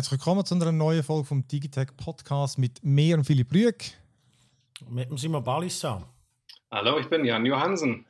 Herzlich 0.00 0.18
willkommen 0.18 0.46
zu 0.46 0.54
einer 0.54 0.72
neuen 0.72 1.02
Folge 1.02 1.26
vom 1.26 1.46
Digitech 1.46 1.88
Podcast 1.94 2.56
mit 2.56 2.82
mir 2.82 3.18
und 3.18 3.24
Philipp 3.24 3.52
Rüeg. 3.52 3.98
Mit 4.88 5.10
dem 5.10 5.18
Simon 5.18 5.44
Balissa. 5.44 6.02
Hallo, 6.70 6.98
ich 6.98 7.10
bin 7.10 7.22
Jan 7.22 7.44
Johansen. 7.44 8.06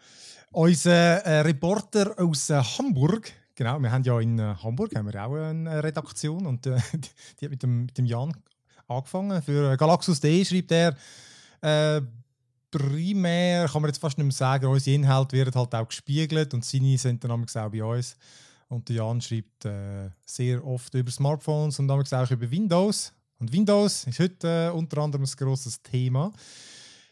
Unser 0.52 0.92
äh, 1.26 1.40
Reporter 1.40 2.14
aus 2.16 2.48
äh, 2.48 2.62
Hamburg. 2.62 3.32
Genau, 3.56 3.80
wir 3.80 3.90
haben 3.90 4.04
ja 4.04 4.20
in 4.20 4.38
äh, 4.38 4.54
Hamburg 4.62 4.94
haben 4.94 5.12
wir 5.12 5.26
auch 5.26 5.34
eine 5.34 5.82
Redaktion 5.82 6.46
und 6.46 6.64
äh, 6.64 6.78
die, 6.92 7.08
die, 7.40 7.44
hat 7.46 7.50
mit 7.50 7.62
dem, 7.64 7.86
mit 7.86 7.98
dem 7.98 8.06
Jan 8.06 8.36
angefangen. 8.86 9.42
Für 9.42 9.76
Galaxus.de 9.76 10.44
schreibt 10.44 10.70
er, 10.70 10.96
äh, 11.60 12.02
primär 12.70 13.66
kann 13.66 13.82
man 13.82 13.88
jetzt 13.88 14.00
fast 14.00 14.16
nicht 14.16 14.26
mehr 14.26 14.32
sagen, 14.32 14.66
unsere 14.66 14.94
Inhalte 14.94 15.36
werden 15.36 15.52
halt 15.56 15.74
auch 15.74 15.88
gespiegelt 15.88 16.54
und 16.54 16.64
seine 16.64 16.96
sind 16.98 17.24
dann 17.24 17.32
auch 17.32 17.68
bei 17.68 17.82
uns. 17.82 18.16
Und 18.70 18.88
der 18.88 18.96
Jan 18.96 19.20
schreibt 19.20 19.64
äh, 19.64 20.10
sehr 20.24 20.64
oft 20.64 20.94
über 20.94 21.10
Smartphones 21.10 21.80
und 21.80 21.88
damals 21.88 22.12
auch 22.12 22.30
über 22.30 22.48
Windows. 22.48 23.12
Und 23.40 23.52
Windows 23.52 24.04
ist 24.04 24.20
heute 24.20 24.68
äh, 24.68 24.70
unter 24.70 24.98
anderem 24.98 25.24
ein 25.24 25.36
grosses 25.36 25.82
Thema. 25.82 26.32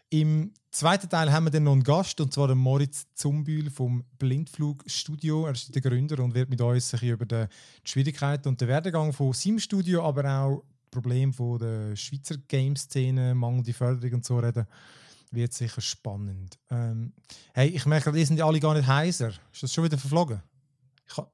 Im 0.09 0.53
zweiten 0.71 1.09
Teil 1.09 1.33
haben 1.33 1.47
wir 1.47 1.51
dann 1.51 1.65
noch 1.65 1.73
einen 1.73 1.83
Gast, 1.83 2.21
und 2.21 2.33
zwar 2.33 2.47
den 2.47 2.59
Moritz 2.59 3.09
Zumbühl 3.15 3.71
vom 3.71 4.05
Blindflugstudio. 4.21 5.47
Er 5.47 5.53
ist 5.53 5.75
der 5.75 5.83
Gründer 5.83 6.23
und 6.23 6.33
wird 6.33 6.49
mit 6.49 6.61
uns 6.61 6.95
ein 6.95 7.09
über 7.09 7.27
die 7.27 7.47
Schwierigkeiten 7.83 8.49
und 8.49 8.61
den 8.61 8.69
Werdegang 8.69 9.13
von 9.13 9.33
seinem 9.33 9.59
Studio, 9.59 10.05
aber 10.05 10.25
auch 10.31 10.63
Problem 10.93 11.33
von 11.33 11.59
der 11.59 11.97
Schweizer 11.97 12.37
Game-Szene, 12.37 13.35
mangelnde 13.35 13.73
Förderung 13.73 14.15
und 14.15 14.25
so 14.25 14.39
reden. 14.39 14.67
Wird 15.33 15.53
sicher 15.53 15.81
spannend. 15.81 16.57
Ähm, 16.71 17.13
hey, 17.53 17.69
ich 17.69 17.85
merke, 17.85 18.13
die 18.13 18.25
sind 18.25 18.41
alle 18.41 18.61
gar 18.61 18.75
nicht 18.75 18.87
heiser. 18.87 19.31
Ist 19.53 19.63
das 19.63 19.75
schon 19.75 19.85
wieder 19.85 19.99
verflogen? 19.99 20.41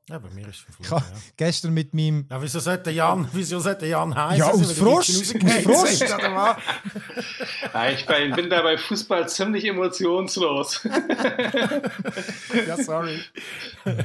Ja, 0.09 0.19
bei 0.19 0.31
mir 0.31 0.49
ist 0.49 0.67
es 0.69 0.81
ich 0.81 0.91
ja. 0.91 1.03
gestern 1.37 1.75
mit 1.75 1.95
meinem... 1.95 2.27
Ja, 2.31 2.41
wieso 2.41 2.61
sollte 2.61 2.91
Jan, 2.91 3.29
wieso 3.33 3.59
sollte 3.59 3.87
Jan 3.87 4.15
heißen? 4.15 4.39
Ja, 4.39 4.51
aus 4.51 4.73
Frost. 4.73 5.35
Aus 5.45 5.63
Frost. 5.63 6.09
ja, 7.75 7.91
ich 7.91 8.07
bin 8.07 8.51
da 8.51 8.63
bei 8.63 8.79
Fußball 8.79 9.29
ziemlich 9.29 9.65
emotionslos. 9.65 10.85
ja, 12.67 12.77
sorry. 12.77 13.21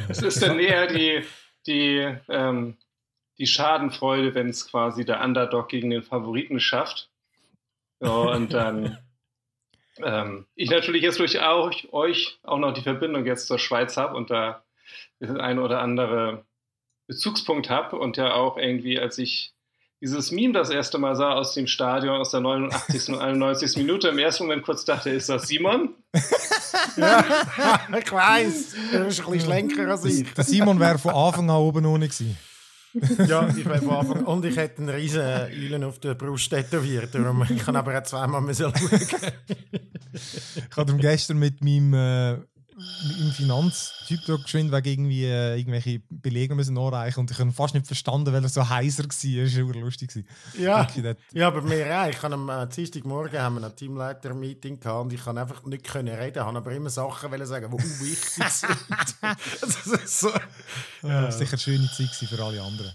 Es 0.10 0.22
ist 0.22 0.42
dann 0.42 0.60
eher 0.60 0.88
die, 0.88 1.24
die, 1.68 2.18
ähm, 2.30 2.78
die 3.38 3.48
Schadenfreude, 3.48 4.34
wenn 4.34 4.50
es 4.50 4.68
quasi 4.68 5.06
der 5.06 5.22
Underdog 5.22 5.70
gegen 5.70 5.92
den 5.92 6.04
Favoriten 6.04 6.60
schafft. 6.60 7.10
So, 8.00 8.32
und 8.32 8.54
dann... 8.54 8.98
Ähm, 10.02 10.46
ich 10.56 10.70
natürlich 10.70 11.04
jetzt 11.04 11.20
durch 11.20 11.42
auch, 11.42 11.72
euch 11.92 12.40
auch 12.44 12.58
noch 12.58 12.72
die 12.72 12.84
Verbindung 12.84 13.26
jetzt 13.26 13.48
zur 13.48 13.60
Schweiz 13.60 13.98
habe 13.98 14.16
und 14.16 14.32
da 14.32 14.64
ein 15.20 15.60
oder 15.60 15.82
andere 15.82 16.46
Bezugspunkt 17.08 17.70
habe 17.70 17.98
und 17.98 18.18
ja 18.18 18.34
auch 18.34 18.58
irgendwie, 18.58 19.00
als 19.00 19.18
ich 19.18 19.54
dieses 20.02 20.32
Meme 20.32 20.54
das 20.54 20.70
erste 20.70 20.98
Mal 20.98 21.16
sah 21.16 21.34
aus 21.34 21.54
dem 21.54 21.68
Stadion 21.68 22.16
aus 22.16 22.32
der 22.32 22.40
89. 22.40 23.10
und 23.10 23.20
91. 23.20 23.78
Minute, 23.78 24.10
im 24.10 24.20
ersten 24.20 24.44
Moment 24.44 24.64
kurz 24.64 24.86
dachte, 24.86 25.10
ist 25.10 25.28
das 25.28 25.48
Simon? 25.48 25.96
ja, 26.96 27.26
ich 28.00 28.12
weiß. 28.12 28.76
Er 28.94 29.08
ist 29.08 29.20
ein 29.20 29.26
bisschen 29.26 29.42
schlenker 29.42 29.88
als 29.90 30.06
ich. 30.06 30.34
Der 30.34 30.44
Simon 30.44 30.80
wäre 30.80 30.98
von 30.98 31.14
Anfang 31.14 31.50
an 31.50 31.58
oben 31.58 31.86
ohne 31.86 32.08
gewesen. 32.08 32.38
ja, 33.28 33.48
ich 33.50 33.66
wäre 33.66 33.80
von 33.80 33.96
Anfang 33.96 34.24
Und 34.26 34.46
ich 34.46 34.56
hätte 34.56 34.80
einen 34.80 34.90
riesen 34.90 35.22
Eulen 35.22 35.84
auf 35.84 36.00
der 36.00 36.16
Brust 36.16 36.50
tätowiert. 36.50 37.14
Ich 37.50 37.66
kann 37.66 37.76
aber 37.76 37.98
auch 37.98 38.04
zweimal 38.04 38.42
schauen. 38.56 38.74
ich 40.14 40.78
hatte 40.78 40.96
gestern 40.96 41.40
mit 41.40 41.62
meinem 41.62 41.94
äh, 41.94 42.38
im 43.20 43.32
Finanztyp 43.32 44.20
da 44.26 44.36
geschwind 44.36 44.72
wegen 44.72 44.88
irgendwie 44.88 45.26
äh, 45.26 45.58
irgendwelche 45.58 46.02
Belege 46.10 46.56
müssen 46.56 46.74
nachreichen 46.74 47.20
und 47.20 47.32
ich 47.32 47.40
habe 47.40 47.52
fast 47.52 47.74
nicht 47.74 47.88
verstanden, 47.88 48.32
weil 48.32 48.44
er 48.44 48.50
so 48.50 48.68
heiser 48.68 49.04
war. 49.04 49.44
Das 49.44 49.58
war 49.58 49.82
lustig. 49.82 50.26
Ja, 50.58 50.88
ja, 51.34 51.48
aber 51.48 51.62
mir 51.62 52.02
auch. 52.02 52.08
Ich 52.08 52.22
habe 52.22 52.34
am 52.34 52.50
äh, 52.50 52.68
Dienstagmorgen 52.68 53.40
haben 53.40 53.60
wir 53.60 53.68
ein 53.68 53.76
Teamleiter-Meeting 53.76 54.80
gehabt 54.80 55.04
und 55.06 55.14
ich 55.14 55.24
kann 55.24 55.38
einfach 55.38 55.64
nicht 55.64 55.84
können 55.84 56.16
reden, 56.16 56.44
habe 56.44 56.58
aber 56.58 56.72
immer 56.72 56.90
Sachen 56.90 57.46
sagen, 57.46 57.72
die 57.72 57.84
wichtig 57.84 58.44
sind. 58.50 58.78
das 59.62 59.88
ist 59.88 60.20
so. 60.20 60.30
Ja, 61.04 61.24
war 61.24 61.32
sicher 61.32 61.52
eine 61.52 61.60
schöne 61.60 61.90
Zeit 61.92 62.10
für 62.10 62.44
alle 62.44 62.62
anderen. 62.62 62.94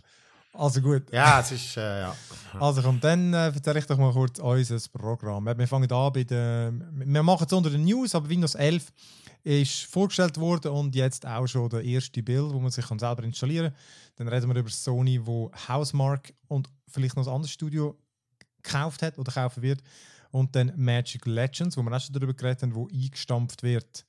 Also 0.56 0.81
gut. 0.81 1.03
Ja, 1.12 1.41
es 1.41 1.50
ist, 1.50 1.77
äh, 1.77 2.03
ja. 2.03 2.17
Also 2.61 2.81
komm, 2.81 3.00
dann 3.00 3.34
äh, 3.34 3.47
erzähle 3.47 3.81
ich 3.81 3.87
doch 3.87 3.99
mal 3.99 4.12
kurz 4.12 4.39
unser 4.39 4.78
Programm. 4.93 5.47
Wir 5.47 5.67
fangen 5.67 5.91
an 5.91 6.12
bei 6.12 6.23
den, 6.23 6.84
wir 6.94 7.23
machen 7.25 7.44
es 7.47 7.53
unter 7.53 7.71
den 7.71 7.84
News, 7.84 8.15
aber 8.15 8.28
Windows 8.28 8.55
11 8.55 8.93
ist 9.44 9.84
vorgestellt 9.84 10.38
worden 10.38 10.72
und 10.72 10.94
jetzt 10.94 11.27
auch 11.27 11.47
schon 11.47 11.69
der 11.69 11.84
erste 11.84 12.22
Bild, 12.22 12.53
wo 12.53 12.59
man 12.59 12.71
sich 12.71 12.87
selber 12.87 13.22
installieren 13.22 13.72
kann. 13.72 14.27
Dann 14.27 14.28
reden 14.28 14.49
wir 14.49 14.56
über 14.56 14.71
Sony, 14.71 15.25
wo 15.25 15.50
Housemark 15.69 16.32
und 16.49 16.71
vielleicht 16.88 17.16
noch 17.16 17.27
ein 17.27 17.32
anderes 17.32 17.53
Studio 17.53 17.97
gekauft 18.62 19.03
hat 19.03 19.19
oder 19.19 19.31
kaufen 19.31 19.62
wird. 19.62 19.82
Und 20.31 20.56
dann 20.56 20.72
Magic 20.77 21.27
Legends, 21.27 21.77
wo 21.77 21.82
wir 21.82 21.94
auch 21.94 22.00
schon 22.00 22.15
darüber 22.15 22.34
geredet 22.34 22.62
haben, 22.62 22.75
wo 22.75 22.88
eingestampft 22.88 23.62
wird. 23.62 24.05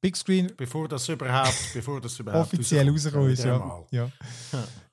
Big 0.00 0.16
Screen. 0.16 0.50
Bevor 0.56 0.88
das 0.88 1.06
überhaupt, 1.08 1.72
bevor 1.74 2.00
das 2.00 2.18
überhaupt 2.18 2.54
offiziell 2.54 2.88
rausgekommen 2.88 3.30
ist. 3.30 3.44
Ja. 3.44 3.84
ja. 3.90 4.10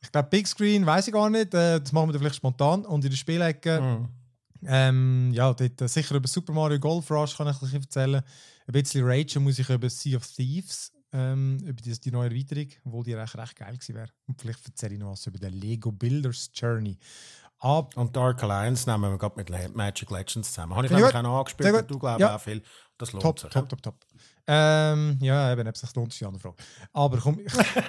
Ich 0.01 0.11
glaube, 0.11 0.27
Big 0.29 0.45
Screen 0.47 0.85
weiß 0.85 1.07
ich 1.07 1.13
gar 1.13 1.29
nicht. 1.29 1.53
Äh, 1.53 1.79
das 1.79 1.93
machen 1.93 2.11
wir 2.11 2.19
vielleicht 2.19 2.35
spontan. 2.35 2.85
Und 2.85 3.05
in 3.05 3.09
der 3.09 3.17
Spielecke, 3.17 3.79
mm. 3.81 4.09
ähm, 4.67 5.31
ja, 5.31 5.53
dort, 5.53 5.81
äh, 5.81 5.87
sicher 5.87 6.15
über 6.15 6.27
Super 6.27 6.51
Mario 6.51 6.77
Golf 6.77 7.09
Rush 7.09 7.37
kann 7.37 7.47
ich 7.47 7.55
ein 7.55 7.59
bisschen 7.59 7.81
erzählen 7.81 8.23
ein 8.67 8.73
bisschen 8.73 9.05
ragen 9.05 9.43
muss 9.43 9.59
ich 9.59 9.69
über 9.69 9.89
Sea 9.89 10.17
of 10.17 10.27
Thieves, 10.27 10.91
ähm, 11.13 11.57
über 11.63 11.81
die, 11.81 11.99
die 11.99 12.11
neue 12.11 12.29
Erweiterung, 12.29 12.67
obwohl 12.85 13.03
die 13.05 13.13
recht, 13.13 13.35
recht 13.35 13.55
geil 13.55 13.73
gewesen 13.73 13.95
wäre. 13.95 14.09
Und 14.27 14.41
vielleicht 14.41 14.65
erzähle 14.65 14.95
ich 14.95 14.99
noch 14.99 15.11
was 15.11 15.25
über 15.25 15.39
den 15.39 15.53
Lego 15.53 15.91
Builders 15.91 16.51
Journey. 16.53 16.97
Ab 17.59 17.97
und 17.97 18.15
Dark 18.15 18.43
Alliance 18.43 18.89
nehmen 18.89 19.11
wir 19.11 19.17
gerade 19.17 19.35
mit 19.37 19.75
Magic 19.75 20.11
Legends 20.11 20.49
zusammen. 20.49 20.75
Habe 20.75 20.85
ich 20.85 20.91
nämlich 20.91 21.15
auch 21.15 21.39
angespielt, 21.39 21.89
du 21.89 21.97
glaubst 21.97 22.19
ja. 22.19 22.35
auch 22.35 22.41
viel. 22.41 22.61
Das 22.97 23.13
lohnt 23.13 23.23
top, 23.23 23.39
sich. 23.39 23.49
Top, 23.49 23.67
top, 23.69 23.81
top. 23.81 23.95
Ähm, 24.49 25.17
ja, 25.21 25.51
eben, 25.51 25.67
ob 25.67 25.75
es 25.75 25.81
sich 25.81 25.93
lohnt, 25.93 26.13
ist 26.13 26.21
die 26.21 26.25
andere 26.25 26.41
Frage. 26.41 26.55
Aber 26.93 27.17
komm. 27.17 27.41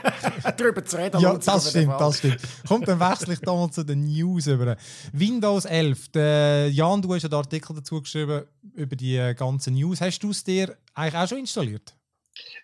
Darüber 0.57 0.85
zu 0.85 0.97
reden. 0.97 1.21
Ja, 1.21 1.39
das 1.39 1.71
stimmt, 1.71 1.95
das 2.01 2.19
stimmt. 2.19 2.41
Kommt, 2.67 2.89
dann 2.89 2.99
wechsle 2.99 3.35
ich 3.35 3.41
damals 3.41 3.77
zu 3.77 3.85
den 3.85 4.05
News 4.07 4.49
über. 4.49 4.77
Windows 5.13 5.67
11. 5.67 6.09
Der 6.09 6.69
Jan, 6.71 7.01
du 7.01 7.15
hast 7.15 7.25
einen 7.25 7.35
Artikel 7.35 7.77
dazu 7.77 8.03
geschrieben 8.03 8.43
über 8.75 8.97
die 8.97 9.35
ganzen 9.37 9.75
News. 9.75 10.01
Hast 10.01 10.19
du 10.19 10.31
es 10.31 10.43
dir 10.43 10.77
eigentlich 10.95 11.15
auch 11.15 11.29
schon 11.29 11.39
installiert? 11.39 11.95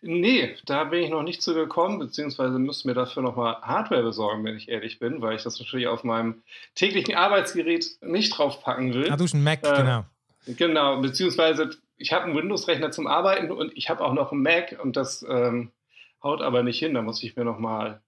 Nee, 0.02 0.56
da 0.66 0.84
bin 0.84 1.02
ich 1.02 1.10
noch 1.10 1.22
nicht 1.22 1.42
zu 1.42 1.54
gekommen, 1.54 1.98
beziehungsweise 1.98 2.58
müssen 2.58 2.88
wir 2.88 2.94
dafür 2.94 3.22
nochmal 3.22 3.56
Hardware 3.62 4.02
besorgen, 4.02 4.44
wenn 4.44 4.56
ich 4.56 4.68
ehrlich 4.68 4.98
bin, 4.98 5.20
weil 5.20 5.36
ich 5.36 5.42
das 5.42 5.58
natürlich 5.58 5.86
auf 5.86 6.04
meinem 6.04 6.42
täglichen 6.74 7.14
Arbeitsgerät 7.14 7.86
nicht 8.02 8.36
draufpacken 8.36 8.92
will. 8.94 9.10
Ah, 9.10 9.16
du 9.16 9.24
hast 9.24 9.34
einen 9.34 9.44
Mac, 9.44 9.64
äh, 9.64 9.76
genau. 9.76 10.04
Genau, 10.46 11.00
beziehungsweise 11.00 11.70
ich 11.96 12.12
habe 12.12 12.24
einen 12.24 12.36
Windows-Rechner 12.36 12.90
zum 12.90 13.06
Arbeiten 13.06 13.50
und 13.50 13.72
ich 13.76 13.90
habe 13.90 14.04
auch 14.04 14.12
noch 14.12 14.32
einen 14.32 14.42
Mac 14.42 14.78
und 14.82 14.96
das 14.96 15.24
ähm, 15.28 15.70
haut 16.22 16.42
aber 16.42 16.62
nicht 16.62 16.78
hin. 16.78 16.94
Da 16.94 17.02
muss 17.02 17.22
ich 17.22 17.36
mir 17.36 17.44
nochmal 17.44 18.00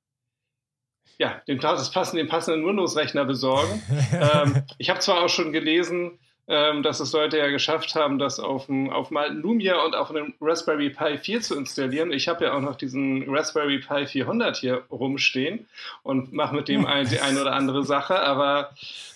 ja, 1.18 1.40
den, 1.48 1.58
das 1.60 1.90
passende, 1.90 2.22
den 2.22 2.28
passenden 2.28 2.66
Windows-Rechner 2.66 3.24
besorgen. 3.24 3.82
ähm, 4.12 4.62
ich 4.78 4.90
habe 4.90 5.00
zwar 5.00 5.24
auch 5.24 5.28
schon 5.28 5.52
gelesen, 5.52 6.18
ähm, 6.48 6.82
dass 6.82 7.00
es 7.00 7.12
Leute 7.12 7.38
ja 7.38 7.48
geschafft 7.48 7.94
haben, 7.94 8.18
das 8.18 8.38
auf 8.38 8.66
dem, 8.66 8.90
auf 8.90 9.08
dem 9.08 9.16
alten 9.16 9.40
Lumia 9.40 9.82
und 9.84 9.94
auf 9.94 10.10
einem 10.10 10.34
Raspberry 10.40 10.90
Pi 10.90 11.18
4 11.18 11.40
zu 11.40 11.56
installieren. 11.56 12.12
Ich 12.12 12.28
habe 12.28 12.44
ja 12.44 12.54
auch 12.54 12.60
noch 12.60 12.76
diesen 12.76 13.28
Raspberry 13.28 13.78
Pi 13.78 14.06
400 14.06 14.56
hier 14.56 14.84
rumstehen 14.90 15.66
und 16.02 16.32
mache 16.32 16.54
mit 16.54 16.68
dem 16.68 16.86
ein, 16.86 17.08
die 17.08 17.20
eine 17.20 17.40
oder 17.40 17.54
andere 17.54 17.84
Sache, 17.84 18.20
aber 18.20 18.70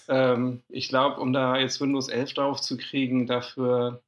ähm, 0.09 0.63
ich 0.69 0.89
glaube, 0.89 1.21
um 1.21 1.33
da 1.33 1.57
jetzt 1.57 1.81
Windows 1.81 2.09
11 2.09 2.35
drauf 2.35 2.61
zu 2.61 2.77
kriegen, 2.77 3.27
dafür 3.27 4.01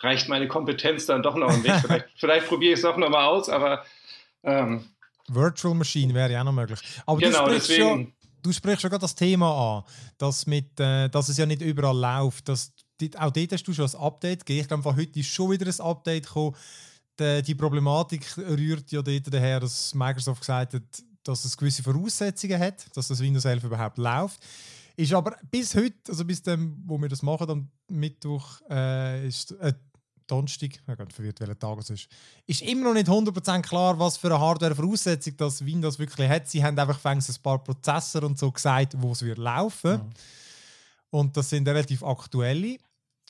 reicht 0.00 0.28
meine 0.28 0.48
Kompetenz 0.48 1.06
dann 1.06 1.22
doch 1.22 1.36
noch 1.36 1.50
ein 1.50 1.62
Weg. 1.62 1.74
Vielleicht, 1.80 2.06
vielleicht 2.16 2.48
probiere 2.48 2.72
ich 2.72 2.78
es 2.78 2.84
auch 2.84 2.96
noch 2.96 3.10
mal 3.10 3.26
aus, 3.26 3.48
aber 3.48 3.84
ähm, 4.42 4.84
Virtual 5.28 5.74
Machine 5.74 6.12
wäre 6.14 6.32
ja 6.32 6.40
auch 6.40 6.44
noch 6.44 6.52
möglich. 6.52 6.80
Aber 7.06 7.18
genau, 7.18 7.44
du 7.44 7.50
sprichst 7.50 7.68
deswegen, 7.70 7.88
schon, 7.88 8.12
du 8.42 8.52
sprichst 8.52 8.82
schon 8.82 8.90
gerade 8.90 9.02
das 9.02 9.14
Thema 9.14 9.78
an, 9.78 9.84
dass, 10.18 10.46
mit, 10.46 10.78
äh, 10.80 11.08
dass 11.08 11.28
es 11.28 11.36
ja 11.36 11.46
nicht 11.46 11.62
überall 11.62 11.96
läuft. 11.96 12.48
Dass, 12.48 12.72
auch 13.16 13.30
dort 13.30 13.52
hast 13.52 13.64
du 13.64 13.72
schon 13.72 13.88
ein 13.88 14.00
Update 14.00 14.44
gegeben. 14.44 14.62
Ich 14.62 14.68
glaube, 14.68 14.96
heute 14.96 15.20
ist 15.20 15.28
schon 15.28 15.50
wieder 15.50 15.66
ein 15.66 15.80
Update 15.80 16.26
gekommen. 16.26 16.56
Die, 17.18 17.42
die 17.42 17.54
Problematik 17.54 18.36
rührt 18.38 18.90
ja 18.92 19.02
dort 19.02 19.32
daher, 19.32 19.60
dass 19.60 19.94
Microsoft 19.94 20.40
gesagt 20.40 20.74
hat, 20.74 20.82
dass 21.22 21.44
es 21.44 21.56
gewisse 21.56 21.82
Voraussetzungen 21.82 22.58
hat, 22.58 22.84
dass 22.96 23.08
das 23.08 23.20
Windows 23.20 23.44
11 23.44 23.64
überhaupt 23.64 23.98
läuft. 23.98 24.40
Ist 24.96 25.12
aber 25.12 25.36
bis 25.50 25.74
heute, 25.74 25.96
also 26.08 26.24
bis 26.24 26.42
dem, 26.42 26.82
wo 26.86 26.98
wir 26.98 27.08
das 27.08 27.22
machen, 27.22 27.50
am 27.50 27.70
Mittwoch, 27.88 28.60
äh, 28.68 29.26
ist, 29.26 29.52
äh, 29.52 29.72
Donnerstag, 30.30 30.70
ich 30.74 30.82
bin 30.84 31.10
verwirrt, 31.10 31.40
welcher 31.40 31.58
Tag 31.58 31.78
es 31.78 31.90
ist, 31.90 32.08
ist 32.46 32.62
immer 32.62 32.84
noch 32.84 32.94
nicht 32.94 33.08
100% 33.08 33.62
klar, 33.62 33.98
was 33.98 34.16
für 34.16 34.28
eine 34.28 34.40
Hardware-Voraussetzung 34.40 35.36
das 35.36 35.64
Windows 35.64 35.98
wirklich 35.98 36.28
hat. 36.28 36.48
Sie 36.48 36.62
haben 36.62 36.78
einfach 36.78 37.04
ein 37.04 37.20
paar 37.42 37.62
Prozessor 37.62 38.22
und 38.24 38.38
so 38.38 38.50
gesagt, 38.50 38.94
wo 38.96 39.12
es 39.12 39.22
wird 39.22 39.38
laufen. 39.38 39.92
Mhm. 39.92 40.10
Und 41.10 41.36
das 41.36 41.50
sind 41.50 41.66
relativ 41.66 42.02
aktuelle. 42.02 42.78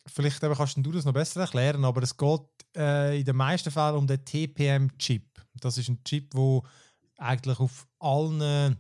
Vielleicht 0.06 0.41
kannst 0.41 0.76
du 0.76 0.93
das 0.93 1.05
noch 1.05 1.12
besser 1.12 1.43
erklären, 1.43 1.85
aber 1.85 2.02
es 2.02 2.17
geht 2.17 2.41
äh, 2.76 3.19
in 3.19 3.25
den 3.25 3.37
meisten 3.37 3.70
Fällen 3.70 3.97
um 3.97 4.06
den 4.06 4.25
TPM-Chip. 4.25 5.25
Das 5.61 5.79
ist 5.79 5.88
ein 5.88 6.02
Chip, 6.05 6.31
der 6.32 6.62
eigentlich 7.17 7.58
auf 7.58 7.87
allen 7.99 8.76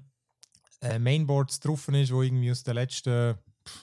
äh, 0.80 0.98
Mainboards 0.98 1.60
drauf 1.60 1.88
ist, 1.88 2.12
wo 2.12 2.22
irgendwie 2.22 2.50
aus 2.50 2.62
den 2.62 2.74
letzten 2.74 3.36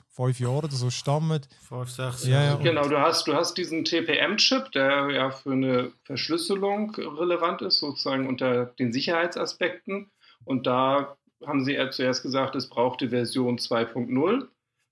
fünf 0.09 0.39
Jahren 0.39 0.57
oder 0.65 0.71
so 0.71 0.89
stammen. 0.89 1.41
Fünf, 1.67 1.89
sechs 1.89 2.25
Ja, 2.25 2.43
Jahre. 2.43 2.63
ja. 2.63 2.69
Genau, 2.71 2.87
du 2.87 2.99
hast, 2.99 3.27
du 3.27 3.33
hast 3.33 3.55
diesen 3.57 3.85
TPM-Chip, 3.85 4.71
der 4.71 5.09
ja 5.11 5.31
für 5.31 5.51
eine 5.51 5.91
Verschlüsselung 6.03 6.95
relevant 6.95 7.61
ist, 7.61 7.79
sozusagen 7.79 8.27
unter 8.27 8.65
den 8.79 8.91
Sicherheitsaspekten. 8.93 10.09
Und 10.45 10.65
da 10.67 11.17
haben 11.45 11.63
sie 11.63 11.73
ja 11.73 11.91
zuerst 11.91 12.23
gesagt, 12.23 12.55
es 12.55 12.67
brauchte 12.67 13.09
Version 13.09 13.57
2.0. 13.59 14.47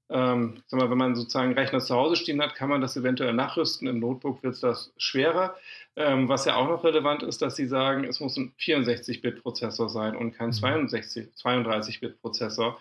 Ähm, 0.07 0.61
sag 0.67 0.79
mal, 0.79 0.91
wenn 0.91 0.99
man 0.99 1.15
sozusagen 1.15 1.47
einen 1.47 1.57
Rechner 1.57 1.79
zu 1.79 1.95
Hause 1.95 2.15
stehen 2.15 2.39
hat, 2.39 2.53
kann 2.53 2.69
man 2.69 2.79
das 2.81 2.95
eventuell 2.95 3.33
nachrüsten. 3.33 3.87
Im 3.87 3.99
Notebook 3.99 4.43
wird 4.43 4.61
das 4.61 4.93
schwerer. 4.97 5.55
Ähm, 5.95 6.29
was 6.29 6.45
ja 6.45 6.55
auch 6.57 6.67
noch 6.67 6.83
relevant 6.83 7.23
ist, 7.23 7.41
dass 7.41 7.55
sie 7.55 7.65
sagen, 7.65 8.03
es 8.03 8.19
muss 8.19 8.37
ein 8.37 8.53
64-Bit-Prozessor 8.59 9.89
sein 9.89 10.15
und 10.15 10.33
kein 10.33 10.49
Mhm. 10.49 10.53
62, 10.53 11.29
32-Bit-Prozessor. 11.41 12.79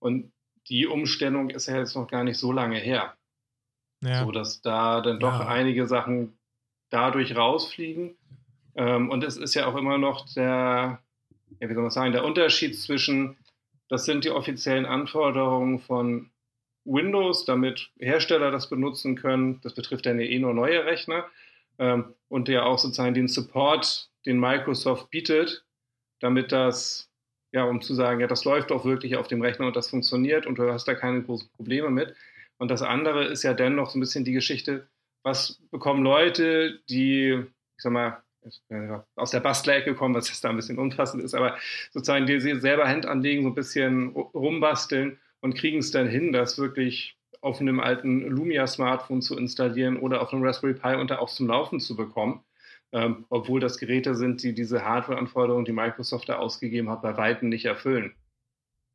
Und 0.00 0.32
die 0.68 0.86
Umstellung 0.86 1.50
ist 1.50 1.66
ja 1.66 1.78
jetzt 1.78 1.94
noch 1.94 2.08
gar 2.08 2.24
nicht 2.24 2.38
so 2.38 2.52
lange 2.52 2.78
her. 2.78 3.14
Ja. 4.02 4.24
So 4.24 4.30
dass 4.30 4.60
da 4.60 5.00
dann 5.00 5.20
doch 5.20 5.40
Ja. 5.40 5.48
einige 5.48 5.86
Sachen 5.86 6.38
dadurch 6.90 7.34
rausfliegen. 7.36 8.16
Ähm, 8.74 9.10
und 9.10 9.24
es 9.24 9.36
ist 9.36 9.54
ja 9.54 9.66
auch 9.66 9.76
immer 9.76 9.98
noch 9.98 10.26
der, 10.34 11.00
ja, 11.60 11.68
wie 11.68 11.74
soll 11.74 11.82
man 11.82 11.90
sagen, 11.90 12.12
der 12.12 12.24
Unterschied 12.24 12.78
zwischen, 12.78 13.36
das 13.88 14.04
sind 14.04 14.24
die 14.24 14.30
offiziellen 14.30 14.86
Anforderungen 14.86 15.78
von 15.78 16.30
Windows, 16.84 17.44
damit 17.44 17.90
Hersteller 17.98 18.50
das 18.50 18.68
benutzen 18.68 19.16
können. 19.16 19.60
Das 19.62 19.74
betrifft 19.74 20.06
dann 20.06 20.20
ja 20.20 20.26
eh 20.26 20.38
nur 20.38 20.54
neue 20.54 20.84
Rechner. 20.84 21.24
Ähm, 21.78 22.14
und 22.28 22.48
ja 22.48 22.64
auch 22.64 22.78
sozusagen 22.78 23.14
den 23.14 23.28
Support, 23.28 24.08
den 24.24 24.38
Microsoft 24.40 25.10
bietet, 25.10 25.64
damit 26.20 26.52
das, 26.52 27.10
ja, 27.56 27.64
um 27.64 27.80
zu 27.80 27.94
sagen, 27.94 28.20
ja, 28.20 28.26
das 28.26 28.44
läuft 28.44 28.70
auch 28.70 28.84
wirklich 28.84 29.16
auf 29.16 29.28
dem 29.28 29.40
Rechner 29.40 29.66
und 29.66 29.76
das 29.76 29.88
funktioniert 29.88 30.46
und 30.46 30.58
du 30.58 30.70
hast 30.70 30.86
da 30.86 30.94
keine 30.94 31.22
großen 31.22 31.48
Probleme 31.56 31.88
mit. 31.90 32.14
Und 32.58 32.70
das 32.70 32.82
andere 32.82 33.24
ist 33.24 33.44
ja 33.44 33.54
dennoch 33.54 33.88
so 33.88 33.98
ein 33.98 34.00
bisschen 34.00 34.26
die 34.26 34.34
Geschichte, 34.34 34.86
was 35.22 35.58
bekommen 35.70 36.04
Leute, 36.04 36.80
die, 36.90 37.30
ich 37.30 37.82
sag 37.82 37.92
mal, 37.92 38.22
aus 39.16 39.30
der 39.30 39.40
Bastelecke 39.40 39.94
kommen, 39.94 40.14
was 40.14 40.28
jetzt 40.28 40.44
da 40.44 40.50
ein 40.50 40.56
bisschen 40.56 40.78
unpassend 40.78 41.24
ist, 41.24 41.34
aber 41.34 41.56
sozusagen 41.92 42.26
die 42.26 42.40
sie 42.40 42.60
selber 42.60 42.86
Hand 42.88 43.06
anlegen, 43.06 43.42
so 43.42 43.48
ein 43.48 43.54
bisschen 43.54 44.10
rumbasteln 44.10 45.18
und 45.40 45.54
kriegen 45.54 45.78
es 45.78 45.90
dann 45.90 46.06
hin, 46.06 46.32
das 46.32 46.58
wirklich 46.58 47.16
auf 47.40 47.60
einem 47.60 47.80
alten 47.80 48.20
Lumia-Smartphone 48.20 49.22
zu 49.22 49.36
installieren 49.38 49.96
oder 49.96 50.20
auf 50.20 50.32
einem 50.32 50.44
Raspberry 50.44 50.74
Pi 50.74 51.06
da 51.06 51.18
auch 51.18 51.30
zum 51.30 51.46
Laufen 51.46 51.80
zu 51.80 51.96
bekommen. 51.96 52.44
Ähm, 52.96 53.26
obwohl 53.28 53.60
das 53.60 53.76
Geräte 53.76 54.14
sind, 54.14 54.42
die 54.42 54.54
diese 54.54 54.82
Hardware-Anforderungen, 54.82 55.66
die 55.66 55.72
Microsoft 55.72 56.30
da 56.30 56.36
ausgegeben 56.36 56.88
hat, 56.88 57.02
bei 57.02 57.14
Weitem 57.18 57.50
nicht 57.50 57.66
erfüllen. 57.66 58.14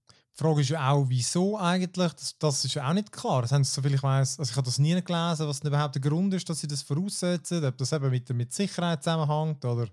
Die 0.09 0.43
Frage 0.43 0.61
ist 0.61 0.69
ja 0.69 0.89
auch, 0.89 1.05
wieso 1.07 1.55
eigentlich? 1.55 2.11
Das, 2.13 2.35
das 2.39 2.65
ist 2.65 2.73
ja 2.73 2.89
auch 2.89 2.93
nicht 2.93 3.11
klar. 3.11 3.43
Das 3.43 3.51
haben 3.51 3.63
sie, 3.63 3.71
soviel 3.71 3.93
ich 3.93 4.01
weiß, 4.01 4.39
also 4.39 4.49
ich 4.49 4.57
habe 4.57 4.65
das 4.65 4.79
nie 4.79 4.99
gelesen, 4.99 5.47
was 5.47 5.59
denn 5.59 5.67
überhaupt 5.67 5.93
der 5.93 6.01
Grund 6.01 6.33
ist, 6.33 6.49
dass 6.49 6.61
sie 6.61 6.67
das 6.67 6.81
voraussetzen, 6.81 7.63
ob 7.63 7.77
das 7.77 7.93
eben 7.93 8.09
mit, 8.09 8.27
mit 8.33 8.51
Sicherheit 8.51 9.03
zusammenhängt 9.03 9.63
oder. 9.63 9.87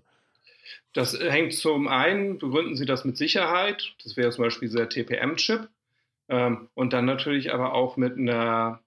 Das 0.93 1.13
hängt 1.13 1.53
zum 1.53 1.87
einen, 1.87 2.39
begründen 2.39 2.75
sie 2.75 2.87
das 2.87 3.05
mit 3.05 3.15
Sicherheit, 3.15 3.93
das 4.03 4.17
wäre 4.17 4.31
zum 4.31 4.45
Beispiel 4.45 4.69
dieser 4.69 4.89
TPM-Chip, 4.89 5.69
ähm, 6.29 6.67
und 6.73 6.93
dann 6.93 7.05
natürlich 7.05 7.53
aber 7.53 7.73
auch 7.73 7.95
mit 7.95 8.17
einer, 8.17 8.79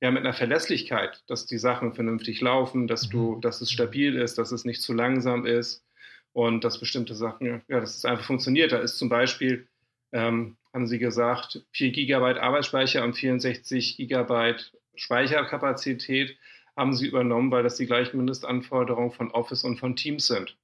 ja, 0.00 0.10
mit 0.10 0.24
einer 0.24 0.32
Verlässlichkeit, 0.32 1.22
dass 1.26 1.46
die 1.46 1.58
Sachen 1.58 1.92
vernünftig 1.92 2.40
laufen, 2.40 2.86
dass 2.86 3.08
du, 3.08 3.38
dass 3.40 3.60
es 3.60 3.70
stabil 3.70 4.16
ist, 4.16 4.38
dass 4.38 4.52
es 4.52 4.64
nicht 4.64 4.82
zu 4.82 4.92
langsam 4.94 5.44
ist 5.44 5.84
und 6.32 6.64
dass 6.64 6.80
bestimmte 6.80 7.14
Sachen, 7.14 7.62
ja, 7.68 7.80
dass 7.80 7.96
es 7.96 8.04
einfach 8.04 8.24
funktioniert. 8.24 8.72
Da 8.72 8.78
ist 8.78 8.96
zum 8.98 9.08
Beispiel, 9.08 9.68
ähm, 10.12 10.56
haben 10.72 10.86
sie 10.86 10.98
gesagt, 10.98 11.64
4 11.72 11.92
GB 11.92 12.38
Arbeitsspeicher 12.38 13.04
und 13.04 13.14
64 13.14 13.96
GB 13.98 14.54
Speicherkapazität 14.94 16.36
haben 16.76 16.94
sie 16.94 17.08
übernommen, 17.08 17.50
weil 17.50 17.62
das 17.62 17.76
die 17.76 17.86
gleichen 17.86 18.16
Mindestanforderungen 18.16 19.10
von 19.12 19.30
Office 19.32 19.64
und 19.64 19.78
von 19.78 19.96
Teams 19.96 20.26
sind. 20.26 20.56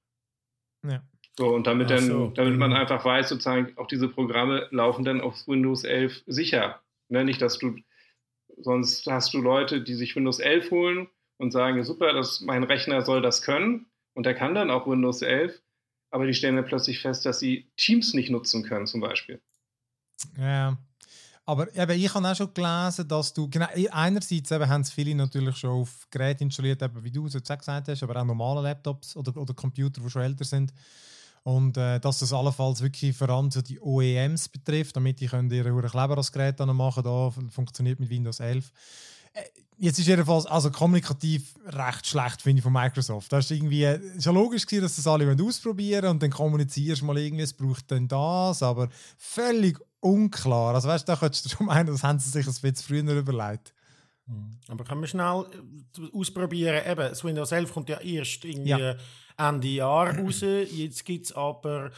Ja. 0.83 1.03
So, 1.37 1.53
und 1.53 1.67
damit, 1.67 1.91
dann, 1.91 2.07
so. 2.07 2.27
damit 2.33 2.57
man 2.57 2.71
Mhm. 2.71 2.77
einfach 2.77 3.05
weiß, 3.05 3.29
sozusagen, 3.29 3.73
auch 3.77 3.87
diese 3.87 4.07
Programme 4.09 4.67
laufen 4.71 5.05
dann 5.05 5.21
auf 5.21 5.47
Windows 5.47 5.83
11 5.83 6.23
sicher. 6.25 6.81
Ne? 7.09 7.23
Nicht, 7.25 7.41
dass 7.41 7.59
du, 7.59 7.75
sonst 8.57 9.05
hast 9.07 9.33
du 9.33 9.41
Leute, 9.41 9.81
die 9.81 9.95
sich 9.95 10.15
Windows 10.15 10.39
11 10.39 10.71
holen 10.71 11.07
und 11.37 11.51
sagen, 11.51 11.83
super, 11.83 12.13
das, 12.13 12.41
mein 12.41 12.63
Rechner 12.63 13.01
soll 13.01 13.21
das 13.21 13.41
können 13.41 13.87
und 14.13 14.25
der 14.25 14.35
kann 14.35 14.55
dann 14.55 14.71
auch 14.71 14.87
Windows 14.87 15.21
11, 15.21 15.61
aber 16.09 16.25
die 16.25 16.33
stellen 16.33 16.55
dann 16.55 16.65
plötzlich 16.65 16.99
fest, 16.99 17.25
dass 17.25 17.39
sie 17.39 17.69
Teams 17.77 18.13
nicht 18.13 18.29
nutzen 18.29 18.63
können, 18.63 18.87
zum 18.87 19.01
Beispiel. 19.01 19.41
Ja. 20.37 20.77
Aber 21.45 21.73
eben, 21.73 21.91
ich 21.91 22.13
habe 22.13 22.27
auch 22.27 22.35
schon 22.35 22.53
gelesen, 22.53 23.07
dass 23.07 23.33
du, 23.33 23.49
genau, 23.49 23.67
einerseits 23.91 24.51
eben 24.51 24.67
haben 24.67 24.81
es 24.81 24.91
viele 24.91 25.15
natürlich 25.15 25.55
schon 25.55 25.69
auf 25.69 26.05
Geräte 26.11 26.43
installiert, 26.43 26.81
eben 26.81 27.01
wie 27.03 27.11
du 27.11 27.25
es 27.25 27.35
jetzt 27.35 27.47
gesagt 27.47 27.87
hast, 27.87 28.03
aber 28.03 28.19
auch 28.19 28.25
normale 28.25 28.61
Laptops 28.61 29.15
oder, 29.15 29.35
oder 29.37 29.53
Computer, 29.53 30.01
die 30.01 30.09
schon 30.09 30.23
älter 30.23 30.43
sind. 30.43 30.73
Und 31.47 31.77
äh, 31.77 31.97
dass 32.01 32.19
das 32.19 32.33
allenfalls 32.33 32.81
wirklich 32.81 33.15
vor 33.15 33.29
allem 33.29 33.49
so 33.51 33.61
die 33.61 33.79
OEMs 33.79 34.49
betrifft, 34.49 34.97
damit 34.97 35.21
die 35.21 35.27
können 35.27 35.49
ihre 35.49 35.71
Uhr 35.71 35.83
Kleber 35.83 36.17
als 36.17 36.29
Gerät 36.29 36.59
dann 36.59 36.75
machen, 36.75 37.03
da 37.03 37.31
funktioniert 37.49 38.01
mit 38.01 38.09
Windows 38.09 38.41
11. 38.41 38.69
Äh, 39.31 39.43
Jetzt 39.79 39.97
ist 39.97 40.07
jedenfalls 40.07 40.45
also 40.45 40.71
kommunikativ 40.71 41.53
recht 41.67 42.05
schlecht, 42.05 42.41
finde 42.41 42.59
ich, 42.59 42.63
von 42.63 42.73
Microsoft. 42.73 43.31
Das 43.31 43.45
ist 43.45 43.51
irgendwie, 43.51 43.83
äh, 43.83 43.97
ist 44.17 44.25
ja 44.25 44.33
logisch 44.33 44.65
gewesen, 44.65 44.81
dass 44.81 44.97
das 44.97 45.07
alle 45.07 45.25
wollen 45.25 45.39
ausprobieren 45.39 46.07
und 46.07 46.21
dann 46.21 46.31
kommunizierst 46.31 47.01
du 47.01 47.05
mal 47.05 47.17
irgendwie, 47.17 47.43
es 47.43 47.53
braucht 47.53 47.91
dann 47.91 48.09
das, 48.09 48.61
aber 48.61 48.89
völlig 49.17 49.79
unklar. 50.01 50.75
Also 50.75 50.89
weißt 50.89 51.07
du, 51.07 51.13
da 51.13 51.17
könntest 51.17 51.45
du 51.45 51.49
schon 51.49 51.67
meinen, 51.67 51.87
das 51.87 52.03
haben 52.03 52.19
sie 52.19 52.29
sich 52.29 52.45
ein 52.45 52.53
bisschen 52.61 52.75
früher 52.75 53.17
überlegt. 53.17 53.73
Aber 54.67 54.83
können 54.83 54.99
wir 54.99 55.07
schnell 55.07 55.45
äh, 55.97 56.17
ausprobieren? 56.17 56.81
Eben, 56.85 57.09
das 57.09 57.23
Windows 57.23 57.53
11 57.53 57.71
kommt 57.71 57.87
ja 57.87 57.99
erst 58.01 58.43
irgendwie 58.43 58.71
Ja. 58.71 58.97
Ende 59.37 59.67
Jahr 59.67 60.17
raus. 60.17 60.41
Jetzt 60.41 61.05
gibt 61.05 61.25
es 61.25 61.31
aber 61.31 61.91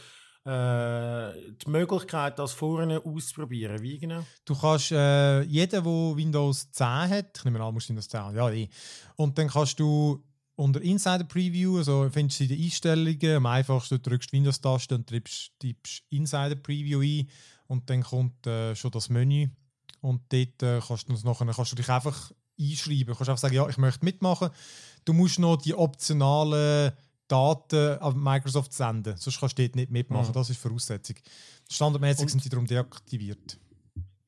äh, 0.44 1.32
die 1.64 1.70
Möglichkeit, 1.70 2.38
das 2.38 2.52
vorne 2.52 3.04
auszuprobieren. 3.04 3.82
Wie 3.82 3.98
genau? 3.98 4.24
Du 4.44 4.54
kannst, 4.54 4.92
äh, 4.92 5.42
jeder, 5.42 5.82
der 5.82 5.84
Windows 5.84 6.70
10 6.72 6.86
hat, 6.86 7.38
ich 7.38 7.44
nehme 7.44 7.62
an, 7.62 7.74
Windows 7.74 8.08
10 8.08 8.20
haben, 8.20 8.36
ja, 8.36 8.50
eh. 8.50 8.68
Und 9.16 9.36
dann 9.36 9.48
kannst 9.48 9.78
du 9.80 10.24
unter 10.56 10.80
Insider 10.80 11.24
Preview, 11.24 11.78
also 11.78 12.08
findest 12.10 12.40
du 12.40 12.44
in 12.44 12.50
den 12.50 12.62
Einstellungen, 12.62 13.36
am 13.36 13.46
einfachsten 13.46 13.96
du 13.96 14.10
drückst 14.10 14.32
die 14.32 14.36
Windows-Taste 14.36 14.94
und 14.94 15.06
tippst, 15.06 15.52
tippst 15.58 16.04
Insider 16.10 16.56
Preview 16.56 17.00
ein 17.00 17.28
und 17.66 17.88
dann 17.90 18.02
kommt 18.02 18.46
äh, 18.46 18.74
schon 18.74 18.90
das 18.90 19.08
Menü 19.08 19.48
und 20.00 20.22
dort 20.30 20.86
kannst, 20.86 21.08
du 21.08 21.12
nachher, 21.12 21.46
kannst 21.46 21.72
du 21.72 21.76
dich 21.76 21.88
einfach 21.88 22.32
einschreiben. 22.58 23.06
Du 23.06 23.14
kannst 23.14 23.28
einfach 23.28 23.38
sagen, 23.38 23.54
ja, 23.54 23.68
ich 23.68 23.78
möchte 23.78 24.04
mitmachen. 24.04 24.50
Du 25.04 25.12
musst 25.12 25.38
noch 25.38 25.56
die 25.56 25.74
optionalen 25.74 26.92
Daten 27.30 27.98
an 27.98 28.18
Microsoft 28.18 28.72
senden, 28.72 29.16
sonst 29.16 29.38
kannst 29.38 29.58
du 29.58 29.62
dort 29.62 29.76
nicht 29.76 29.90
mitmachen. 29.90 30.28
Mhm. 30.28 30.32
Das 30.32 30.50
ist 30.50 30.60
Voraussetzung. 30.60 31.16
Standardmäßig 31.70 32.28
sind 32.28 32.44
die 32.44 32.48
darum 32.48 32.66
deaktiviert. 32.66 33.58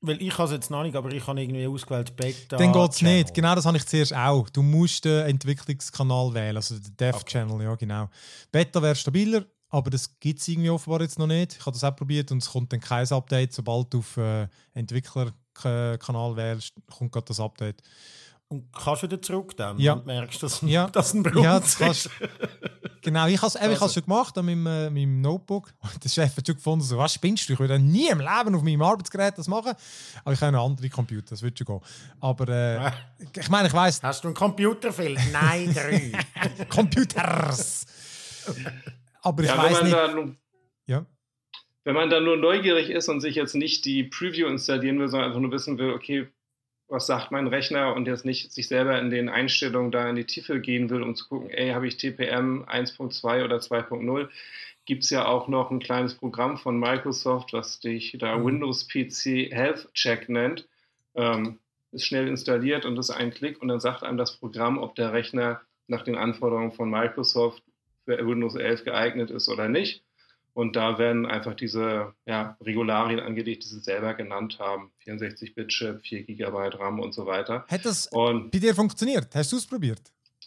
Weil 0.01 0.21
ich 0.21 0.37
habe 0.37 0.45
es 0.45 0.53
jetzt 0.53 0.71
noch 0.71 0.83
nicht, 0.83 0.97
aber 0.97 1.13
ich 1.13 1.25
habe 1.27 1.41
irgendwie 1.41 1.67
ausgewählt 1.67 2.17
Beta. 2.17 2.57
Dann 2.57 2.73
geht 2.73 2.91
es 2.91 2.97
Channel. 2.97 3.19
nicht. 3.19 3.35
Genau 3.35 3.55
das 3.55 3.67
habe 3.67 3.77
ich 3.77 3.87
zuerst 3.87 4.15
auch. 4.15 4.49
Du 4.49 4.63
musst 4.63 5.05
den 5.05 5.27
Entwicklungskanal 5.27 6.35
wählen, 6.35 6.57
also 6.57 6.77
den 6.77 6.97
Dev-Channel, 6.97 7.63
ja 7.63 7.75
genau. 7.77 8.09
Beta 8.51 8.83
wäre 8.83 8.97
stabiler, 8.97 9.45
aber 9.69 9.91
das 9.91 10.19
gibt 10.19 10.41
es 10.41 10.49
irgendwie 10.49 10.71
offenbar 10.71 11.03
jetzt 11.03 11.19
noch 11.19 11.29
nicht. 11.29 11.57
Ich 11.59 11.67
habe 11.67 11.73
das 11.73 11.85
auch 11.85 11.95
probiert 11.95 12.31
und 12.33 12.43
es 12.43 12.51
kommt 12.51 12.73
dann 12.73 12.81
kein 12.81 13.07
Update. 13.11 13.53
Sobald 13.53 13.95
du 13.95 13.99
auf 14.01 14.17
äh, 14.17 14.49
Entwicklerkanal 14.75 16.37
wählst, 16.37 16.75
kommt 16.91 17.13
gerade 17.13 17.27
das 17.27 17.39
Update. 17.39 17.83
Und 18.53 18.71
kannst 18.73 19.03
du 19.03 19.07
wieder 19.07 19.23
zurück 19.23 19.57
dann? 19.57 19.79
Ja. 19.79 19.95
Und 19.95 20.05
merkst, 20.05 20.43
dass, 20.43 20.61
Ja. 20.61 20.89
dass 20.89 21.15
ein 21.15 21.25
Ja, 21.25 21.31
Brunz 21.59 21.79
das 21.79 21.79
kannst, 21.79 22.11
genau, 23.01 23.27
ich 23.27 23.39
habe 23.39 23.47
es 23.47 23.57
Also. 23.57 23.89
schon 23.89 24.03
gemacht 24.05 24.37
an 24.37 24.45
meinem, 24.45 24.67
äh, 24.67 24.91
meinem 24.91 25.23
Notebook. 25.23 25.73
Und 25.81 26.05
der 26.05 26.09
Chef 26.11 26.37
hat 26.37 26.47
schon 26.47 26.57
gefunden, 26.57 26.85
so, 26.85 26.99
was 26.99 27.15
spinnst 27.15 27.49
du? 27.49 27.55
Ich 27.55 27.59
würde 27.59 27.79
nie 27.79 28.09
im 28.09 28.19
Leben 28.19 28.55
auf 28.55 28.63
meinem 28.63 28.83
Arbeitsgerät 28.83 29.39
das 29.39 29.49
machen. 29.49 29.73
Aber 30.23 30.35
ich 30.35 30.41
habe 30.43 30.49
einen 30.49 30.57
anderen 30.65 30.91
Computer, 30.91 31.31
das 31.31 31.41
wird 31.43 31.57
schon 31.59 31.67
gehen. 31.67 31.81
Aber 32.21 32.47
äh, 32.49 32.91
ich 33.41 33.49
meine, 33.49 33.69
ich 33.69 33.75
weiß 33.75 34.03
Hast 34.03 34.23
du 34.23 34.29
einen 34.29 34.35
Computerfilm? 34.37 35.17
Nein, 35.33 35.73
drei. 35.73 36.13
Computers. 36.69 37.87
Aber 39.23 39.43
ich 39.45 39.49
Ja, 39.49 39.57
wenn 39.57 39.65
weiß 39.65 39.73
man 39.75 39.85
nicht. 39.85 39.97
da 39.97 40.09
nun 40.13 40.37
Ja. 40.87 41.07
wenn 41.85 41.95
man 41.95 42.11
dann 42.11 42.25
nur 42.25 42.37
neugierig 42.37 42.91
ist 42.91 43.09
und 43.09 43.21
sich 43.23 43.35
jetzt 43.35 43.55
nicht 43.55 43.85
die 43.87 44.05
Preview 44.05 44.47
installieren 44.49 44.99
will, 44.99 45.09
sondern 45.09 45.29
einfach 45.31 45.41
nur 45.41 45.53
wissen 45.53 45.79
will, 45.79 45.93
okay, 45.95 46.29
was 46.89 47.07
sagt 47.07 47.31
mein 47.31 47.47
Rechner 47.47 47.95
und 47.95 48.07
jetzt 48.07 48.25
nicht 48.25 48.53
sich 48.53 48.69
selber 48.69 48.99
in 48.99 49.11
den 49.11 49.29
Einstellungen 49.29 49.91
da 49.91 50.09
in 50.09 50.17
die 50.17 50.27
Tiefe 50.27 50.61
gehen 50.61 50.91
will, 50.91 51.03
um 51.03 51.15
zu 51.15 51.29
gucken, 51.29 51.51
ey, 51.51 51.71
habe 51.71 51.87
ich 51.87 51.97
TPM 51.97 52.65
1.2 52.65 53.45
oder 53.45 53.57
2.0, 53.57 54.29
gibt 54.85 55.05
es 55.05 55.11
ja 55.11 55.27
auch 55.27 55.49
noch 55.49 55.71
ein 55.71 55.79
kleines 55.79 56.15
Programm 56.15 56.59
von 56.59 56.79
Microsoft, 56.79 57.53
was 57.53 57.81
sich 57.81 58.17
da 58.19 58.37
Mhm. 58.37 58.45
Windows 58.45 58.89
PC 58.89 59.51
Health 59.51 59.93
Check 59.95 60.29
nennt. 60.29 60.69
Ähm, 61.15 61.59
ist 61.93 62.07
schnell 62.07 62.27
installiert 62.27 62.85
und 62.87 62.99
ist 62.99 63.11
ein 63.11 63.31
Klick 63.31 63.61
und 63.61 63.69
dann 63.69 63.81
sagt 63.81 64.03
einem 64.03 64.17
das 64.17 64.39
Programm, 64.39 64.79
ob 64.79 64.95
der 64.95 65.13
Rechner 65.13 65.61
nach 65.87 66.03
den 66.03 66.17
Anforderungen 66.17 66.73
von 66.73 66.91
Microsoft 66.91 67.63
für 68.05 68.27
Windows 68.27 68.55
11 68.55 68.85
geeignet 68.85 69.31
ist 69.31 69.49
oder 69.49 69.69
nicht. 69.69 70.03
Und 70.55 70.77
da 70.77 70.99
werden 70.99 71.25
einfach 71.25 71.55
diese 71.55 72.13
ja, 72.27 72.57
Regularien 72.61 73.21
angelegt, 73.21 73.65
die 73.65 73.69
Sie 73.69 73.81
selber 73.81 74.15
genannt 74.15 74.59
haben. 74.59 74.93
64-Bit-Chip, 75.07 76.03
4 76.03 76.25
GB 76.25 76.69
RAM 76.77 77.01
und 77.01 77.15
so 77.15 77.25
weiter. 77.27 77.65
Das 77.83 78.07
Und 78.09 78.51
bei 78.51 78.59
dir 78.59 78.75
funktioniert? 78.75 79.35
Hast 79.35 79.53
du 79.53 79.57
es 79.57 79.67
probiert? 79.67 80.01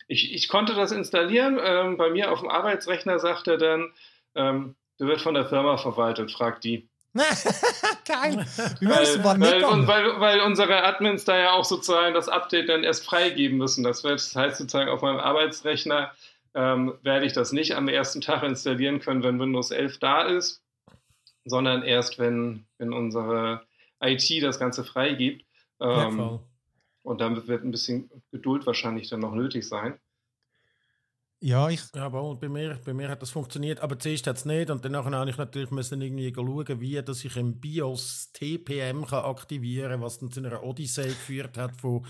ich, 0.07 0.33
ich 0.33 0.47
konnte 0.47 0.73
das 0.75 0.91
installieren. 0.91 1.59
Ähm, 1.63 1.97
bei 1.97 2.09
mir 2.09 2.31
auf 2.31 2.39
dem 2.39 2.49
Arbeitsrechner 2.49 3.19
sagt 3.19 3.47
er 3.47 3.57
dann, 3.57 3.91
ähm, 4.35 4.75
der 4.99 5.07
wird 5.07 5.21
von 5.21 5.33
der 5.33 5.45
Firma 5.45 5.77
verwaltet, 5.77 6.31
fragt 6.31 6.63
die. 6.63 6.87
Geil. 8.05 8.45
Wie 8.79 8.85
du, 8.85 8.91
Weil, 8.91 9.23
weil, 9.23 9.53
gegangen? 9.53 9.87
weil, 9.87 10.19
weil 10.19 10.41
unsere 10.41 10.83
Admins 10.83 11.23
da 11.23 11.37
ja 11.37 11.51
auch 11.53 11.63
sozusagen 11.63 12.13
das 12.13 12.27
Update 12.27 12.67
dann 12.67 12.83
erst 12.83 13.05
freigeben 13.05 13.57
müssen. 13.57 13.83
Das, 13.83 14.03
wird, 14.03 14.15
das 14.15 14.35
heißt 14.35 14.57
sozusagen 14.57 14.89
auf 14.89 15.01
meinem 15.01 15.19
Arbeitsrechner 15.19 16.11
ähm, 16.55 16.97
werde 17.03 17.25
ich 17.25 17.33
das 17.33 17.51
nicht 17.51 17.75
am 17.75 17.87
ersten 17.87 18.21
Tag 18.21 18.41
installieren 18.43 18.99
können, 18.99 19.23
wenn 19.23 19.39
Windows 19.39 19.71
11 19.71 19.99
da 19.99 20.23
ist, 20.23 20.63
sondern 21.43 21.83
erst, 21.83 22.17
wenn, 22.17 22.65
wenn 22.77 22.93
unsere 22.93 23.67
IT 24.01 24.41
das 24.41 24.57
Ganze 24.57 24.83
freigibt. 24.83 25.45
Ähm, 25.79 26.39
und 27.03 27.21
dann 27.21 27.47
wird 27.47 27.63
ein 27.63 27.71
bisschen 27.71 28.09
Geduld 28.31 28.65
wahrscheinlich 28.65 29.09
dann 29.09 29.19
noch 29.19 29.35
nötig 29.35 29.67
sein. 29.67 29.99
Ja, 31.41 31.69
ich. 31.69 31.81
Jawohl, 31.93 32.37
bei 32.37 32.47
mir, 32.47 32.79
bei 32.85 32.93
mir 32.93 33.09
hat 33.09 33.21
das 33.21 33.29
funktioniert, 33.29 33.81
aber 33.81 33.99
zuerst 33.99 34.25
hat 34.25 34.37
es 34.37 34.45
nicht 34.45 34.69
und 34.69 34.83
danach 34.85 35.05
habe 35.05 35.29
ich 35.29 35.37
natürlich 35.37 35.69
müssen 35.69 36.01
irgendwie 36.01 36.33
schauen, 36.33 36.79
wie 36.79 37.01
dass 37.03 37.25
ich 37.25 37.35
im 37.35 37.59
BIOS 37.59 38.31
TPM 38.31 39.05
kann 39.05 39.25
aktivieren 39.25 39.91
kann, 39.91 40.01
was 40.01 40.17
dann 40.17 40.31
zu 40.31 40.39
einer 40.39 40.63
Odyssee 40.63 41.03
geführt 41.09 41.57
hat 41.57 41.75
von 41.75 42.05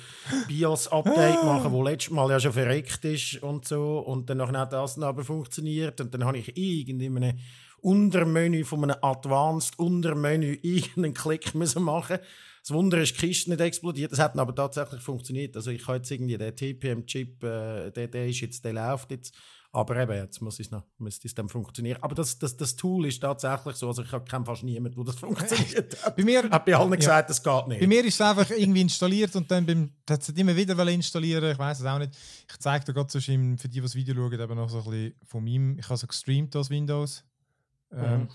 BIOS-Update 0.48 1.44
machen, 1.44 1.72
wo 1.72 1.84
letztes 1.84 2.12
Mal 2.12 2.29
ja 2.29 2.39
schon 2.39 2.53
verreckt 2.53 3.03
ist 3.03 3.41
und 3.41 3.67
so 3.67 3.98
und 4.00 4.29
dann 4.29 4.41
hat 4.55 4.72
das 4.72 4.96
dann 4.96 5.03
aber 5.03 5.24
funktioniert 5.24 6.00
und 6.00 6.13
dann 6.13 6.24
habe 6.24 6.38
ich 6.38 6.55
irgendwie 6.55 7.08
in 7.08 7.17
einem 7.17 7.39
Untermenü 7.82 8.63
von 8.63 8.84
einem 8.84 8.98
Advanced 9.01 9.79
Untermenü 9.79 10.60
irgendeinen 10.62 11.15
Klick 11.15 11.55
müssen 11.55 11.84
machen 11.84 12.20
das 12.65 12.74
Wunder 12.74 13.00
ist, 13.00 13.13
die 13.15 13.27
Kiste 13.27 13.51
nicht 13.51 13.62
explodiert. 13.62 14.12
Das 14.12 14.17
hat 14.17 14.36
aber 14.39 14.55
tatsächlich 14.55 15.00
funktioniert. 15.00 15.55
Also 15.55 15.69
ich 15.69 15.86
habe 15.86 15.98
jetzt 15.98 16.10
irgendwie 16.10 16.36
den 16.36 16.55
TPM-Chip, 16.55 17.43
äh, 17.43 17.91
der, 17.91 18.07
der 18.07 18.27
ist 18.27 18.39
jetzt, 18.39 18.65
der 18.65 18.74
läuft 18.74 19.12
jetzt. 19.12 19.36
Aber 19.72 19.95
eben, 20.01 20.13
jetzt 20.13 20.41
muss 20.41 20.60
es 20.60 20.72
noch, 20.72 20.84
müsste 20.98 21.27
es 21.27 21.36
dann 21.36 21.48
funktionieren. 21.48 22.01
Aber 22.01 22.15
das, 22.15 22.39
das, 22.39 22.57
das 22.57 22.75
Tool 22.75 23.05
ist 23.05 23.19
tatsächlich 23.19 23.75
so, 23.75 23.89
also 23.89 24.01
ich 24.01 24.10
kenne 24.10 24.45
fast 24.45 24.63
niemanden, 24.63 24.98
wo 24.98 25.03
das 25.03 25.15
funktioniert 25.19 26.03
hat. 26.03 26.15
Bei 26.15 26.24
mir, 26.24 26.50
habe 26.50 26.72
bei 26.72 26.75
allen 26.75 26.98
gesagt, 26.98 27.29
das 27.29 27.43
geht 27.43 27.67
nicht. 27.67 27.81
bei 27.81 27.88
mir 27.88 28.03
ist 28.03 28.15
es 28.15 28.22
einfach 28.22 28.50
irgendwie 28.50 28.81
installiert 28.81 29.36
und 29.36 29.51
dann 29.51 29.63
beim, 29.63 29.91
hat 30.10 30.24
es 30.24 30.29
immer 30.29 30.55
wieder 30.55 30.88
installieren. 30.88 31.51
Ich 31.51 31.60
weiß 31.60 31.81
es 31.81 31.86
auch 31.86 32.00
nicht. 32.00 32.17
Ich 32.50 32.57
zeige 32.57 32.86
dir 32.86 32.93
gerade 32.93 33.31
im, 33.31 33.60
für 33.60 33.67
die, 33.67 33.75
die 33.75 33.81
das 33.81 33.93
Video 33.93 34.15
schauen, 34.15 34.39
eben 34.39 34.55
noch 34.55 34.69
so 34.69 34.79
ein 34.79 34.84
bisschen 34.86 35.15
von 35.24 35.43
meinem. 35.43 35.77
Ich 35.77 35.86
habe 35.88 35.98
so 35.98 36.07
gestreamt 36.07 36.55
aus 36.55 36.72
Windows. 36.72 37.24
Ähm, 37.91 38.22
Mhm. 38.22 38.27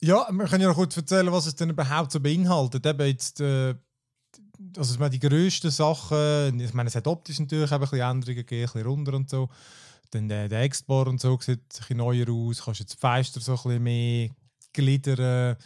Ja, 0.00 0.26
wir 0.30 0.46
können 0.46 0.62
ja 0.62 0.68
noch 0.68 0.76
kurz 0.76 0.96
erzählen, 0.96 1.30
was 1.30 1.46
es 1.46 1.54
denn 1.54 1.70
überhaupt 1.70 2.12
so 2.12 2.20
beinhaltet. 2.20 2.86
Eben 2.86 3.06
jetzt, 3.06 3.40
äh, 3.40 3.74
also 4.76 5.08
die 5.08 5.18
grössten 5.18 5.70
Sachen, 5.70 6.58
ich 6.60 6.74
meine, 6.74 6.88
es 6.88 6.94
hat 6.94 7.06
optisch 7.06 7.38
natürlich 7.38 7.70
ein 7.70 7.80
bisschen 7.80 8.00
Änderungen 8.00 8.36
gegeben, 8.36 8.62
ein 8.62 8.72
bisschen 8.72 8.86
runter 8.86 9.14
und 9.14 9.28
so. 9.28 9.48
Dann 10.10 10.28
der, 10.28 10.48
der 10.48 10.62
Export 10.62 11.08
und 11.08 11.20
so 11.20 11.38
sieht 11.40 11.60
ein 11.60 11.78
bisschen 11.78 11.96
neuer 11.96 12.28
aus. 12.30 12.62
Kannst 12.64 12.80
jetzt 12.80 12.94
die 12.94 12.98
Fenster 12.98 13.40
so 13.40 13.52
ein 13.52 13.62
bisschen 13.62 13.82
mehr 13.82 14.30
gliedern. 14.72 15.56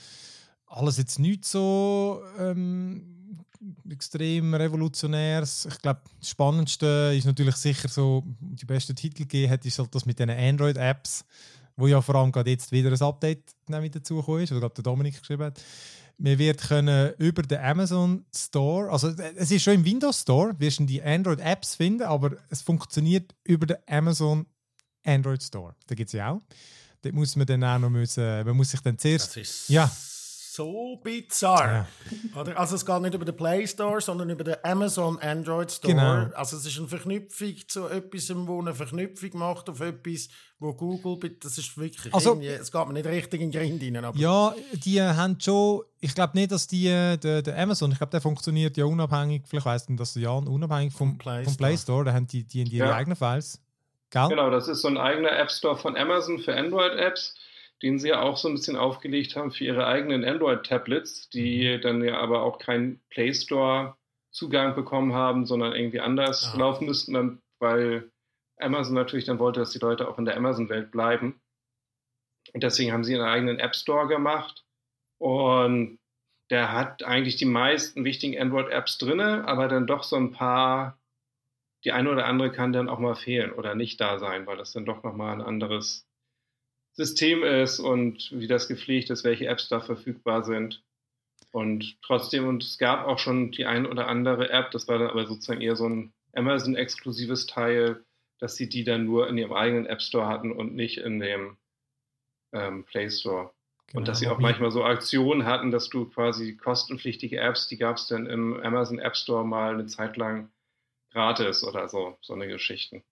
Alles 0.67 0.99
jetzt 0.99 1.19
nicht 1.19 1.45
so 1.45 2.23
ähm, 2.39 3.45
extrem 3.89 4.55
revolutionäres. 4.55 5.67
Ich 5.67 5.79
glaube, 5.81 6.01
das 6.21 6.31
Spannendste 6.31 7.15
ist 7.17 7.25
natürlich 7.25 7.57
sicher 7.57 7.89
so, 7.89 8.25
die 8.41 8.65
besten 8.65 8.95
Titel 8.97 9.23
gegeben 9.23 9.53
hat, 9.53 9.65
ist 9.65 9.79
halt 9.79 9.95
das 9.95 10.07
mit 10.07 10.19
den 10.19 10.31
Android-Apps, 10.31 11.25
wo 11.79 11.87
ja 11.87 12.03
vor 12.03 12.17
allem 12.17 12.33
gerade 12.33 12.51
jetzt 12.51 12.73
wieder 12.73 12.91
ein 12.91 13.03
Update 13.03 13.55
dazugekommen 13.69 14.43
ist, 14.43 14.51
oder 14.51 14.61
glaube 14.61 14.75
der 14.75 14.83
Dominik 14.83 15.19
geschrieben 15.19 15.45
hat. 15.45 15.63
Man 16.19 16.37
wird 16.37 16.61
können 16.61 17.15
über 17.19 17.43
den 17.43 17.61
Amazon 17.61 18.27
Store, 18.35 18.91
also 18.91 19.09
äh, 19.09 19.35
es 19.37 19.53
ist 19.53 19.63
schon 19.63 19.75
im 19.75 19.85
Windows 19.85 20.23
Store, 20.23 20.55
wirst 20.59 20.81
du 20.81 20.85
die 20.85 21.01
Android-Apps 21.01 21.77
finden, 21.77 22.03
aber 22.03 22.37
es 22.51 22.61
funktioniert 22.63 23.33
über 23.45 23.67
den 23.67 23.77
Amazon 23.87 24.47
Android 25.05 25.43
Store. 25.43 25.77
Da 25.87 25.95
gibt 25.95 26.09
es 26.09 26.15
ja 26.15 26.33
auch. 26.33 26.43
Dort 27.03 27.15
muss 27.15 27.37
man 27.37 27.47
dann 27.47 27.63
auch 27.63 27.79
noch 27.79 27.91
müssen, 27.91 28.25
man 28.45 28.57
muss 28.57 28.73
sich 28.73 28.81
dann 28.81 28.99
zuerst 28.99 29.29
Das 29.29 29.37
ist 29.37 29.69
Ja. 29.69 29.89
So 30.59 30.97
bizarr. 31.03 31.87
Oder? 32.38 32.59
Also 32.59 32.75
es 32.75 32.85
geht 32.85 33.00
nicht 33.03 33.15
über 33.15 33.25
den 33.25 33.37
Play 33.37 33.67
Store, 33.67 34.00
sondern 34.00 34.29
über 34.31 34.43
den 34.45 34.57
Amazon 34.65 35.19
Android 35.21 35.71
Store. 35.71 35.95
Genau. 35.95 36.37
Also 36.37 36.57
es 36.57 36.67
ist 36.67 36.79
eine 36.79 36.88
Verknüpfung 36.88 37.55
zu 37.69 37.87
etwas, 37.88 38.31
wo 38.35 38.61
eine 38.61 38.75
Verknüpfung 38.75 39.31
macht 39.38 39.71
auf 39.71 39.81
etwas, 39.81 40.29
wo 40.59 40.75
Google, 40.75 41.37
das 41.41 41.57
ist 41.59 41.79
wirklich, 41.79 42.12
Also- 42.12 42.41
es 42.41 42.73
geht 42.73 42.87
mir 42.88 42.93
nicht 42.93 43.07
richtig 43.07 43.41
in 43.41 43.53
den 43.53 43.61
Grind 43.79 43.83
rein. 43.97 44.05
Aber 44.05 44.19
Ja, 44.19 44.55
die 44.73 45.00
haben 45.00 45.41
schon. 45.41 45.83
Ich 46.00 46.15
glaube 46.15 46.37
nicht, 46.37 46.50
dass 46.50 46.67
die, 46.67 46.85
der, 46.87 47.43
der 47.43 47.59
Amazon, 47.59 47.93
ich 47.93 47.99
glaube, 47.99 48.11
der 48.11 48.21
funktioniert 48.21 48.77
ja 48.77 48.85
unabhängig, 48.85 49.45
vielleicht 49.49 49.67
weiss 49.67 49.87
denn 49.87 49.97
das 49.97 50.15
Jan, 50.17 50.47
unabhängig 50.49 50.93
vom, 50.93 51.11
Vom 51.11 51.19
Play 51.19 51.45
vom 51.45 51.57
Play 51.57 51.77
Store. 51.77 52.05
Da 52.05 52.12
haben 52.12 52.27
die, 52.27 52.45
die, 52.45 52.65
die 52.65 52.77
ihre 52.77 52.88
Ja. 52.88 52.95
eigenen 52.97 53.17
Files. 53.17 53.61
Gell? 54.11 54.29
Genau, 54.31 54.49
das 54.50 54.69
ist 54.69 54.81
so 54.81 54.88
ein 54.88 54.97
eigener 54.97 55.31
App 55.38 55.50
Store 55.50 55.77
von 55.77 55.95
Amazon 55.97 56.38
für 56.38 56.57
Android-Apps, 56.57 57.35
den 57.83 57.99
sie 57.99 58.09
ja 58.09 58.23
auch 58.23 58.37
so 58.37 58.49
ein 58.49 58.55
bisschen 58.55 58.77
aufgelegt 58.77 59.37
haben 59.37 59.51
für 59.51 59.65
ihre 59.65 59.87
eigenen 59.87 60.25
Android-Tablets, 60.25 61.29
die 61.31 61.81
dann 61.81 62.03
ja 62.03 62.19
aber 62.19 62.43
auch 62.43 62.59
keinen 62.59 63.01
Play 63.11 63.33
Store-Zugang 63.33 64.75
bekommen 64.75 65.13
haben, 65.13 65.47
sondern 65.47 65.75
irgendwie 65.75 66.01
anders 66.01 66.53
Ah. 66.55 66.59
laufen 66.59 66.87
müssten, 66.87 67.15
dann, 67.15 67.41
weil 67.61 68.11
Amazon 68.59 68.95
natürlich 68.95 69.25
dann 69.27 69.39
wollte, 69.39 69.61
dass 69.61 69.71
die 69.71 69.79
Leute 69.79 70.09
auch 70.09 70.19
in 70.19 70.25
der 70.25 70.37
Amazon-Welt 70.37 70.91
bleiben. 70.91 71.41
Und 72.53 72.63
deswegen 72.63 72.93
haben 72.93 73.05
sie 73.05 73.15
einen 73.15 73.25
eigenen 73.25 73.59
App 73.59 73.77
Store 73.77 74.09
gemacht. 74.09 74.65
Und 75.19 75.99
der 76.51 76.73
hat 76.73 77.03
eigentlich 77.05 77.37
die 77.37 77.45
meisten 77.45 78.05
wichtigen 78.05 78.41
Android-Apps 78.41 78.99
drin, 78.99 79.21
aber 79.21 79.69
dann 79.69 79.87
doch 79.87 80.03
so 80.03 80.17
ein 80.17 80.33
paar 80.33 80.99
die 81.85 81.93
eine 81.93 82.11
oder 82.11 82.27
andere 82.27 82.51
kann 82.51 82.73
dann 82.73 82.89
auch 82.89 82.99
mal 82.99 83.15
fehlen 83.15 83.53
oder 83.53 83.75
nicht 83.75 84.01
da 84.01 84.19
sein, 84.19 84.47
weil 84.47 84.57
das 84.57 84.73
dann 84.73 84.85
doch 84.85 85.05
nochmal 85.05 85.33
ein 85.33 85.43
anderes 85.43 86.08
System 86.99 87.45
ist 87.45 87.78
und 87.78 88.28
wie 88.33 88.49
das 88.49 88.67
gepflegt 88.67 89.09
ist, 89.11 89.23
welche 89.23 89.47
Apps 89.47 89.69
da 89.69 89.78
verfügbar 89.78 90.45
sind. 90.45 90.83
Und 91.52 91.97
trotzdem, 92.02 92.49
und 92.49 92.64
es 92.64 92.76
gab 92.76 93.07
auch 93.07 93.21
schon 93.21 93.52
die 93.52 93.67
ein 93.67 93.87
oder 93.87 94.09
andere 94.09 94.50
App, 94.50 94.73
das 94.73 94.88
war 94.88 94.99
dann 94.99 95.09
aber 95.09 95.25
sozusagen 95.25 95.61
eher 95.61 95.76
so 95.76 95.88
ein 95.88 96.12
Amazon-exklusives 96.35 97.47
Teil, 97.47 98.05
dass 98.40 98.57
sie 98.57 98.69
die 98.69 98.83
dann 98.83 99.05
nur 99.05 99.28
in 99.28 99.38
ihrem 99.38 99.52
eigenen 99.52 99.87
App 99.87 100.02
Store 100.02 100.26
hatten 100.26 100.50
und 100.50 100.75
nicht 100.75 100.99
in 100.99 101.21
dem 101.21 101.57
ähm, 102.52 102.85
Play 102.85 103.09
Store. 103.11 103.52
Genau, 103.87 104.00
Und 104.00 104.09
dass 104.09 104.19
sie 104.19 104.26
auch 104.26 104.40
manchmal 104.40 104.73
so 104.73 104.83
Aktionen 104.83 105.47
hatten, 105.47 105.71
dass 105.71 105.88
du 105.88 106.07
quasi 106.07 106.57
kostenpflichtige 106.57 107.38
Apps, 107.38 107.69
die 107.69 107.78
gab 107.78 107.97
es 107.97 108.09
dann 108.09 108.26
im 108.26 108.61
Amazon 108.61 108.99
App 108.99 109.17
Store 109.17 109.47
mal 109.47 109.75
eine 109.75 109.87
Zeit 109.87 110.17
lang 110.17 110.50
gratis 111.12 111.62
oder 111.62 111.88
so, 111.88 112.19
so 112.21 112.35
eine 112.35 112.49
Geschichten. 112.49 113.05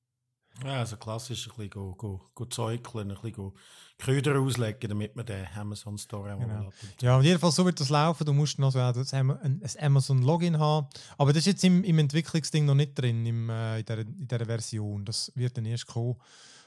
Ja, 0.64 0.78
also 0.78 0.96
klassisch 0.96 1.46
ein 1.46 1.50
bisschen 1.56 1.70
go, 1.70 1.94
go, 1.94 2.20
go 2.34 2.44
zäukeln, 2.46 3.10
ein 3.10 3.14
bisschen 3.14 3.32
go 3.32 3.54
Köder 3.98 4.38
auslegen, 4.38 4.90
damit 4.90 5.16
man 5.16 5.24
den 5.24 5.46
Amazon 5.54 5.96
Store 5.96 6.34
auch 6.34 6.38
Genau. 6.38 6.70
Ja, 7.00 7.16
auf 7.16 7.24
jeden 7.24 7.38
Fall 7.38 7.50
so 7.50 7.64
wird 7.64 7.80
das 7.80 7.88
laufen. 7.88 8.26
Du 8.26 8.34
musst 8.34 8.58
noch 8.58 8.70
so 8.70 8.78
ein, 8.78 9.30
ein 9.30 9.62
Amazon-Login 9.80 10.58
haben. 10.58 10.86
Aber 11.16 11.32
das 11.32 11.40
ist 11.40 11.46
jetzt 11.46 11.64
im, 11.64 11.82
im 11.82 11.98
Entwicklungsding 11.98 12.66
noch 12.66 12.74
nicht 12.74 12.94
drin, 12.94 13.24
im, 13.24 13.48
äh, 13.48 13.80
in, 13.80 13.86
der, 13.86 13.98
in 14.00 14.28
dieser 14.28 14.44
Version. 14.44 15.04
Das 15.06 15.32
wird 15.34 15.56
dann 15.56 15.64
erst 15.64 15.86
kommen. 15.86 16.16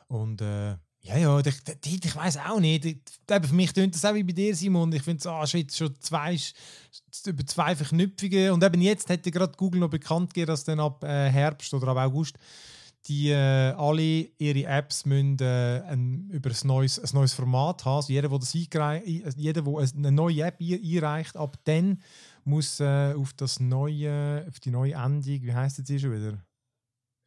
Und 0.08 0.42
äh, 0.42 0.72
ja, 1.02 1.18
ja, 1.18 1.40
ich, 1.40 1.56
ich, 1.86 2.06
ich 2.06 2.16
weiß 2.16 2.38
auch 2.38 2.60
nicht. 2.60 2.86
Ich, 2.86 2.98
für 3.28 3.54
mich 3.54 3.74
tönt 3.74 3.94
das 3.94 4.06
auch 4.06 4.16
wie 4.16 4.24
bei 4.24 4.34
dir, 4.34 4.56
Simon. 4.56 4.92
Ich 4.92 5.04
finde, 5.04 5.30
ah, 5.30 5.46
schon, 5.46 5.70
schon 5.70 5.96
zwei, 6.00 6.36
über 7.28 7.46
zwei 7.46 7.76
Verknüpfungen. 7.76 8.52
Und 8.52 8.64
eben 8.64 8.82
jetzt 8.82 9.08
hätte 9.08 9.30
gerade 9.30 9.56
Google 9.56 9.82
noch 9.82 9.90
bekannt 9.90 10.34
gegeben, 10.34 10.48
dass 10.48 10.64
dann 10.64 10.80
ab 10.80 11.04
äh, 11.04 11.30
Herbst 11.30 11.74
oder 11.76 11.90
ab 11.90 11.98
August 11.98 12.38
die 13.10 13.30
äh, 13.32 13.72
alle 13.76 14.02
ihre 14.38 14.64
Apps 14.66 15.06
müssen 15.06 15.38
äh, 15.42 15.82
ein, 15.88 16.30
über 16.32 16.50
ein 16.52 16.68
neues, 16.68 17.00
ein 17.00 17.10
neues 17.14 17.34
Format 17.34 17.84
haben. 17.84 17.98
Also 17.98 18.14
jeder, 18.14 18.30
der 18.30 18.40
das 18.40 18.54
ein- 18.56 19.34
jeder, 19.36 19.62
der 19.64 19.74
eine 19.96 20.12
neue 20.12 20.44
App 20.44 20.60
ein- 20.62 20.80
einreicht, 20.84 21.36
ab 21.36 21.58
dann 21.66 22.02
muss 22.46 22.80
äh, 22.80 23.14
auf 23.18 23.34
das 23.34 23.60
neue, 23.60 24.46
auf 24.48 24.60
die 24.60 24.72
neue 24.72 24.94
Endung, 24.94 25.42
wie 25.42 25.54
heißt 25.54 25.80
jetzt 25.80 26.02
schon 26.02 26.14
wieder? 26.14 26.38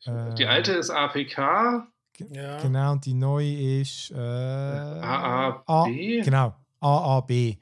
Äh, 0.04 0.34
Die 0.34 0.46
alte 0.46 0.72
ist 0.72 0.90
APK, 0.90 1.86
Ja. 2.30 2.58
Genau, 2.62 2.92
und 2.92 3.04
die 3.04 3.14
neue 3.14 3.80
ist 3.80 4.10
äh, 4.12 4.16
AAB. 4.16 5.62
A, 5.66 5.84
genau, 6.24 6.54
AAB. 6.80 7.56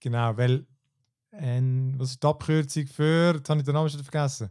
Genau, 0.00 0.36
weil 0.36 0.64
ähm, 1.32 1.94
was 1.98 2.10
ist 2.12 2.22
die 2.22 2.26
Abkürzung 2.26 2.86
für, 2.86 3.34
jetzt 3.36 3.48
habe 3.50 3.60
ich 3.60 3.66
den 3.66 3.74
Namen 3.74 3.88
schon 3.90 4.02
vergessen. 4.02 4.48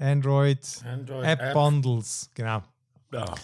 Android 0.00 0.60
Android 0.84 1.24
App 1.26 1.52
Bundles, 1.52 2.30
genau. 2.34 2.62
Ja. 3.12 3.34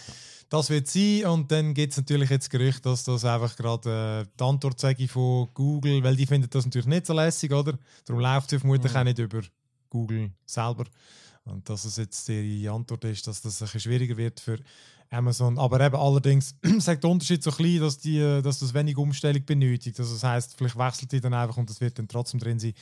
Das 0.48 0.70
wird 0.70 0.86
sein 0.86 1.24
und 1.26 1.50
dann 1.50 1.74
gibt 1.74 1.90
es 1.92 1.96
natürlich 1.98 2.30
jetzt 2.30 2.50
Gerüchte, 2.50 2.82
dass 2.82 3.02
das 3.02 3.24
einfach 3.24 3.56
gerade 3.56 4.24
äh, 4.24 4.30
die 4.38 4.44
Antwort 4.44 4.78
sage 4.78 5.08
von 5.08 5.48
Google, 5.54 6.02
weil 6.04 6.14
die 6.14 6.24
finden 6.26 6.48
das 6.48 6.64
natürlich 6.64 6.86
nicht 6.86 7.06
so 7.06 7.12
lässig, 7.14 7.52
oder? 7.52 7.76
Darum 8.04 8.22
läuft 8.22 8.52
es 8.52 8.60
vermutlich 8.60 8.92
Mhm. 8.92 8.98
auch 8.98 9.04
nicht 9.04 9.18
über 9.18 9.40
Google 9.90 10.30
selber. 10.46 10.84
Und 11.44 11.68
dass 11.68 11.84
es 11.84 11.96
jetzt 11.96 12.28
die 12.28 12.68
Antwort 12.68 13.04
ist, 13.04 13.26
dass 13.26 13.40
das 13.42 13.60
ein 13.60 13.66
bisschen 13.66 13.80
schwieriger 13.80 14.16
wird 14.16 14.38
für 14.40 14.58
Amazon. 15.10 15.58
Aber 15.58 15.80
eben 15.80 15.94
allerdings 15.96 16.54
sagt 16.78 17.02
der 17.04 17.10
Unterschied 17.10 17.42
so 17.42 17.50
klein, 17.50 17.80
dass, 17.80 17.98
die, 17.98 18.18
dass 18.42 18.60
das 18.60 18.72
wenig 18.72 18.96
Umstellung 18.96 19.44
benötigt. 19.44 19.98
Also 19.98 20.14
das 20.14 20.22
heißt, 20.24 20.56
vielleicht 20.56 20.78
wechselt 20.78 21.10
die 21.12 21.20
dann 21.20 21.34
einfach 21.34 21.56
und 21.56 21.68
das 21.68 21.80
wird 21.80 21.98
dann 21.98 22.06
trotzdem 22.08 22.38
drin 22.40 22.58
sein. 22.60 22.72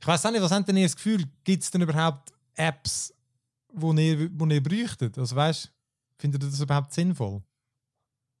Ich 0.00 0.06
weiß 0.06 0.26
auch 0.26 0.30
nicht, 0.32 0.42
was 0.42 0.50
habt 0.52 0.66
denn 0.68 0.76
ihr 0.76 0.84
das 0.86 0.96
Gefühl? 0.96 1.24
Gibt 1.44 1.62
es 1.62 1.70
denn 1.70 1.82
überhaupt 1.82 2.32
Apps, 2.54 3.12
wo 3.72 3.92
ihr, 3.94 4.30
wo 4.32 4.46
ihr 4.46 4.62
bräuchtet? 4.62 5.18
Also 5.18 5.36
weißt, 5.36 5.72
findet 6.18 6.42
ihr 6.42 6.50
das 6.50 6.60
überhaupt 6.60 6.92
sinnvoll? 6.92 7.42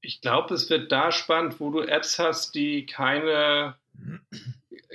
Ich 0.00 0.20
glaube, 0.20 0.54
es 0.54 0.68
wird 0.68 0.90
da 0.90 1.12
spannend, 1.12 1.60
wo 1.60 1.70
du 1.70 1.80
Apps 1.80 2.18
hast, 2.18 2.54
die 2.54 2.86
keine, 2.86 3.76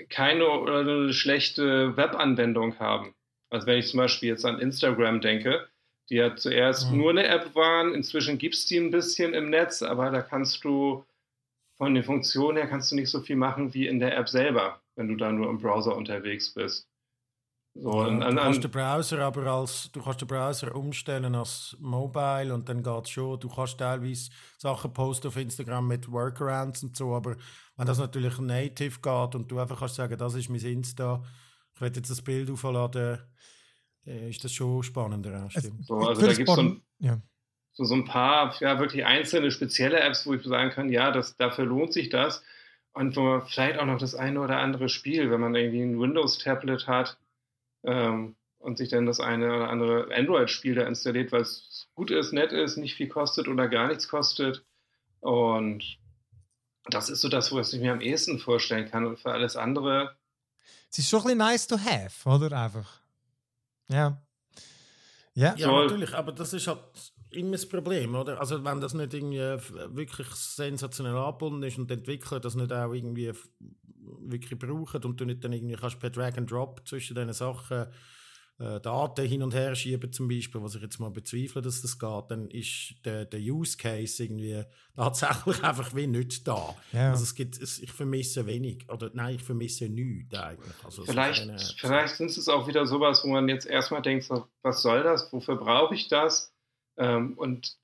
keine 0.09 0.47
oder 0.47 0.79
eine 0.79 1.13
schlechte 1.13 1.95
Webanwendung 1.95 2.77
haben. 2.79 3.15
Also 3.49 3.67
wenn 3.67 3.79
ich 3.79 3.87
zum 3.87 3.99
Beispiel 3.99 4.29
jetzt 4.29 4.45
an 4.45 4.59
Instagram 4.59 5.21
denke, 5.21 5.67
die 6.09 6.15
ja 6.15 6.35
zuerst 6.35 6.91
mhm. 6.91 6.97
nur 6.97 7.09
eine 7.11 7.27
App 7.27 7.55
waren, 7.55 7.93
inzwischen 7.93 8.37
gibt 8.37 8.55
es 8.55 8.65
die 8.65 8.77
ein 8.77 8.91
bisschen 8.91 9.33
im 9.33 9.49
Netz, 9.49 9.81
aber 9.81 10.11
da 10.11 10.21
kannst 10.21 10.63
du 10.63 11.05
von 11.77 11.93
den 11.93 12.03
Funktionen 12.03 12.57
her 12.57 12.67
kannst 12.67 12.91
du 12.91 12.95
nicht 12.95 13.09
so 13.09 13.21
viel 13.21 13.35
machen 13.35 13.73
wie 13.73 13.87
in 13.87 13.99
der 13.99 14.17
App 14.17 14.27
selber, 14.27 14.81
wenn 14.95 15.07
du 15.07 15.15
da 15.15 15.31
nur 15.31 15.49
im 15.49 15.59
Browser 15.59 15.95
unterwegs 15.95 16.53
bist. 16.53 16.87
So, 17.79 18.01
ja, 18.01 18.07
an, 18.07 18.23
an, 18.23 18.35
du 18.35 18.41
kannst 18.41 18.63
den 18.63 18.71
Browser 18.71 19.19
aber 19.19 19.45
als 19.45 19.91
du 19.91 20.01
kannst 20.01 20.21
den 20.21 20.27
Browser 20.27 20.75
umstellen 20.75 21.35
als 21.35 21.77
Mobile 21.79 22.53
und 22.53 22.67
dann 22.67 22.81
geht 22.81 23.09
schon. 23.09 23.39
Du 23.39 23.49
kannst 23.49 23.77
teilweise 23.77 24.31
Sachen 24.57 24.93
posten 24.93 25.27
auf 25.27 25.37
Instagram 25.37 25.87
mit 25.87 26.11
Workarounds 26.11 26.83
und 26.83 26.97
so, 26.97 27.13
aber 27.13 27.35
wenn 27.75 27.85
das 27.85 27.99
natürlich 27.99 28.39
native 28.39 28.99
geht 28.99 29.35
und 29.35 29.51
du 29.51 29.59
einfach 29.59 29.79
kannst 29.79 29.95
sagen, 29.95 30.17
das 30.17 30.33
ist 30.33 30.49
mein 30.49 30.61
Insta, 30.61 31.21
ich 31.75 31.81
werde 31.81 31.97
jetzt 31.97 32.09
das 32.09 32.21
Bild 32.21 32.49
aufladen, 32.49 33.19
äh, 34.05 34.29
ist 34.29 34.43
das 34.43 34.53
schon 34.53 34.81
spannender. 34.81 35.31
Ja, 35.31 35.61
so, 35.81 35.95
also 35.97 36.21
da 36.25 36.33
gibt 36.33 36.49
es 36.49 36.55
so, 36.55 36.75
ja. 36.97 37.21
so, 37.73 37.83
so, 37.83 37.93
ein 37.93 38.05
paar, 38.05 38.55
ja, 38.59 38.79
wirklich 38.79 39.05
einzelne 39.05 39.51
spezielle 39.51 39.99
Apps, 39.99 40.25
wo 40.25 40.33
ich 40.33 40.43
sagen 40.43 40.71
kann, 40.71 40.89
ja, 40.89 41.11
das, 41.11 41.35
dafür 41.37 41.65
lohnt 41.65 41.93
sich 41.93 42.09
das. 42.09 42.43
Und 42.93 43.15
wo 43.15 43.21
man 43.21 43.45
vielleicht 43.45 43.77
auch 43.77 43.85
noch 43.85 43.99
das 43.99 44.15
eine 44.15 44.41
oder 44.41 44.57
andere 44.57 44.89
Spiel, 44.89 45.29
wenn 45.29 45.39
man 45.39 45.53
irgendwie 45.53 45.83
ein 45.83 45.99
Windows-Tablet 45.99 46.87
hat 46.87 47.19
ähm, 47.83 48.35
und 48.59 48.77
sich 48.77 48.89
dann 48.89 49.05
das 49.05 49.19
eine 49.19 49.55
oder 49.55 49.69
andere 49.69 50.13
Android-Spiel 50.13 50.75
da 50.75 50.83
installiert, 50.83 51.31
weil 51.31 51.41
es 51.41 51.87
gut 51.95 52.11
ist, 52.11 52.33
nett 52.33 52.51
ist, 52.51 52.77
nicht 52.77 52.95
viel 52.95 53.07
kostet 53.07 53.47
oder 53.47 53.67
gar 53.67 53.87
nichts 53.87 54.07
kostet. 54.07 54.65
Und 55.19 55.99
das 56.85 57.09
ist 57.09 57.21
so 57.21 57.29
das, 57.29 57.51
was 57.51 57.73
ich 57.73 57.81
mir 57.81 57.91
am 57.91 58.01
ehesten 58.01 58.39
vorstellen 58.39 58.89
kann. 58.89 59.05
Und 59.05 59.19
für 59.19 59.31
alles 59.31 59.55
andere. 59.55 60.17
Es 60.89 60.99
ist 60.99 61.09
schon 61.09 61.19
ein 61.19 61.23
bisschen 61.23 61.37
nice 61.39 61.67
to 61.67 61.77
have, 61.77 62.29
oder? 62.29 62.57
Einfach. 62.57 63.01
Ja. 63.89 64.21
Ja, 65.33 65.55
ja 65.55 65.67
natürlich, 65.67 66.13
aber 66.13 66.31
das 66.31 66.53
ist 66.53 66.67
halt 66.67 66.79
immer 67.31 67.51
das 67.53 67.67
Problem, 67.67 68.15
oder? 68.15 68.39
Also 68.39 68.63
wenn 68.63 68.81
das 68.81 68.93
nicht 68.93 69.13
irgendwie 69.13 69.39
wirklich 69.95 70.27
sensationell 70.27 71.15
angebunden 71.15 71.63
ist 71.63 71.77
und 71.77 71.89
die 71.89 71.95
Entwickler 71.95 72.39
das 72.39 72.55
nicht 72.55 72.71
auch 72.71 72.93
irgendwie 72.93 73.31
wirklich 74.21 74.59
brauchen 74.59 75.03
und 75.03 75.19
du 75.19 75.25
nicht 75.25 75.43
dann 75.43 75.53
irgendwie 75.53 75.75
kannst 75.75 75.99
per 75.99 76.09
Drag 76.09 76.37
and 76.37 76.49
Drop 76.49 76.87
zwischen 76.87 77.15
diesen 77.15 77.33
Sachen 77.33 77.87
äh, 78.59 78.79
Daten 78.79 79.25
hin 79.27 79.43
und 79.43 79.53
her 79.53 79.75
schieben 79.75 80.11
zum 80.11 80.27
Beispiel, 80.27 80.61
was 80.61 80.75
ich 80.75 80.81
jetzt 80.81 80.99
mal 80.99 81.11
bezweifle, 81.11 81.61
dass 81.61 81.81
das 81.81 81.99
geht, 81.99 82.23
dann 82.29 82.49
ist 82.49 82.95
der, 83.05 83.25
der 83.25 83.39
Use 83.39 83.77
Case 83.77 84.23
irgendwie 84.23 84.63
tatsächlich 84.95 85.63
einfach 85.63 85.93
wie 85.95 86.07
nicht 86.07 86.47
da. 86.47 86.75
Ja. 86.91 87.11
Also 87.11 87.23
es 87.23 87.35
gibt, 87.35 87.61
es, 87.61 87.79
ich 87.79 87.91
vermisse 87.91 88.45
wenig, 88.45 88.89
oder 88.89 89.11
nein, 89.13 89.35
ich 89.35 89.43
vermisse 89.43 89.89
nichts 89.89 90.35
eigentlich. 90.35 90.73
Also 90.83 91.03
vielleicht 91.03 91.43
so 91.43 91.49
eine, 91.49 91.59
vielleicht 91.77 92.15
sind 92.15 92.35
es 92.35 92.47
auch 92.47 92.67
wieder 92.67 92.87
sowas, 92.87 93.23
wo 93.23 93.29
man 93.29 93.47
jetzt 93.47 93.67
erstmal 93.67 94.01
denkt, 94.01 94.25
so, 94.25 94.47
was 94.63 94.81
soll 94.81 95.03
das, 95.03 95.31
wofür 95.31 95.57
brauche 95.57 95.93
ich 95.93 96.07
das? 96.07 96.51
Ähm, 96.97 97.33
und 97.37 97.77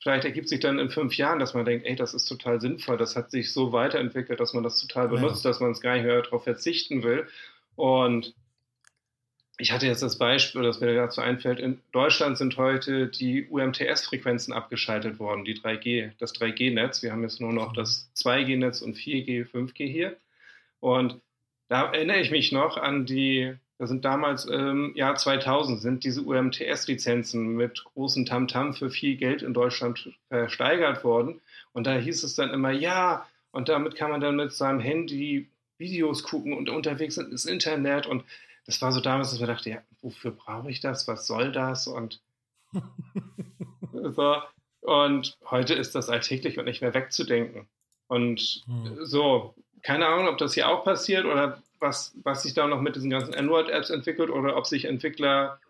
vielleicht 0.00 0.24
ergibt 0.24 0.48
sich 0.48 0.60
dann 0.60 0.78
in 0.78 0.90
fünf 0.90 1.16
Jahren, 1.16 1.38
dass 1.38 1.54
man 1.54 1.64
denkt, 1.64 1.86
ey, 1.86 1.96
das 1.96 2.14
ist 2.14 2.26
total 2.26 2.60
sinnvoll, 2.60 2.96
das 2.96 3.16
hat 3.16 3.30
sich 3.30 3.52
so 3.52 3.72
weiterentwickelt, 3.72 4.40
dass 4.40 4.54
man 4.54 4.62
das 4.62 4.80
total 4.80 5.08
benutzt, 5.08 5.44
ja. 5.44 5.50
dass 5.50 5.60
man 5.60 5.72
es 5.72 5.80
gar 5.80 5.94
nicht 5.94 6.04
mehr 6.04 6.22
darauf 6.22 6.44
verzichten 6.44 7.02
will. 7.02 7.26
Und 7.76 8.34
ich 9.60 9.72
hatte 9.72 9.86
jetzt 9.86 10.02
das 10.02 10.18
Beispiel, 10.18 10.62
das 10.62 10.80
mir 10.80 10.94
dazu 10.94 11.20
einfällt, 11.20 11.58
in 11.58 11.80
Deutschland 11.90 12.38
sind 12.38 12.56
heute 12.56 13.08
die 13.08 13.48
UMTS-Frequenzen 13.48 14.52
abgeschaltet 14.52 15.18
worden, 15.18 15.44
die 15.44 15.58
3G, 15.58 16.12
das 16.18 16.32
3G-Netz. 16.34 17.02
Wir 17.02 17.10
haben 17.10 17.22
jetzt 17.22 17.40
nur 17.40 17.52
noch 17.52 17.72
das 17.72 18.08
2G-Netz 18.16 18.82
und 18.82 18.96
4G, 18.96 19.50
5G 19.50 19.90
hier. 19.90 20.16
Und 20.78 21.20
da 21.68 21.92
erinnere 21.92 22.20
ich 22.20 22.30
mich 22.30 22.52
noch 22.52 22.76
an 22.76 23.04
die, 23.04 23.56
da 23.78 23.86
sind 23.86 24.04
damals 24.04 24.44
im 24.44 24.92
Jahr 24.96 25.14
2000 25.14 25.80
sind 25.80 26.04
diese 26.04 26.22
UMTS-Lizenzen 26.22 27.54
mit 27.54 27.84
großen 27.84 28.26
Tamtam 28.26 28.70
-Tam 28.70 28.78
für 28.78 28.90
viel 28.90 29.16
Geld 29.16 29.42
in 29.42 29.54
Deutschland 29.54 30.12
versteigert 30.28 31.04
worden. 31.04 31.40
Und 31.72 31.86
da 31.86 31.94
hieß 31.94 32.24
es 32.24 32.34
dann 32.34 32.50
immer, 32.50 32.72
ja, 32.72 33.26
und 33.52 33.68
damit 33.68 33.94
kann 33.94 34.10
man 34.10 34.20
dann 34.20 34.36
mit 34.36 34.52
seinem 34.52 34.80
Handy 34.80 35.48
Videos 35.78 36.24
gucken 36.24 36.54
und 36.54 36.68
unterwegs 36.68 37.16
ins 37.16 37.44
Internet 37.44 38.06
und 38.06 38.24
das 38.68 38.82
war 38.82 38.92
so 38.92 39.00
damals, 39.00 39.30
dass 39.30 39.40
man 39.40 39.48
dachte, 39.48 39.70
ja, 39.70 39.78
wofür 40.02 40.30
brauche 40.30 40.70
ich 40.70 40.80
das? 40.80 41.08
Was 41.08 41.26
soll 41.26 41.52
das? 41.52 41.86
Und 41.86 42.20
so. 43.92 44.36
Und 44.82 45.38
heute 45.50 45.72
ist 45.72 45.94
das 45.94 46.10
alltäglich 46.10 46.58
und 46.58 46.66
nicht 46.66 46.82
mehr 46.82 46.92
wegzudenken. 46.92 47.66
Und 48.08 48.62
hm. 48.66 49.06
so, 49.06 49.54
keine 49.82 50.06
Ahnung, 50.06 50.28
ob 50.28 50.36
das 50.36 50.52
hier 50.52 50.68
auch 50.68 50.84
passiert 50.84 51.24
oder 51.24 51.62
was, 51.80 52.14
was 52.22 52.42
sich 52.42 52.54
da 52.54 52.66
noch 52.66 52.80
mit 52.80 52.96
diesen 52.96 53.10
ganzen 53.10 53.34
Android-Apps 53.34 53.90
entwickelt 53.90 54.30
oder 54.30 54.56
ob 54.56 54.66
sich 54.66 54.84
Entwickler, 54.84 55.60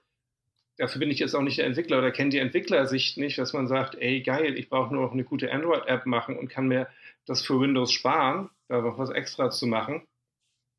dafür 0.76 1.00
bin 1.00 1.10
ich 1.10 1.18
jetzt 1.18 1.34
auch 1.34 1.42
nicht 1.42 1.58
der 1.58 1.66
Entwickler 1.66 1.98
oder 1.98 2.10
kenne 2.10 2.30
die 2.30 2.38
Entwicklersicht 2.38 3.18
nicht, 3.18 3.38
dass 3.38 3.52
man 3.52 3.68
sagt, 3.68 3.94
ey 3.96 4.22
geil, 4.22 4.56
ich 4.56 4.68
brauche 4.68 4.92
nur 4.92 5.04
noch 5.04 5.12
eine 5.12 5.24
gute 5.24 5.52
Android-App 5.52 6.06
machen 6.06 6.36
und 6.36 6.48
kann 6.48 6.68
mir 6.68 6.88
das 7.26 7.42
für 7.42 7.60
Windows 7.60 7.92
sparen, 7.92 8.50
da 8.68 8.80
noch 8.80 8.98
was 8.98 9.10
extra 9.10 9.50
zu 9.50 9.66
machen. 9.66 10.02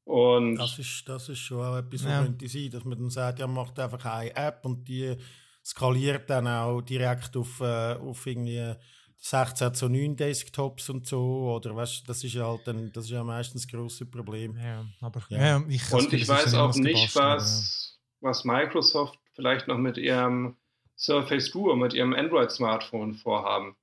Und 0.05 0.55
das, 0.55 0.79
ist, 0.79 1.07
das 1.07 1.29
ist 1.29 1.37
schon 1.37 1.61
auch 1.61 1.77
etwas, 1.77 2.03
was 2.03 2.11
ja. 2.11 2.23
könnte 2.23 2.47
sein, 2.47 2.71
dass 2.71 2.83
man 2.83 2.97
dann 2.97 3.09
sagt, 3.11 3.39
ja, 3.39 3.45
macht 3.45 3.79
einfach 3.79 4.03
eine 4.05 4.35
App 4.35 4.65
und 4.65 4.87
die 4.87 5.15
skaliert 5.63 6.27
dann 6.29 6.47
auch 6.47 6.81
direkt 6.81 7.37
auf, 7.37 7.61
äh, 7.61 7.93
auf 7.93 8.25
irgendwie 8.25 8.73
16 9.21 9.73
zu 9.73 9.89
9 9.89 10.15
Desktops 10.15 10.89
und 10.89 11.05
so, 11.05 11.53
oder 11.55 11.75
weißt, 11.75 12.07
das 12.07 12.23
ist 12.23 12.33
ja 12.33 12.47
halt 12.47 12.61
dann, 12.65 12.91
das 12.93 13.05
ist 13.05 13.11
ja 13.11 13.23
meistens 13.23 13.63
das 13.63 13.71
grosse 13.71 14.05
Problem. 14.05 14.57
Ja, 14.57 14.85
aber 15.01 15.21
ja. 15.29 15.37
ja 15.37 15.63
ich 15.67 15.91
und 15.91 16.11
ich 16.13 16.27
weiß 16.27 16.53
auch 16.53 16.73
nicht, 16.75 17.15
was, 17.15 17.99
was 18.21 18.45
Microsoft 18.45 19.19
vielleicht 19.33 19.67
noch 19.67 19.77
mit 19.77 19.97
ihrem 19.97 20.55
Surface 20.95 21.51
Duo, 21.51 21.75
mit 21.75 21.93
ihrem 21.93 22.13
Android-Smartphone 22.13 23.13
vorhaben. 23.13 23.75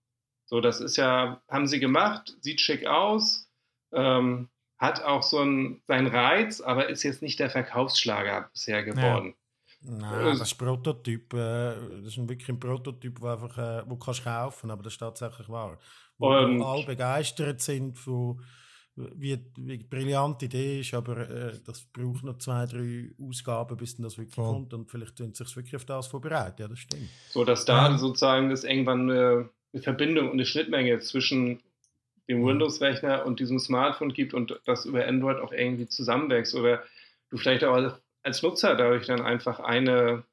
So, 0.46 0.60
das 0.60 0.80
ist 0.80 0.96
ja, 0.96 1.42
haben 1.48 1.66
sie 1.66 1.80
gemacht, 1.80 2.34
sieht 2.40 2.60
schick 2.60 2.86
aus, 2.86 3.50
ähm, 3.92 4.48
hat 4.78 5.02
auch 5.02 5.22
so 5.22 5.38
einen, 5.38 5.82
seinen 5.86 6.06
Reiz, 6.06 6.60
aber 6.60 6.88
ist 6.88 7.02
jetzt 7.02 7.22
nicht 7.22 7.40
der 7.40 7.50
Verkaufsschlager 7.50 8.48
bisher 8.52 8.84
geworden. 8.84 9.28
Ja. 9.28 9.45
Nein, 9.88 10.38
das 10.38 10.52
ist 10.52 10.58
Prototyp. 10.58 11.32
Äh, 11.34 11.74
das 12.02 12.16
ist 12.16 12.28
wirklich 12.28 12.48
ein 12.48 12.60
Prototyp, 12.60 13.20
wo 13.20 13.28
einfach, 13.28 13.56
äh, 13.58 13.82
wo 13.86 13.96
kannst 13.96 14.24
kaufen, 14.24 14.70
aber 14.70 14.82
das 14.82 14.94
ist 14.94 14.98
tatsächlich 14.98 15.48
wahr. 15.48 15.78
Wo 16.18 16.28
und, 16.28 16.62
alle 16.62 16.84
begeistert 16.84 17.60
sind 17.60 17.98
von 17.98 18.40
wie, 18.96 19.38
wie 19.58 19.76
brillant 19.78 20.40
die 20.40 20.46
Idee 20.46 20.80
ist, 20.80 20.94
aber 20.94 21.28
äh, 21.28 21.52
das 21.64 21.84
braucht 21.84 22.24
noch 22.24 22.38
zwei, 22.38 22.64
drei 22.64 23.10
Ausgaben, 23.20 23.76
bis 23.76 23.96
dann 23.96 24.04
das 24.04 24.16
wirklich 24.16 24.34
Voll. 24.34 24.46
kommt 24.46 24.72
und 24.72 24.90
vielleicht 24.90 25.16
tun 25.16 25.34
sich 25.34 25.54
wirklich 25.54 25.76
auf 25.76 25.84
das 25.84 26.06
vorbereitet. 26.06 26.60
Ja, 26.60 26.68
das 26.68 26.78
stimmt. 26.78 27.08
So, 27.28 27.44
dass 27.44 27.64
da 27.66 27.90
ja. 27.90 27.98
sozusagen 27.98 28.48
das 28.48 28.64
irgendwann 28.64 29.10
eine, 29.10 29.50
eine 29.72 29.82
Verbindung 29.82 30.26
und 30.26 30.34
eine 30.34 30.46
Schnittmenge 30.46 30.98
zwischen 31.00 31.60
dem. 32.28 32.44
Windows-Rechner 32.44 33.26
und 33.26 33.38
diesem 33.38 33.58
Smartphone 33.58 34.12
gibt 34.12 34.34
und 34.34 34.58
das 34.64 34.86
über 34.86 35.06
Android 35.06 35.38
auch 35.38 35.52
irgendwie 35.52 35.86
zusammenwächst 35.86 36.54
oder 36.54 36.82
du 37.30 37.36
vielleicht 37.36 37.64
auch 37.64 37.98
als 38.26 38.42
Nutzer 38.42 38.74
dadurch 38.74 39.06
dann 39.06 39.22
einfach 39.22 39.60
eine, 39.60 40.24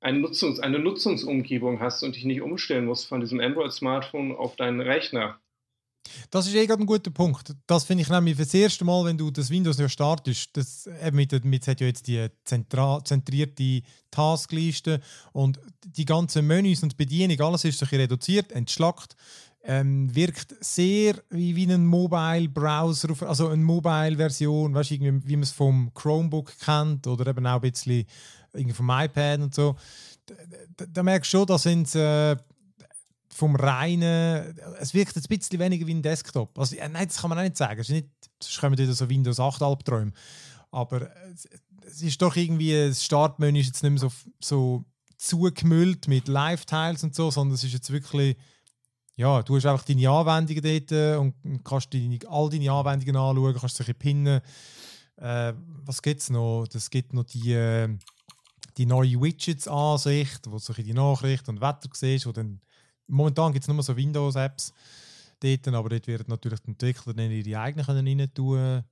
eine, 0.00 0.18
Nutzungs-, 0.18 0.58
eine 0.58 0.80
Nutzungsumgebung 0.80 1.78
hast 1.80 2.02
und 2.02 2.16
dich 2.16 2.24
nicht 2.24 2.42
umstellen 2.42 2.86
musst 2.86 3.06
von 3.06 3.20
diesem 3.20 3.38
Android-Smartphone 3.38 4.32
auf 4.32 4.56
deinen 4.56 4.80
Rechner. 4.80 5.38
Das 6.30 6.46
ist 6.46 6.54
eh 6.54 6.66
gerade 6.66 6.82
ein 6.82 6.86
guter 6.86 7.12
Punkt. 7.12 7.54
Das 7.66 7.84
finde 7.84 8.02
ich 8.02 8.10
nämlich 8.10 8.36
das 8.36 8.52
erste 8.52 8.84
Mal, 8.84 9.04
wenn 9.06 9.16
du 9.16 9.30
das 9.30 9.50
Windows 9.50 9.78
ja 9.78 9.88
startest, 9.88 10.54
das, 10.56 10.86
eben 10.86 11.16
mit, 11.16 11.44
mit 11.44 11.66
hat 11.66 11.80
ja 11.80 11.86
jetzt 11.86 12.08
die 12.08 12.26
zentrierte 12.44 13.82
Taskliste 14.10 15.00
und 15.32 15.60
die 15.84 16.04
ganzen 16.04 16.46
Menüs 16.46 16.82
und 16.82 16.96
Bedienung, 16.96 17.40
alles 17.40 17.64
ist 17.64 17.78
sich 17.78 17.92
reduziert, 17.92 18.52
entschlackt 18.52 19.16
ähm, 19.66 20.14
wirkt 20.14 20.54
sehr 20.60 21.14
wie, 21.30 21.56
wie 21.56 21.72
ein 21.72 21.86
Mobile-Browser, 21.86 23.26
also 23.26 23.48
eine 23.48 23.62
Mobile-Version, 23.62 24.74
weißt, 24.74 24.90
wie 24.90 25.36
man 25.36 25.42
es 25.42 25.52
vom 25.52 25.92
Chromebook 25.94 26.52
kennt 26.58 27.06
oder 27.06 27.26
eben 27.26 27.46
auch 27.46 27.62
ein 27.62 27.70
bisschen 27.70 28.06
vom 28.72 28.90
iPad 28.90 29.40
und 29.40 29.54
so. 29.54 29.74
Da, 30.26 30.34
da, 30.76 30.86
da 30.86 31.02
merkst 31.02 31.32
du 31.32 31.38
schon, 31.38 31.46
da 31.46 31.58
sind 31.58 31.94
äh, 31.94 32.36
vom 33.34 33.56
reinen, 33.56 34.56
es 34.78 34.94
wirkt 34.94 35.16
ein 35.16 35.22
bisschen 35.22 35.58
weniger 35.58 35.86
wie 35.86 35.94
ein 35.94 36.02
Desktop. 36.02 36.58
Also, 36.58 36.76
äh, 36.76 36.88
nein, 36.88 37.08
das 37.08 37.20
kann 37.20 37.30
man 37.30 37.38
auch 37.38 37.42
nicht 37.42 37.56
sagen. 37.56 37.80
Es 37.80 37.88
ist 37.88 37.94
nicht, 37.94 38.08
sonst 38.40 38.60
kommen 38.60 38.78
wieder 38.78 38.92
so 38.92 39.08
Windows 39.08 39.40
8 39.40 39.62
Albträume. 39.62 40.12
Aber 40.70 41.10
es 41.86 42.02
ist 42.02 42.20
doch 42.20 42.36
irgendwie, 42.36 42.88
das 42.88 43.02
Startmenü 43.02 43.60
ist 43.60 43.66
jetzt 43.66 43.82
nicht 43.82 43.92
mehr 43.92 44.00
so, 44.00 44.12
so 44.40 44.84
zugemüllt 45.16 46.06
mit 46.06 46.28
Live-Tiles 46.28 47.02
und 47.02 47.14
so, 47.14 47.30
sondern 47.30 47.54
es 47.54 47.64
ist 47.64 47.72
jetzt 47.72 47.90
wirklich, 47.90 48.36
ja, 49.16 49.42
du 49.42 49.56
hast 49.56 49.66
einfach 49.66 49.84
deine 49.84 50.10
Anwendungen 50.10 50.62
dort 50.62 51.20
und 51.20 51.64
kannst 51.64 51.94
deine, 51.94 52.18
all 52.28 52.50
deine 52.50 52.72
Anwendungen 52.72 53.16
anschauen, 53.16 53.54
kannst 53.54 53.78
dich 53.78 53.98
pinnen. 53.98 54.40
Äh, 55.16 55.52
was 55.84 56.02
gibt 56.02 56.20
es 56.20 56.30
noch? 56.30 56.66
Es 56.74 56.90
gibt 56.90 57.12
noch 57.12 57.24
die, 57.24 57.52
äh, 57.52 57.88
die 58.76 58.86
neue 58.86 59.20
Widgets-Ansicht, 59.20 60.50
wo 60.50 60.58
du 60.58 60.82
die 60.82 60.92
Nachrichten 60.92 61.50
und 61.50 61.60
Wetter 61.60 61.88
siehst. 61.92 62.26
Wo 62.26 62.32
dann, 62.32 62.60
momentan 63.06 63.52
gibt 63.52 63.64
es 63.64 63.68
nur 63.68 63.82
so 63.82 63.96
Windows-Apps 63.96 64.72
dort, 65.40 65.68
aber 65.68 65.88
dort 65.90 66.06
werden 66.08 66.26
natürlich 66.28 66.60
die 66.60 66.70
Entwickler 66.70 67.14
dann 67.14 67.30
ihre 67.30 67.60
eigenen 67.60 67.84
rein 67.84 68.34
tun 68.34 68.84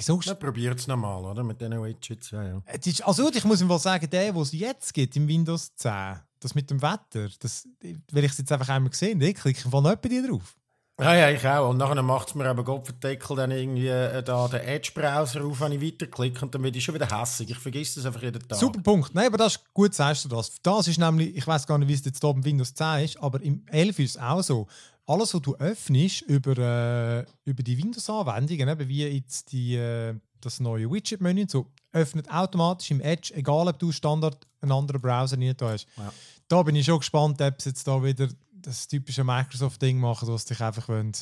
Sonst... 0.00 0.26
Ja, 0.26 0.34
probiert 0.34 0.78
es 0.78 0.86
nochmal, 0.86 1.22
oder? 1.22 1.44
Mit 1.44 1.60
diesen 1.60 1.82
Widgets. 1.82 2.30
Ja, 2.30 2.42
ja. 2.42 2.62
Ist, 2.82 3.02
also, 3.02 3.30
ich 3.30 3.44
muss 3.44 3.62
mal 3.62 3.78
sagen, 3.78 4.08
der, 4.08 4.34
was 4.34 4.48
es 4.48 4.60
jetzt 4.60 4.94
gibt 4.94 5.16
im 5.16 5.28
Windows 5.28 5.74
10, 5.76 6.20
das 6.42 6.54
mit 6.54 6.70
dem 6.70 6.82
Wetter, 6.82 7.28
das, 7.38 7.68
wenn 7.80 8.24
ich 8.24 8.32
es 8.32 8.38
jetzt 8.38 8.52
einfach 8.52 8.68
einmal 8.68 8.90
gesehen 8.90 9.20
ich 9.20 9.34
klicke 9.34 9.68
von 9.68 9.84
jemand 9.84 10.04
die 10.04 10.26
drauf. 10.26 10.56
Ja, 11.00 11.14
ja, 11.14 11.30
ich 11.30 11.44
auch. 11.46 11.70
Und 11.70 11.78
nachher 11.78 12.00
macht 12.02 12.28
es 12.28 12.34
mir 12.34 12.48
eben 12.48 12.64
Kopfendeckel 12.64 13.36
dann 13.36 13.50
irgendwie 13.50 13.88
äh, 13.88 14.22
da 14.22 14.46
den 14.46 14.60
Edge-Browser 14.60 15.42
auf, 15.42 15.60
wenn 15.60 15.72
ich 15.72 15.80
weiterklicke 15.80 16.44
und 16.44 16.54
dann 16.54 16.62
werde 16.62 16.76
ich 16.76 16.84
schon 16.84 16.94
wieder 16.94 17.10
hässlich. 17.10 17.50
Ich 17.50 17.58
vergesse 17.58 17.96
das 17.96 18.06
einfach 18.06 18.22
jeden 18.22 18.46
Tag. 18.46 18.58
Super 18.58 18.80
Punkt. 18.82 19.14
Nein, 19.14 19.26
aber 19.26 19.38
das 19.38 19.56
ist 19.56 19.74
gut, 19.74 19.94
sagst 19.94 20.26
du 20.26 20.28
das. 20.28 20.60
Das 20.62 20.86
ist 20.86 20.98
nämlich, 20.98 21.34
ich 21.34 21.46
weiß 21.46 21.66
gar 21.66 21.78
nicht, 21.78 21.88
wie 21.88 21.94
es 21.94 22.04
jetzt 22.04 22.20
hier 22.20 22.30
im 22.30 22.44
Windows 22.44 22.74
10 22.74 23.04
ist, 23.04 23.22
aber 23.22 23.40
im 23.42 23.64
11 23.68 23.98
ist 24.00 24.10
es 24.10 24.22
auch 24.22 24.42
so 24.42 24.66
alles, 25.06 25.34
was 25.34 25.42
du 25.42 25.56
öffnest 25.56 26.22
über, 26.22 26.58
äh, 26.58 27.24
über 27.44 27.62
die 27.62 27.78
Windows-Anwendungen, 27.78 28.88
wie 28.88 29.06
jetzt 29.06 29.50
die, 29.50 29.76
äh, 29.76 30.14
das 30.40 30.60
neue 30.60 30.90
Widget-Menü, 30.90 31.46
so, 31.48 31.66
öffnet 31.92 32.30
automatisch 32.30 32.90
im 32.90 33.00
Edge, 33.00 33.34
egal 33.34 33.68
ob 33.68 33.78
du 33.78 33.92
Standard 33.92 34.46
einen 34.60 34.72
anderen 34.72 35.00
Browser 35.00 35.36
nicht 35.36 35.60
hast. 35.62 35.86
Ja. 35.96 36.12
Da 36.48 36.62
bin 36.62 36.76
ich 36.76 36.86
schon 36.86 36.98
gespannt, 36.98 37.40
ob 37.40 37.60
sie 37.60 37.70
jetzt 37.70 37.86
da 37.86 38.02
wieder 38.02 38.28
das 38.52 38.86
typische 38.88 39.24
Microsoft-Ding 39.24 39.98
machen, 39.98 40.28
dass 40.28 40.44
dich 40.44 40.60
einfach 40.60 40.88
wollen, 40.88 41.12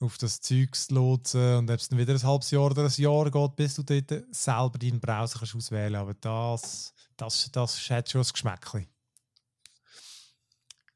auf 0.00 0.18
das 0.18 0.40
Zeug 0.40 0.76
lotsen 0.90 1.58
und 1.58 1.70
ob 1.70 1.78
es 1.78 1.88
dann 1.88 1.98
wieder 1.98 2.12
ein 2.12 2.22
halbes 2.22 2.50
Jahr 2.50 2.70
oder 2.70 2.84
ein 2.84 2.92
Jahr 2.96 3.30
geht, 3.30 3.56
bis 3.56 3.76
du 3.76 3.82
dort 3.82 4.24
selber 4.34 4.78
deinen 4.78 5.00
Browser 5.00 5.38
kannst 5.38 5.54
auswählen 5.54 5.92
kannst. 5.92 6.26
Aber 6.26 6.54
das, 6.54 6.94
das, 7.16 7.50
das 7.52 7.90
hat 7.90 8.10
schon 8.10 8.20
ein 8.20 8.26
Geschmäckchen. 8.32 8.86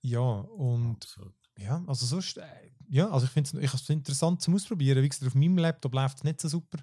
Ja, 0.02 0.20
und 0.20 0.96
Absolut. 1.02 1.34
Ja, 1.58 1.82
also 1.86 2.04
sonst, 2.04 2.36
äh, 2.36 2.44
ja, 2.88 3.08
also 3.08 3.26
ich 3.26 3.32
finde 3.32 3.64
es 3.64 3.88
interessant 3.88 4.42
zum 4.42 4.54
Ausprobieren. 4.54 5.02
Wie 5.02 5.08
gesagt, 5.08 5.26
auf 5.26 5.34
meinem 5.34 5.58
Laptop 5.58 5.94
läuft 5.94 6.18
es 6.18 6.24
nicht 6.24 6.40
so 6.40 6.48
super. 6.48 6.78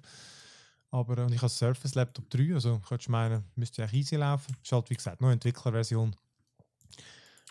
Aber 0.94 1.24
und 1.24 1.32
ich 1.32 1.42
habe 1.42 1.48
Surface 1.48 1.96
Laptop 1.96 2.30
3, 2.30 2.54
also 2.54 2.80
könntest 2.88 3.08
du 3.08 3.10
meinen, 3.10 3.42
müsste 3.56 3.82
ja 3.82 3.88
easy 3.92 4.14
laufen. 4.14 4.54
Ist 4.62 4.70
halt, 4.70 4.88
wie 4.90 4.94
gesagt, 4.94 5.20
nur 5.20 5.32
Entwicklerversion. 5.32 6.14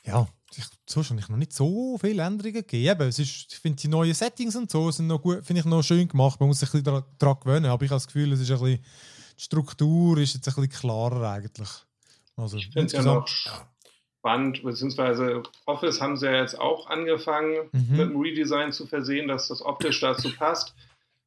Ja, 0.06 0.26
ich, 0.56 0.64
sonst 0.88 1.10
habe 1.10 1.20
ich 1.20 1.28
noch 1.28 1.36
nicht 1.36 1.52
so 1.52 1.98
viele 1.98 2.24
Änderungen 2.24 2.54
gegeben. 2.54 3.10
Es 3.10 3.20
ist, 3.20 3.52
ich 3.52 3.60
finde, 3.60 3.82
die 3.82 3.90
neuen 3.90 4.14
Settings 4.14 4.56
und 4.56 4.72
so 4.72 4.90
sind 4.92 5.08
noch 5.08 5.22
gut, 5.22 5.46
finde 5.46 5.60
ich 5.60 5.66
noch 5.66 5.84
schön 5.84 6.08
gemacht. 6.08 6.40
Man 6.40 6.48
muss 6.48 6.62
sich 6.62 6.74
ein 6.74 6.84
bisschen 6.84 7.04
daran 7.18 7.40
gewöhnen, 7.42 7.66
aber 7.66 7.84
ich 7.84 7.92
habe 7.92 7.98
das 7.98 8.08
Gefühl, 8.08 8.32
es 8.32 8.40
ist 8.40 8.50
ein 8.50 8.60
bisschen, 8.60 8.86
die 9.38 9.44
Struktur 9.44 10.18
ist 10.20 10.36
jetzt 10.36 10.48
ein 10.48 10.56
bisschen 10.56 10.80
klarer 10.80 11.32
eigentlich. 11.32 11.70
Also, 12.38 12.56
ich 12.56 12.68
finde 12.68 12.86
es 12.86 12.94
ja 12.94 13.02
noch 13.02 13.28
Band, 14.22 14.64
beziehungsweise 14.64 15.44
Office 15.66 16.00
haben 16.00 16.16
sie 16.16 16.28
ja 16.28 16.40
jetzt 16.40 16.58
auch 16.58 16.88
angefangen, 16.88 17.70
mhm. 17.74 17.88
mit 17.92 18.00
einem 18.08 18.22
Redesign 18.22 18.72
zu 18.72 18.88
versehen, 18.88 19.28
dass 19.28 19.50
das 19.50 19.62
optisch 19.62 20.00
dazu 20.00 20.34
passt. 20.34 20.74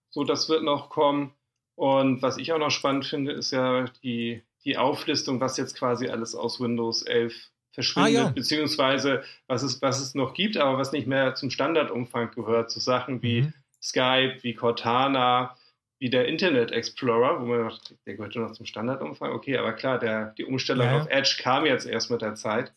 So, 0.08 0.24
das 0.24 0.48
wird 0.48 0.62
noch 0.62 0.88
kommen. 0.88 1.34
Und 1.76 2.22
was 2.22 2.38
ich 2.38 2.52
auch 2.52 2.58
noch 2.58 2.70
spannend 2.70 3.04
finde, 3.06 3.32
ist 3.32 3.52
ja 3.52 3.84
die, 4.02 4.42
die 4.64 4.78
Auflistung, 4.78 5.40
was 5.40 5.58
jetzt 5.58 5.76
quasi 5.78 6.08
alles 6.08 6.34
aus 6.34 6.58
Windows 6.58 7.02
11 7.02 7.50
verschwindet, 7.70 8.16
ah, 8.16 8.24
ja. 8.24 8.28
beziehungsweise 8.30 9.22
was 9.46 9.62
es, 9.62 9.80
was 9.82 10.00
es 10.00 10.14
noch 10.14 10.32
gibt, 10.32 10.56
aber 10.56 10.78
was 10.78 10.92
nicht 10.92 11.06
mehr 11.06 11.34
zum 11.34 11.50
Standardumfang 11.50 12.30
gehört, 12.30 12.70
so 12.70 12.80
Sachen 12.80 13.22
wie 13.22 13.42
mhm. 13.42 13.54
Skype, 13.82 14.38
wie 14.42 14.54
Cortana, 14.54 15.54
wie 15.98 16.08
der 16.08 16.26
Internet 16.26 16.72
Explorer, 16.72 17.40
wo 17.40 17.44
man 17.44 17.70
sagt, 17.70 17.94
der 18.06 18.16
gehört 18.16 18.34
nur 18.34 18.46
noch 18.46 18.54
zum 18.54 18.64
Standardumfang. 18.64 19.32
Okay, 19.32 19.58
aber 19.58 19.74
klar, 19.74 19.98
der, 19.98 20.32
die 20.38 20.44
Umstellung 20.44 20.86
ja. 20.86 20.96
auf 20.98 21.08
Edge 21.08 21.36
kam 21.42 21.66
jetzt 21.66 21.86
erst 21.86 22.10
mit 22.10 22.22
der 22.22 22.34
Zeit 22.34 22.72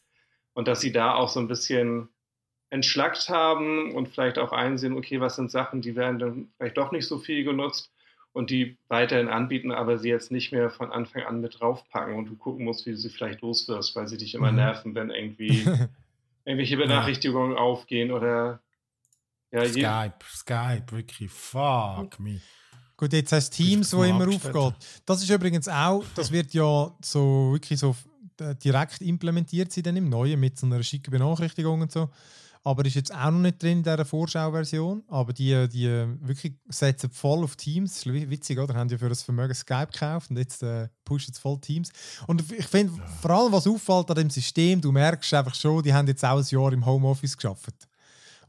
und 0.53 0.67
dass 0.67 0.81
sie 0.81 0.91
da 0.91 1.15
auch 1.15 1.29
so 1.29 1.39
ein 1.39 1.47
bisschen 1.47 2.09
entschlackt 2.69 3.29
haben 3.29 3.95
und 3.95 4.09
vielleicht 4.09 4.37
auch 4.37 4.51
einsehen, 4.51 4.97
okay, 4.97 5.21
was 5.21 5.37
sind 5.37 5.49
Sachen, 5.49 5.81
die 5.81 5.95
werden 5.95 6.19
dann 6.19 6.51
vielleicht 6.57 6.77
doch 6.77 6.91
nicht 6.91 7.07
so 7.07 7.17
viel 7.17 7.45
genutzt 7.45 7.91
und 8.39 8.51
die 8.51 8.77
weiterhin 8.87 9.27
anbieten, 9.27 9.73
aber 9.73 9.97
sie 9.97 10.07
jetzt 10.07 10.31
nicht 10.31 10.53
mehr 10.53 10.69
von 10.69 10.93
Anfang 10.93 11.23
an 11.23 11.41
mit 11.41 11.59
draufpacken 11.59 12.15
und 12.15 12.29
du 12.29 12.37
gucken 12.37 12.63
musst, 12.63 12.85
wie 12.85 12.91
du 12.91 12.95
sie 12.95 13.09
vielleicht 13.09 13.41
loswirst, 13.41 13.97
weil 13.97 14.07
sie 14.07 14.15
dich 14.15 14.33
immer 14.33 14.51
mhm. 14.51 14.59
nerven, 14.59 14.95
wenn 14.95 15.09
irgendwie 15.09 15.65
irgendwelche 16.45 16.77
Benachrichtigungen 16.77 17.51
ja. 17.51 17.57
aufgehen 17.57 18.13
oder 18.13 18.61
ja, 19.51 19.65
Skype, 19.65 20.25
Skype, 20.25 20.85
wirklich, 20.91 21.29
fuck 21.29 22.17
me. 22.17 22.39
Gut, 22.95 23.11
jetzt 23.11 23.33
heißt 23.33 23.53
Teams, 23.53 23.93
wo 23.93 24.03
immer 24.05 24.25
aufgeht. 24.25 24.73
Das 25.05 25.21
ist 25.21 25.29
übrigens 25.29 25.67
auch, 25.67 26.05
das 26.15 26.31
wird 26.31 26.53
ja 26.53 26.95
so 27.01 27.49
wirklich 27.51 27.77
so 27.77 27.93
äh, 28.39 28.55
direkt 28.55 29.01
implementiert 29.01 29.73
sie 29.73 29.83
dann 29.83 29.97
im 29.97 30.07
Neuen 30.07 30.39
mit 30.39 30.57
so 30.57 30.65
einer 30.65 30.81
schicken 30.81 31.11
Benachrichtigung 31.11 31.81
und 31.81 31.91
so. 31.91 32.09
Aber 32.63 32.85
ist 32.85 32.95
jetzt 32.95 33.13
auch 33.13 33.31
noch 33.31 33.39
nicht 33.39 33.61
drin 33.63 33.79
in 33.79 33.83
dieser 33.83 34.03
Vorschauversion. 34.03 35.03
Aber 35.07 35.31
die, 35.31 35.67
die 35.69 35.87
wirklich 36.21 36.53
setzen 36.67 37.09
voll 37.09 37.43
auf 37.43 37.55
Teams. 37.55 37.93
Das 37.93 38.05
ist 38.05 38.29
witzig, 38.29 38.59
oder? 38.59 38.75
Haben 38.75 38.89
die 38.89 38.97
für 38.97 39.09
das 39.09 39.23
Vermögen 39.23 39.53
Skype 39.53 39.87
gekauft 39.91 40.29
und 40.29 40.37
jetzt 40.37 40.61
äh, 40.61 40.89
pushen 41.05 41.33
es 41.33 41.39
voll 41.39 41.59
Teams. 41.59 41.89
Und 42.27 42.51
ich 42.51 42.67
finde, 42.67 42.97
ja. 42.97 43.05
vor 43.21 43.31
allem 43.31 43.51
was 43.53 43.65
auffällt 43.65 44.09
an 44.09 44.15
dem 44.17 44.29
System, 44.29 44.81
du 44.81 44.91
merkst 44.91 45.33
einfach 45.33 45.55
schon, 45.55 45.83
die 45.83 45.93
haben 45.93 46.07
jetzt 46.07 46.25
auch 46.25 46.37
ein 46.37 46.45
Jahr 46.49 46.73
im 46.73 46.85
Homeoffice 46.85 47.37
geschafft. 47.37 47.87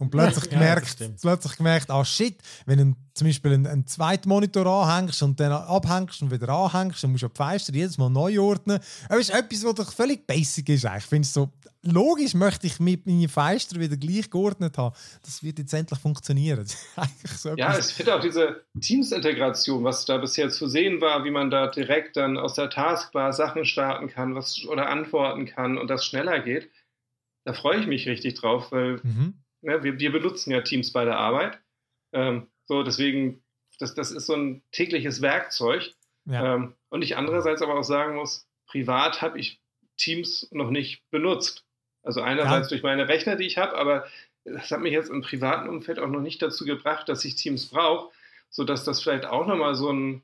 Und 0.01 0.11
plötzlich 0.11 0.47
ja, 0.47 0.53
gemerkt, 0.53 0.97
plötzlich 1.21 1.57
gemerkt, 1.57 1.91
ah 1.91 2.05
shit, 2.07 2.39
wenn 2.65 2.79
du 2.79 2.97
zum 3.13 3.27
Beispiel 3.27 3.53
einen, 3.53 3.67
einen, 3.67 3.87
zweiten 3.87 4.31
Monitor 4.31 4.67
anhängst 4.67 5.23
und 5.23 5.39
dann 5.39 5.53
abhängst 5.53 6.23
und 6.23 6.31
wieder 6.31 6.49
anhängst, 6.49 7.05
dann 7.05 7.13
musst 7.13 7.23
du 7.23 7.29
die 7.29 7.37
Fenster 7.37 7.75
jedes 7.75 7.99
Mal 7.99 8.09
neu 8.09 8.41
ordnen. 8.41 8.81
Das 9.11 9.19
ist 9.19 9.29
etwas, 9.29 9.63
was 9.63 9.75
doch 9.75 9.93
völlig 9.93 10.27
basic 10.27 10.71
ist. 10.71 10.87
Ich 10.97 11.05
finde 11.05 11.27
es 11.27 11.35
so, 11.35 11.51
logisch 11.83 12.35
möchte 12.35 12.67
ich 12.67 12.81
mit 12.81 13.07
meinen 13.07 13.29
Fenster 13.29 13.81
wieder 13.81 13.97
gleich 13.97 14.31
geordnet 14.31 14.77
haben. 14.79 14.95
Das 15.23 15.43
wird 15.43 15.59
jetzt 15.59 15.73
endlich 15.73 15.99
funktionieren. 15.99 16.67
so 17.37 17.55
ja, 17.57 17.79
ich 17.79 17.87
finde 17.87 18.15
auch 18.15 18.21
diese 18.21 18.65
Teams-Integration, 18.81 19.85
was 19.85 20.05
da 20.05 20.19
bisher 20.19 20.51
zu 20.51 20.69
sehen 20.69 21.01
war, 21.01 21.25
wie 21.25 21.31
man 21.31 21.51
da 21.51 21.69
direkt 21.69 22.17
dann 22.17 22.37
aus 22.37 22.55
der 22.55 22.71
Taskbar 22.71 23.33
Sachen 23.33 23.65
starten 23.65 24.09
kann 24.09 24.35
was, 24.35 24.65
oder 24.67 24.89
antworten 24.89 25.47
kann 25.47 25.79
und 25.79 25.89
das 25.89 26.05
schneller 26.05 26.41
geht. 26.41 26.71
Da 27.45 27.55
freue 27.55 27.81
ich 27.81 27.87
mich 27.87 28.07
richtig 28.07 28.35
drauf, 28.35 28.71
weil 28.73 29.01
mhm 29.03 29.41
Ne, 29.63 29.83
wir, 29.83 29.99
wir, 29.99 30.13
benutzen 30.13 30.53
ja 30.53 30.63
Teams 30.63 30.93
bei 30.93 31.05
der 31.05 31.19
Arbeit. 31.19 31.61
Ähm, 32.13 32.49
so, 32.65 32.83
deswegen, 32.83 33.43
das, 33.79 33.95
das 33.95 34.11
ist 34.11 34.27
so 34.27 34.35
ein 34.35 34.63
tägliches 34.73 35.21
Werkzeug. 35.21 35.95
Ja. 36.25 36.55
Ähm, 36.55 36.75
und 36.89 37.03
ich 37.03 37.17
andererseits 37.17 37.61
aber 37.61 37.79
auch 37.79 37.85
sagen 37.85 38.17
muss, 38.17 38.49
privat 38.67 39.21
habe 39.21 39.39
ich 39.39 39.61
Teams 39.97 40.49
noch 40.51 40.71
nicht 40.71 41.03
benutzt. 41.11 41.67
Also 42.03 42.23
einerseits 42.23 42.67
ja. 42.67 42.71
durch 42.71 42.83
meine 42.83 43.09
Rechner, 43.09 43.37
die 43.37 43.47
ich 43.47 43.59
habe, 43.59 43.77
aber 43.77 44.07
das 44.45 44.71
hat 44.71 44.81
mich 44.81 44.93
jetzt 44.93 45.11
im 45.11 45.23
privaten 45.23 45.69
Umfeld 45.69 45.99
auch 45.99 46.09
noch 46.09 46.21
nicht 46.21 46.41
dazu 46.41 46.65
gebracht, 46.65 47.09
dass 47.09 47.25
ich 47.25 47.35
Teams 47.35 47.67
brauche, 47.67 48.11
sodass 48.49 48.85
das 48.85 49.03
vielleicht 49.03 49.27
auch 49.27 49.47
nochmal 49.47 49.75
so 49.75 49.93
ein, 49.93 50.23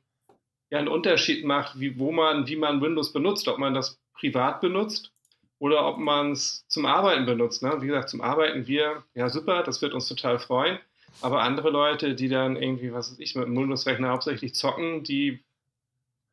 ja, 0.70 0.78
einen 0.78 0.88
Unterschied 0.88 1.44
macht, 1.44 1.78
wie, 1.78 1.98
wo 1.98 2.12
man, 2.12 2.46
wie 2.48 2.56
man 2.56 2.80
Windows 2.80 3.12
benutzt, 3.12 3.46
ob 3.48 3.58
man 3.58 3.74
das 3.74 4.00
privat 4.14 4.60
benutzt 4.60 5.12
oder 5.58 5.86
ob 5.86 5.98
man 5.98 6.32
es 6.32 6.66
zum 6.68 6.86
Arbeiten 6.86 7.26
benutzt. 7.26 7.62
Ne? 7.62 7.76
Wie 7.80 7.86
gesagt, 7.86 8.08
zum 8.08 8.20
Arbeiten 8.20 8.66
wir, 8.66 9.04
ja 9.14 9.28
super, 9.28 9.62
das 9.62 9.82
wird 9.82 9.94
uns 9.94 10.08
total 10.08 10.38
freuen. 10.38 10.78
Aber 11.22 11.42
andere 11.42 11.70
Leute, 11.70 12.14
die 12.14 12.28
dann 12.28 12.56
irgendwie, 12.56 12.92
was 12.92 13.10
weiß 13.10 13.18
ich, 13.20 13.34
mit 13.34 13.46
dem 13.46 13.56
Windows-Rechner 13.56 14.10
hauptsächlich 14.10 14.54
zocken, 14.54 15.02
die 15.02 15.42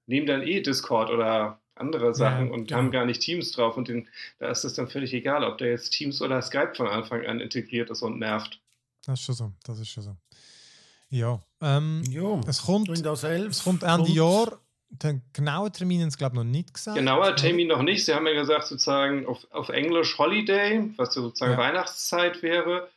nehmen 0.07 0.27
dann 0.27 0.45
eh 0.45 0.61
Discord 0.61 1.09
oder 1.09 1.59
andere 1.75 2.13
Sachen 2.13 2.47
ja, 2.47 2.53
und 2.53 2.71
ja. 2.71 2.77
haben 2.77 2.91
gar 2.91 3.05
nicht 3.05 3.21
Teams 3.21 3.51
drauf. 3.51 3.77
Und 3.77 3.87
den, 3.87 4.07
da 4.39 4.49
ist 4.49 4.63
es 4.63 4.73
dann 4.73 4.87
völlig 4.87 5.13
egal, 5.13 5.43
ob 5.43 5.57
der 5.57 5.69
jetzt 5.69 5.91
Teams 5.91 6.21
oder 6.21 6.41
Skype 6.41 6.73
von 6.75 6.87
Anfang 6.87 7.25
an 7.25 7.39
integriert 7.39 7.89
ist 7.89 8.01
und 8.01 8.19
nervt. 8.19 8.59
Das 9.05 9.19
ist 9.19 9.25
schon 9.25 9.35
so, 9.35 9.51
das 9.63 9.79
ist 9.79 9.89
schon 9.89 10.03
so. 10.03 10.15
Ja, 11.09 11.39
ähm, 11.61 12.03
jo, 12.09 12.41
es 12.47 12.63
kommt, 12.63 12.89
es 12.89 13.63
kommt 13.63 13.83
Ende 13.83 14.11
Jahr 14.11 14.59
den 15.01 15.21
genauen 15.33 15.71
Termin 15.71 16.01
haben 16.01 16.11
sie, 16.11 16.17
glaube 16.17 16.35
ich, 16.35 16.43
noch 16.43 16.49
nicht 16.49 16.73
gesagt. 16.73 16.97
Genauer 16.97 17.35
Termin 17.35 17.67
noch 17.67 17.81
nicht. 17.81 18.05
Sie 18.05 18.13
haben 18.13 18.27
ja 18.27 18.33
gesagt, 18.33 18.67
sozusagen 18.67 19.25
auf, 19.25 19.47
auf 19.51 19.69
Englisch 19.69 20.17
Holiday, 20.17 20.91
was 20.97 21.13
sozusagen 21.13 21.53
ja. 21.53 21.57
Weihnachtszeit 21.57 22.41
wäre. 22.43 22.89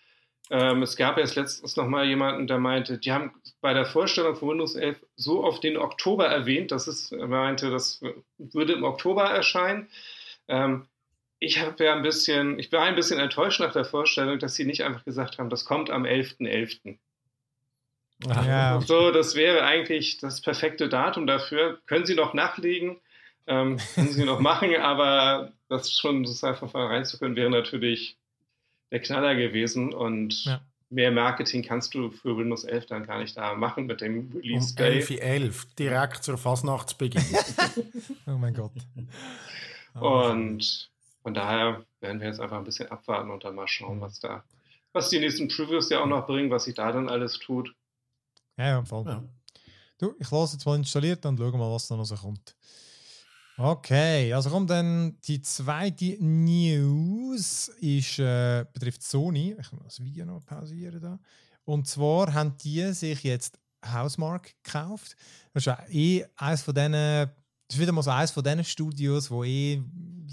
Ähm, 0.50 0.82
es 0.82 0.96
gab 0.96 1.18
erst 1.18 1.36
letztens 1.36 1.76
noch 1.76 1.88
mal 1.88 2.06
jemanden, 2.06 2.46
der 2.46 2.58
meinte, 2.58 2.98
die 2.98 3.12
haben 3.12 3.32
bei 3.66 3.74
der 3.74 3.84
Vorstellung 3.84 4.36
von 4.36 4.50
Windows 4.50 4.76
11 4.76 5.04
so 5.16 5.42
auf 5.42 5.58
den 5.58 5.76
Oktober 5.76 6.28
erwähnt, 6.28 6.70
dass 6.70 6.86
es 6.86 7.10
er 7.10 7.26
meinte, 7.26 7.68
das 7.68 8.00
würde 8.38 8.74
im 8.74 8.84
Oktober 8.84 9.24
erscheinen. 9.24 9.88
Ähm, 10.46 10.86
ich 11.40 11.60
habe 11.60 11.82
ja 11.84 11.96
ein 11.96 12.04
bisschen, 12.04 12.60
ich 12.60 12.70
war 12.70 12.82
ein 12.84 12.94
bisschen 12.94 13.18
enttäuscht 13.18 13.58
nach 13.58 13.72
der 13.72 13.84
Vorstellung, 13.84 14.38
dass 14.38 14.54
sie 14.54 14.66
nicht 14.66 14.84
einfach 14.84 15.04
gesagt 15.04 15.38
haben, 15.38 15.50
das 15.50 15.64
kommt 15.64 15.90
am 15.90 16.04
11.11. 16.04 16.98
.11. 18.22 18.46
Ja. 18.46 18.80
So, 18.82 19.10
das 19.10 19.34
wäre 19.34 19.64
eigentlich 19.64 20.18
das 20.18 20.42
perfekte 20.42 20.88
Datum 20.88 21.26
dafür. 21.26 21.80
Können 21.86 22.06
Sie 22.06 22.14
noch 22.14 22.34
nachlegen, 22.34 23.00
ähm, 23.48 23.78
können 23.96 24.12
Sie 24.12 24.24
noch 24.24 24.38
machen, 24.52 24.76
aber 24.76 25.50
das 25.68 25.90
schon 25.90 26.22
das 26.22 26.44
einfach 26.44 26.72
reinzukönnen, 26.72 27.34
wäre 27.34 27.50
natürlich 27.50 28.16
der 28.92 29.00
Knaller 29.00 29.34
gewesen 29.34 29.92
und 29.92 30.44
Ja. 30.44 30.60
Mehr 30.90 31.10
Marketing 31.10 31.62
kannst 31.62 31.94
du 31.94 32.10
für 32.10 32.36
Windows 32.36 32.64
11 32.64 32.86
dann 32.86 33.06
gar 33.06 33.18
nicht 33.18 33.36
da 33.36 33.54
machen 33.54 33.86
mit 33.86 34.00
dem 34.00 34.18
Um 34.18 34.32
Release 34.36 34.74
Day. 34.74 35.00
11.11 35.00 35.18
11, 35.18 35.74
direkt 35.74 36.24
zur 36.24 36.38
Fasnachtsbeginn. 36.38 37.24
Oh 38.26 38.38
mein 38.38 38.54
Gott. 38.54 38.72
Und 39.94 40.90
von 41.22 41.34
daher 41.34 41.84
werden 42.00 42.20
wir 42.20 42.28
jetzt 42.28 42.40
einfach 42.40 42.58
ein 42.58 42.64
bisschen 42.64 42.90
abwarten 42.90 43.30
und 43.30 43.42
dann 43.44 43.54
mal 43.54 43.66
schauen, 43.66 44.00
was 44.00 44.20
da, 44.20 44.44
was 44.92 45.08
die 45.08 45.18
nächsten 45.18 45.48
Previews 45.48 45.88
ja 45.90 46.02
auch 46.02 46.06
noch 46.06 46.26
bringen, 46.26 46.50
was 46.50 46.64
sich 46.64 46.74
da 46.74 46.92
dann 46.92 47.08
alles 47.08 47.38
tut. 47.38 47.74
Ja, 48.58 48.66
ja, 48.66 48.84
voll. 48.84 49.06
ja. 49.06 49.24
Du, 49.98 50.14
ich 50.18 50.30
lasse 50.30 50.56
jetzt 50.56 50.66
mal 50.66 50.76
installiert 50.76 51.24
und 51.24 51.38
schauen 51.38 51.56
mal, 51.56 51.72
was 51.72 51.88
da 51.88 51.96
noch 51.96 52.04
so 52.04 52.14
kommt. 52.14 52.54
Okay, 53.58 54.34
also 54.34 54.50
kommt 54.50 54.68
dann 54.68 55.16
die 55.24 55.40
zweite 55.40 56.22
News, 56.22 57.68
ist, 57.80 58.18
äh, 58.18 58.66
betrifft 58.70 59.02
Sony. 59.02 59.56
Ich 59.58 59.72
muss 59.72 59.84
das 59.84 60.04
Video 60.04 60.26
noch 60.26 60.44
pausieren 60.44 61.00
da. 61.00 61.18
Und 61.64 61.88
zwar 61.88 62.34
haben 62.34 62.54
die 62.58 62.92
sich 62.92 63.22
jetzt 63.22 63.58
Housemark 63.82 64.54
gekauft. 64.62 65.16
Das 65.54 65.62
ist 65.62 65.66
ja 65.66 65.78
eh 65.88 66.26
eines 66.36 66.60
von 66.60 66.74
diesen, 66.74 66.92
das 66.92 67.30
ist 67.70 67.78
wieder 67.78 67.92
mal 67.92 68.02
so 68.02 68.10
eines 68.10 68.30
von 68.30 68.44
diesen 68.44 68.62
Studios, 68.62 69.30
wo 69.30 69.42
eh 69.42 69.82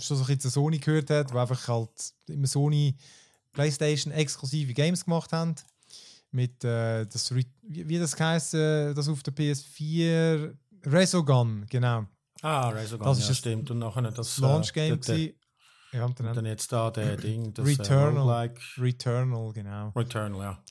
schon 0.01 0.17
so 0.17 0.23
ein 0.23 0.27
bisschen 0.27 0.39
zu 0.41 0.49
Sony 0.49 0.79
gehört 0.79 1.09
hat, 1.09 1.33
wo 1.33 1.37
einfach 1.37 1.65
halt 1.69 2.13
immer 2.27 2.47
Sony 2.47 2.97
PlayStation 3.53 4.11
exklusive 4.11 4.73
Games 4.73 5.05
gemacht 5.05 5.31
haben 5.31 5.55
mit 6.31 6.61
äh, 6.65 7.05
das 7.05 7.33
wie, 7.33 7.47
wie 7.61 7.99
das 7.99 8.19
heißt 8.19 8.55
äh, 8.55 8.93
das 8.93 9.07
auf 9.07 9.23
der 9.23 9.33
PS4 9.33 10.53
Resogun 10.85 11.65
genau 11.69 12.05
Ah, 12.43 12.69
Resogun, 12.69 13.07
Das 13.07 13.19
ist 13.19 13.27
ja, 13.29 13.33
stimmt. 13.35 13.71
Und 13.71 13.79
nachher 13.79 14.01
das 14.11 14.37
Launch 14.37 14.73
Game 14.73 14.99
der- 14.99 15.15
der- 15.15 15.15
gsi. 15.15 15.35
ja, 15.93 16.05
und 16.05 16.19
Und 16.19 16.25
dann 16.25 16.35
dann 16.35 16.45
jetzt 16.45 16.71
da 16.71 16.91
der 16.91 17.15
Ding, 17.17 17.53
das 17.53 17.65
Returnal. 17.65 18.47
Äh. 18.47 18.81
Returnal 18.81 19.53
genau 19.53 19.89
Returnal, 19.95 20.41
ja. 20.41 20.63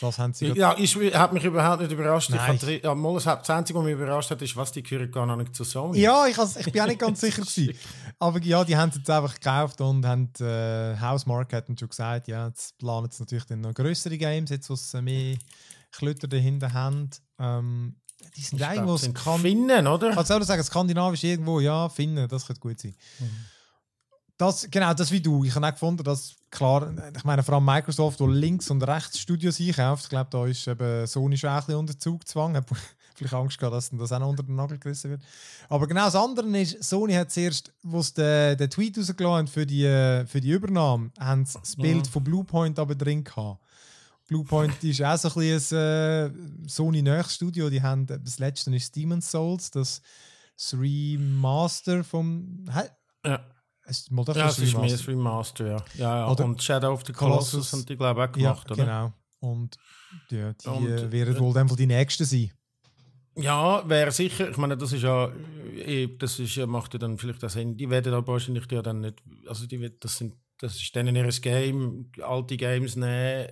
das 0.00 0.18
haben 0.18 0.34
sie 0.34 0.48
Ja, 0.52 0.76
ich 0.78 0.94
hat 1.14 1.32
mich 1.32 1.44
überhaupt 1.44 1.80
nicht 1.82 1.92
überrascht. 1.92 2.28
Ich 2.30 2.36
Nein. 2.36 2.54
hatte, 2.54 2.80
ja, 2.82 2.94
mal, 2.94 3.14
das, 3.14 3.26
Einzige, 3.50 3.78
was 3.78 3.84
mich 3.86 3.94
überrascht 3.94 4.30
hat, 4.30 4.42
ist, 4.42 4.54
was 4.56 4.70
die 4.70 4.82
gehören 4.82 5.10
gar 5.10 5.24
noch 5.26 5.36
nicht 5.36 5.54
zu 5.54 5.64
Sony. 5.64 5.98
ja 5.98 6.26
ich, 6.26 6.36
has, 6.36 6.56
ich 6.56 6.70
bin 6.70 6.82
auch 6.82 6.86
nicht 6.86 7.00
ganz 7.00 7.20
sicher 7.22 7.42
gewesen. 7.42 7.74
aber 8.18 8.38
ja 8.42 8.62
die 8.64 8.76
haben 8.76 8.90
es 8.90 8.96
jetzt 8.96 9.08
einfach 9.10 9.34
gekauft 9.34 9.80
und 9.80 10.04
haben 10.06 10.30
äh, 10.40 10.96
Housemark 11.00 11.52
hat 11.54 11.66
schon 11.78 11.88
gesagt 11.88 12.28
ja 12.28 12.48
jetzt 12.48 12.76
planen 12.78 13.10
sie 13.10 13.22
natürlich 13.22 13.46
dann 13.46 13.62
noch 13.62 13.72
größere 13.74 14.18
Games 14.18 14.50
jetzt 14.50 14.68
was 14.70 14.92
äh, 14.94 15.00
mehr 15.02 15.36
Klötter 15.90 16.28
dahinter 16.28 16.72
haben 16.74 17.08
ähm, 17.38 17.96
die 18.36 18.40
sind 18.40 18.60
Ich 18.60 18.66
irgendwo 18.66 18.96
sind 18.96 19.18
Finnen, 19.18 19.86
oder? 19.86 20.12
Kannst 20.12 20.30
du 20.30 20.34
auch 20.34 20.42
sagen, 20.42 20.62
skandinavisch 20.62 21.24
irgendwo, 21.24 21.60
ja, 21.60 21.88
Finnen, 21.88 22.28
das 22.28 22.46
könnte 22.46 22.60
gut 22.60 22.80
sein. 22.80 22.94
Das, 24.36 24.68
genau, 24.70 24.94
das 24.94 25.10
wie 25.10 25.20
du. 25.20 25.42
Ich 25.42 25.54
habe 25.54 25.66
auch 25.66 25.72
gefunden, 25.72 26.04
dass 26.04 26.36
klar, 26.50 26.92
ich 27.16 27.24
meine, 27.24 27.42
vor 27.42 27.54
allem 27.54 27.64
Microsoft, 27.64 28.20
wo 28.20 28.26
links 28.26 28.70
und 28.70 28.82
rechts 28.82 29.18
Studios 29.18 29.60
einkauft, 29.60 30.04
ich 30.04 30.10
glaube, 30.10 30.30
da 30.30 30.46
ist 30.46 30.66
eben 30.68 31.06
Sony 31.06 31.36
schon 31.36 31.50
ein 31.50 31.56
bisschen 31.56 31.74
unter 31.74 31.98
Zugzwang. 31.98 32.54
Hab 32.54 32.70
vielleicht 33.16 33.34
Angst 33.34 33.58
gehabt, 33.58 33.74
dass 33.74 33.90
das 33.90 34.12
auch 34.12 34.20
noch 34.20 34.28
unter 34.28 34.44
den 34.44 34.54
Nagel 34.54 34.78
gerissen 34.78 35.10
wird. 35.10 35.22
Aber 35.68 35.88
genau 35.88 36.04
das 36.04 36.14
andere 36.14 36.46
ist, 36.58 36.82
Sony 36.84 37.14
hat 37.14 37.32
zuerst, 37.32 37.72
wo 37.82 38.00
sie 38.00 38.14
den, 38.14 38.56
den 38.58 38.70
Tweet 38.70 38.96
rausgelassen 38.96 39.36
haben 39.38 39.48
für 39.48 39.66
die, 39.66 39.84
äh, 39.84 40.24
für 40.24 40.40
die 40.40 40.50
Übernahme, 40.50 41.10
haben 41.18 41.44
sie 41.44 41.58
das 41.58 41.74
Bild 41.74 42.06
von 42.06 42.22
Bluepoint 42.22 42.78
aber 42.78 42.94
drin 42.94 43.24
gehabt. 43.24 43.60
Bluepoint 44.28 44.82
ist 44.84 45.02
auch 45.02 45.16
so 45.16 45.28
ein 45.28 45.34
bisschen 45.34 45.78
ein 45.78 46.64
äh, 46.64 46.68
Sony-nächstes 46.68 47.34
Studio. 47.34 47.68
Die 47.70 47.82
haben, 47.82 48.06
das 48.06 48.38
letzte 48.38 48.74
ist 48.76 48.94
Demon's 48.94 49.30
Souls, 49.30 49.70
das 49.72 50.00
das 50.56 50.74
Remaster 50.78 52.02
vom... 52.02 52.64
Hä? 52.72 52.88
Ja, 53.24 53.40
Es, 53.84 54.10
mal, 54.10 54.24
das 54.24 54.36
ja 54.36 54.48
ist 54.48 54.58
es 54.58 54.64
ist 54.74 54.76
mehr 54.76 55.16
Remaster. 55.16 55.66
ja. 55.66 55.84
ja, 55.94 56.18
ja. 56.18 56.30
Oder 56.30 56.44
Und 56.44 56.62
Shadow 56.62 56.92
of 56.92 57.04
the 57.06 57.12
Colossus, 57.12 57.50
Colossus. 57.52 57.72
haben 57.72 57.86
die, 57.86 57.96
glaube 57.96 58.20
ich, 58.20 58.28
auch 58.30 58.36
Ja, 58.36 58.52
gemacht, 58.52 58.70
oder? 58.72 58.84
genau. 58.84 59.12
Und 59.40 59.76
ja, 60.30 60.52
die 60.52 60.68
Und, 60.68 60.88
äh, 60.88 61.12
werden 61.12 61.36
äh, 61.36 61.40
wohl 61.40 61.54
dann 61.54 61.68
die 61.68 61.86
nächsten 61.86 62.24
sein. 62.24 62.50
Ja, 63.36 63.88
wäre 63.88 64.10
sicher. 64.10 64.50
Ich 64.50 64.56
meine, 64.56 64.76
das 64.76 64.92
ist 64.92 65.02
ja, 65.02 65.30
das 66.18 66.38
ist 66.40 66.56
ja, 66.56 66.66
macht 66.66 66.92
ja 66.94 66.98
dann 66.98 67.18
vielleicht 67.18 67.40
das 67.42 67.52
Sinn. 67.52 67.76
Die 67.76 67.88
werden 67.88 68.12
aber 68.12 68.32
wahrscheinlich 68.32 68.68
ja 68.72 68.82
dann 68.82 69.00
nicht, 69.00 69.22
also 69.46 69.64
die 69.66 69.80
wird, 69.80 70.04
das 70.04 70.18
sind, 70.18 70.34
das 70.58 70.74
ist 70.74 70.92
denen 70.96 71.14
ihr 71.14 71.28
Game, 71.28 72.10
alte 72.20 72.56
Games 72.56 72.96
nehmen, 72.96 73.48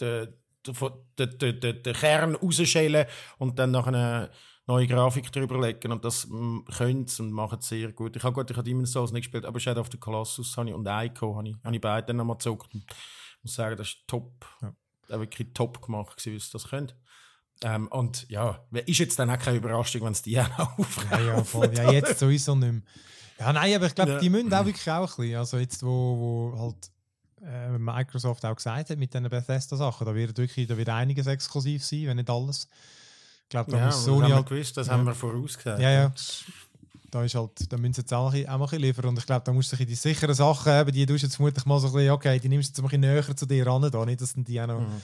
den, 0.00 0.34
den, 0.66 1.60
den, 1.60 1.82
den, 1.82 1.94
Kern 1.94 2.34
rausschälen 2.34 3.06
und 3.38 3.58
dann 3.58 3.70
noch 3.70 3.86
eine 3.86 4.30
neue 4.66 4.86
Grafik 4.86 5.32
drüber 5.32 5.60
legen 5.60 5.92
und 5.92 6.04
das 6.04 6.26
mm, 6.28 6.60
können 6.76 7.06
sie 7.06 7.22
und 7.22 7.32
machen 7.32 7.60
sie 7.60 7.80
sehr 7.80 7.92
gut. 7.92 8.16
Ich 8.16 8.22
habe 8.22 8.34
gut, 8.34 8.50
ich 8.50 8.56
habe 8.56 8.68
Demon's 8.68 8.92
Souls 8.92 9.12
nicht 9.12 9.24
gespielt, 9.24 9.46
aber 9.46 9.58
Shadow 9.58 9.80
of 9.80 9.88
the 9.90 9.98
Colossus 9.98 10.56
habe 10.56 10.68
ich, 10.68 10.74
und 10.74 10.86
Ico 10.86 11.36
habe 11.36 11.48
ich, 11.48 11.56
habe 11.64 11.74
ich 11.74 11.80
beide 11.80 12.08
dann 12.08 12.16
nochmal 12.16 12.36
gezockt 12.36 12.74
und 12.74 12.84
muss 13.42 13.54
sagen, 13.54 13.76
das 13.76 13.88
ist 13.88 13.98
top. 14.06 14.46
Ja. 14.60 14.74
Ja. 15.08 15.20
wirklich 15.20 15.48
top 15.54 15.80
gemacht, 15.80 16.16
gewesen, 16.18 16.34
wie 16.34 16.38
sie 16.38 16.52
das 16.52 16.68
können. 16.68 16.92
Ähm, 17.64 17.88
und 17.88 18.28
ja, 18.28 18.62
ist 18.86 18.98
jetzt 18.98 19.18
dann 19.18 19.30
auch 19.30 19.38
keine 19.38 19.56
Überraschung, 19.56 20.02
wenn 20.02 20.12
es 20.12 20.22
die 20.22 20.38
auch 20.40 20.48
noch 20.58 20.78
aufkaufen. 20.78 21.26
Ja, 21.26 21.36
ja, 21.36 21.44
voll. 21.44 21.74
ja, 21.74 21.90
jetzt 21.90 22.18
sowieso 22.18 22.54
nicht 22.54 22.72
mehr. 22.72 22.82
Ja, 23.38 23.52
nein, 23.52 23.74
aber 23.74 23.86
ich 23.86 23.94
glaube, 23.94 24.12
Ja. 24.12 24.18
die 24.18 24.30
müssen 24.30 24.52
auch 24.52 24.64
wirklich 24.64 24.90
auch 24.90 25.00
ein 25.00 25.16
bisschen. 25.16 25.36
Also 25.36 25.58
jetzt, 25.58 25.82
wo, 25.82 26.52
wo 26.52 26.58
halt 26.58 26.90
äh, 27.44 27.78
Microsoft 27.78 28.44
auch 28.44 28.56
gesagt 28.56 28.90
hat 28.90 28.98
mit 28.98 29.12
diesen 29.14 29.28
Bethesda-Sachen, 29.28 30.06
da 30.06 30.14
wird 30.14 30.36
wirklich 30.38 30.66
da 30.66 30.76
wird 30.76 30.88
einiges 30.88 31.26
exklusiv 31.26 31.84
sein, 31.84 32.06
wenn 32.06 32.16
nicht 32.16 32.30
alles. 32.30 32.68
Ich 33.44 33.48
glaube, 33.50 33.70
da 33.70 33.78
Ja, 33.78 33.86
muss 33.86 33.94
das 33.96 34.04
Sony 34.04 34.20
haben 34.22 34.28
wir 34.30 34.36
halt 34.36 34.46
gewusst, 34.48 34.76
das 34.76 34.86
ja. 34.88 34.92
haben 34.92 35.04
wir 35.06 35.14
vorausgesagt. 35.14 35.80
Ja, 35.80 35.90
ja. 35.90 36.12
Da, 37.10 37.24
ist 37.24 37.34
halt, 37.34 37.72
da 37.72 37.78
müssen 37.78 37.94
sie 37.94 38.00
jetzt 38.02 38.12
auch, 38.12 38.26
ein 38.26 38.32
bisschen- 38.32 38.48
auch 38.50 38.58
mal 38.58 38.64
ein 38.64 38.70
bisschen 38.70 38.82
liefern. 38.82 39.04
Und 39.06 39.18
ich 39.18 39.24
glaube, 39.24 39.42
da 39.44 39.52
musst 39.52 39.72
du 39.72 39.76
die 39.86 39.94
sicheren 39.94 40.34
Sachen 40.34 40.70
haben, 40.70 40.92
die 40.92 41.06
du 41.06 41.14
jetzt 41.14 41.36
vermutlich 41.36 41.64
mal 41.64 41.80
so 41.80 41.86
ein 41.86 41.92
bisschen, 41.94 42.10
okay, 42.10 42.38
die 42.38 42.50
nimmst 42.50 42.68
du 42.68 42.70
jetzt 42.72 42.78
ein 42.80 42.82
bisschen 42.84 43.00
näher 43.00 43.36
zu 43.36 43.46
dir 43.46 43.66
ran, 43.66 43.90
da, 43.90 44.04
nicht, 44.04 44.20
dass 44.20 44.34
dann 44.34 44.44
die 44.44 44.60
auch 44.60 44.66
noch 44.66 44.80
Mhm. 44.80 45.00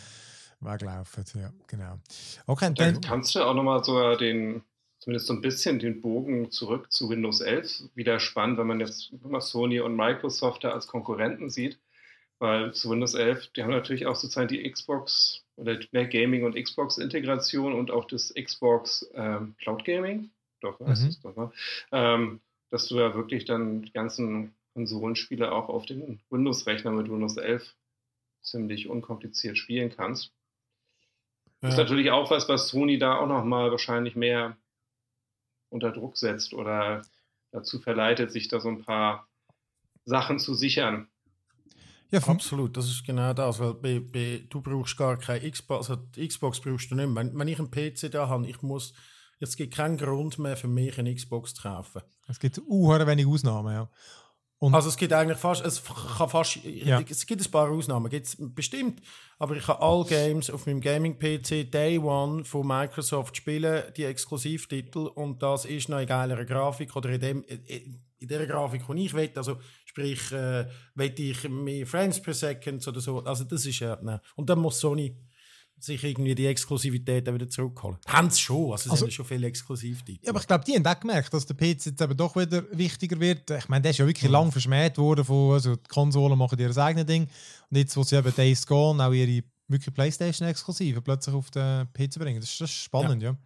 weglaufen. 0.61 1.25
Ja, 1.37 1.51
genau. 1.67 1.99
Okay, 2.47 2.67
und 2.67 2.79
Dann 2.81 2.93
dann, 2.95 3.01
kannst 3.03 3.35
du 3.35 3.43
auch 3.43 3.55
nochmal 3.55 3.83
so 3.83 4.15
den, 4.17 4.63
zumindest 4.99 5.27
so 5.29 5.33
ein 5.33 5.41
bisschen 5.41 5.79
den 5.79 6.03
Bogen 6.03 6.51
zurück 6.51 6.93
zu 6.93 7.09
Windows 7.09 7.41
11 7.41 7.85
wieder 7.95 8.21
spannen, 8.21 8.59
wenn 8.59 8.67
man 8.67 8.81
jetzt 8.81 9.11
immer 9.25 9.41
Sony 9.41 9.81
und 9.81 9.97
Microsoft 9.97 10.65
da 10.65 10.73
als 10.73 10.87
Konkurrenten 10.87 11.49
sieht. 11.49 11.79
Weil 12.39 12.75
zu 12.75 12.91
Windows 12.91 13.15
11, 13.15 13.49
die 13.53 13.63
haben 13.63 13.71
natürlich 13.71 14.07
auch 14.07 14.17
sozusagen 14.17 14.49
die 14.49 14.69
Xbox 14.71 15.45
oder 15.57 15.79
mehr 15.93 16.07
Gaming 16.07 16.45
und 16.45 16.57
Xbox-Integration 16.57 17.73
und 17.73 17.91
auch 17.91 18.07
das 18.07 18.35
Xbox 18.35 19.09
ähm, 19.15 19.55
Cloud 19.59 19.85
Gaming. 19.85 20.31
Doch, 20.61 20.81
heißt 20.81 21.03
Mhm. 21.03 21.09
es 21.09 21.21
doch, 21.21 21.37
ne? 21.37 21.53
ähm, 21.93 22.41
dass 22.71 22.89
du 22.89 22.99
ja 22.99 23.15
wirklich 23.15 23.45
dann 23.45 23.83
die 23.83 23.93
ganzen 23.93 24.55
Konsolenspiele 24.75 25.53
auch 25.53 25.69
auf 25.69 25.87
den 25.87 26.21
Windows-Rechner 26.31 26.91
mit 26.91 27.09
Windows 27.11 27.37
11 27.37 27.77
ziemlich 28.43 28.89
unkompliziert 28.89 29.57
spielen 29.57 29.91
kannst. 29.95 30.33
Ist 31.63 31.77
Ja. 31.79 31.85
natürlich 31.85 32.11
auch 32.11 32.31
was, 32.31 32.49
was 32.49 32.69
Sony 32.69 32.99
da 32.99 33.17
auch 33.17 33.29
nochmal 33.29 33.71
wahrscheinlich 33.71 34.17
mehr 34.17 34.57
unter 35.71 35.93
Druck 35.93 36.17
setzt 36.17 36.53
oder 36.53 37.03
dazu 37.53 37.79
verleitet, 37.79 38.33
sich 38.33 38.49
da 38.49 38.61
so 38.61 38.69
ein 38.69 38.83
paar 38.83 39.29
Sachen 40.05 40.39
zu 40.39 40.55
sichern. 40.55 41.09
Ja, 42.11 42.21
Absolut, 42.21 42.77
das 42.77 42.87
ist 42.87 43.05
genau 43.05 43.33
das, 43.33 43.59
weil 43.59 43.75
bei, 43.75 44.01
bei, 44.01 44.45
du 44.49 44.61
brauchst 44.61 44.97
gar 44.97 45.17
keine 45.17 45.51
Xbox, 45.51 45.91
also 45.91 46.03
die 46.03 46.27
Xbox 46.29 46.61
brauchst 46.61 46.91
du 46.91 46.95
nicht 46.95 47.09
mehr. 47.09 47.25
Wenn, 47.25 47.39
wenn 47.39 47.49
ich 47.49 47.59
einen 47.59 47.71
PC 47.71 48.11
da 48.11 48.29
habe, 48.29 48.47
ich 48.47 48.63
muss, 48.63 48.93
es 49.41 49.57
gibt 49.57 49.75
keinen 49.75 49.97
Grund 49.97 50.39
mehr 50.39 50.57
für 50.57 50.69
mich, 50.69 50.99
eine 50.99 51.15
Xbox 51.15 51.55
zu 51.55 51.63
kaufen. 51.63 52.03
es 52.29 52.39
gibt 52.39 52.59
uh, 52.59 52.91
wenig 53.07 53.27
Ausnahmen, 53.27 53.73
ja. 53.73 53.89
Und 54.59 54.75
Also 54.75 54.89
es 54.89 54.97
gibt 54.97 55.13
eigentlich 55.13 55.37
fast, 55.37 55.63
es 55.65 55.83
kann 56.17 56.29
fast, 56.29 56.57
Ja. 56.65 57.01
es 57.07 57.27
gibt 57.27 57.45
ein 57.45 57.51
paar 57.51 57.71
Ausnahmen, 57.71 58.09
gibt's 58.09 58.37
bestimmt, 58.39 59.03
aber 59.39 59.57
ich 59.57 59.65
kann 59.67 59.77
alle 59.79 60.05
Games 60.07 60.49
auf 60.49 60.67
meinem 60.67 60.81
Gaming-PC 60.81 61.71
Day 61.71 61.99
One 61.99 62.45
von 62.45 62.67
Microsoft 62.67 63.37
spielen, 63.37 63.83
die 63.97 64.05
Exklusivtitel 64.05 65.01
und 65.09 65.43
das 65.43 65.67
ist 65.67 65.91
noch 65.91 65.99
in 65.99 66.07
geiler 66.07 66.43
Grafik 66.47 66.97
oder 66.97 67.11
in 67.11 67.21
dem, 67.21 67.43
in 67.43 68.29
der 68.29 68.47
Grafik, 68.47 68.87
die 68.87 69.05
ich 69.05 69.13
will, 69.13 69.31
also 69.35 69.59
sprich, 69.95 70.33
äh, 70.33 70.67
will 70.97 71.15
ich 71.17 71.49
mehr 71.49 71.87
Frames 71.87 72.21
per 72.21 72.35
Second 72.35 72.87
oder 72.89 73.01
so, 73.01 73.21
also 73.25 73.45
das 73.45 73.65
ist 73.65 73.79
ja, 73.79 73.97
ne. 74.03 74.21
und 74.35 74.51
dann 74.51 74.59
muss 74.59 74.81
Sony 74.81 75.17
sich 75.79 76.03
irgendwie 76.03 76.35
die 76.35 76.47
Exklusivität 76.47 77.33
wieder 77.33 77.49
zurückholen. 77.49 77.99
Haben 78.07 78.31
sie 78.31 78.41
schon, 78.41 78.73
also, 78.73 78.91
Also- 78.91 79.05
sind 79.05 79.13
schon 79.13 79.27
viele 79.27 79.47
Exklusivtitel. 79.49 80.25
Ja, 80.25 80.31
aber 80.31 80.41
ich 80.41 80.47
glaube, 80.47 80.65
die 80.65 80.75
haben 80.75 80.87
auch 80.87 80.99
gemerkt, 80.99 81.33
dass 81.35 81.45
der 81.47 81.55
PC 81.55 81.87
jetzt 81.87 82.01
eben 82.01 82.17
doch 82.17 82.35
wieder 82.37 82.65
wichtiger 82.73 83.21
wird. 83.21 83.51
Ich 83.51 83.69
meine, 83.69 83.83
der 83.83 83.91
ist 83.91 83.99
ja 83.99 84.07
wirklich 84.07 84.25
Mhm. 84.31 84.33
lang 84.33 84.53
verschmäht 84.53 84.97
worden 84.99 85.25
von, 85.25 85.53
also 85.53 85.77
die 85.77 85.89
Konsolen 85.89 86.39
machen 86.39 86.59
ihr 86.59 86.75
eigenes 86.77 87.07
Ding. 87.07 87.29
Und 87.71 87.77
jetzt, 87.77 87.97
wo 87.97 88.03
sie 88.03 88.17
eben 88.17 88.35
Days 88.35 88.67
Gone 88.67 89.05
auch 89.05 89.13
ihre 89.13 89.45
wirklich 89.69 89.95
Playstation-Exklusive 89.95 91.03
plötzlich 91.03 91.35
auf 91.35 91.51
den 91.51 91.87
PC 91.93 92.19
bringen. 92.19 92.41
Das 92.41 92.51
ist, 92.51 92.61
das 92.61 92.71
ist 92.71 92.77
spannend, 92.77 93.23
ja. 93.23 93.31
Ja, 93.31 93.37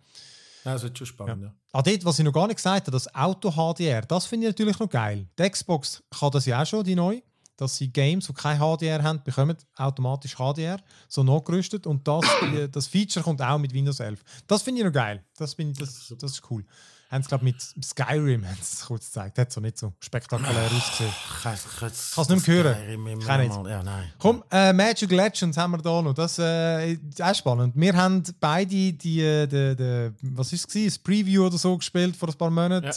das 0.65 0.83
wird 0.83 0.99
schon 0.99 1.07
spannend, 1.07 1.43
ja. 1.43 1.55
Ah, 1.73 1.83
dort, 1.83 2.05
was 2.05 2.19
ich 2.19 2.25
noch 2.25 2.33
gar 2.33 2.47
nicht 2.47 2.57
gesagt 2.57 2.87
habe, 2.87 2.91
das 2.91 3.15
Auto-HDR, 3.15 4.03
das 4.03 4.27
finde 4.27 4.47
ich 4.47 4.51
natürlich 4.53 4.79
noch 4.79 4.89
geil. 4.89 5.29
Die 5.39 5.49
Xbox 5.51 6.03
kann 6.11 6.31
das 6.31 6.47
ja 6.47 6.63
auch 6.63 6.67
schon, 6.67 6.85
die 6.85 6.95
neu. 6.95 7.21
Dass 7.59 7.77
sie 7.77 7.93
Games, 7.93 8.27
die 8.27 8.33
kein 8.33 8.59
HDR 8.59 9.03
haben, 9.03 9.21
bekommen 9.23 9.57
automatisch 9.77 10.37
HDR, 10.37 10.81
so 11.09 11.23
nachgerüstet. 11.23 11.87
Und 11.87 12.07
das, 12.09 12.25
äh, 12.55 12.69
das 12.69 12.87
Feature 12.87 13.23
kommt 13.23 13.43
auch 13.43 13.59
mit 13.59 13.75
Windows 13.75 14.01
11. 14.01 14.23
Das 14.47 14.63
finde 14.63 14.81
ich 14.81 14.87
noch 14.87 14.93
geil. 14.93 15.23
Das, 15.37 15.59
ich, 15.59 15.77
das, 15.77 16.15
das 16.19 16.33
ist 16.33 16.43
cool. 16.51 16.65
Haben 17.11 17.23
sie, 17.23 17.29
glaube 17.29 17.45
mit 17.45 17.61
Skyrim 17.61 18.45
kurz 18.87 19.07
gezeigt. 19.07 19.39
Hat 19.39 19.51
so 19.51 19.61
nicht 19.61 19.77
so 19.77 19.93
spektakulär 19.99 20.71
ausgesehen. 20.71 21.11
Ich 21.11 21.43
kann 21.43 21.55
es 21.55 22.29
nicht 22.29 22.47
mehr 22.47 22.57
hören. 22.65 23.21
Kann 23.21 23.41
nicht. 23.41 23.67
Ja, 23.67 23.83
nein. 23.83 24.13
Komm, 24.19 24.45
äh, 24.53 24.73
Magic 24.73 25.11
Legends 25.11 25.57
haben 25.57 25.73
wir 25.73 25.79
da 25.79 26.01
noch. 26.01 26.15
Das 26.15 26.39
äh, 26.39 26.93
ist 26.93 27.21
auch 27.21 27.35
spannend. 27.35 27.75
Wir 27.77 27.97
haben 27.97 28.23
beide 28.39 28.71
die, 28.71 28.97
die, 28.97 29.49
die, 29.49 29.75
die 29.75 30.11
was 30.37 30.53
ist 30.53 30.73
es, 30.73 30.85
das 30.85 30.99
Preview 30.99 31.47
oder 31.47 31.59
so 31.59 31.77
gespielt 31.77 32.15
vor 32.15 32.29
ein 32.29 32.37
paar 32.37 32.51
Monaten. 32.51 32.87
Ja. 32.87 32.93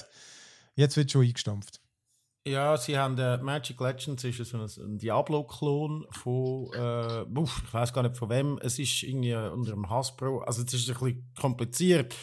Jetzt 0.75 0.97
wird 0.97 1.11
schon 1.11 1.23
eingestampft. 1.23 1.80
Ja, 2.43 2.75
sie 2.75 2.97
haben 2.97 3.19
äh, 3.19 3.37
Magic 3.37 3.79
Legends 3.79 4.23
ist 4.23 4.43
so 4.45 4.57
ein, 4.57 4.97
Diablo-Klon 4.97 6.07
von, 6.09 6.73
äh, 6.73 7.39
uff, 7.39 7.61
ich 7.63 7.73
weiß 7.73 7.93
gar 7.93 8.01
nicht 8.01 8.17
von 8.17 8.31
wem. 8.31 8.57
Es 8.63 8.79
ist 8.79 9.03
irgendwie 9.03 9.35
unter 9.35 9.71
dem 9.71 9.87
Hasbro. 9.87 10.39
Also 10.39 10.63
es 10.63 10.73
ist 10.73 10.89
ein 10.89 10.95
bisschen 10.95 11.31
kompliziert. 11.39 12.15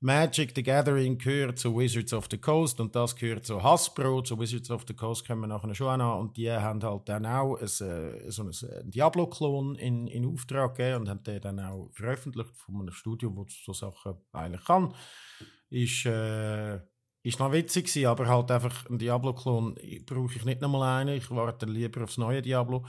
Magic 0.00 0.52
the 0.56 0.62
Gathering 0.62 1.18
gehört 1.18 1.58
zu 1.58 1.78
Wizards 1.78 2.14
of 2.14 2.28
the 2.30 2.38
Coast 2.38 2.80
und 2.80 2.96
das 2.96 3.14
gehört 3.14 3.44
zu 3.44 3.62
Hasbro. 3.62 4.22
Zu 4.22 4.40
Wizards 4.40 4.70
of 4.70 4.84
the 4.88 4.94
Coast 4.94 5.26
kommen 5.26 5.42
wir 5.42 5.48
nachher 5.48 5.74
schon 5.74 6.00
an 6.00 6.18
und 6.18 6.36
die 6.38 6.50
haben 6.50 6.82
halt 6.82 7.08
dann 7.10 7.26
auch 7.26 7.56
ein, 7.56 7.64
äh, 7.64 8.30
so 8.30 8.42
einen 8.42 8.90
Diablo-Klon 8.90 9.74
in, 9.74 10.06
in 10.06 10.24
Auftrag 10.24 10.76
gegeben 10.76 11.02
und 11.02 11.08
haben 11.10 11.22
den 11.24 11.40
dann 11.42 11.60
auch 11.60 11.90
veröffentlicht 11.92 12.56
von 12.56 12.80
einem 12.80 12.92
Studio, 12.92 13.44
das 13.44 13.54
so 13.66 13.74
Sachen 13.74 14.14
eigentlich 14.32 14.64
kann. 14.64 14.94
Ist, 15.68 16.06
äh, 16.06 16.80
ist 17.22 17.38
noch 17.38 17.52
witzig 17.52 17.86
gewesen, 17.86 18.06
aber 18.06 18.26
halt 18.26 18.50
einfach 18.50 18.88
ein 18.90 18.98
Diablo-Klon 18.98 19.76
brauche 20.06 20.34
ich 20.34 20.44
nicht 20.44 20.60
nochmal 20.60 21.00
einen. 21.00 21.16
Ich 21.16 21.30
warte 21.30 21.66
lieber 21.66 22.04
aufs 22.04 22.18
neue 22.18 22.42
Diablo. 22.42 22.84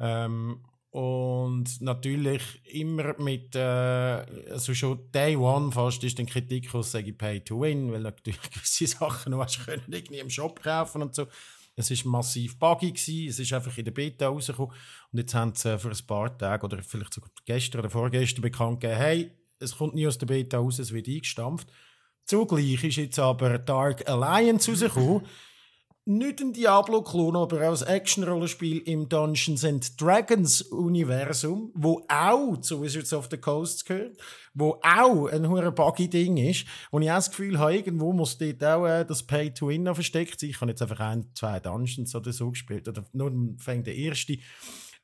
Ähm, 0.00 0.60
und 0.94 1.80
natürlich 1.80 2.62
immer 2.72 3.20
mit, 3.20 3.56
äh, 3.56 3.60
also 3.60 4.72
schon 4.74 5.10
Day 5.10 5.36
One 5.36 5.72
fast 5.72 6.04
ist 6.04 6.20
dann 6.20 6.26
Kritik, 6.26 6.72
was 6.72 6.92
sage 6.92 7.10
ich 7.10 7.18
Pay 7.18 7.40
to 7.40 7.60
Win, 7.60 7.90
weil 7.90 8.02
natürlich 8.02 8.40
gewisse 8.52 8.86
Sachen 8.86 9.32
noch 9.32 9.40
hast 9.40 9.66
können 9.66 9.82
irgendwie 9.88 10.20
im 10.20 10.30
Shop 10.30 10.62
kaufen 10.62 11.02
und 11.02 11.14
so. 11.14 11.26
Es 11.74 11.90
ist 11.90 12.04
massiv 12.04 12.56
buggy 12.60 12.92
gewesen, 12.92 13.28
es 13.28 13.40
ist 13.40 13.52
einfach 13.52 13.76
in 13.76 13.84
der 13.84 13.90
Beta 13.90 14.28
rausgekommen 14.28 14.72
und 15.10 15.18
jetzt 15.18 15.34
haben 15.34 15.52
sie 15.56 15.76
für 15.80 15.90
ein 15.90 16.06
paar 16.06 16.38
Tage 16.38 16.64
oder 16.64 16.80
vielleicht 16.80 17.12
sogar 17.12 17.30
gestern 17.44 17.80
oder 17.80 17.90
vorgestern 17.90 18.42
bekannt 18.42 18.80
gegeben, 18.80 19.00
hey, 19.00 19.30
es 19.58 19.76
kommt 19.76 19.96
nie 19.96 20.06
aus 20.06 20.18
der 20.18 20.26
Beta 20.26 20.58
raus, 20.58 20.78
es 20.78 20.92
wird 20.92 21.08
eingestampft. 21.08 21.66
Zugleich 22.26 22.82
ist 22.84 22.96
jetzt 22.96 23.18
aber 23.18 23.58
Dark 23.58 24.08
Alliance 24.08 24.70
rausgekommen 24.70 25.22
nicht 26.06 26.40
ein 26.42 26.52
Diablo-Klon, 26.52 27.34
aber 27.34 27.60
ein 27.66 27.86
Action-Rollenspiel 27.86 28.78
im 28.80 29.08
Dungeons 29.08 29.64
and 29.64 29.98
Dragons-Universum, 29.98 31.72
wo 31.74 32.04
auch 32.08 32.58
zu 32.58 32.82
Wizards 32.82 33.14
of 33.14 33.28
the 33.30 33.38
Coast 33.38 33.86
gehört, 33.86 34.18
wo 34.52 34.78
auch 34.82 35.28
ein 35.28 35.48
hoher 35.48 35.70
Buggy-Ding 35.72 36.36
ist, 36.36 36.66
wo 36.90 37.00
ich 37.00 37.10
auch 37.10 37.16
das 37.16 37.30
Gefühl 37.30 37.58
habe, 37.58 37.76
irgendwo 37.76 38.12
muss 38.12 38.36
dort 38.36 38.62
auch 38.62 38.86
äh, 38.86 39.06
das 39.06 39.22
Pay-to-Win 39.22 39.94
versteckt 39.94 40.40
sein. 40.40 40.50
Ich 40.50 40.60
habe 40.60 40.70
jetzt 40.70 40.82
einfach 40.82 41.00
ein, 41.00 41.26
zwei 41.32 41.58
Dungeons 41.58 42.14
oder 42.14 42.34
so 42.34 42.50
gespielt, 42.50 42.86
oder 42.86 43.04
nur 43.14 43.32
fängt 43.56 43.86
der 43.86 43.96
erste 43.96 44.36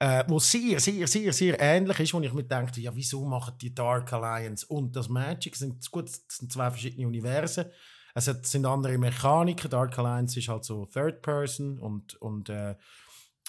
äh, 0.01 0.25
wo 0.27 0.39
sehr, 0.39 0.81
sehr, 0.81 1.07
sehr, 1.07 1.33
sehr 1.33 1.61
ähnlich 1.61 2.01
ist, 2.01 2.15
wo 2.15 2.21
ich 2.21 2.33
mir 2.33 2.43
denke, 2.43 2.81
ja, 2.81 2.95
wieso 2.95 3.25
machen 3.27 3.55
die 3.61 3.75
Dark 3.75 4.13
Alliance 4.13 4.67
und 4.67 4.97
das 4.97 5.11
Magic, 5.11 5.55
sind, 5.55 5.89
gut, 5.91 6.07
das 6.07 6.25
sind 6.29 6.51
zwei 6.51 6.71
verschiedene 6.71 7.07
Universen, 7.07 7.67
es 8.15 8.27
hat, 8.27 8.47
sind 8.47 8.67
andere 8.67 8.99
Mechaniken. 8.99 9.71
Dark 9.71 9.99
Alliance 9.99 10.39
ist 10.39 10.49
halt 10.49 10.65
so 10.65 10.87
Third 10.87 11.23
Person 11.23 11.79
und, 11.79 12.15
und, 12.17 12.49
äh, 12.49 12.75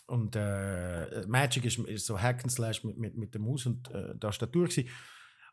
und 0.07 0.35
äh, 0.35 1.25
Magic 1.25 1.65
ist, 1.65 1.79
ist, 1.79 2.05
so 2.05 2.19
Hack 2.19 2.43
and 2.43 2.51
Slash 2.51 2.83
mit, 2.83 2.97
mit, 2.97 3.17
mit 3.17 3.33
der 3.33 3.41
Maus 3.41 3.65
und 3.65 3.89
äh, 3.91 4.17
Tastatur 4.19 4.67
gewesen. 4.67 4.89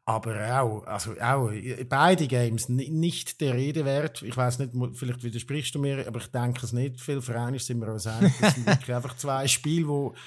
Aber 0.05 0.61
auch, 0.61 0.85
also 0.87 1.13
auch 1.21 1.53
beide 1.89 2.27
Games 2.27 2.69
nicht 2.71 3.41
der 3.43 3.55
Rede 3.55 3.85
wert. 3.85 4.23
Ich 4.23 4.37
weiß 4.37 4.59
nicht, 4.59 4.73
vielleicht 4.95 5.23
widersprichst 5.23 5.75
du 5.75 5.79
mir, 5.79 6.07
aber 6.07 6.19
ich 6.19 6.29
denke 6.29 6.65
es 6.65 6.73
nicht. 6.73 7.01
Viel 7.01 7.21
Vereine 7.21 7.59
sind 7.59 7.81
wir 7.81 7.93
uns 7.93 8.07
einig. 8.07 8.33
Das 8.41 8.55
sind 8.55 8.67
wirklich 8.67 8.97
einfach 8.97 9.17
zwei 9.19 9.47
Spiele, 9.47 9.87
die 9.87 10.19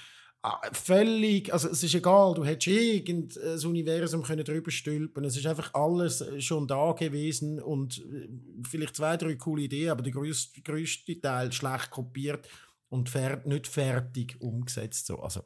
völlig, 0.71 1.53
also 1.53 1.69
es 1.69 1.83
ist 1.83 1.93
egal, 1.93 2.33
du 2.33 2.43
hättest 2.43 2.67
irgendein 2.67 3.65
Universum 3.65 4.23
können 4.23 4.43
drüber 4.43 4.71
stülpen, 4.71 5.23
es 5.23 5.37
ist 5.37 5.45
einfach 5.45 5.73
alles 5.73 6.23
schon 6.39 6.67
da 6.67 6.93
gewesen 6.93 7.61
und 7.61 7.99
äh, 7.99 8.27
vielleicht 8.67 8.95
zwei, 8.95 9.17
drei 9.17 9.35
coole 9.35 9.63
Ideen, 9.63 9.91
aber 9.91 10.01
der 10.01 10.13
größte, 10.13 10.61
größte 10.61 11.19
Teil 11.21 11.51
schlecht 11.51 11.91
kopiert 11.91 12.47
und 12.89 13.09
fer 13.09 13.41
nicht 13.45 13.67
fertig 13.67 14.35
umgesetzt. 14.41 15.05
So. 15.05 15.19
Also, 15.19 15.41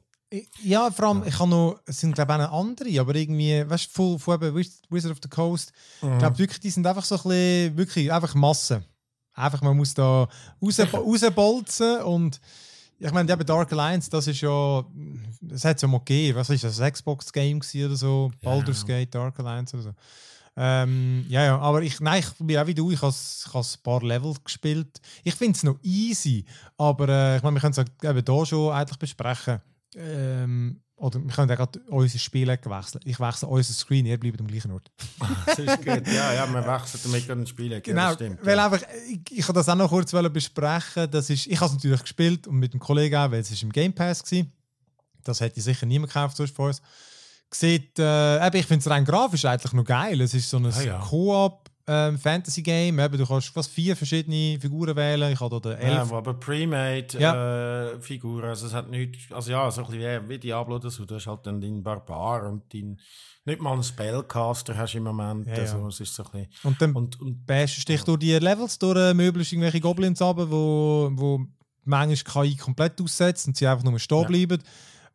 ja, 0.64 0.90
vor 0.92 1.06
allem, 1.06 1.24
ich 1.26 1.38
habe 1.40 1.50
noch, 1.50 1.80
es 1.86 2.00
sind 2.00 2.16
glaube 2.16 2.34
ich 2.34 2.40
auch 2.40 2.60
andere, 2.60 3.00
aber 3.00 3.16
irgendwie, 3.16 3.70
weißt 3.70 3.88
du, 3.88 3.92
von, 3.92 4.20
von 4.20 4.36
eben 4.36 4.56
Wizard 4.56 5.12
of 5.12 5.20
the 5.22 5.30
Coast, 5.30 5.74
mhm. 6.02 6.14
ich 6.14 6.20
glaube 6.20 6.40
wirklich, 6.40 6.60
die 6.62 6.70
sind 6.70 6.88
einfach 6.88 7.06
so 7.06 7.16
ein 7.16 7.22
bisschen, 7.24 7.78
wirklich 7.78 8.12
einfach 8.12 8.34
Masse. 8.34 8.84
Einfach, 9.34 9.62
man 9.62 9.76
muss 9.76 9.94
da 9.94 10.30
raus, 10.62 10.80
rausbolzen 10.80 12.02
und 12.04 12.40
ich 12.98 13.12
meine, 13.12 13.32
eben 13.32 13.46
Dark 13.46 13.72
Alliance, 13.72 14.10
das 14.10 14.28
ist 14.28 14.42
ja, 14.42 14.86
das 15.42 15.66
hat 15.66 15.76
es 15.78 15.82
ja 15.82 15.88
mal 15.88 16.00
gegeben. 16.00 16.38
Was 16.38 16.50
ist 16.50 16.64
das? 16.64 16.80
Ein 16.80 16.92
Xbox-Game 16.94 17.62
oder 17.86 17.96
so? 17.96 18.32
Baldur's 18.42 18.86
Gate, 18.86 19.14
Dark 19.14 19.40
Alliance 19.40 19.76
oder 19.76 19.84
so. 19.84 19.94
Ähm, 20.58 21.26
ja, 21.28 21.44
ja, 21.44 21.60
aber 21.60 21.82
ich, 21.82 22.00
nein, 22.00 22.24
ich 22.24 22.46
bin 22.46 22.58
auch 22.58 22.66
wie 22.68 22.74
du, 22.74 22.90
ich 22.90 23.02
habe 23.02 23.14
ein 23.14 23.84
paar 23.84 24.02
Level 24.02 24.34
gespielt. 24.42 25.02
Ich 25.24 25.36
finde 25.36 25.58
es 25.58 25.64
noch 25.64 25.78
easy, 25.84 26.46
aber 26.78 27.10
äh, 27.10 27.38
ich 27.38 27.44
meine, 27.44 27.56
wir 27.56 27.62
können 27.62 27.74
es 27.74 27.80
eben 27.80 28.24
hier 28.26 28.46
schon 28.46 28.72
eigentlich 28.72 28.98
besprechen. 28.98 29.62
Ähm, 29.96 30.82
oder 30.98 31.22
wir 31.22 31.30
können 31.30 31.50
gerade 31.50 31.80
unsere 31.90 32.20
Spiele 32.20 32.54
wechseln. 32.54 33.02
Ich 33.04 33.20
wechsle 33.20 33.50
unser 33.50 33.74
Screen, 33.74 34.06
ihr 34.06 34.18
bleibt 34.18 34.40
am 34.40 34.48
gleichen 34.48 34.72
Ort. 34.72 34.90
das 35.46 35.60
ist 35.60 35.78
gut. 35.78 36.08
Ja, 36.08 36.34
ja, 36.34 36.48
wir 36.48 36.66
wechseln 36.66 37.02
damit 37.04 37.28
gerade 37.28 37.48
Spiele. 37.48 37.82
Genau, 37.82 38.14
stimmt, 38.14 38.46
weil 38.46 38.56
ja. 38.56 38.66
einfach, 38.66 38.88
ich, 39.10 39.40
ich 39.40 39.46
das 39.46 39.68
auch 39.68 39.76
noch 39.76 39.90
kurz 39.90 40.12
besprechen. 40.12 41.12
Das 41.12 41.30
ist, 41.30 41.48
ich 41.48 41.60
habe 41.60 41.68
es 41.68 41.74
natürlich 41.74 42.02
gespielt 42.02 42.48
und 42.48 42.56
mit 42.56 42.74
dem 42.74 42.80
Kollegen 42.80 43.16
auch, 43.16 43.32
weil 43.32 43.42
es 43.42 43.62
im 43.62 43.72
Game 43.72 43.94
Pass 43.94 44.24
war. 44.32 44.46
Das 45.24 45.42
hätte 45.42 45.60
sicher 45.60 45.86
niemand 45.86 46.14
gekauft 46.14 46.38
sonst 46.38 46.56
von 46.56 46.68
uns. 46.68 46.82
Sieht, 47.52 48.00
äh, 48.00 48.58
ich 48.58 48.66
finde 48.66 48.82
es 48.82 48.90
rein 48.90 49.06
grafisch 49.06 49.46
eigentlich 49.46 49.74
noch 49.74 49.86
geil. 49.86 50.20
Es 50.22 50.34
ist 50.34 50.50
so 50.50 50.58
ein 50.58 50.66
ah, 50.66 50.82
ja. 50.82 51.00
Koop 51.00 51.65
ähm, 51.88 52.18
Fantasy-Game. 52.18 52.98
du 52.98 53.26
kannst 53.26 53.50
fast 53.50 53.72
vier 53.72 53.96
verschiedene 53.96 54.60
Figuren 54.60 54.96
wählen. 54.96 55.32
Ich 55.32 55.40
habe 55.40 55.62
da 55.62 55.74
elf. 55.74 56.10
Ja, 56.10 56.18
aber 56.18 56.34
pre-made 56.34 57.20
ja. 57.20 57.94
äh, 57.94 58.00
Figuren. 58.00 58.46
Also 58.46 58.68
es 58.68 58.74
hat 58.74 58.90
nicht, 58.90 59.32
also 59.32 59.52
ja, 59.52 59.70
so 59.70 59.86
ein 59.86 59.92
bisschen 59.92 60.30
wie 60.30 60.40
Diablo 60.40 60.78
oder 60.78 60.90
so. 60.90 61.06
Du 61.06 61.16
hast 61.16 61.28
halt 61.28 61.46
dann 61.46 61.62
deinen 61.62 61.84
Barbar 61.84 62.48
und 62.48 62.74
deinen 62.74 63.00
nicht 63.46 63.62
mal 63.62 63.74
einen 63.74 63.84
Spellcaster 63.84 64.76
hast 64.76 64.96
im 64.96 65.04
Moment. 65.04 65.48
Ja, 65.48 65.54
also, 65.54 65.88
es 65.88 66.00
ist 66.00 66.16
so 66.16 66.24
ein 66.24 66.32
bisschen, 66.32 66.48
und 66.64 66.82
dann 66.82 66.94
und, 66.94 67.22
und 67.22 67.46
bäschst 67.46 67.88
dich 67.88 68.04
durch 68.04 68.18
die 68.20 68.34
Levels, 68.34 68.80
durch 68.80 68.98
äh, 68.98 69.14
möglichst 69.14 69.54
irgendwelche 69.54 69.80
Goblins 69.80 70.22
runter, 70.22 70.50
wo, 70.50 71.12
wo 71.14 71.46
manchmal 71.84 72.46
KI 72.48 72.56
komplett 72.56 73.00
aussetzt 73.00 73.48
und 73.48 73.56
sie 73.56 73.68
einfach 73.68 73.84
nur 73.84 74.00
stehen 74.00 74.26
bleiben. 74.26 74.64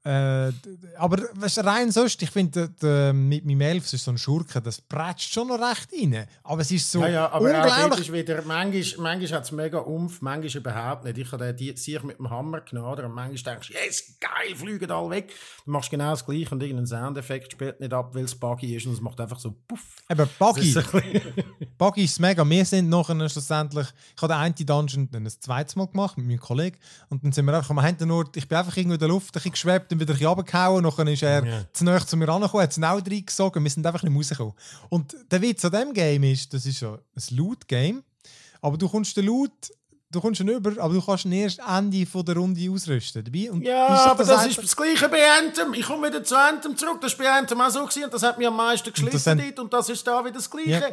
Äh, 0.02 0.50
aber 0.96 1.18
weißt, 1.34 1.62
rein 1.62 1.92
sonst, 1.92 2.22
ich 2.22 2.30
finde, 2.30 2.70
mit 3.12 3.44
meinem 3.44 3.60
Elf 3.60 3.92
ist 3.92 4.04
so 4.04 4.10
ein 4.10 4.16
Schurke, 4.16 4.62
das 4.62 4.80
prätscht 4.80 5.34
schon 5.34 5.48
noch 5.48 5.60
recht 5.60 5.90
rein. 5.92 6.26
Aber 6.42 6.62
es 6.62 6.70
ist 6.70 6.90
so 6.90 7.02
ja, 7.02 7.08
ja, 7.08 7.30
aber 7.30 7.44
unglaublich. 7.44 8.00
Ist 8.00 8.12
wieder, 8.12 8.42
manchmal, 8.46 9.16
manchmal 9.16 9.38
hat 9.38 9.44
es 9.44 9.52
mega 9.52 9.78
Umf, 9.78 10.22
manchmal 10.22 10.56
überhaupt 10.56 11.04
nicht. 11.04 11.18
Ich 11.18 11.30
habe 11.32 11.52
den 11.52 11.76
sich 11.76 12.02
mit 12.02 12.18
dem 12.18 12.30
Hammer 12.30 12.62
genommen 12.62 13.04
und 13.04 13.14
manchmal 13.14 13.54
denkst 13.54 13.68
du, 13.68 13.74
yes, 13.74 14.18
geil, 14.20 14.56
fliegen 14.56 14.90
alle 14.90 15.10
weg. 15.10 15.34
Du 15.66 15.70
machst 15.70 15.90
genau 15.90 16.12
das 16.12 16.24
Gleiche 16.24 16.50
und 16.52 16.62
irgendein 16.62 16.86
Soundeffekt 16.86 17.52
spielt 17.52 17.78
nicht 17.80 17.92
ab, 17.92 18.14
weil 18.14 18.24
es 18.24 18.34
buggy 18.34 18.76
ist 18.76 18.86
und 18.86 18.94
es 18.94 19.02
macht 19.02 19.20
einfach 19.20 19.38
so 19.38 19.54
puff. 19.68 19.96
Aber 20.08 20.24
buggy, 20.38 20.74
buggy 21.78 22.04
ist 22.04 22.18
mega. 22.18 22.48
Wir 22.48 22.64
sind 22.64 22.88
nachher 22.88 23.28
schlussendlich, 23.28 23.88
ich 24.16 24.22
habe 24.22 24.32
den 24.32 24.40
einen 24.40 24.54
Dungeon 24.54 25.10
dann 25.10 25.26
ein 25.26 25.30
zweites 25.30 25.76
Mal 25.76 25.88
gemacht 25.88 26.16
mit 26.16 26.26
meinem 26.26 26.40
Kollegen 26.40 26.78
und 27.10 27.22
dann 27.22 27.32
sind 27.32 27.44
wir 27.44 27.52
einfach, 27.52 27.74
wir 27.74 27.82
haben 27.82 28.08
nur, 28.08 28.24
ich 28.34 28.48
bin 28.48 28.56
einfach 28.56 28.76
irgendwo 28.78 28.94
in 28.94 29.00
der 29.00 29.08
Luft 29.08 29.28
ein 29.28 29.32
bisschen 29.34 29.52
geschwebt 29.52 29.89
dann 29.90 30.00
wieder 30.00 30.14
ein 30.14 30.26
runtergehauen, 30.26 30.82
dann 30.82 31.06
ist 31.08 31.22
er 31.22 31.44
yeah. 31.44 31.66
zu 31.72 31.84
nahe 31.84 32.04
zu 32.04 32.16
mir 32.16 32.28
angekommen, 32.28 32.62
hat 32.62 32.72
es 32.72 32.82
auch 32.82 33.04
reingesogen, 33.04 33.62
wir 33.62 33.70
sind 33.70 33.86
einfach 33.86 34.02
nicht 34.02 34.16
rausgekommen. 34.16 34.54
Und 34.88 35.16
der 35.30 35.42
Witz 35.42 35.64
an 35.64 35.72
diesem 35.72 35.92
Game 35.92 36.22
ist, 36.24 36.52
das 36.52 36.66
ist 36.66 36.80
ja 36.80 36.92
ein 36.94 37.36
Loot-Game, 37.36 38.02
aber 38.62 38.76
du 38.76 38.88
kommst 38.88 39.16
den 39.16 39.26
Loot 39.26 39.70
du 40.10 40.20
kommst 40.20 40.38
schon 40.38 40.48
über, 40.48 40.72
aber 40.82 40.94
du 40.94 41.00
kannst 41.00 41.24
ihn 41.24 41.32
erst 41.32 41.60
Ende 41.60 42.04
von 42.04 42.24
der 42.24 42.36
Runde 42.36 42.70
ausrüsten. 42.70 43.24
Dabei. 43.24 43.50
Und 43.50 43.62
ja, 43.62 43.86
aber 43.86 44.24
das, 44.24 44.28
das 44.28 44.46
ist 44.48 44.62
das 44.62 44.76
Gleiche 44.76 45.08
bei 45.08 45.22
Anthem. 45.38 45.72
Ich 45.74 45.86
komme 45.86 46.08
wieder 46.08 46.22
zu 46.24 46.36
Anthem 46.36 46.76
zurück. 46.76 47.00
Das 47.00 47.18
war 47.18 47.26
bei 47.26 47.32
Anthem 47.32 47.60
auch 47.60 47.70
so 47.70 47.84
gewesen, 47.84 48.04
und 48.04 48.14
das 48.14 48.22
hat 48.22 48.38
mir 48.38 48.48
am 48.48 48.56
meisten 48.56 48.92
geschliffen 48.92 49.32
und 49.32 49.38
das, 49.38 49.58
und 49.58 49.72
das 49.72 49.88
ist 49.88 50.06
da 50.06 50.20
wieder 50.24 50.34
das 50.34 50.50
Gleiche. 50.50 50.70
Ja. 50.70 50.88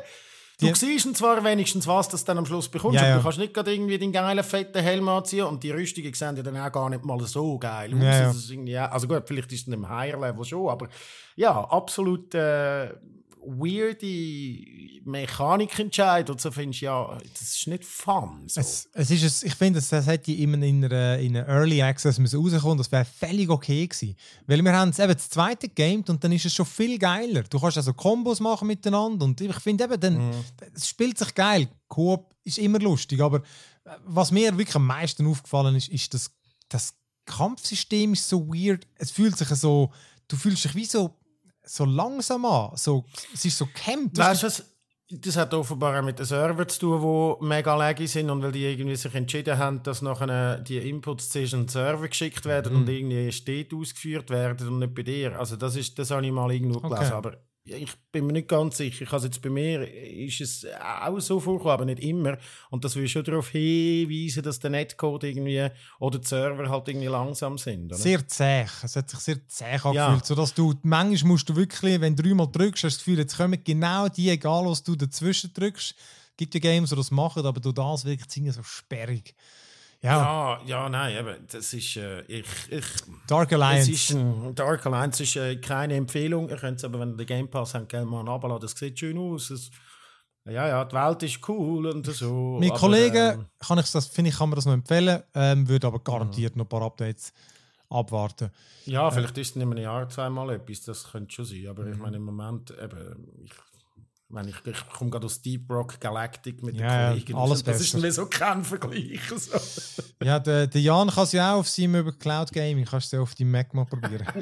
Du 0.59 0.73
siehst 0.73 1.15
zwar 1.15 1.43
wenigstens, 1.43 1.85
was 1.85 2.09
du 2.09 2.17
dann 2.17 2.39
am 2.39 2.45
Schluss 2.45 2.67
bekommst, 2.67 2.95
ja, 2.95 3.03
ja. 3.03 3.13
aber 3.13 3.19
du 3.19 3.23
kannst 3.25 3.37
nicht 3.37 3.53
gerade 3.53 3.73
irgendwie 3.73 3.97
den 3.99 4.11
geilen, 4.11 4.43
fetten 4.43 4.81
Helm 4.81 5.07
anziehen 5.07 5.45
und 5.45 5.61
die 5.61 5.69
Rüstungen 5.69 6.13
sehen 6.13 6.35
ja 6.35 6.41
dann 6.41 6.57
auch 6.57 6.71
gar 6.71 6.89
nicht 6.89 7.05
mal 7.05 7.19
so 7.21 7.59
geil 7.59 7.93
aus. 7.93 8.51
Ja, 8.65 8.89
also 8.89 9.07
gut, 9.07 9.23
vielleicht 9.27 9.51
ist 9.51 9.61
es 9.61 9.67
in 9.67 9.73
einem 9.73 9.87
Higher-Level 9.87 10.43
schon, 10.45 10.69
aber 10.69 10.87
ja, 11.35 11.63
absolut 11.63 12.33
äh, 12.33 12.89
weirde 13.47 15.01
Mechanikentscheid 15.05 16.29
und 16.29 16.41
so 16.41 16.51
findest 16.51 16.81
du, 16.81 16.85
ja, 16.85 17.17
das 17.33 17.41
ist 17.41 17.67
nicht 17.67 17.85
fun. 17.85 18.43
So. 18.47 18.59
Es, 18.59 18.89
es 18.93 19.09
ist 19.09 19.23
es, 19.23 19.43
ich 19.43 19.55
finde, 19.55 19.79
es, 19.79 19.91
es 19.91 20.05
hätte 20.05 20.33
immer 20.33 20.61
in 20.63 20.83
einer, 20.83 21.17
in 21.17 21.37
einer 21.37 21.47
Early 21.47 21.81
Access 21.81 22.19
müssen 22.19 22.41
rauskommen 22.41 22.77
das 22.77 22.91
wäre 22.91 23.05
völlig 23.05 23.49
okay 23.49 23.87
gewesen. 23.87 24.15
Weil 24.47 24.61
wir 24.61 24.73
haben 24.73 24.89
es 24.89 24.99
eben 24.99 25.13
das 25.13 25.29
zweite 25.29 25.69
gegamed 25.69 26.09
und 26.09 26.23
dann 26.23 26.33
ist 26.33 26.45
es 26.45 26.53
schon 26.53 26.65
viel 26.65 26.99
geiler. 26.99 27.43
Du 27.43 27.59
kannst 27.59 27.77
also 27.77 27.93
Kombos 27.93 28.41
machen 28.41 28.67
miteinander 28.67 29.25
und 29.25 29.39
ich 29.39 29.59
finde 29.59 29.85
eben, 29.85 29.99
dann, 29.99 30.29
mhm. 30.29 30.43
es 30.73 30.89
spielt 30.89 31.17
sich 31.17 31.33
geil. 31.33 31.69
Coop 31.87 32.35
ist 32.43 32.57
immer 32.57 32.79
lustig, 32.79 33.21
aber 33.21 33.37
äh, 33.85 33.91
was 34.05 34.31
mir 34.31 34.57
wirklich 34.57 34.75
am 34.75 34.85
meisten 34.85 35.25
aufgefallen 35.25 35.75
ist, 35.75 35.87
ist, 35.87 36.13
dass 36.13 36.31
das 36.67 36.93
Kampfsystem 37.25 38.13
ist 38.13 38.27
so 38.27 38.47
weird. 38.47 38.87
Es 38.95 39.11
fühlt 39.11 39.37
sich 39.37 39.47
so, 39.49 39.91
du 40.27 40.35
fühlst 40.35 40.65
dich 40.65 40.75
wie 40.75 40.85
so 40.85 41.17
so 41.67 41.85
langsam 41.85 42.45
an. 42.45 42.71
So, 42.75 43.05
es 43.33 43.45
ist 43.45 43.57
so 43.57 43.67
gehemmt. 43.67 44.17
Weißt 44.17 44.43
du, 44.43 44.49
das 45.09 45.37
hat 45.37 45.53
offenbar 45.53 45.97
auch 45.97 46.03
mit 46.03 46.19
den 46.19 46.25
Servern 46.25 46.67
zu 46.67 46.79
tun, 46.79 47.37
die 47.39 47.45
mega 47.45 47.75
laggy 47.75 48.07
sind 48.07 48.29
und 48.29 48.43
weil 48.43 48.51
die 48.51 48.65
irgendwie 48.65 48.95
sich 48.95 49.15
entschieden 49.15 49.57
haben, 49.57 49.81
dass 49.83 50.01
nachher 50.01 50.59
die 50.59 50.77
Inputs 50.77 51.29
zwischen 51.29 51.61
den 51.61 51.67
Server 51.69 52.07
geschickt 52.07 52.45
werden 52.45 52.73
mhm. 52.73 52.79
und 52.79 52.89
irgendwie 52.89 53.31
dort 53.45 53.81
ausgeführt 53.81 54.29
werden 54.29 54.67
und 54.67 54.79
nicht 54.79 54.93
bei 54.93 55.03
dir. 55.03 55.39
Also 55.39 55.55
das 55.55 55.77
ist, 55.77 55.97
das 55.97 56.11
habe 56.11 56.25
ich 56.25 56.31
mal 56.31 56.51
irgendwo 56.51 56.81
gelesen, 56.81 57.05
okay. 57.05 57.13
aber 57.13 57.37
ich 57.67 57.93
bin 58.11 58.25
mir 58.25 58.33
nicht 58.33 58.47
ganz 58.47 58.77
sicher. 58.77 59.03
Ich 59.03 59.23
jetzt 59.23 59.41
bei 59.41 59.49
mir 59.49 59.87
ist 59.87 60.41
es 60.41 60.65
auch 60.81 61.19
so 61.19 61.39
vorgekommen, 61.39 61.73
aber 61.73 61.85
nicht 61.85 62.01
immer. 62.01 62.37
Und 62.69 62.83
das 62.83 62.95
will 62.95 63.07
schon 63.07 63.23
darauf 63.23 63.49
hinweisen, 63.49 64.43
dass 64.43 64.59
der 64.59 64.69
Netcode 64.69 65.25
irgendwie 65.25 65.67
oder 65.99 66.19
die 66.19 66.27
Server 66.27 66.69
halt 66.69 66.87
irgendwie 66.87 67.07
langsam 67.07 67.57
sind. 67.57 67.87
Oder? 67.87 67.97
Sehr 67.97 68.27
zäh. 68.27 68.65
Es 68.83 68.95
hat 68.95 69.09
sich 69.09 69.19
sehr 69.19 69.47
zäh 69.47 69.65
angefühlt, 69.65 69.95
ja. 69.95 70.21
sodass 70.23 70.53
du 70.53 70.73
manchmal 70.83 71.31
musst 71.31 71.49
du 71.49 71.55
wirklich, 71.55 71.99
wenn 72.01 72.15
du 72.15 72.23
dreimal 72.23 72.49
drückst, 72.51 72.83
hast 72.83 72.95
du 72.95 72.97
das 72.97 73.05
Gefühl, 73.05 73.19
jetzt 73.19 73.37
kommen 73.37 73.63
genau 73.63 74.07
die, 74.09 74.29
egal 74.29 74.65
was 74.65 74.83
du 74.83 74.95
dazwischen 74.95 75.53
drückst. 75.53 75.91
Es 75.91 76.37
gibt 76.37 76.53
ja 76.53 76.59
Games, 76.59 76.89
die 76.89 76.95
das 76.95 77.11
machen, 77.11 77.45
aber 77.45 77.59
du 77.59 77.71
das 77.71 78.05
wirklich 78.05 78.53
so 78.53 78.63
sperrig. 78.63 79.35
Ja. 80.01 80.59
ja, 80.59 80.61
ja, 80.65 80.89
nein, 80.89 81.17
eben, 81.17 81.47
das 81.51 81.73
ist, 81.73 81.97
äh, 81.97 82.21
ich, 82.21 82.45
ich, 82.69 82.85
Dark 83.27 83.51
Alliance. 83.51 83.91
Ist 83.91 84.11
ein, 84.11 84.53
Dark 84.53 84.85
Alliance 84.85 85.23
ist 85.23 85.35
äh, 85.35 85.55
keine 85.57 85.95
Empfehlung. 85.95 86.49
Ihr 86.49 86.57
könnt 86.57 86.77
es 86.77 86.83
aber, 86.83 86.99
wenn 86.99 87.11
ihr 87.11 87.17
den 87.17 87.25
Game 87.25 87.49
Pass 87.49 87.73
habt, 87.73 87.89
gerne 87.89 88.05
mal 88.05 88.27
runterladen. 88.27 88.61
Das 88.61 88.77
sieht 88.77 88.99
schön 88.99 89.17
aus. 89.17 89.49
Es, 89.49 89.71
ja, 90.45 90.67
ja, 90.67 90.85
die 90.85 90.95
Welt 90.95 91.23
ist 91.23 91.49
cool 91.49 91.87
und 91.87 92.05
so. 92.05 92.57
Mein 92.59 92.69
Kollege, 92.69 93.39
äh, 93.39 93.65
kann 93.65 93.79
ich 93.79 93.91
das, 93.91 94.07
finde 94.07 94.29
ich, 94.29 94.37
kann 94.37 94.49
man 94.49 94.55
das 94.55 94.65
noch 94.65 94.73
empfehlen, 94.73 95.23
ähm, 95.33 95.67
würde 95.67 95.87
aber 95.87 95.99
garantiert 95.99 96.55
mhm. 96.55 96.59
noch 96.59 96.65
ein 96.65 96.69
paar 96.69 96.83
Updates 96.83 97.33
abwarten. 97.89 98.51
Ja, 98.85 99.09
vielleicht 99.09 99.37
äh, 99.37 99.41
ist 99.41 99.49
es 99.49 99.55
in 99.55 99.63
einem 99.63 99.77
Jahr 99.77 100.07
zweimal 100.09 100.51
etwas, 100.51 100.83
das 100.83 101.11
könnte 101.11 101.33
schon 101.33 101.45
sein. 101.45 101.67
Aber 101.67 101.87
ich 101.87 101.95
mhm. 101.95 102.01
meine, 102.01 102.17
im 102.17 102.23
Moment, 102.23 102.71
eben, 102.81 103.27
ich 103.43 103.51
wenn 104.29 104.47
ich, 104.47 104.55
ich 104.65 104.89
komme 104.89 105.09
gerade 105.09 105.25
aus 105.25 105.41
Deep 105.41 105.69
Rock 105.69 105.99
Galactic 105.99 106.61
mit 106.61 106.75
ja, 106.75 107.13
den 107.13 107.19
Kollegen. 107.19 107.35
Alles 107.37 107.63
das 107.63 107.77
besser. 107.79 107.97
ist 107.97 108.03
wie 108.03 108.11
so 108.11 108.25
kein 108.25 108.63
Vergleich. 108.63 109.21
So. 109.37 109.59
Ja, 110.23 110.39
der, 110.39 110.67
der 110.67 110.81
Jan 110.81 111.09
kann 111.09 111.23
es 111.23 111.31
ja 111.31 111.53
auch 111.53 111.59
auf 111.59 111.69
seinem 111.69 111.95
über 112.01 112.11
Cloud 112.11 112.51
Gaming, 112.51 112.85
kannst 112.85 113.13
du 113.13 113.21
auf 113.21 113.35
deinem 113.35 113.51
Mac 113.51 113.73
mal 113.73 113.85
probieren. 113.85 114.27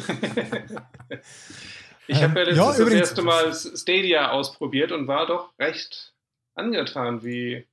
ich 2.07 2.21
habe 2.23 2.39
ja, 2.39 2.47
ähm, 2.47 2.55
ja 2.55 2.73
das 2.73 2.79
erste 2.79 3.21
Mal 3.21 3.53
Stadia 3.53 4.31
ausprobiert 4.31 4.91
und 4.91 5.07
war 5.07 5.27
doch 5.27 5.51
recht 5.59 6.13
angetan, 6.55 7.23
wie 7.23 7.67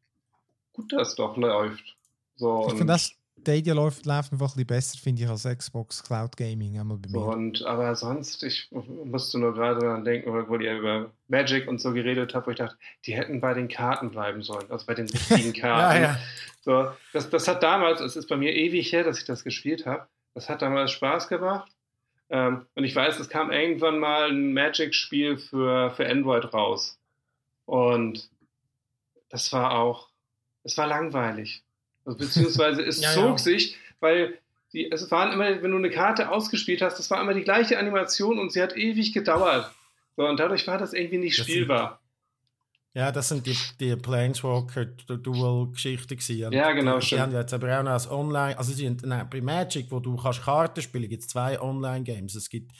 gut 0.73 0.93
das 0.93 1.15
doch 1.15 1.37
läuft. 1.37 1.97
So, 2.37 2.67
ich 2.67 2.75
finde 2.75 2.93
das 2.93 3.13
Stadia 3.43 3.75
läuft, 3.75 4.07
läuft 4.07 4.33
einfach 4.33 4.47
ein 4.47 4.53
bisschen 4.53 4.67
besser, 4.67 4.99
finde 4.99 5.23
ich, 5.23 5.29
als 5.29 5.45
Xbox 5.45 6.03
Cloud 6.03 6.37
Gaming. 6.37 6.79
Einmal 6.79 6.99
bei 6.99 7.11
mir. 7.11 7.19
Und, 7.19 7.65
aber 7.67 7.95
sonst, 7.95 8.43
ich 8.43 8.69
musste 8.71 9.39
nur 9.39 9.53
gerade 9.55 9.81
daran 9.81 10.05
denken, 10.05 10.33
wo 10.33 10.57
ihr 10.57 10.79
über 10.79 11.11
Magic 11.29 11.69
und 11.69 11.81
so 11.81 11.93
geredet 11.93 12.35
habt, 12.35 12.47
wo 12.47 12.53
ich 12.53 12.57
dachte, 12.57 12.77
die 13.05 13.15
hätten 13.15 13.41
bei 13.41 13.55
den 13.55 13.69
Karten 13.69 14.11
bleiben 14.11 14.43
sollen, 14.43 14.71
also 14.71 14.87
bei 14.87 14.95
den 14.95 15.09
richtigen 15.11 15.53
Karten. 15.53 16.03
ja, 16.03 16.11
ja. 16.11 16.19
So, 16.65 16.93
das, 17.13 17.29
das 17.29 17.49
hat 17.49 17.63
damals, 17.63 18.01
es 18.01 18.15
ist 18.15 18.29
bei 18.29 18.37
mir 18.37 18.55
ewig 18.55 18.93
her, 18.93 19.03
dass 19.03 19.19
ich 19.19 19.25
das 19.25 19.43
gespielt 19.43 19.85
habe, 19.85 20.07
das 20.35 20.49
hat 20.49 20.63
damals 20.63 20.93
Spaß 20.93 21.29
gemacht. 21.29 21.71
Ähm, 22.31 22.67
und 22.75 22.85
ich 22.85 22.95
weiß, 22.95 23.19
es 23.19 23.29
kam 23.29 23.51
irgendwann 23.51 23.99
mal 23.99 24.31
ein 24.31 24.55
Magic-Spiel 24.55 25.37
für, 25.37 25.91
für 25.91 26.09
Android 26.09 26.55
raus. 26.55 26.99
Und 27.67 28.31
das 29.29 29.53
war 29.53 29.79
auch, 29.79 30.09
es 30.63 30.79
war 30.79 30.87
langweilig. 30.87 31.65
Beziehungsweise 32.05 32.83
es 32.83 33.01
ja, 33.01 33.13
zog 33.13 33.33
ja. 33.33 33.39
sich, 33.39 33.77
weil 34.01 34.39
die, 34.73 34.91
es 34.91 35.09
waren 35.11 35.33
immer, 35.33 35.63
wenn 35.63 35.71
du 35.71 35.77
eine 35.77 35.91
Karte 35.91 36.31
ausgespielt 36.31 36.81
hast, 36.83 36.99
das 36.99 37.11
war 37.11 37.21
immer 37.21 37.35
die 37.35 37.43
gleiche 37.43 37.79
Animation 37.79 38.39
und 38.39 38.53
sie 38.53 38.63
hat 38.63 38.75
ewig 38.77 39.13
gedauert. 39.13 39.71
So, 40.17 40.27
und 40.27 40.41
dadurch 40.41 40.67
war 40.67 40.79
das 40.79 40.95
irgendwie 40.95 41.19
nicht 41.19 41.39
das 41.39 41.47
spielbar. 41.47 42.01
Sind, 42.93 42.95
ja, 42.95 43.13
das 43.13 43.29
sind 43.29 43.47
die, 43.47 43.57
die 43.81 43.95
Planeswalker-Dual-Geschichten. 43.97 46.53
Ja, 46.53 46.73
genau. 46.73 46.99
Die 46.99 47.19
haben 47.19 47.33
jetzt 47.33 47.55
aber 47.55 47.79
auch 47.79 47.83
noch 47.83 47.93
als 47.93 48.11
Online, 48.11 48.59
also 48.59 48.73
sie 48.73 48.95
nein, 49.03 49.27
bei 49.31 49.41
Magic, 49.41 49.87
wo 49.91 50.01
du 50.01 50.17
kannst 50.17 50.43
Karten 50.43 50.83
spielen, 50.83 51.09
gibt 51.09 51.23
es 51.23 51.29
zwei 51.29 51.59
Online-Games. 51.61 52.35
Es 52.35 52.51
gibt 52.51 52.73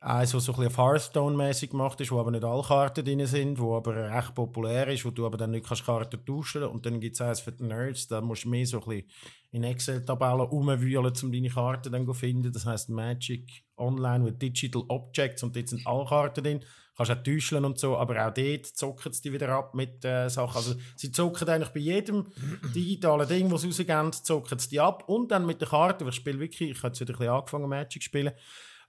eins, 0.00 0.32
was 0.32 0.44
so 0.44 0.52
ein 0.52 0.60
bisschen 0.60 0.76
Hearthstone-mäßig 0.76 1.70
gemacht 1.70 2.00
ist, 2.00 2.12
wo 2.12 2.20
aber 2.20 2.30
nicht 2.30 2.44
alle 2.44 2.62
Karten 2.62 3.04
drin 3.04 3.26
sind, 3.26 3.58
wo 3.58 3.76
aber 3.76 4.10
recht 4.10 4.34
populär 4.34 4.86
ist, 4.88 5.04
wo 5.04 5.10
du 5.10 5.26
aber 5.26 5.36
dann 5.36 5.50
nicht 5.50 5.66
kannst 5.66 5.84
Karten 5.84 6.24
tauschen 6.24 6.62
Und 6.64 6.86
dann 6.86 7.00
gibt 7.00 7.14
es 7.14 7.20
eins 7.20 7.40
für 7.40 7.52
die 7.52 7.64
Nerds, 7.64 8.06
da 8.06 8.20
musst 8.20 8.44
du 8.44 8.48
mehr 8.48 8.66
so 8.66 8.80
ein 8.80 8.88
bisschen 8.88 9.10
in 9.50 9.64
Excel-Tabellen 9.64 10.40
rumwühlen, 10.42 11.12
um 11.22 11.32
deine 11.32 11.48
Karten 11.48 11.92
dann 11.92 12.06
zu 12.06 12.14
finden. 12.14 12.52
Das 12.52 12.64
heißt 12.64 12.90
Magic 12.90 13.64
Online 13.76 14.24
with 14.24 14.38
Digital 14.38 14.84
Objects 14.88 15.42
und 15.42 15.56
dort 15.56 15.68
sind 15.68 15.86
alle 15.86 16.04
Karten 16.04 16.44
drin. 16.44 16.60
Du 16.60 16.66
kannst 17.04 17.12
auch 17.12 17.22
täuschen 17.22 17.64
und 17.64 17.78
so, 17.78 17.96
aber 17.96 18.26
auch 18.26 18.34
dort 18.34 18.66
zocken 18.66 19.12
sie 19.12 19.22
die 19.22 19.32
wieder 19.32 19.48
ab 19.48 19.74
mit 19.74 20.04
äh, 20.04 20.28
Sachen. 20.28 20.56
Also 20.56 20.74
sie 20.96 21.10
zocken 21.10 21.48
eigentlich 21.48 21.70
bei 21.70 21.80
jedem 21.80 22.26
digitalen 22.74 23.28
Ding, 23.28 23.50
was 23.50 23.62
sie 23.62 23.68
rausgeben, 23.68 24.12
zocken 24.12 24.58
sie 24.58 24.68
die 24.70 24.80
ab. 24.80 25.08
Und 25.08 25.30
dann 25.30 25.46
mit 25.46 25.60
den 25.60 25.68
Karten, 25.68 26.06
ich 26.06 26.14
spiele 26.14 26.38
wirklich, 26.38 26.70
ich 26.70 26.78
habe 26.78 26.88
jetzt 26.88 27.00
wieder 27.00 27.14
ein 27.14 27.18
bisschen 27.18 27.34
angefangen 27.34 27.68
Magic 27.68 28.02
zu 28.02 28.06
spielen, 28.06 28.32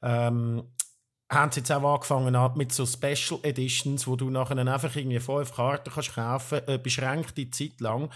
ähm, 0.01 0.63
haben 1.29 1.51
sie 1.51 1.59
jetzt 1.59 1.71
auch 1.71 1.93
angefangen 1.93 2.35
mit 2.55 2.71
so 2.71 2.85
Special 2.85 3.39
Editions, 3.43 4.07
wo 4.07 4.15
du 4.15 4.29
nachher 4.29 4.57
einfach 4.57 4.95
irgendwie 4.95 5.19
fünf 5.19 5.53
Karten 5.53 5.91
kannst 5.91 6.15
kaufen, 6.15 6.61
äh, 6.67 6.79
beschränkte 6.79 7.49
Zeit 7.51 7.79
lang, 7.79 8.09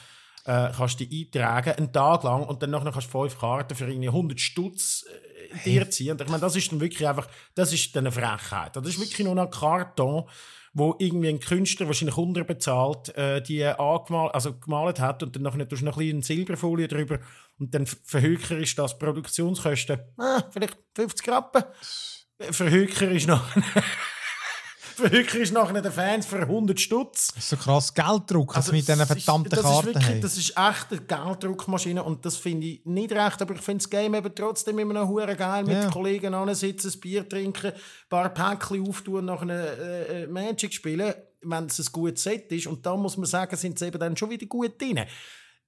äh, 0.45 0.69
kannst 0.75 0.99
die 0.99 1.25
eintragen, 1.25 1.73
einen 1.73 1.93
Tag 1.93 2.23
lang 2.23 2.43
und 2.43 2.63
dann 2.63 2.71
nachher 2.71 2.91
kannst 2.91 3.13
du 3.13 3.21
fünf 3.21 3.39
Karten 3.39 3.75
für 3.75 3.87
irgendwie 3.87 4.09
100 4.09 4.39
Stutz 4.39 5.05
äh, 5.05 5.63
dir 5.63 5.89
ziehen. 5.89 6.13
Und 6.13 6.21
ich 6.21 6.27
meine, 6.27 6.41
das 6.41 6.55
ist 6.55 6.71
dann 6.71 6.81
wirklich 6.81 7.07
einfach, 7.07 7.27
das 7.53 7.71
ist 7.71 7.95
dann 7.95 8.07
eine 8.07 8.11
Frechheit. 8.11 8.75
Das 8.75 8.87
ist 8.87 8.99
wirklich 8.99 9.25
nur 9.25 9.37
ein 9.37 9.51
Karton, 9.51 10.27
wo 10.73 10.95
irgendwie 10.97 11.29
ein 11.29 11.39
Künstler 11.39 11.85
wahrscheinlich 11.85 12.17
unterbezahlt 12.17 13.15
äh, 13.15 13.41
die 13.41 13.63
angemalt, 13.63 14.33
also 14.33 14.57
gemalt 14.57 14.99
hat 14.99 15.21
und 15.21 15.35
dann 15.35 15.43
nachher 15.43 15.69
tust 15.69 15.83
du 15.83 15.85
noch 15.85 15.97
ein 15.97 15.99
bisschen 15.99 16.23
Silberfolie 16.23 16.87
drüber 16.87 17.19
und 17.59 17.75
dann 17.75 17.85
verhöker 17.85 18.57
ist 18.57 18.77
das 18.79 18.97
Produktionskosten 18.97 19.99
äh, 19.99 20.41
vielleicht 20.51 20.77
50 20.95 21.29
Rappen. 21.29 21.63
Für 22.51 22.69
Hücker 22.69 23.09
ist 23.09 23.27
noch. 23.27 23.43
für 24.95 25.09
Hücker 25.09 25.39
ist 25.39 25.53
nachher 25.53 25.81
den 25.81 25.91
Fans 25.91 26.25
für 26.25 26.39
100 26.39 26.79
Stutz. 26.79 27.27
Das 27.27 27.43
ist 27.43 27.49
so 27.49 27.57
krass 27.57 27.93
Gelddruck, 27.93 28.55
also 28.55 28.71
mit 28.71 28.87
diesen 28.87 29.05
verdammten 29.05 29.51
ist, 29.51 29.61
Karten. 29.61 29.89
Ist 29.89 29.95
wirklich, 29.95 30.21
das 30.21 30.37
ist 30.37 30.49
echt 30.49 30.91
eine 30.91 31.01
Gelddruckmaschine 31.01 32.03
und 32.03 32.25
das 32.25 32.37
finde 32.37 32.67
ich 32.67 32.85
nicht 32.85 33.11
recht, 33.11 33.41
aber 33.41 33.55
ich 33.55 33.61
finde 33.61 33.83
das 33.83 33.89
Game 33.89 34.13
eben 34.13 34.35
trotzdem 34.35 34.77
immer 34.79 34.93
noch 34.93 35.07
hure 35.07 35.35
geil, 35.35 35.63
mit 35.63 35.73
ja. 35.73 35.89
Kollegen 35.89 36.55
sitzen, 36.55 36.91
ein 36.93 36.99
Bier 36.99 37.27
trinken, 37.27 37.71
ein 37.71 37.79
paar 38.09 38.29
Päckchen 38.29 38.87
auftun 38.87 39.15
und 39.15 39.25
nachher 39.25 39.49
äh, 39.49 40.23
äh, 40.23 40.27
Magic 40.27 40.73
spielen, 40.73 41.13
wenn 41.41 41.65
es 41.65 41.79
ein 41.79 41.87
gutes 41.91 42.23
Set 42.23 42.51
ist. 42.51 42.67
Und 42.67 42.85
da 42.85 42.95
muss 42.95 43.17
man 43.17 43.25
sagen, 43.25 43.55
sind 43.55 43.79
sie 43.79 43.87
eben 43.87 43.99
dann 43.99 44.15
schon 44.15 44.29
wieder 44.29 44.45
gut 44.45 44.79
drin 44.79 45.05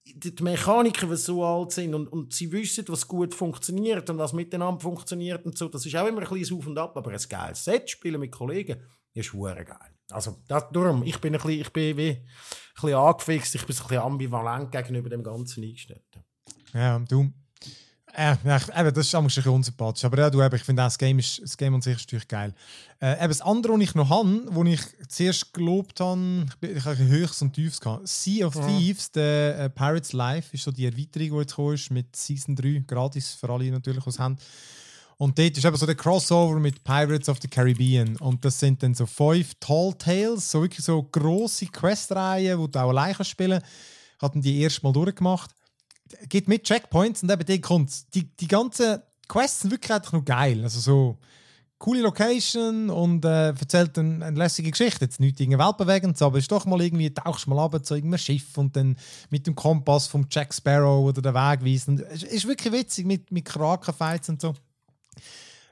die 0.06 0.44
Mechaniker, 0.44 1.08
die 1.08 1.16
so 1.16 1.44
alt 1.44 1.72
sind 1.72 1.96
und, 1.96 2.08
und 2.08 2.34
sie 2.34 2.52
wissen, 2.52 2.86
was 2.88 3.08
gut 3.08 3.34
funktioniert 3.34 4.10
und 4.10 4.18
was 4.18 4.34
miteinander 4.34 4.80
funktioniert 4.80 5.46
und 5.46 5.58
so, 5.58 5.68
das 5.68 5.86
ist 5.86 5.96
auch 5.96 6.08
immer 6.08 6.22
ein 6.22 6.30
bisschen 6.30 6.58
auf 6.58 6.68
und 6.68 6.78
ab, 6.78 6.96
aber 6.96 7.12
ein 7.12 7.20
geiles 7.28 7.64
Set 7.64 7.90
spielen 7.90 8.20
mit 8.20 8.32
Kollegen 8.32 8.82
ist 9.14 9.34
hure 9.34 9.66
geil. 9.66 9.96
Also 10.12 10.38
das, 10.48 10.66
darum, 10.72 11.04
ich 11.04 11.20
bin 11.20 11.34
ein 11.34 11.42
bisschen, 11.42 11.62
ich 11.62 11.74
bin 11.74 11.98
wie 11.98 12.10
ein 12.10 12.26
bisschen 12.76 12.94
angefixt, 12.94 13.56
ich 13.56 13.66
bin 13.66 13.76
ein 13.76 13.88
bisschen 13.88 13.98
ambivalent 13.98 14.72
gegenüber 14.72 15.10
dem 15.10 15.24
Ganzen 15.24 15.64
eingestellt. 15.64 16.04
Ja, 16.74 17.00
du, 17.00 17.34
äh, 18.18 18.36
ja, 18.46 18.58
eben, 18.80 18.94
das 18.94 19.08
ist 19.08 19.16
ein 19.16 19.26
bisschen 19.26 19.52
unsympathisch. 19.52 20.06
Aber 20.06 20.18
ja, 20.18 20.30
du, 20.30 20.42
eben, 20.42 20.56
ich 20.56 20.64
finde 20.64 20.84
das 20.84 20.98
Game, 20.98 21.20
ist, 21.20 21.42
das 21.42 21.58
Game 21.58 21.76
an 21.76 21.82
sich 21.82 21.96
ist 21.96 22.08
natürlich 22.08 22.28
geil. 22.28 22.54
Äh, 23.02 23.18
eben 23.18 23.28
das 23.28 23.42
andere, 23.42 23.74
was 23.74 23.82
ich 23.82 23.96
noch 23.96 24.10
habe, 24.10 24.44
wo 24.50 24.64
ich 24.64 24.82
zuerst 25.10 25.54
gelobt 25.54 26.00
habe, 26.00 26.46
ich, 26.62 26.70
ich 26.70 26.86
habe 26.86 26.98
höchst 26.98 27.42
und 27.42 27.54
tiefs 27.54 27.82
gehabt. 27.82 28.08
Sea 28.08 28.48
of 28.48 28.56
ja. 28.56 28.68
Thieves, 28.68 29.12
der 29.12 29.60
äh, 29.60 29.70
Pirates 29.70 30.14
Life, 30.14 30.54
ist 30.54 30.64
so 30.64 30.72
die 30.72 30.86
Erweiterung, 30.86 31.30
die 31.30 31.38
jetzt 31.38 31.52
gekommen 31.52 31.76
ist, 31.76 31.92
mit 31.92 32.16
Season 32.16 32.56
3, 32.56 32.84
gratis 32.88 33.34
für 33.34 33.50
alle 33.50 33.70
natürlich, 33.70 34.04
die 34.04 34.10
es 34.10 34.20
haben. 34.20 34.38
Und 35.18 35.40
dort 35.40 35.58
ist 35.58 35.64
eben 35.64 35.78
so 35.78 35.86
der 35.86 35.96
Crossover 35.96 36.60
mit 36.60 36.84
Pirates 36.84 37.30
of 37.30 37.40
the 37.42 37.48
Caribbean. 37.48 38.18
Und 38.18 38.44
das 38.44 38.60
sind 38.60 38.84
dann 38.84 38.94
so 38.94 39.06
fünf 39.06 39.54
Tall 39.60 39.94
Tales, 39.98 40.52
so 40.52 40.62
wirklich 40.62 40.84
so 40.84 41.04
grosse 41.04 41.68
Questreihen, 41.68 42.62
die 42.62 42.72
du 42.72 42.80
auch 42.80 42.90
alleine 42.90 43.24
spielen 43.24 43.60
kannst. 43.60 44.22
Hatten 44.22 44.42
die 44.42 44.62
erst 44.62 44.84
mal 44.84 44.94
durchgemacht 44.94 45.52
geht 46.30 46.48
mit 46.48 46.64
Checkpoints 46.64 47.24
und 47.24 47.32
eben 47.32 47.46
die 47.46 47.62
kommt 47.62 48.14
die, 48.14 48.24
die 48.36 48.48
ganzen 48.48 49.00
Quests 49.28 49.62
sind 49.62 49.72
wirklich 49.72 49.92
einfach 49.92 50.14
nur 50.14 50.24
geil. 50.24 50.62
Also 50.64 50.80
so 50.80 51.18
coole 51.78 52.02
Location 52.02 52.90
und 52.90 53.26
äh, 53.26 53.50
erzählt 53.50 53.98
eine, 53.98 54.26
eine 54.26 54.38
lässige 54.38 54.72
Geschichte. 54.72 55.06
Jetzt 55.06 55.20
nicht 55.20 55.40
irgendwie 55.40 55.60
weltbewegend, 55.60 56.22
aber 56.22 56.38
ist 56.38 56.52
doch 56.52 56.66
mal 56.66 56.82
irgendwie, 56.82 57.14
tauchst 57.14 57.48
mal 57.48 57.60
ab 57.60 57.86
zu 57.86 57.96
irgendeinem 57.96 58.20
Schiff 58.20 58.58
und 58.58 58.76
dann 58.76 58.96
mit 59.30 59.46
dem 59.48 59.56
Kompass 59.56 60.08
vom 60.08 60.26
Jack 60.30 60.54
Sparrow 60.54 61.06
oder 61.06 61.22
den 61.22 61.34
Weg 61.34 61.66
weisen. 61.66 62.04
Es 62.10 62.24
ist 62.24 62.48
wirklich 62.48 62.74
witzig 62.74 63.06
mit, 63.06 63.32
mit 63.32 63.46
Krakenfights 63.46 64.30
und 64.30 64.42
so. 64.42 64.54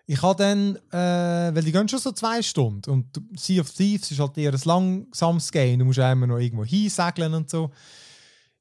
Ich 0.05 0.21
habe 0.21 0.43
dann, 0.43 0.75
äh, 0.91 1.55
weil 1.55 1.63
die 1.63 1.71
gehen 1.71 1.88
schon 1.88 1.99
so 1.99 2.11
zwei 2.11 2.41
Stunden 2.41 2.89
und 2.89 3.21
Sea 3.38 3.61
of 3.61 3.71
Thieves 3.71 4.11
ist 4.11 4.19
halt 4.19 4.38
eher 4.38 4.51
ein 4.51 4.61
langsames 4.65 5.49
Game, 5.49 5.79
du 5.79 5.86
musst 5.86 5.99
immer 5.99 6.27
noch 6.27 6.39
irgendwo 6.39 6.65
hinsegeln 6.65 7.34
und 7.34 7.49
so. 7.49 7.71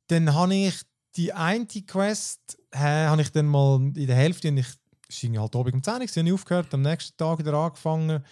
Dann 0.07 0.33
habe 0.33 0.55
ich 0.55 0.75
die 1.17 1.33
eine 1.33 1.67
Quest, 1.67 2.59
äh, 2.71 2.79
habe 3.07 3.23
ich 3.23 3.33
dann 3.33 3.47
mal 3.47 3.77
in 3.77 4.07
der 4.07 4.17
Hälfte, 4.17 4.49
und 4.49 4.59
ich 4.59 5.33
war 5.33 5.43
halt 5.43 5.57
oben 5.57 5.75
um 5.75 5.83
10 5.83 5.95
Uhr, 5.95 6.09
habe 6.09 6.35
aufgehört, 6.35 6.75
am 6.75 6.83
nächsten 6.83 7.17
Tag 7.17 7.39
wieder 7.39 7.55
angefangen. 7.55 8.25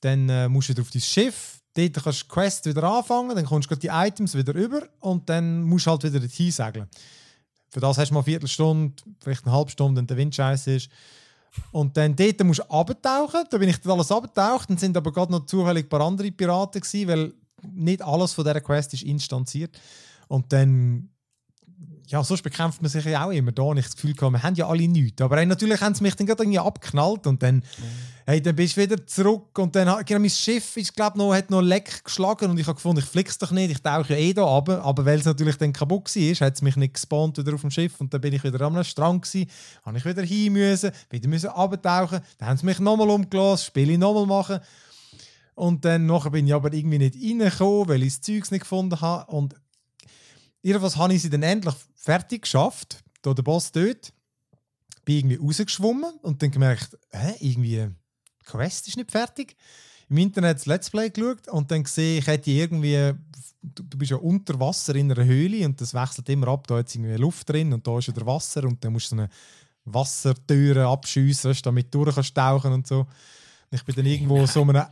Dann 0.00 0.28
äh, 0.28 0.48
musst 0.48 0.68
du 0.68 0.72
wieder 0.72 0.82
auf 0.82 0.90
dein 0.90 1.02
Schiff, 1.02 1.60
dort 1.74 1.94
kannst 1.94 2.22
du 2.22 2.24
die 2.24 2.32
Quest 2.32 2.66
wieder 2.66 2.82
anfangen, 2.84 3.34
dann 3.34 3.46
kommst 3.46 3.70
du 3.70 3.76
die 3.76 3.88
Items 3.88 4.34
wieder 4.34 4.54
über 4.54 4.82
und 5.00 5.28
dann 5.28 5.62
musst 5.62 5.86
du 5.86 5.90
halt 5.90 6.04
wieder 6.04 6.20
dorthin 6.20 6.50
segeln. 6.50 6.88
Für 7.70 7.80
das 7.80 7.98
hast 7.98 8.10
du 8.10 8.14
mal 8.14 8.20
eine 8.20 8.24
Viertelstunde, 8.24 9.02
vielleicht 9.20 9.44
eine 9.44 9.54
halbe 9.54 9.70
Stunde, 9.70 9.98
wenn 9.98 10.06
der 10.06 10.16
Wind 10.16 10.34
scheiße 10.34 10.74
ist. 10.76 10.90
Und 11.72 11.96
dann 11.96 12.14
dort 12.14 12.42
musst 12.44 12.60
du 12.60 12.70
abtauchen. 12.70 13.44
Da 13.50 13.58
bin 13.58 13.68
ich 13.68 13.80
dann 13.80 13.92
alles 13.92 14.12
abgetaucht. 14.12 14.70
Dann 14.70 14.78
sind 14.78 14.96
aber 14.96 15.12
gerade 15.12 15.32
noch 15.32 15.46
zufällig 15.46 15.86
ein 15.86 15.88
paar 15.88 16.00
andere 16.00 16.30
Piraten 16.30 16.80
gewesen, 16.80 17.08
weil 17.08 17.34
nicht 17.72 18.02
alles 18.02 18.32
von 18.32 18.44
dieser 18.44 18.60
Quest 18.60 18.94
ist 18.94 19.02
instanziert. 19.02 19.80
Und 20.28 20.52
dann 20.52 21.10
ja, 22.08 22.22
sonst 22.22 22.42
bekämpft 22.42 22.82
man 22.82 22.90
sich 22.90 23.04
ja 23.04 23.24
auch 23.24 23.30
immer 23.30 23.52
da. 23.52 23.72
Ich 23.72 23.84
das 23.84 23.94
Gefühl 23.94 24.14
gehabt, 24.14 24.32
wir 24.32 24.42
haben 24.42 24.54
ja 24.54 24.68
alle 24.68 24.86
nichts. 24.86 25.20
Aber 25.22 25.36
hey, 25.36 25.46
natürlich 25.46 25.80
haben 25.80 25.94
sie 25.94 26.02
mich 26.02 26.14
dann 26.14 26.26
gerade 26.26 26.42
irgendwie 26.42 26.58
abgeknallt 26.58 27.26
und 27.26 27.42
dann, 27.42 27.56
mhm. 27.56 27.62
hey, 28.26 28.42
dann 28.42 28.54
bist 28.54 28.76
du 28.76 28.82
wieder 28.82 29.06
zurück 29.06 29.58
und 29.58 29.74
dann, 29.74 30.04
genau, 30.04 30.20
mein 30.20 30.30
Schiff 30.30 30.76
ist, 30.76 30.94
glaube 30.94 31.16
noch, 31.16 31.34
hat 31.34 31.50
noch 31.50 31.62
Leck 31.62 32.04
geschlagen 32.04 32.50
und 32.50 32.58
ich 32.58 32.66
habe 32.66 32.76
gefunden, 32.76 33.00
ich 33.00 33.06
flieg's 33.06 33.38
doch 33.38 33.50
nicht, 33.52 33.70
ich 33.70 33.80
tauche 33.80 34.12
ja 34.12 34.18
eh 34.18 34.34
da 34.34 34.42
runter. 34.42 34.84
Aber 34.84 35.06
weil 35.06 35.18
es 35.18 35.24
natürlich 35.24 35.56
dann 35.56 35.72
kaputt 35.72 36.14
war, 36.14 36.46
hat 36.46 36.54
es 36.54 36.62
mich 36.62 36.76
nicht 36.76 36.94
gespawnt 36.94 37.38
wieder 37.38 37.54
auf 37.54 37.62
dem 37.62 37.70
Schiff 37.70 38.00
und 38.00 38.12
dann 38.12 38.20
bin 38.20 38.34
ich 38.34 38.44
wieder 38.44 38.60
am 38.60 38.84
Strand 38.84 39.22
gewesen, 39.22 39.50
habe 39.84 39.98
ich 39.98 40.04
wieder 40.04 40.22
hin 40.22 40.52
müssen, 40.52 40.90
wieder 41.10 41.28
müssen 41.28 41.50
abtauchen, 41.50 42.20
dann 42.38 42.48
haben 42.48 42.58
sie 42.58 42.66
mich 42.66 42.80
nochmal 42.80 43.08
umgelassen, 43.08 43.66
Spiele 43.66 43.96
nochmal 43.96 44.26
machen. 44.26 44.60
Und 45.54 45.84
dann 45.84 46.06
nachher 46.06 46.30
bin 46.30 46.46
ich 46.46 46.52
aber 46.52 46.72
irgendwie 46.72 46.98
nicht 46.98 47.14
reingekommen, 47.14 47.88
weil 47.88 48.02
ich 48.02 48.14
das 48.14 48.20
Zeugs 48.22 48.50
nicht 48.50 48.62
gefunden 48.62 49.00
habe. 49.00 49.30
Und 49.30 49.54
Jedenfalls 50.64 50.96
habe 50.96 51.12
ich 51.12 51.20
sie 51.20 51.28
dann 51.28 51.42
endlich 51.42 51.74
fertig 52.04 52.42
geschafft. 52.42 53.02
Da 53.22 53.34
der 53.34 53.42
Boss 53.42 53.72
dort. 53.72 54.12
Bin 55.04 55.16
irgendwie 55.16 55.36
rausgeschwommen 55.36 56.14
und 56.22 56.42
dann 56.42 56.50
gemerkt, 56.50 56.96
hä, 57.10 57.34
irgendwie, 57.40 57.88
die 58.40 58.44
Quest 58.44 58.88
ist 58.88 58.96
nicht 58.96 59.10
fertig. 59.10 59.56
Im 60.08 60.18
Internet 60.18 60.58
das 60.58 60.66
Let's 60.66 60.90
Play 60.90 61.10
geschaut 61.10 61.48
und 61.48 61.70
dann 61.70 61.82
gesehen, 61.82 62.18
ich 62.18 62.26
hätte 62.26 62.50
irgendwie, 62.50 63.12
du, 63.62 63.82
du 63.82 63.98
bist 63.98 64.10
ja 64.10 64.16
unter 64.16 64.58
Wasser 64.60 64.94
in 64.94 65.12
einer 65.12 65.24
Höhle 65.24 65.64
und 65.66 65.80
das 65.80 65.92
wechselt 65.92 66.28
immer 66.28 66.48
ab. 66.48 66.66
Da 66.66 66.80
ist 66.80 66.94
irgendwie 66.94 67.16
Luft 67.16 67.48
drin 67.48 67.72
und 67.72 67.86
da 67.86 67.98
ist 67.98 68.08
wieder 68.08 68.24
Wasser 68.26 68.64
und 68.64 68.82
dann 68.82 68.92
musst 68.92 69.12
du 69.12 69.16
so 69.16 69.22
eine 69.22 69.30
Wassertüre 69.84 70.86
abschiessen, 70.86 71.54
damit 71.62 71.94
du 71.94 72.04
durch 72.04 72.14
kannst 72.14 72.34
tauchen 72.34 72.72
und 72.72 72.86
so. 72.86 73.06
Ich 73.70 73.84
bin 73.84 73.94
dann 73.94 74.06
irgendwo 74.06 74.46
so 74.46 74.62
einem 74.62 74.84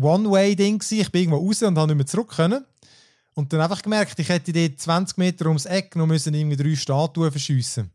One-Way-Ding 0.00 0.82
Ich 0.90 1.10
bin 1.10 1.22
irgendwo 1.22 1.46
raus 1.46 1.62
und 1.62 1.76
habe 1.76 1.88
nicht 1.88 1.96
mehr 1.96 2.06
zurück 2.06 2.30
können. 2.30 2.64
Und 3.34 3.52
dann 3.52 3.60
einfach 3.60 3.82
gemerkt, 3.82 4.18
ich 4.18 4.28
hätte 4.28 4.52
dort 4.52 4.80
20 4.80 5.18
Meter 5.18 5.46
ums 5.46 5.66
Eck 5.66 5.94
noch 5.96 6.06
müssen 6.06 6.34
irgendwie 6.34 6.56
drei 6.56 6.74
Statuen 6.74 7.30
verschiessen. 7.30 7.90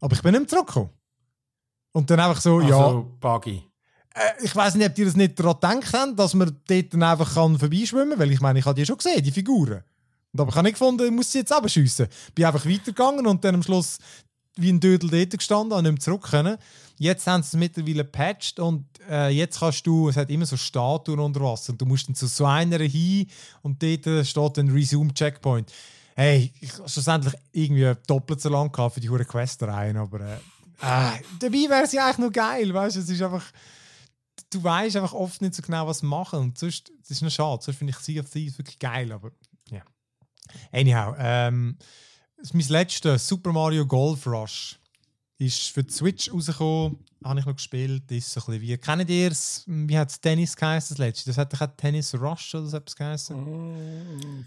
Aber 0.00 0.14
ich 0.14 0.22
bin 0.22 0.32
nicht 0.32 0.40
mehr 0.40 0.48
zurückgekommen. 0.48 0.90
Und 1.92 2.08
dann 2.10 2.20
einfach 2.20 2.40
so, 2.40 2.58
also, 2.58 2.68
ja. 2.68 3.04
Buggy. 3.20 3.62
Äh, 4.14 4.44
ich 4.44 4.54
weiß 4.54 4.74
nicht, 4.76 4.88
ob 4.88 4.98
ihr 4.98 5.04
das 5.06 5.16
nicht 5.16 5.38
daran 5.38 5.80
gedacht 5.80 5.92
habt, 5.92 6.18
dass 6.18 6.34
man 6.34 6.56
dort 6.66 6.92
dann 6.92 7.02
einfach 7.02 7.34
kann 7.34 7.58
vorbeischwimmen 7.58 8.10
kann, 8.10 8.18
weil 8.18 8.32
ich 8.32 8.40
meine, 8.40 8.58
ich 8.58 8.64
habe 8.64 8.74
die 8.74 8.86
schon 8.86 8.96
gesehen, 8.96 9.22
die 9.22 9.30
Figuren. 9.30 9.82
Und 10.32 10.40
aber 10.40 10.50
ich 10.50 10.56
habe 10.56 10.64
nicht 10.64 10.74
gefunden, 10.74 11.04
ich 11.04 11.10
muss 11.10 11.32
sie 11.32 11.38
jetzt 11.38 11.52
abschiessen. 11.52 12.06
Bin 12.34 12.44
einfach 12.44 12.64
weitergegangen 12.64 13.26
und 13.26 13.44
dann 13.44 13.56
am 13.56 13.62
Schluss 13.62 13.98
wie 14.56 14.72
ein 14.72 14.80
Dödel 14.80 15.10
dort 15.10 15.38
gestanden 15.38 15.76
und 15.76 15.82
nicht 15.82 15.92
mehr 15.92 16.00
zurück 16.00 16.30
können. 16.30 16.58
Jetzt 17.00 17.26
haben 17.26 17.42
sie 17.42 17.56
es 17.56 17.58
mittlerweile 17.58 18.04
gepatcht 18.04 18.60
und 18.60 18.84
äh, 19.08 19.30
jetzt 19.30 19.60
kannst 19.60 19.86
du, 19.86 20.10
es 20.10 20.18
hat 20.18 20.28
immer 20.28 20.44
so 20.44 20.58
Statuen 20.58 21.18
unter 21.18 21.40
Wasser 21.40 21.72
und 21.72 21.80
du 21.80 21.86
musst 21.86 22.06
dann 22.06 22.14
zu 22.14 22.26
so 22.26 22.44
einer 22.44 22.78
hin 22.80 23.26
und 23.62 23.82
dort 23.82 24.26
steht 24.26 24.58
ein 24.58 24.68
Resume 24.68 25.14
Checkpoint. 25.14 25.72
Hey, 26.14 26.52
ich 26.60 26.70
schlussendlich 26.74 27.32
irgendwie 27.52 27.90
doppelt 28.06 28.42
so 28.42 28.50
lang 28.50 28.70
für 28.90 29.00
die 29.00 29.08
hure 29.08 29.24
Quest 29.24 29.62
rein, 29.62 29.96
aber 29.96 30.20
äh, 30.20 30.34
äh, 30.34 31.22
dabei 31.38 31.70
wäre 31.70 31.84
es 31.84 31.92
ja 31.92 32.04
eigentlich 32.04 32.18
nur 32.18 32.32
geil, 32.32 32.74
weißt 32.74 32.96
du, 32.96 33.00
es 33.00 33.08
ist 33.08 33.22
einfach 33.22 33.50
du 34.50 34.62
weißt 34.62 34.96
einfach 34.96 35.14
oft 35.14 35.40
nicht 35.40 35.54
so 35.54 35.62
genau, 35.62 35.86
was 35.86 36.02
machen 36.02 36.38
und 36.38 36.58
sonst, 36.58 36.92
das 37.00 37.12
ist 37.12 37.22
noch 37.22 37.30
schade, 37.30 37.62
sonst 37.62 37.78
finde 37.78 37.92
ich 37.92 37.98
Sea 37.98 38.20
of 38.20 38.28
Thieves 38.28 38.58
wirklich 38.58 38.78
geil, 38.78 39.10
aber 39.10 39.30
ja. 39.70 39.76
Yeah. 39.76 39.84
Anyhow, 40.70 41.14
ähm, 41.18 41.78
mein 42.52 42.68
letztes 42.68 43.26
Super 43.26 43.52
Mario 43.52 43.86
Golf 43.86 44.26
Rush 44.26 44.79
ist 45.40 45.70
für 45.70 45.82
die 45.82 45.92
Switch 45.92 46.32
rausgekommen, 46.32 46.98
habe 47.24 47.40
ich 47.40 47.46
noch 47.46 47.56
gespielt. 47.56 48.10
Ist 48.10 48.30
so 48.30 48.40
ein 48.40 48.46
bisschen 48.46 48.62
wie, 48.62 48.78
kennt 48.78 49.10
ihr 49.10 49.30
es? 49.30 49.64
Wie 49.66 49.98
hat 49.98 50.10
es 50.10 50.20
Tennis 50.20 50.54
geheißen, 50.54 50.96
das 50.96 50.98
letzte? 50.98 51.30
Das 51.30 51.38
hat 51.38 51.52
doch 51.52 51.66
Tennis 51.76 52.14
Rush 52.14 52.54
oder 52.54 52.66
so 52.66 52.76
etwas 52.76 52.96
geheißen. 52.96 53.36
Mm, 53.36 54.44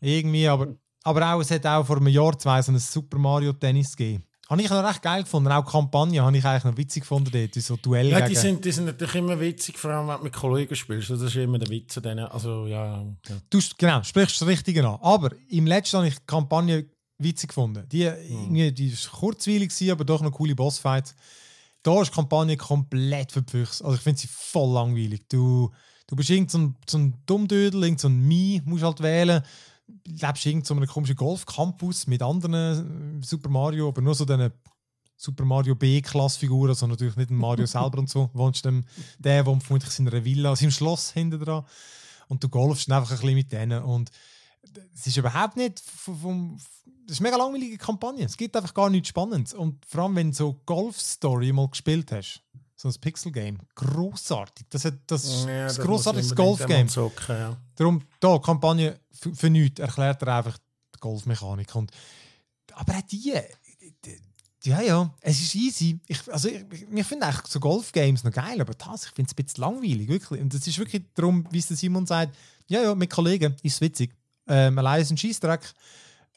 Irgendwie, 0.00 0.46
aber, 0.46 0.68
aber 1.02 1.34
auch, 1.34 1.40
es 1.40 1.50
hat 1.50 1.66
auch 1.66 1.84
vor 1.84 1.96
einem 1.96 2.08
Jahr, 2.08 2.38
zwei 2.38 2.62
so 2.62 2.72
ein 2.72 2.78
Super 2.78 3.18
Mario 3.18 3.52
Tennis 3.52 3.96
gegeben. 3.96 4.24
Habe 4.48 4.62
ich 4.62 4.70
noch 4.70 4.84
recht 4.84 5.02
geil 5.02 5.24
gefunden. 5.24 5.50
Auch 5.50 5.64
die 5.64 5.72
Kampagne 5.72 6.22
habe 6.22 6.36
ich 6.36 6.44
eigentlich 6.44 6.64
noch 6.64 6.76
witzig 6.76 7.02
gefunden 7.02 7.30
dort. 7.32 7.54
So 7.54 7.76
Duell 7.76 8.06
ja, 8.06 8.20
die 8.28 8.36
sind, 8.36 8.64
die 8.64 8.70
sind 8.70 8.84
natürlich 8.84 9.16
immer 9.16 9.40
witzig, 9.40 9.76
vor 9.76 9.90
allem 9.90 10.06
wenn 10.06 10.18
du 10.18 10.22
mit 10.22 10.32
Kollegen 10.32 10.76
spielst. 10.76 11.10
Das 11.10 11.20
ist 11.20 11.34
immer 11.34 11.58
der 11.58 11.68
Witz 11.68 11.96
an 11.96 12.04
denen. 12.04 12.26
Also, 12.26 12.66
ja, 12.66 13.02
ja. 13.02 13.36
Du 13.50 13.58
genau, 13.76 14.04
sprichst 14.04 14.40
das 14.40 14.46
Richtige 14.46 14.86
an. 14.86 15.00
Aber 15.02 15.30
im 15.48 15.66
letzten 15.66 15.96
habe 15.96 16.06
ich 16.06 16.14
die 16.14 16.26
Kampagne 16.26 16.86
witzig 17.18 17.48
gefunden. 17.48 17.88
Die, 17.88 18.10
mhm. 18.28 18.74
die 18.74 18.88
ist 18.88 19.10
kurzweilig, 19.10 19.90
aber 19.90 20.04
doch 20.04 20.20
noch 20.20 20.32
coole 20.32 20.54
Bossfights. 20.54 21.14
Da 21.82 22.02
ist 22.02 22.10
die 22.10 22.14
Kampagne 22.14 22.56
komplett 22.56 23.32
verpfüchst. 23.32 23.84
Also 23.84 23.96
ich 23.96 24.02
finde 24.02 24.20
sie 24.20 24.28
voll 24.28 24.74
langweilig. 24.74 25.22
Du, 25.28 25.70
du 26.06 26.16
bist 26.16 26.30
irgend 26.30 26.50
so 26.50 26.58
ein, 26.58 26.76
so 26.88 26.98
ein 26.98 27.14
Dummdödel, 27.26 27.84
irgend 27.84 28.00
so 28.00 28.08
ein 28.08 28.26
Mii, 28.26 28.62
musst 28.64 28.82
halt 28.82 29.00
wählen. 29.00 29.42
Du 29.86 30.10
lebst 30.10 30.46
in 30.46 30.64
so 30.64 30.74
einem 30.74 30.86
komischen 30.86 31.14
Golfcampus 31.14 32.08
mit 32.08 32.22
anderen 32.22 33.20
äh, 33.20 33.24
Super 33.24 33.48
Mario, 33.48 33.88
aber 33.88 34.02
nur 34.02 34.14
so 34.14 34.24
diesen 34.24 34.50
Super 35.16 35.44
Mario 35.44 35.74
B-Klasse-Figuren, 35.76 36.70
also 36.70 36.86
natürlich 36.86 37.16
nicht 37.16 37.30
ein 37.30 37.36
Mario 37.36 37.66
selber 37.66 37.98
und 37.98 38.10
so. 38.10 38.30
Wohnst 38.34 38.64
dem, 38.64 38.84
der 39.18 39.46
wohnt 39.46 39.62
vermutlich 39.62 39.96
in 39.98 40.08
einer 40.08 40.24
Villa, 40.24 40.54
seinem 40.56 40.72
Schloss 40.72 41.12
hinten 41.12 41.40
dran. 41.40 41.64
Und 42.28 42.42
du 42.42 42.48
golfst 42.48 42.90
einfach 42.90 43.12
ein 43.12 43.16
bisschen 43.18 43.34
mit 43.34 43.52
denen. 43.52 43.82
Und 43.84 44.10
es 44.92 45.06
ist 45.06 45.16
überhaupt 45.16 45.56
nicht 45.56 45.80
vom, 45.80 46.58
das 47.06 47.16
ist 47.16 47.20
eine 47.20 47.30
mega 47.30 47.42
langweilige 47.42 47.78
Kampagne. 47.78 48.24
Es 48.24 48.36
gibt 48.36 48.56
einfach 48.56 48.74
gar 48.74 48.90
nichts 48.90 49.08
Spannendes. 49.08 49.54
Und 49.54 49.84
vor 49.86 50.02
allem, 50.04 50.16
wenn 50.16 50.30
du 50.30 50.36
so 50.36 50.60
Golf-Story 50.66 51.52
mal 51.52 51.68
gespielt 51.68 52.10
hast, 52.12 52.42
so 52.74 52.88
ein 52.88 52.94
Pixel-Game, 53.00 53.58
großartig. 53.74 54.66
Das, 54.68 54.84
hat, 54.84 54.94
das 55.06 55.24
ist 55.24 55.46
ja, 55.46 55.68
ein 55.68 55.74
großartiges 55.74 56.34
Golf-Game. 56.34 56.88
Ja. 57.28 57.56
Darum, 57.74 58.02
da, 58.20 58.38
Kampagne 58.38 59.00
für, 59.12 59.34
für 59.34 59.50
nichts, 59.50 59.80
erklärt 59.80 60.20
er 60.22 60.36
einfach 60.36 60.58
die 60.94 61.00
Golfmechanik. 61.00 61.74
Und, 61.74 61.90
aber 62.74 62.98
auch 62.98 63.02
die, 63.02 63.32
die, 64.04 64.18
ja, 64.64 64.80
ja, 64.80 65.14
es 65.20 65.40
ist 65.40 65.54
easy. 65.54 66.00
Ich, 66.06 66.30
also, 66.30 66.48
ich, 66.48 66.64
ich 66.92 67.06
finde 67.06 67.26
eigentlich 67.26 67.46
so 67.46 67.60
Golf-Games 67.60 68.24
noch 68.24 68.32
geil, 68.32 68.60
aber 68.60 68.74
das, 68.74 69.06
ich 69.06 69.12
finde 69.12 69.30
es 69.30 69.38
ein 69.38 69.44
bisschen 69.44 69.62
langweilig, 69.62 70.08
wirklich. 70.08 70.40
Und 70.40 70.52
das 70.52 70.66
ist 70.66 70.78
wirklich 70.78 71.04
darum, 71.14 71.46
wie 71.50 71.58
es 71.58 71.68
Simon 71.68 72.04
sagt, 72.04 72.36
ja, 72.66 72.82
ja, 72.82 72.94
mit 72.94 73.08
Kollegen 73.08 73.54
ist 73.62 73.74
es 73.74 73.80
witzig. 73.80 74.12
Ähm, 74.48 74.78
allein 74.78 75.02
ist 75.02 75.10
ein 75.10 75.16
Scheißdreck. 75.16 75.72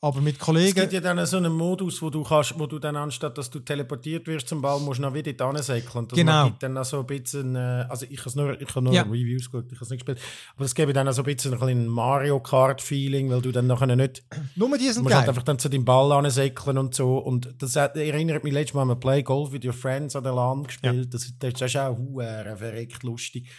Aber 0.01 0.21
mit 0.21 0.39
Kollegen. 0.39 0.69
Es 0.69 0.75
gibt 0.75 0.93
ja 0.93 1.01
dann 1.01 1.25
so 1.25 1.35
einen 1.35 1.51
Modus, 1.51 2.01
wo 2.01 2.09
du 2.09 2.23
kannst, 2.23 2.57
wo 2.57 2.65
du 2.67 2.79
dann 2.79 2.95
anstatt 2.95 3.37
dass 3.37 3.49
du 3.49 3.59
teleportiert 3.59 4.27
wirst 4.27 4.47
zum 4.47 4.61
Ball, 4.61 4.79
musst 4.79 4.99
du 4.99 5.01
noch 5.01 5.13
wieder 5.13 5.33
da 5.33 5.61
säckeln. 5.61 6.07
Das 6.07 6.17
genau. 6.17 6.45
gibt 6.45 6.63
dann 6.63 6.81
so 6.85 7.01
ein 7.01 7.05
bisschen, 7.05 7.57
äh, 7.57 7.85
also 7.89 8.05
ich 8.09 8.25
habe 8.25 8.39
nur, 8.39 8.61
ich 8.61 8.69
habe 8.69 8.81
nur 8.81 8.93
ja. 8.93 9.01
Reviews 9.01 9.51
geguckt, 9.51 9.73
ich 9.73 9.77
habe 9.77 9.83
es 9.83 9.89
nicht 9.89 10.05
gespielt, 10.05 10.25
aber 10.55 10.63
es 10.63 10.73
gibt 10.73 10.95
dann 10.95 11.11
so 11.11 11.21
ein 11.21 11.25
bisschen 11.25 11.61
ein 11.61 11.87
Mario 11.87 12.39
Kart 12.39 12.81
Feeling, 12.81 13.29
weil 13.29 13.41
du 13.41 13.51
dann 13.51 13.67
nachher 13.67 13.93
nicht. 13.93 14.23
Nur 14.55 14.77
die 14.77 14.89
sind 14.89 15.03
musst 15.03 15.15
halt 15.15 15.27
einfach 15.27 15.43
dann 15.43 15.59
zu 15.59 15.67
deinem 15.67 15.83
Ball 15.83 16.31
säckeln 16.31 16.77
und 16.77 16.95
so. 16.95 17.17
Und 17.17 17.53
das 17.57 17.75
erinnert 17.75 18.45
mich 18.45 18.53
letztes 18.53 18.75
Mal 18.75 18.89
an 18.89 18.99
Play 18.99 19.21
Golf 19.21 19.51
with 19.51 19.65
Your 19.65 19.73
Friends 19.73 20.15
an 20.15 20.23
der 20.23 20.33
LAN 20.33 20.63
gespielt. 20.63 20.95
Ja. 20.95 21.09
Das, 21.09 21.33
das 21.37 21.61
ist 21.61 21.77
auch 21.77 21.97
uh, 21.97 22.21
verreckt 22.55 23.03
lustig. 23.03 23.49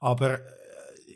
Aber 0.00 0.40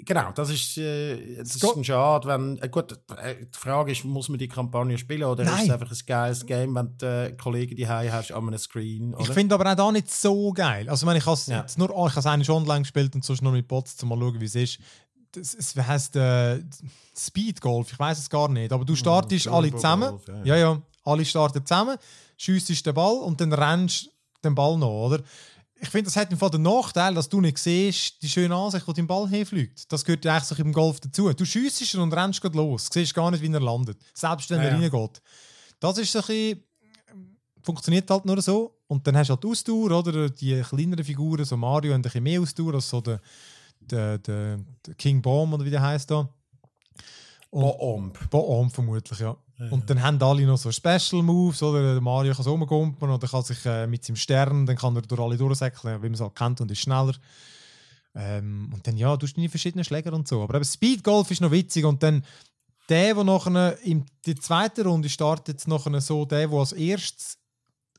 genau, 0.05 0.33
das 0.33 0.51
ist, 0.51 0.79
äh, 0.79 1.37
das 1.37 1.57
ist 1.57 1.77
ein 1.77 1.85
Schade, 1.85 2.29
wenn, 2.29 2.59
äh, 2.59 2.69
gut, 2.69 2.93
äh, 3.23 3.37
die 3.47 3.59
Frage 3.59 3.93
ist, 3.93 4.05
muss 4.05 4.29
man 4.29 4.39
die 4.39 4.49
Kampagne 4.49 4.99
spielen 4.99 5.25
oder 5.25 5.45
Nein. 5.45 5.55
ist 5.55 5.65
es 5.65 5.71
einfach 5.71 5.91
ein 5.91 5.99
geiles 6.07 6.47
Game, 6.47 6.75
wenn 6.75 6.97
du 6.99 7.07
äh, 7.07 7.33
Kollegen 7.33 7.77
die 7.77 7.89
hast 7.89 8.33
an 8.33 8.49
einem 8.49 8.59
Screen, 8.59 9.15
oder? 9.15 9.23
Ich 9.23 9.31
finde 9.31 9.55
aber 9.55 9.71
auch 9.71 9.77
da 9.77 9.93
nicht 9.93 10.11
so 10.11 10.53
geil. 10.53 10.89
Also, 10.89 11.07
wenn 11.07 11.17
ich 11.17 11.27
has, 11.27 11.47
ja. 11.47 11.61
jetzt 11.61 11.79
nur, 11.79 11.95
oh, 11.95 12.09
ich 12.09 12.17
habe 12.17 12.31
eigentlich 12.31 12.51
online 12.51 12.83
gespielt 12.83 13.15
und 13.15 13.25
sonst 13.25 13.43
nur 13.43 13.53
mit 13.53 13.69
Bots, 13.69 14.03
um 14.03 14.09
mal 14.09 14.19
schauen, 14.19 14.41
wie 14.41 14.47
es 14.47 14.55
ist. 14.55 14.79
Das, 15.33 15.55
es 15.55 15.77
heißt 15.77 16.17
äh, 16.17 16.61
Speed 17.17 17.61
Golf, 17.61 17.93
ich 17.93 17.99
weiß 17.99 18.19
es 18.19 18.29
gar 18.29 18.49
nicht, 18.49 18.73
aber 18.73 18.85
du 18.85 18.97
startest 18.97 19.47
oh, 19.47 19.53
alle 19.53 19.71
zusammen. 19.71 20.11
Golf, 20.11 20.29
ja, 20.29 20.35
ja. 20.35 20.45
ja, 20.45 20.57
ja, 20.57 20.83
alle 21.05 21.25
starten 21.25 21.65
zusammen, 21.65 21.97
schiessest 22.37 22.85
den 22.85 22.95
Ball 22.95 23.17
und 23.19 23.41
dann 23.41 23.53
rennst 23.53 24.11
den 24.43 24.55
Ball 24.55 24.77
noch, 24.77 25.07
oder? 25.07 25.23
Ich 25.83 25.89
finde, 25.89 26.05
das 26.05 26.17
hat 26.17 26.31
im 26.31 26.39
Fall 26.39 26.51
den 26.51 26.63
Nachteil, 26.63 27.15
dass 27.15 27.29
du 27.29 27.41
nicht 27.41 27.57
siehst, 27.59 28.23
die 28.23 28.29
schöne 28.29 28.55
Ansicht, 28.55 28.87
wo 28.87 28.93
dein 28.93 29.07
Ball 29.07 29.29
hinfliegt. 29.29 29.91
Das 29.91 30.05
gehört 30.05 30.25
ja 30.25 30.37
eigentlich 30.37 30.59
im 30.59 30.73
Golf 30.73 31.01
dazu. 31.01 31.33
Du 31.33 31.45
schiessest 31.45 31.95
ihn 31.95 32.01
und 32.01 32.13
rennst 32.13 32.41
gerade 32.41 32.57
los. 32.57 32.91
Du 32.91 32.99
siehst 32.99 33.15
gar 33.15 33.31
nicht, 33.31 33.43
wie 33.43 33.51
er 33.53 33.61
landet. 33.61 33.99
Selbst 34.13 34.51
wenn 34.51 34.59
Ja, 34.59 34.65
er 34.65 34.71
ja. 34.77 34.79
reingeht. 34.79 35.23
Das 35.81 35.97
ist 35.97 36.13
so 36.13 36.19
ein 36.19 36.27
bisschen, 36.27 36.65
funktioniert 37.63 38.11
halt 38.11 38.25
nur 38.27 38.41
so. 38.43 38.77
Und 38.89 39.07
dann 39.07 39.17
hast 39.17 39.29
du 39.29 39.35
halt 39.35 39.45
Ausdauer, 39.45 39.91
oder? 39.99 40.29
Die 40.29 40.61
kleineren 40.61 41.05
Figuren, 41.05 41.45
so 41.45 41.57
Mario, 41.57 41.93
haben 41.93 42.01
ein 42.01 42.03
bisschen 42.03 42.23
mehr 42.25 42.41
Ausdauer 42.41 42.75
als 42.75 42.89
so 42.89 43.01
der, 43.01 43.21
der, 43.81 44.19
der, 44.19 44.59
der 44.87 44.95
King 44.95 45.23
Bomb, 45.23 45.55
oder 45.55 45.65
wie 45.65 45.71
der 45.71 45.81
heißt 45.81 46.11
da. 46.11 46.29
Und- 47.51 47.63
Boomp. 47.79 48.31
Boom 48.31 48.71
vermutlich, 48.71 49.19
ja. 49.19 49.37
Und 49.71 49.91
dann 49.91 50.03
haben 50.03 50.23
alle 50.23 50.47
noch 50.47 50.57
so 50.57 50.73
Special 50.73 51.23
Moves, 51.23 51.63
oder? 51.63 51.93
Der 51.93 52.01
Mario 52.01 52.33
kann 52.33 52.45
so 52.45 52.53
rumgumpen 52.53 53.11
und 53.11 53.23
dann 53.23 53.31
kann 53.31 53.43
sich 53.43 53.59
äh, 53.67 53.87
mit 53.87 54.03
seinem 54.03 54.17
Stern, 54.17 54.65
dann 54.65 54.77
kann 54.77 54.97
er 54.97 55.03
durch 55.03 55.21
alle 55.21 55.37
durchsäckeln, 55.37 55.99
wie 56.03 56.07
man 56.07 56.15
es 56.15 56.21
halt 56.21 56.35
kennt, 56.35 56.61
und 56.63 56.71
ist 56.71 56.81
schneller. 56.81 57.15
Ähm, 58.15 58.71
und 58.73 58.87
dann, 58.87 58.97
ja, 58.97 59.15
du 59.17 59.27
hast 59.27 59.37
deine 59.37 59.51
verschiedenen 59.51 59.85
Schläger 59.85 60.15
und 60.15 60.27
so. 60.27 60.43
Aber 60.43 60.55
eben 60.55 60.65
Speed 60.65 61.05
Golf 61.05 61.31
ist 61.31 61.43
noch 61.43 61.51
witzig 61.51 61.85
und 61.85 62.03
dann 62.03 62.25
der, 62.89 63.15
der 63.15 63.25
nachher 63.25 63.79
in 63.83 64.07
die 64.25 64.35
zweite 64.35 64.85
Runde 64.85 65.09
startet, 65.11 65.67
nachher 65.69 66.01
so 66.01 66.25
der, 66.25 66.49
der 66.49 66.59
als 66.59 66.73
erstes 66.73 67.37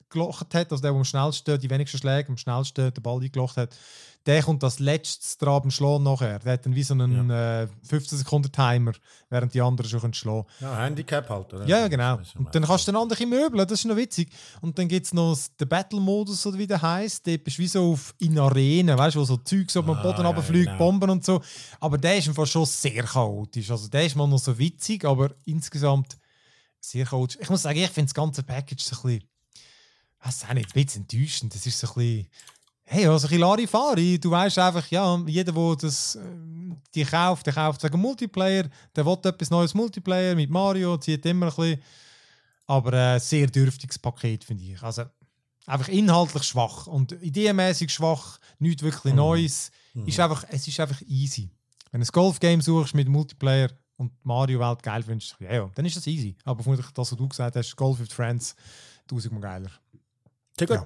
gelocht 0.09 0.53
hat, 0.53 0.71
also 0.71 0.81
der, 0.81 0.91
der 0.91 0.97
am 0.99 1.05
schnellsten, 1.05 1.59
die 1.59 1.69
wenigsten 1.69 1.97
Schläge, 1.99 2.29
am 2.29 2.37
schnellsten 2.37 2.93
den 2.93 3.03
Ball 3.03 3.21
eingelocht 3.21 3.57
hat, 3.57 3.77
der 4.25 4.43
kommt 4.43 4.63
als 4.63 4.77
letztes 4.79 5.37
dran 5.37 5.61
beim 5.63 5.71
Schlagen 5.71 6.03
nachher. 6.03 6.37
Der 6.39 6.53
hat 6.53 6.65
dann 6.65 6.75
wie 6.75 6.83
so 6.83 6.93
einen 6.93 7.29
äh, 7.31 7.67
15-Sekunden-Timer, 7.89 8.91
während 9.29 9.53
die 9.53 9.61
anderen 9.61 9.89
schon 9.89 9.99
können 10.01 10.13
schlagen 10.13 10.45
Ja, 10.59 10.77
Handicap 10.77 11.27
halt, 11.29 11.53
oder? 11.53 11.65
ja, 11.65 11.79
ja, 11.79 11.87
genau. 11.87 12.19
Und 12.35 12.53
dann 12.53 12.63
kannst 12.63 12.87
du 12.87 12.91
den 12.91 13.01
anderen 13.01 13.29
möbeln, 13.29 13.67
das 13.67 13.79
ist 13.79 13.85
noch 13.85 13.95
witzig. 13.95 14.29
Und 14.61 14.77
dann 14.77 14.87
gibt 14.87 15.05
es 15.07 15.13
noch 15.13 15.35
den 15.59 15.67
Battle-Modus, 15.67 16.45
oder 16.45 16.57
wie 16.57 16.67
der 16.67 16.81
heisst. 16.81 17.25
Dort 17.25 17.43
bist 17.43 17.57
du 17.57 17.61
wie 17.63 17.67
so 17.67 17.93
auf, 17.93 18.13
in 18.19 18.37
Arenen, 18.37 18.97
weißt 18.97 19.15
du, 19.15 19.21
wo 19.21 19.25
so 19.25 19.33
auf 19.35 19.43
dem 19.43 19.89
Ah, 19.89 20.01
Boden 20.03 20.21
ja, 20.21 20.27
runterfliegt, 20.27 20.65
genau. 20.67 20.77
Bomben 20.77 21.09
und 21.09 21.25
so. 21.25 21.41
Aber 21.79 21.97
der 21.97 22.17
ist 22.17 22.27
einfach 22.27 22.45
schon 22.45 22.65
sehr 22.65 23.03
chaotisch. 23.03 23.71
Also 23.71 23.87
der 23.87 24.05
ist 24.05 24.15
mal 24.15 24.27
noch 24.27 24.37
so 24.39 24.57
witzig, 24.57 25.03
aber 25.03 25.31
insgesamt 25.45 26.17
sehr 26.79 27.05
chaotisch. 27.05 27.37
Ich 27.41 27.49
muss 27.49 27.63
sagen, 27.63 27.79
ich 27.79 27.89
finde 27.89 28.07
das 28.07 28.13
ganze 28.13 28.43
Package 28.43 28.83
so 28.83 28.95
ein 28.97 29.01
bisschen, 29.01 29.29
weiß 30.23 30.45
auch 30.47 30.53
nicht, 30.53 30.75
ein 30.75 30.83
bisschen 30.83 31.01
enttäuschend. 31.03 31.55
Das 31.55 31.65
ist 31.65 31.79
so 31.79 31.87
ein 31.87 31.93
bisschen, 31.95 32.27
hey, 32.91 33.07
also 33.07 33.25
ein 33.25 33.29
bisschen 33.29 33.41
Larifari. 33.41 34.19
Du 34.19 34.31
weißt 34.31 34.59
einfach, 34.59 34.85
ja, 34.91 35.17
jeder, 35.25 35.53
der 35.53 35.75
das, 35.77 36.15
ähm, 36.15 36.75
die 36.93 37.05
kauft, 37.05 37.45
der 37.45 37.53
kauft 37.53 37.83
wegen 37.83 37.99
Multiplayer, 37.99 38.69
der 38.95 39.05
will 39.05 39.17
etwas 39.23 39.49
Neues 39.49 39.73
Multiplayer 39.73 40.35
mit 40.35 40.49
Mario, 40.49 40.97
zieht 40.97 41.25
immer 41.25 41.47
ein 41.47 41.55
bisschen. 41.55 41.81
Aber 42.67 42.93
ein 42.93 43.19
sehr 43.19 43.47
dürftiges 43.47 43.97
Paket, 43.97 44.43
finde 44.43 44.65
ich. 44.65 44.83
Also 44.83 45.03
einfach 45.65 45.87
inhaltlich 45.87 46.43
schwach 46.43 46.87
und 46.87 47.13
ideenmäßig 47.21 47.91
schwach, 47.91 48.39
nichts 48.59 48.83
wirklich 48.83 49.13
Neues. 49.13 49.71
Ist 50.05 50.19
einfach, 50.19 50.45
es 50.49 50.67
ist 50.67 50.79
einfach 50.79 51.01
easy. 51.07 51.49
Wenn 51.91 52.01
du 52.01 52.07
ein 52.07 52.11
Golf-Game 52.11 52.61
suchst 52.61 52.93
mit 52.93 53.07
Multiplayer 53.07 53.69
und 53.97 54.11
Mario-Welt 54.23 54.83
geil 54.83 55.03
findest, 55.03 55.35
ja, 55.39 55.53
ja, 55.53 55.71
dann 55.75 55.85
ist 55.85 55.95
das 55.95 56.07
easy. 56.07 56.35
Aber 56.43 56.63
vermutlich 56.63 56.89
das, 56.91 57.11
was 57.11 57.17
du 57.17 57.27
gesagt 57.27 57.55
hast, 57.55 57.75
Golf 57.75 57.99
with 57.99 58.11
Friends, 58.11 58.55
tausendmal 59.07 59.41
geiler. 59.41 59.71
Sehr 60.57 60.67
gut. 60.67 60.77
Ja. 60.77 60.85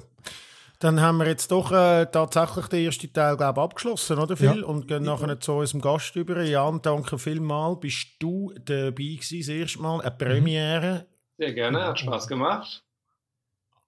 Dann 0.80 1.00
haben 1.02 1.18
wir 1.18 1.28
jetzt 1.28 1.52
doch 1.52 1.72
äh, 1.72 2.06
tatsächlich 2.06 2.68
den 2.68 2.86
ersten 2.86 3.14
Teil 3.14 3.38
glaub, 3.38 3.58
abgeschlossen, 3.58 4.20
oder 4.20 4.36
Phil? 4.36 4.60
Ja. 4.60 4.66
Und 4.66 4.88
gehen 4.88 5.04
nachher 5.04 5.40
zu 5.40 5.54
unserem 5.54 5.82
Gast 5.82 6.16
über. 6.16 6.44
Jan, 6.44 6.82
danke 6.82 7.18
vielmals. 7.18 7.80
Bist 7.80 8.08
du 8.20 8.54
dabei 8.66 8.92
gewesen, 8.92 9.40
das 9.40 9.48
erste 9.48 9.82
Mal? 9.82 10.02
Eine 10.02 10.12
Premiere? 10.12 11.06
Sehr 11.38 11.54
gerne, 11.54 11.84
hat 11.86 12.00
Spaß 12.00 12.28
gemacht. 12.28 12.84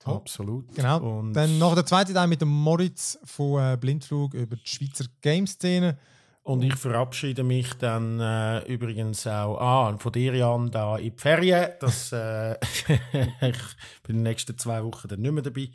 Absolut. 0.04 0.74
Genau. 0.76 1.20
Und 1.20 1.34
Dann 1.34 1.58
noch 1.58 1.76
der 1.76 1.86
zweite 1.86 2.14
Teil 2.14 2.28
mit 2.28 2.42
dem 2.42 2.50
Moritz 2.50 3.20
von 3.26 3.62
äh, 3.62 3.78
Blindflug 3.78 4.34
über 4.34 4.56
die 4.56 4.68
Schweizer 4.68 5.06
Game-Szene. 5.22 5.98
Und 6.44 6.62
ich 6.64 6.76
verabschiede 6.76 7.44
mich 7.44 7.74
dann 7.74 8.22
äh, 8.22 8.60
übrigens 8.72 9.28
auch 9.28 9.60
ah, 9.60 9.98
von 9.98 10.12
dir, 10.14 10.34
Jan, 10.34 10.72
da 10.72 10.98
in 10.98 11.12
die 11.12 11.20
Ferien. 11.20 11.72
Das, 11.82 12.14
äh, 12.14 12.54
ich 13.42 13.58
bin 14.04 14.16
in 14.16 14.16
den 14.16 14.24
nächsten 14.24 14.58
zwei 14.58 14.82
Wochen 14.82 15.10
dann 15.10 15.20
nicht 15.20 15.32
mehr 15.34 15.44
dabei. 15.44 15.70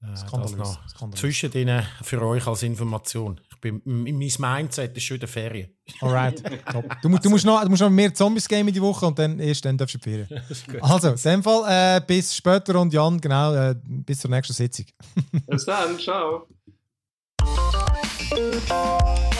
Äh, 0.00 0.06
das 0.10 0.20
Skandalös. 0.20 0.56
noch 0.56 0.88
Skandalös. 0.88 1.20
zwischen 1.20 1.50
denen 1.50 1.84
für 2.02 2.22
euch 2.22 2.46
als 2.46 2.62
Information. 2.62 3.40
Ich 3.50 3.60
bin, 3.60 3.82
mein 3.84 4.14
Mindset 4.38 4.96
ist 4.96 5.02
schon 5.02 5.16
in 5.16 5.20
der 5.20 5.28
Ferien. 5.28 5.70
Alright. 6.00 6.42
Top. 6.70 6.84
Du, 7.02 7.08
musst- 7.08 7.24
du, 7.24 7.30
musst 7.30 7.44
noch, 7.44 7.60
du 7.62 7.68
musst 7.68 7.82
noch 7.82 7.90
mehr 7.90 8.14
Zombies 8.14 8.46
game 8.46 8.68
in 8.68 8.74
die 8.74 8.80
Woche 8.82 9.06
und 9.06 9.18
dann 9.18 9.40
erst 9.40 9.64
dann 9.64 9.76
darfst 9.76 9.96
du 9.96 9.98
Ferien. 9.98 10.28
Also, 10.80 11.08
in 11.10 11.16
dem 11.16 11.42
Fall 11.42 11.96
äh, 11.96 12.00
bis 12.06 12.36
später 12.36 12.80
und 12.80 12.92
Jan, 12.92 13.20
genau, 13.20 13.52
äh, 13.54 13.74
bis 13.84 14.20
zur 14.20 14.30
nächsten 14.30 14.52
Sitzung. 14.54 14.86
Bis 15.46 15.64
dann, 15.64 15.98
ciao. 15.98 16.46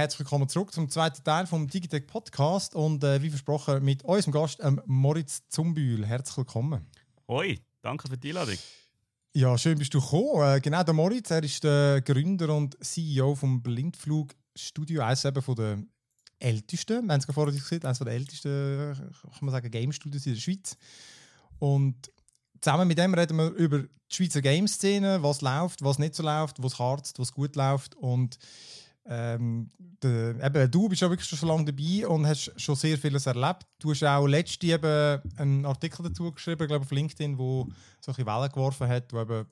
Herzlich 0.00 0.20
willkommen 0.20 0.48
zurück 0.48 0.72
zum 0.72 0.88
zweiten 0.88 1.22
Teil 1.24 1.46
vom 1.46 1.68
Digitech 1.68 2.06
Podcast 2.06 2.74
und 2.74 3.04
äh, 3.04 3.20
wie 3.20 3.28
versprochen 3.28 3.84
mit 3.84 4.02
unserem 4.02 4.32
Gast 4.32 4.58
ähm, 4.62 4.80
Moritz 4.86 5.42
Zumbühl. 5.50 6.06
Herzlich 6.06 6.38
willkommen. 6.38 6.86
Hoi, 7.28 7.58
danke 7.82 8.08
für 8.08 8.16
die 8.16 8.30
Einladung. 8.30 8.56
Ja, 9.34 9.58
schön 9.58 9.76
bist 9.76 9.92
du 9.92 10.00
gekommen. 10.00 10.56
Äh, 10.56 10.60
genau, 10.62 10.82
der 10.84 10.94
Moritz, 10.94 11.30
er 11.30 11.42
ist 11.42 11.62
der 11.64 12.00
Gründer 12.00 12.56
und 12.56 12.82
CEO 12.82 13.34
vom 13.34 13.62
Blindflug 13.62 14.34
Studio, 14.56 15.02
eines 15.02 15.26
eben 15.26 15.42
von 15.42 15.56
der 15.56 15.82
ältesten, 16.38 17.04
wir 17.04 17.12
haben 17.12 17.20
es 17.20 17.26
gerade 17.26 17.34
vorher 17.34 17.52
gesagt, 17.52 17.84
eines 17.84 17.98
der 17.98 18.06
ältesten, 18.06 18.48
äh, 18.48 18.94
kann 18.94 19.38
man 19.42 19.50
sagen, 19.50 19.70
Game 19.70 19.92
Studios 19.92 20.24
in 20.24 20.32
der 20.32 20.40
Schweiz. 20.40 20.78
Und 21.58 22.10
zusammen 22.62 22.88
mit 22.88 22.96
dem 22.96 23.12
reden 23.12 23.36
wir 23.36 23.50
über 23.50 23.80
die 23.80 23.88
Schweizer 24.08 24.40
Game-Szene, 24.40 25.22
was 25.22 25.42
läuft, 25.42 25.84
was 25.84 25.98
nicht 25.98 26.14
so 26.14 26.22
läuft, 26.22 26.62
was 26.62 26.78
hart, 26.78 27.12
was 27.18 27.32
gut 27.32 27.54
läuft 27.54 27.96
und 27.96 28.38
ähm, 29.06 29.70
der, 30.02 30.42
eben, 30.44 30.70
du 30.70 30.88
bist 30.88 31.02
ja 31.02 31.10
wirklich 31.10 31.28
schon 31.28 31.38
so 31.38 31.46
lange 31.46 31.64
dabei 31.64 32.06
und 32.06 32.26
hast 32.26 32.52
schon 32.56 32.74
sehr 32.76 32.98
vieles 32.98 33.26
erlebt. 33.26 33.66
Du 33.78 33.90
hast 33.90 34.04
auch 34.04 34.26
letzte 34.26 34.66
eben 34.66 35.20
einen 35.36 35.64
Artikel 35.64 36.02
dazu 36.02 36.30
geschrieben, 36.32 36.66
glaube 36.66 36.84
auf 36.84 36.90
LinkedIn, 36.90 37.38
wo 37.38 37.64
so 38.00 38.12
ein 38.12 38.14
bisschen 38.14 38.26
Wellen 38.26 38.50
geworfen 38.50 38.88
hat, 38.88 39.12
wo 39.12 39.20
eben 39.20 39.46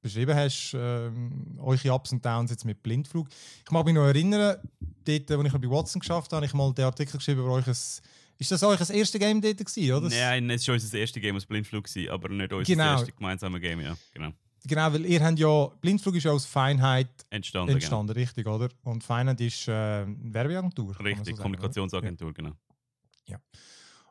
beschrieben 0.00 0.34
hast, 0.36 0.74
ähm, 0.78 1.58
eure 1.60 1.92
Ups 1.92 2.12
und 2.12 2.24
Downs 2.24 2.50
jetzt 2.50 2.64
mit 2.64 2.82
Blindflug. 2.82 3.28
Ich 3.64 3.70
mag 3.70 3.84
mich 3.84 3.94
noch 3.94 4.06
erinnern, 4.06 4.56
dort, 5.04 5.30
als 5.30 5.44
ich 5.46 5.52
bei 5.52 5.70
Watson 5.70 6.00
geschafft 6.00 6.30
habe, 6.32 6.36
habe 6.36 6.46
ich 6.46 6.54
mal 6.54 6.72
den 6.72 6.84
Artikel 6.84 7.16
geschrieben 7.18 7.40
über 7.40 7.50
euch. 7.52 7.66
Ist 7.66 8.52
das 8.52 8.62
euch 8.62 8.78
das 8.78 8.90
erste 8.90 9.18
Game 9.18 9.40
dort 9.40 9.58
gewesen, 9.58 9.92
oder? 9.92 10.08
Nein, 10.08 10.48
es 10.50 10.66
war 10.68 10.74
unser 10.74 10.96
erstes 10.98 11.20
Game 11.20 11.34
aus 11.34 11.46
Blindflug, 11.46 11.84
gewesen, 11.84 12.08
aber 12.10 12.28
nicht 12.28 12.52
unser 12.52 12.64
Genau. 12.72 12.92
erstes 12.92 13.16
gemeinsames 13.16 13.60
Game, 13.60 13.80
ja. 13.80 13.96
Genau. 14.12 14.30
Genau, 14.64 14.92
weil 14.92 15.06
ihr 15.06 15.24
habt 15.24 15.38
ja, 15.38 15.66
Blindflug 15.80 16.16
ist 16.16 16.24
ja 16.24 16.32
aus 16.32 16.46
Feinheit 16.46 17.08
Entstanden. 17.30 17.74
entstanden, 17.74 18.12
richtig, 18.12 18.46
oder? 18.46 18.68
Und 18.82 19.04
Feinheit 19.04 19.40
ist 19.40 19.68
äh, 19.68 19.72
eine 19.72 20.16
Werbeagentur. 20.34 20.86
Genau. 20.86 20.98
so 20.98 21.04
Richtig, 21.04 21.26
sagen, 21.26 21.38
Kommunikationsagentur, 21.38 22.32
genau. 22.34 22.50
oder? 22.50 22.58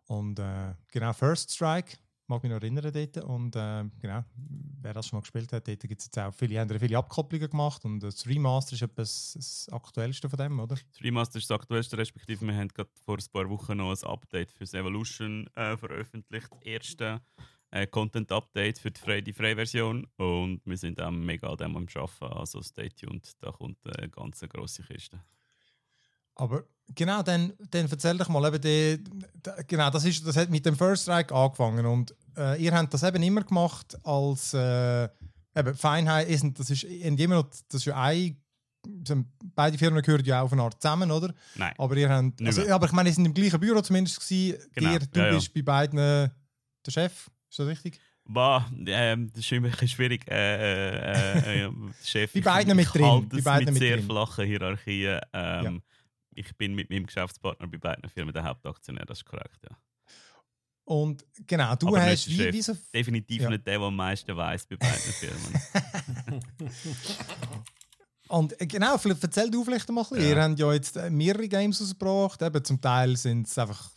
Und 0.07 0.39
äh, 0.39 0.73
genau, 0.91 1.13
First 1.13 1.51
Strike, 1.51 1.97
mag 2.27 2.43
mich 2.43 2.51
noch 2.51 2.61
erinnern 2.61 2.91
dort. 2.91 3.17
Und 3.25 3.55
äh, 3.55 3.83
genau, 3.99 4.23
wer 4.81 4.93
das 4.93 5.07
schon 5.07 5.17
mal 5.17 5.21
gespielt 5.21 5.51
hat, 5.51 5.67
dort 5.67 5.79
gibt 5.81 5.99
es 5.99 6.07
jetzt 6.07 6.17
auch 6.17 6.33
viele, 6.33 6.59
haben 6.59 6.79
viele 6.79 6.97
Abkopplungen 6.97 7.49
gemacht 7.49 7.83
und 7.85 7.99
das 8.01 8.25
Remaster 8.25 8.73
ist 8.73 8.81
etwas 8.81 9.33
das 9.35 9.69
aktuellste 9.71 10.29
von 10.29 10.37
dem, 10.37 10.59
oder? 10.59 10.75
Das 10.75 11.03
Remaster 11.03 11.39
ist 11.39 11.49
das 11.49 11.59
aktuellste, 11.59 11.97
respektive 11.97 12.45
wir 12.45 12.55
haben 12.55 12.69
gerade 12.69 12.89
vor 13.05 13.17
ein 13.17 13.25
paar 13.31 13.49
Wochen 13.49 13.77
noch 13.77 13.91
ein 13.91 14.07
Update 14.09 14.51
für 14.51 14.63
das 14.63 14.73
Evolution 14.73 15.47
äh, 15.55 15.75
veröffentlicht. 15.77 16.49
Das 16.51 16.61
erste 16.61 17.21
äh, 17.72 17.88
Content-Update 17.88 18.80
für 18.80 18.91
die 18.91 18.99
freie, 18.99 19.24
die 19.24 19.34
freie 19.34 19.55
Version. 19.55 20.07
Und 20.18 20.61
wir 20.65 20.78
sind 20.78 21.01
auch 21.01 21.11
mega 21.11 21.49
an 21.49 21.57
dem 21.57 21.76
am 21.76 21.88
Arbeiten, 21.93 22.38
also 22.38 22.61
stay 22.61 22.89
tuned, 22.89 23.32
da 23.39 23.51
kommt 23.51 23.78
eine 23.97 24.09
ganz 24.09 24.39
grosse 24.49 24.84
Kiste. 24.84 25.20
Aber 26.36 26.63
genau, 26.93 27.24
dann, 27.24 27.53
dann 27.72 27.89
erzähl 27.89 28.18
doch 28.18 28.30
mal, 28.30 28.47
eben 28.47 28.61
die, 28.61 29.03
die, 29.03 29.49
genau, 29.68 29.89
das, 29.89 30.05
ist, 30.05 30.26
das 30.26 30.38
hat 30.38 30.49
mit 30.49 30.65
dem 30.65 30.76
First 30.76 31.03
Strike 31.03 31.34
angefangen 31.34 31.86
und 31.86 32.15
äh, 32.38 32.61
ihr 32.61 32.74
habt 32.74 32.93
das 32.93 33.03
eben 33.03 33.24
immer 33.24 33.43
gemacht 33.43 33.97
als 34.03 34.53
äh, 34.53 35.05
eben 35.55 35.76
Feinheit, 35.76 36.30
ist, 36.30 36.45
das 36.53 36.70
ist 36.70 36.84
in 36.84 37.18
immer 37.18 37.36
noch, 37.36 37.49
das 37.70 37.82
ist 37.82 37.86
ja 37.86 37.99
ein, 37.99 38.38
beide 39.55 39.78
Firmen 39.78 40.01
gehören 40.03 40.26
ja 40.26 40.43
auf 40.43 40.53
eine 40.53 40.61
Art 40.61 40.82
zusammen, 40.82 41.11
oder? 41.11 41.34
Nein. 41.55 41.74
Aber 41.78 41.97
ihr 41.97 42.09
habt, 42.09 42.41
also, 42.41 42.70
aber 42.70 42.86
ich 42.86 42.91
meine, 42.91 43.09
ihr 43.09 43.15
sind 43.15 43.26
im 43.26 43.34
gleichen 43.34 43.59
Büro 43.59 43.82
zumindest 43.82 44.20
gewesen. 44.20 44.59
Genau, 44.74 44.91
Ihr, 44.91 44.99
du 44.99 45.20
ja, 45.20 45.26
ja. 45.28 45.34
bist 45.34 45.53
bei 45.53 45.61
beiden 45.61 45.97
der 45.97 46.32
Chef, 46.91 47.30
ist 47.49 47.59
das 47.59 47.67
richtig? 47.67 47.99
Bah, 48.29 48.69
ähm, 48.87 49.29
das 49.31 49.39
ist 49.39 49.51
immer 49.53 49.67
ein 49.67 49.71
bisschen 49.71 49.87
schwierig. 49.87 50.27
Äh, 50.29 50.33
äh, 50.55 51.39
äh, 51.39 51.61
ja, 51.61 51.71
Chef, 52.03 52.35
ich- 52.35 52.43
beiden 52.43 52.75
mit 52.75 52.93
drin, 52.93 53.29
es 53.33 53.43
beiden 53.43 53.65
mit 53.65 53.73
mit 53.75 53.81
sehr 53.81 53.97
drin. 53.97 54.05
flachen 54.05 54.45
Hierarchien. 54.45 55.21
Ähm, 55.33 55.63
Ja. 55.63 55.71
Ich 56.39 56.55
bin 56.55 56.75
mit 56.75 56.89
meinem 56.91 57.05
Geschäftspartner 57.07 57.65
bei 57.67 57.77
beiden 57.79 58.07
Firmen 58.09 58.31
der 58.33 58.43
Hauptaktionär, 58.43 59.05
das 59.05 59.19
ist 59.19 59.25
korrekt. 59.25 59.59
Ja. 59.67 59.75
Und 60.83 61.25
genau, 61.47 61.75
du 61.75 61.87
Aber 61.87 62.01
hast 62.01 62.29
wie, 62.29 62.53
wie 62.53 62.61
so 62.61 62.77
Definitiv 62.93 63.41
Ja. 63.41 63.49
nicht 63.49 63.65
der, 63.65 63.79
der 63.79 63.87
am 63.87 63.95
meisten 63.95 64.35
weiß 64.37 64.67
bei 64.67 64.75
beiden 64.77 65.13
Firmen. 65.13 66.41
Und 68.29 68.59
äh, 68.61 68.67
genau, 68.67 68.97
vielleicht 68.97 69.23
erzähl 69.23 69.49
du 69.49 69.63
vielleicht 69.63 69.89
mal 69.89 70.01
ein 70.03 70.09
bisschen. 70.09 70.23
Ja. 70.29 70.35
Ihr 70.35 70.43
habt 70.43 70.59
ja 70.59 70.73
jetzt 70.73 70.97
äh, 70.97 71.09
mehrere 71.09 71.47
Games 71.47 71.81
ausgebracht. 71.81 72.41
Eben, 72.41 72.63
zum 72.63 72.79
Teil 72.81 73.15
sind 73.17 73.47
es 73.47 73.57
einfach 73.57 73.89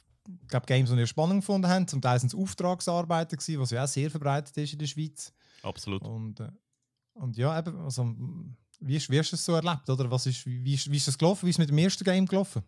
glaube, 0.48 0.66
Games, 0.66 0.90
die 0.90 0.96
ihr 0.96 1.06
spannend 1.06 1.40
gefunden 1.40 1.68
habt. 1.68 1.90
Zum 1.90 2.00
Teil 2.00 2.18
sind 2.20 2.28
es 2.32 2.38
Auftragsarbeiten, 2.38 3.38
gewesen, 3.38 3.60
was 3.60 3.70
ja 3.70 3.84
auch 3.84 3.88
sehr 3.88 4.10
verbreitet 4.10 4.56
ist 4.56 4.72
in 4.72 4.78
der 4.78 4.86
Schweiz. 4.86 5.32
Absolut. 5.62 6.02
Und, 6.02 6.40
äh, 6.40 6.48
und 7.14 7.36
ja, 7.36 7.58
eben, 7.58 7.76
also, 7.78 8.14
wie, 8.80 8.96
hast- 8.96 9.10
wie 9.10 9.18
hast 9.18 9.32
du 9.32 9.36
es 9.36 9.44
so 9.44 9.54
erlebt? 9.54 9.88
Oder 9.90 10.10
was 10.10 10.26
ist, 10.26 10.44
wie, 10.46 10.74
ist- 10.74 10.90
wie 10.90 10.96
ist 10.96 11.08
es 11.08 11.18
gelaufen? 11.18 11.46
Wie 11.46 11.50
ist 11.50 11.56
es 11.56 11.58
mit 11.60 11.68
dem 11.68 11.78
ersten 11.78 12.04
Game 12.04 12.26
gelaufen? 12.26 12.62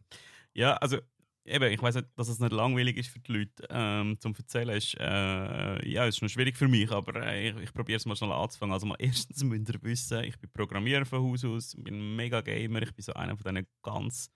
Ja, 0.53 0.75
also 0.75 0.99
eben, 1.45 1.73
ich 1.73 1.81
weiß 1.83 1.95
nicht, 1.97 2.09
dass 2.17 2.29
es 2.29 2.39
nicht 2.39 2.53
langweilig 2.53 2.99
ist 2.99 3.09
für 3.09 3.19
die 3.21 3.33
Leute 3.33 3.67
ähm, 3.71 4.17
zum 4.21 4.35
Erzählen. 4.35 4.77
Ist, 4.77 4.95
äh, 5.01 5.89
ja, 5.89 6.07
es 6.07 6.17
ist 6.17 6.23
noch 6.23 6.29
schwierig 6.29 6.57
für 6.57 6.69
mich, 6.69 6.91
aber 6.91 7.23
äh, 7.27 7.49
ich, 7.51 7.57
ich 7.57 7.73
probiere 7.73 7.97
es 7.97 8.05
mal 8.07 8.15
schnell 8.17 8.33
anzufangen. 8.33 8.73
Also 8.75 8.87
mal 8.87 8.97
erstens 8.99 9.43
müsst 9.43 9.69
ihr 9.71 9.83
wissen, 9.83 10.23
ich 10.25 10.39
bin 10.39 10.51
Programmierer 10.53 11.07
von 11.07 11.23
Haus 11.23 11.45
aus, 11.45 11.75
bin 11.79 11.95
ein 11.95 12.17
mega 12.17 12.41
Gamer, 12.43 12.83
ich 12.83 12.93
bin 12.95 13.03
so 13.03 13.15
einer 13.15 13.37
von 13.37 13.55
diesen 13.55 13.67
ganz 13.83 14.31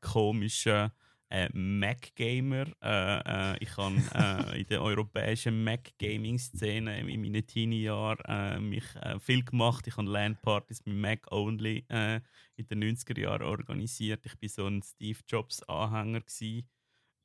komischen 0.00 0.90
äh, 1.30 1.48
Mac-Gamer. 1.52 2.66
Äh, 2.82 3.54
äh, 3.54 3.56
ich 3.60 3.76
habe 3.76 3.96
äh, 4.14 4.60
in 4.60 4.66
der 4.66 4.82
europäischen 4.82 5.64
Mac-Gaming-Szene 5.64 7.00
in 7.00 7.20
meinen 7.22 7.46
Teenie-Jahren 7.46 8.18
äh, 8.26 8.60
mich 8.60 8.84
äh, 8.96 9.18
viel 9.18 9.44
gemacht. 9.44 9.86
Ich 9.86 9.96
habe 9.96 10.08
LAN-Partys 10.08 10.84
mit 10.86 10.96
Mac-Only 10.96 11.84
äh, 11.88 12.20
in 12.56 12.66
den 12.68 12.84
90er 12.84 13.20
Jahren 13.20 13.42
organisiert. 13.42 14.24
Ich 14.24 14.40
war 14.40 14.48
so 14.48 14.66
ein 14.66 14.82
Steve 14.82 15.18
Jobs-Anhänger. 15.26 16.20
gewesen. 16.20 16.68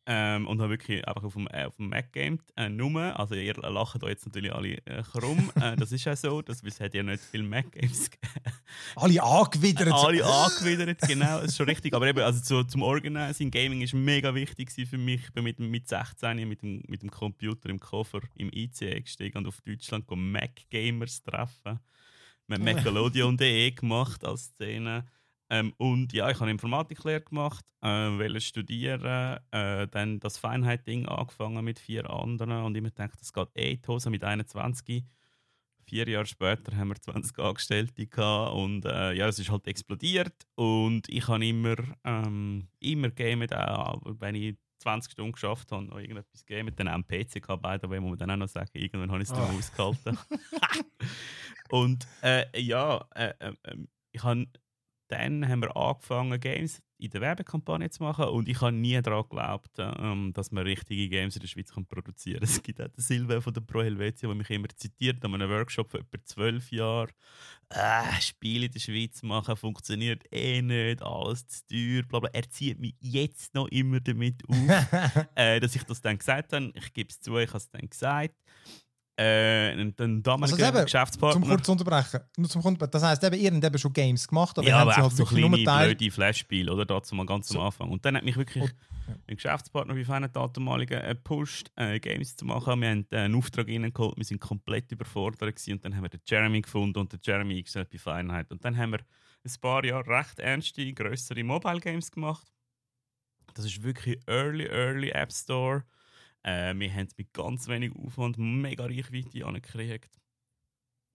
Ähm, 0.08 0.48
und 0.48 0.60
habe 0.60 0.72
wirklich 0.72 1.08
einfach 1.08 1.24
auf 1.24 1.34
dem, 1.34 1.48
äh, 1.52 1.66
auf 1.66 1.76
dem 1.76 1.90
Mac 1.90 2.12
gamed. 2.12 2.42
Äh, 2.58 2.70
nur, 2.70 3.20
also 3.20 3.36
ihr 3.36 3.54
lacht 3.54 4.02
da 4.02 4.08
jetzt 4.08 4.26
natürlich 4.26 4.52
alle 4.52 4.78
äh, 4.86 5.04
krumm. 5.04 5.52
äh, 5.62 5.76
das 5.76 5.92
ist 5.92 6.06
ja 6.06 6.16
so, 6.16 6.42
dass, 6.42 6.64
es 6.64 6.80
hat 6.80 6.96
ja 6.96 7.04
nicht 7.04 7.24
viele 7.24 7.44
Mac-Games 7.44 8.10
gegeben. 8.10 8.56
Alle 8.96 9.22
angewidert. 9.22 9.94
Alle 9.94 10.26
angewidert, 10.26 11.02
genau, 11.02 11.42
das 11.42 11.52
ist 11.52 11.58
schon 11.58 11.68
richtig. 11.68 11.94
Aber 11.94 12.08
eben, 12.08 12.20
also 12.20 12.40
so, 12.44 12.64
zum 12.64 12.82
Organizing, 12.82 13.52
Gaming 13.52 13.82
ist 13.82 13.94
mega 13.94 14.34
wichtig 14.34 14.72
für 14.72 14.98
mich. 14.98 15.22
Ich 15.26 15.34
bin 15.34 15.44
mit, 15.44 15.60
mit 15.60 15.88
16 15.88 16.48
mit 16.48 16.64
dem, 16.64 16.82
mit 16.88 17.04
dem 17.04 17.12
Computer 17.12 17.70
im 17.70 17.80
Koffer 17.80 18.22
im 18.36 18.50
ICE 18.52 19.02
gestiegen 19.02 19.38
und 19.38 19.48
auf 19.48 19.62
Deutschland 19.62 20.10
Mac-Gamers 20.10 21.22
treffen. 21.22 21.80
Wir 22.48 22.58
haben 22.58 22.66
Macalodion.de 22.66 23.72
gemacht 23.72 24.26
als 24.26 24.46
Szene. 24.46 25.06
Ähm, 25.52 25.74
und 25.78 26.14
ja, 26.14 26.30
ich 26.30 26.40
habe 26.40 26.50
Informatiklehre 26.50 27.20
gemacht, 27.20 27.66
äh, 27.82 27.88
wollte 27.88 28.40
studieren, 28.40 29.38
äh, 29.52 29.86
dann 29.90 30.22
das 30.22 30.38
Feinheit-Ding 30.38 31.08
angefangen 31.08 31.66
mit 31.66 31.78
vier 31.78 32.10
anderen 32.10 32.64
und 32.64 32.76
immer 32.78 32.88
gedacht, 32.88 33.20
das 33.20 33.34
geht 33.34 33.50
eh 33.56 33.72
in 33.74 33.82
die 33.82 33.88
Hose 33.90 34.10
mit 34.10 34.24
21. 34.24 35.04
Vier 35.84 36.08
Jahre 36.08 36.26
später 36.26 36.74
haben 36.78 36.88
wir 36.88 36.96
20 37.02 37.38
Angestellte 37.40 38.08
gehabt 38.08 38.54
und 38.56 38.86
äh, 38.86 39.12
ja, 39.12 39.28
es 39.28 39.40
ist 39.40 39.52
halt 39.52 39.68
explodiert 39.68 40.48
und 40.56 41.10
ich 41.10 41.28
habe 41.28 41.46
immer, 41.46 41.76
ähm, 42.06 42.70
immer 42.80 43.10
gamet, 43.10 43.54
auch 43.54 44.00
wenn 44.06 44.36
ich 44.36 44.56
20 44.80 45.12
Stunden 45.12 45.34
geschafft 45.34 45.70
habe, 45.74 45.84
noch 45.84 46.00
irgendetwas 46.00 46.46
gamet, 46.46 46.80
dann 46.80 46.88
auch 46.88 46.94
am 46.94 47.06
PC 47.06 47.42
gehabt, 47.42 47.62
by 47.62 47.78
the 47.82 47.90
way, 47.90 48.00
muss 48.00 48.12
man 48.12 48.20
dann 48.20 48.32
auch 48.32 48.38
noch 48.38 48.48
sagen, 48.48 48.70
irgendwann 48.74 49.12
habe 49.12 49.22
ich 49.22 49.30
es 49.30 49.36
dann 49.36 49.44
Ah. 49.50 49.58
ausgehalten. 49.58 50.18
und 51.72 52.08
äh, 52.24 52.46
ja, 52.62 53.06
äh, 53.16 53.34
äh, 53.40 53.54
äh, 53.64 53.76
ich 54.14 54.24
habe 54.24 54.46
dann 55.12 55.48
haben 55.48 55.62
wir 55.62 55.76
angefangen, 55.76 56.40
Games 56.40 56.82
in 56.98 57.10
der 57.10 57.22
Werbekampagne 57.22 57.90
zu 57.90 58.04
machen 58.04 58.26
und 58.26 58.48
ich 58.48 58.62
habe 58.62 58.72
nie 58.72 59.02
daran 59.02 59.24
geglaubt, 59.24 59.72
ähm, 59.78 60.32
dass 60.34 60.52
man 60.52 60.64
richtige 60.64 61.10
Games 61.10 61.36
in 61.36 61.42
der 61.42 61.48
Schweiz 61.48 61.74
kann 61.74 61.86
produzieren 61.86 62.42
kann. 62.42 62.50
Es 62.50 62.62
gibt 62.62 62.80
auch 62.80 62.88
den 62.88 63.02
Silve 63.02 63.42
von 63.42 63.54
der 63.54 63.62
Pro 63.62 63.82
Helvetia, 63.82 64.30
der 64.30 64.36
mich 64.36 64.50
immer 64.52 64.70
zitiert 64.70 65.26
an 65.26 65.34
einem 65.34 65.50
Workshop 65.50 65.90
vor 65.90 66.00
etwa 66.00 66.24
zwölf 66.24 66.72
Jahren. 66.72 67.12
Äh, 67.70 68.22
Spiele 68.22 68.68
in 68.68 68.72
der 68.72 68.80
Schweiz 68.80 69.24
machen 69.24 69.56
funktioniert 69.56 70.24
eh 70.32 70.62
nicht, 70.62 71.02
alles 71.02 71.48
zu 71.48 71.68
teuer, 71.68 72.04
bla 72.04 72.20
bla. 72.20 72.30
Er 72.34 72.50
zieht 72.50 72.80
mich 72.80 72.96
jetzt 73.00 73.56
noch 73.56 73.68
immer 73.70 74.00
damit 74.00 74.44
auf, 74.48 74.56
äh, 75.36 75.60
dass 75.60 75.76
ich 75.76 75.84
das 75.84 76.02
dann 76.02 76.20
gesagt 76.20 76.54
habe. 76.54 76.72
Ich 76.76 76.94
gebe 76.94 77.10
es 77.10 77.20
zu, 77.20 77.36
ich 77.38 77.50
habe 77.50 77.58
es 77.58 77.70
dann 77.70 77.90
gesagt. 77.90 78.36
Äh, 79.22 79.82
und 79.82 80.00
dann 80.00 80.24
damaliger 80.24 80.66
Also 80.66 80.78
eben, 80.78 80.86
Geschäftspartner. 80.86 81.42
Zum 81.42 81.50
kurz 81.50 81.70
unterbrechen. 81.70 82.20
Nur 82.38 82.50
zum 82.50 82.62
Kunden- 82.62 82.90
Das 82.90 83.04
heisst, 83.04 83.24
eben, 83.24 83.36
ihr 83.40 83.52
habt 83.52 83.64
eben 83.64 83.78
schon 83.78 83.94
Games 83.94 84.28
gemacht, 84.28 84.58
aber 84.58 84.68
ja, 84.68 84.78
aber 84.78 84.96
halt 84.96 85.12
so 85.16 85.26
kleine, 85.26 85.58
blöde 85.58 86.12
Flash-Spiele, 86.12 86.74
oder? 86.74 86.86
Dazu 86.86 87.14
mal 87.16 87.26
ganz 87.26 87.48
So. 87.50 87.60
am 87.60 87.66
Anfang. 87.68 87.90
Und 87.90 88.04
dann 88.06 88.16
hat 88.18 88.24
mich 88.24 88.38
wirklich 88.38 88.64
Und- 88.64 88.74
ja. 89.08 89.16
ein 89.28 89.36
Geschäftspartner 89.36 89.96
wie 89.96 90.04
Feinen 90.06 90.32
damaligen 90.32 91.00
äh, 91.02 91.10
gepusht, 91.10 91.72
äh, 91.76 92.00
Games 92.00 92.36
zu 92.36 92.46
machen. 92.46 92.82
Wir 92.82 92.90
haben 92.90 93.08
äh, 93.12 93.18
einen 93.18 93.36
Auftrag 93.36 93.68
reingeholt, 93.68 94.18
wir 94.18 94.26
sind 94.26 94.40
komplett 94.42 94.92
überfordert 94.92 95.40
gewesen. 95.56 95.74
und 95.74 95.86
dann 95.86 95.96
haben 95.96 96.04
wir 96.04 96.10
den 96.10 96.22
Jeremy 96.26 96.62
gefunden 96.62 96.98
und 97.00 97.12
den 97.12 97.20
Jeremy 97.24 97.58
eingestellt 97.58 97.90
bei 97.92 97.98
Feinheit. 97.98 98.52
Und 98.52 98.64
dann 98.66 98.78
haben 98.78 98.92
wir 98.94 99.00
ein 99.44 99.52
paar 99.62 99.84
Jahre 99.86 100.08
recht 100.08 100.40
ernste, 100.40 100.92
größere 100.94 101.44
Mobile-Games 101.44 102.12
gemacht. 102.12 102.48
Das 103.54 103.66
ist 103.66 103.84
wirklich 103.84 104.18
Early, 104.28 104.66
Early 104.68 105.10
App 105.10 105.32
Store. 105.34 105.84
Äh, 106.44 106.74
wir 106.76 106.92
haben 106.94 107.08
es 107.08 107.18
mit 107.18 107.34
ganz 107.34 107.68
wenig 107.68 107.94
Aufwand 107.96 108.38
mega 108.38 108.86
Reichweite 108.86 109.46
angekriegt. 109.46 110.20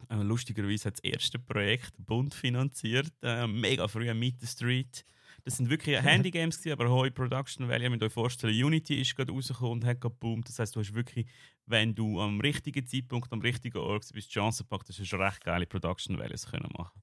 Äh, 0.08 0.22
lustigerweise 0.22 0.86
hat 0.86 0.94
das 0.94 1.04
erste 1.04 1.38
Projekt 1.38 1.94
Bund 1.98 2.34
finanziert, 2.34 3.12
äh, 3.22 3.46
mega 3.46 3.88
früh 3.88 4.12
mit 4.14 4.40
der 4.40 4.46
Street. 4.46 5.04
Das 5.44 5.56
sind 5.56 5.70
wirklich 5.70 6.00
Handygames, 6.02 6.58
gewesen, 6.58 6.72
aber 6.72 6.90
hohe 6.90 7.10
Production 7.10 7.68
Value. 7.68 7.90
Müsst 7.90 8.02
euch 8.02 8.12
vorstellen, 8.12 8.64
Unity 8.64 9.00
ist 9.00 9.16
gerade 9.16 9.32
rausgekommen 9.32 9.72
und 9.72 9.84
hat 9.84 10.00
gerade 10.00 10.14
boomt. 10.14 10.48
Das 10.48 10.58
heißt, 10.58 10.76
du 10.76 10.80
hast 10.80 10.94
wirklich, 10.94 11.26
wenn 11.66 11.94
du 11.94 12.20
am 12.20 12.40
richtigen 12.40 12.86
Zeitpunkt, 12.86 13.32
am 13.32 13.40
richtigen 13.40 13.78
Ort 13.78 14.08
bist, 14.12 14.28
die 14.28 14.34
Chance 14.34 14.64
gepackt, 14.64 14.88
dass 14.88 14.96
du 14.96 15.04
schon 15.04 15.22
recht 15.22 15.44
geile 15.44 15.66
Production 15.66 16.18
Values 16.18 16.46
können 16.46 16.70
machen 16.76 17.02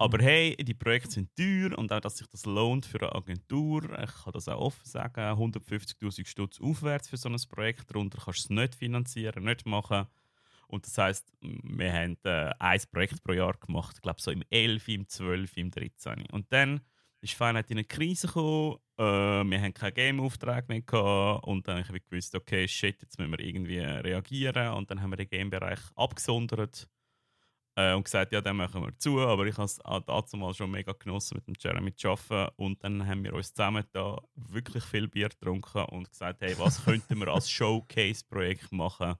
aber 0.00 0.24
hey, 0.24 0.56
die 0.56 0.72
Projekte 0.72 1.10
sind 1.10 1.36
teuer 1.36 1.76
und 1.76 1.92
auch, 1.92 2.00
dass 2.00 2.16
sich 2.16 2.26
das 2.28 2.46
lohnt 2.46 2.86
für 2.86 3.02
eine 3.02 3.14
Agentur. 3.14 3.82
Ich 4.02 4.24
kann 4.24 4.32
das 4.32 4.48
auch 4.48 4.58
offen 4.58 4.86
sagen, 4.86 5.20
150'000 5.20 6.26
Stutz 6.26 6.58
aufwärts 6.58 7.10
für 7.10 7.18
so 7.18 7.28
ein 7.28 7.36
Projekt. 7.50 7.90
Darunter 7.90 8.16
kannst 8.24 8.48
du 8.48 8.54
es 8.54 8.60
nicht 8.60 8.74
finanzieren, 8.76 9.44
nicht 9.44 9.66
machen. 9.66 10.06
Und 10.68 10.86
das 10.86 10.96
heisst, 10.96 11.30
wir 11.42 11.92
haben 11.92 12.16
äh, 12.24 12.50
ein 12.58 12.80
Projekt 12.90 13.22
pro 13.22 13.34
Jahr 13.34 13.52
gemacht. 13.58 13.96
Ich 13.96 14.00
glaube 14.00 14.22
so 14.22 14.30
im 14.30 14.42
11, 14.48 14.88
im 14.88 15.06
12, 15.06 15.56
im 15.58 15.70
13. 15.70 16.24
Und 16.32 16.50
dann 16.50 16.80
ist 17.20 17.34
Feinheit 17.34 17.70
in 17.70 17.76
eine 17.76 17.84
Krise 17.84 18.26
gekommen. 18.26 18.76
Äh, 18.96 19.02
wir 19.02 19.60
haben 19.60 19.74
keinen 19.74 19.92
Game-Auftrag 19.92 20.66
mehr 20.70 20.80
gehabt. 20.80 21.46
Und 21.46 21.68
dann 21.68 21.86
habe 21.86 21.98
ich 21.98 22.06
gewusst, 22.08 22.34
okay, 22.34 22.66
shit, 22.66 23.02
jetzt 23.02 23.18
müssen 23.18 23.32
wir 23.32 23.40
irgendwie 23.40 23.80
reagieren. 23.80 24.72
Und 24.72 24.90
dann 24.90 25.02
haben 25.02 25.10
wir 25.10 25.18
den 25.18 25.28
Game-Bereich 25.28 25.80
abgesondert 25.94 26.88
äh, 27.76 27.94
und 27.94 28.04
gesagt, 28.04 28.32
ja, 28.32 28.40
dann 28.40 28.56
machen 28.56 28.82
wir 28.82 28.96
zu. 28.98 29.20
Aber 29.20 29.46
ich 29.46 29.56
habe 29.56 29.66
es 29.66 29.80
auch 29.84 30.00
dazu 30.00 30.36
mal 30.36 30.54
schon 30.54 30.70
mega 30.70 30.92
genossen, 30.92 31.36
mit 31.36 31.46
dem 31.46 31.54
Jeremy 31.58 31.94
zu 31.94 32.10
arbeiten. 32.10 32.52
Und 32.56 32.82
dann 32.84 33.06
haben 33.06 33.24
wir 33.24 33.34
uns 33.34 33.52
zusammen 33.52 33.84
da 33.92 34.18
wirklich 34.34 34.84
viel 34.84 35.08
Bier 35.08 35.28
getrunken 35.28 35.84
und 35.86 36.10
gesagt, 36.10 36.40
hey, 36.40 36.54
was 36.58 36.84
könnten 36.84 37.18
wir 37.18 37.28
als 37.28 37.50
Showcase-Projekt 37.50 38.72
machen, 38.72 39.14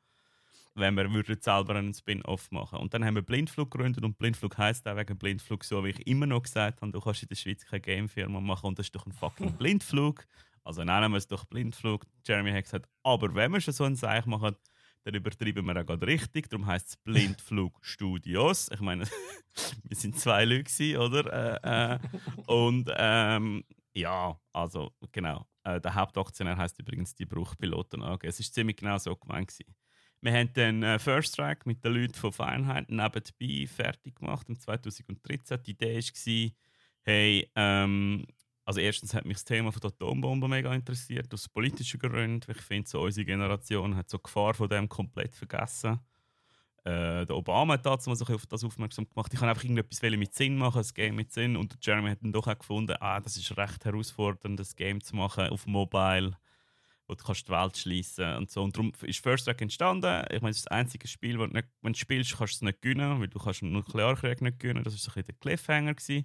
wenn 0.75 0.95
wir 0.97 1.11
würden 1.13 1.41
selber 1.41 1.75
einen 1.77 1.95
Spin-off 1.95 2.51
machen. 2.51 2.79
Und 2.79 2.95
dann 2.95 3.05
haben 3.05 3.15
wir 3.15 3.23
Blindflug 3.23 3.71
gegründet 3.71 4.05
und 4.05 4.19
Blindflug 4.19 4.57
heisst 4.57 4.87
auch 4.87 4.97
wegen 4.97 5.19
Blindflug 5.19 5.65
so, 5.65 5.85
wie 5.85 5.91
ich 5.91 6.07
immer 6.07 6.27
noch 6.27 6.43
gesagt 6.43 6.81
habe, 6.81 6.93
du 6.93 7.01
kannst 7.01 7.23
in 7.23 7.29
der 7.29 7.37
Schweiz 7.37 7.65
keine 7.65 7.81
Game-Firma 7.81 8.41
machen 8.41 8.67
und 8.67 8.79
das 8.79 8.87
ist 8.87 8.95
doch 8.95 9.07
ein 9.07 9.13
fucking 9.13 9.53
Blindflug. 9.59 10.27
Also 10.63 10.85
nennen 10.85 11.11
wir 11.11 11.19
es 11.19 11.27
doch 11.27 11.45
Blindflug. 11.47 12.07
Jeremy 12.27 12.53
hat 12.53 12.65
gesagt, 12.65 12.89
aber 13.03 13.35
wenn 13.35 13.53
wir 13.53 13.61
schon 13.61 13.75
so 13.75 13.85
einen 13.85 13.97
Seich 13.97 14.27
machen, 14.27 14.57
dann 15.05 15.15
übertreiben 15.15 15.65
wir 15.67 15.81
auch 15.81 15.87
gerade 15.87 16.07
richtig. 16.07 16.49
Darum 16.51 16.67
heisst 16.67 16.89
es 16.89 16.97
Blindflug 16.97 17.79
Studios. 17.83 18.69
Ich 18.73 18.81
meine, 18.81 19.05
wir 19.85 19.97
sind 19.97 20.19
zwei 20.19 20.45
Leute, 20.45 20.99
oder? 20.99 21.63
Äh, 21.65 21.95
äh, 21.95 21.99
und 22.47 22.91
ähm, 22.97 23.65
ja, 23.95 24.39
also 24.53 24.93
genau. 25.13 25.47
Äh, 25.65 25.81
der 25.81 25.95
Hauptaktionär 25.95 26.57
heißt 26.57 26.79
übrigens 26.79 27.15
die 27.15 27.27
Bruchpiloten 27.27 28.03
AG. 28.03 28.21
Es 28.23 28.41
ist 28.41 28.55
ziemlich 28.55 28.77
genau 28.77 28.99
so 28.99 29.17
gemeint. 29.17 29.53
Wir 30.21 30.33
haben 30.33 30.53
den 30.53 30.83
äh, 30.83 30.99
First 30.99 31.35
Strike 31.35 31.63
mit 31.65 31.83
den 31.85 31.95
Leuten 31.95 32.15
von 32.15 32.33
Feinheit 32.33 32.91
nebenbei 32.91 33.67
fertig 33.67 34.17
gemacht 34.17 34.49
im 34.49 34.59
2013. 34.59 35.63
Die 35.63 35.71
Idee 35.71 35.99
war, 35.99 36.51
hey, 37.03 37.51
ähm, 37.55 38.27
also 38.71 38.79
erstens 38.79 39.15
hat 39.15 39.25
mich 39.25 39.39
das 39.39 39.45
Thema 39.45 39.73
von 39.73 39.81
der 39.81 39.91
Atombombe 39.91 40.47
mega 40.47 40.73
interessiert, 40.73 41.35
aus 41.35 41.49
politischen 41.49 41.99
Gründen. 41.99 42.49
Ich 42.53 42.63
finde, 42.63 42.89
so 42.89 43.01
unsere 43.01 43.25
Generation 43.25 43.97
hat 43.97 44.09
so 44.09 44.17
die 44.17 44.23
Gefahr 44.23 44.55
von 44.55 44.69
dem 44.69 44.89
komplett 44.89 45.35
vergessen. 45.35 45.99
Äh, 46.85 47.27
der 47.27 47.31
Obama 47.31 47.73
hat 47.73 47.85
dazu 47.85 48.11
mal 48.11 48.17
ein 48.17 48.33
auf 48.33 48.47
das 48.47 48.63
aufmerksam 48.63 49.09
gemacht. 49.09 49.35
Ich 49.35 49.41
kann 49.41 49.49
einfach 49.49 49.65
irgendetwas 49.65 50.01
mit 50.03 50.35
Sinn 50.35 50.57
machen, 50.57 50.83
ein 50.83 50.89
Game 50.95 51.17
mit 51.17 51.33
Sinn. 51.33 51.57
Und 51.57 51.85
Jeremy 51.85 52.11
hat 52.11 52.23
dann 52.23 52.31
doch 52.31 52.47
auch 52.47 52.57
gefunden, 52.57 52.95
ah, 53.01 53.19
das 53.19 53.37
ist 53.37 53.57
recht 53.57 53.85
herausfordernd, 53.85 54.61
das 54.61 54.77
Game 54.77 55.01
zu 55.01 55.17
machen 55.17 55.49
auf 55.49 55.67
Mobile, 55.67 56.39
wo 57.09 57.15
du 57.17 57.25
kannst 57.25 57.49
die 57.49 57.53
Welt 57.53 57.77
schließen 57.77 58.37
und 58.37 58.53
so. 58.53 58.63
Und 58.63 58.77
darum 58.77 58.93
ist 59.03 59.21
First 59.21 59.43
Strike 59.43 59.63
entstanden. 59.63 60.25
Ich 60.31 60.43
meine, 60.43 60.53
es 60.53 60.59
ist 60.59 60.67
das 60.67 60.79
einzige 60.79 61.09
Spiel, 61.09 61.41
wo 61.41 61.47
du 61.47 61.55
nicht, 61.55 61.67
wenn 61.83 61.93
du 61.93 61.99
spielst, 61.99 62.39
kannst 62.39 62.53
du 62.53 62.57
es 62.59 62.63
nicht 62.63 62.83
gewinnen, 62.83 63.19
weil 63.19 63.27
du 63.27 63.41
kannst 63.41 63.65
einen 63.65 63.73
Nuklearkrieg 63.73 64.41
nicht 64.43 64.61
gewinnen. 64.61 64.85
Das 64.85 64.93
war 64.93 64.99
so 64.99 65.11
ein 65.11 65.15
bisschen 65.15 65.27
der 65.27 65.35
Cliffhanger 65.35 65.95
gewesen. 65.95 66.25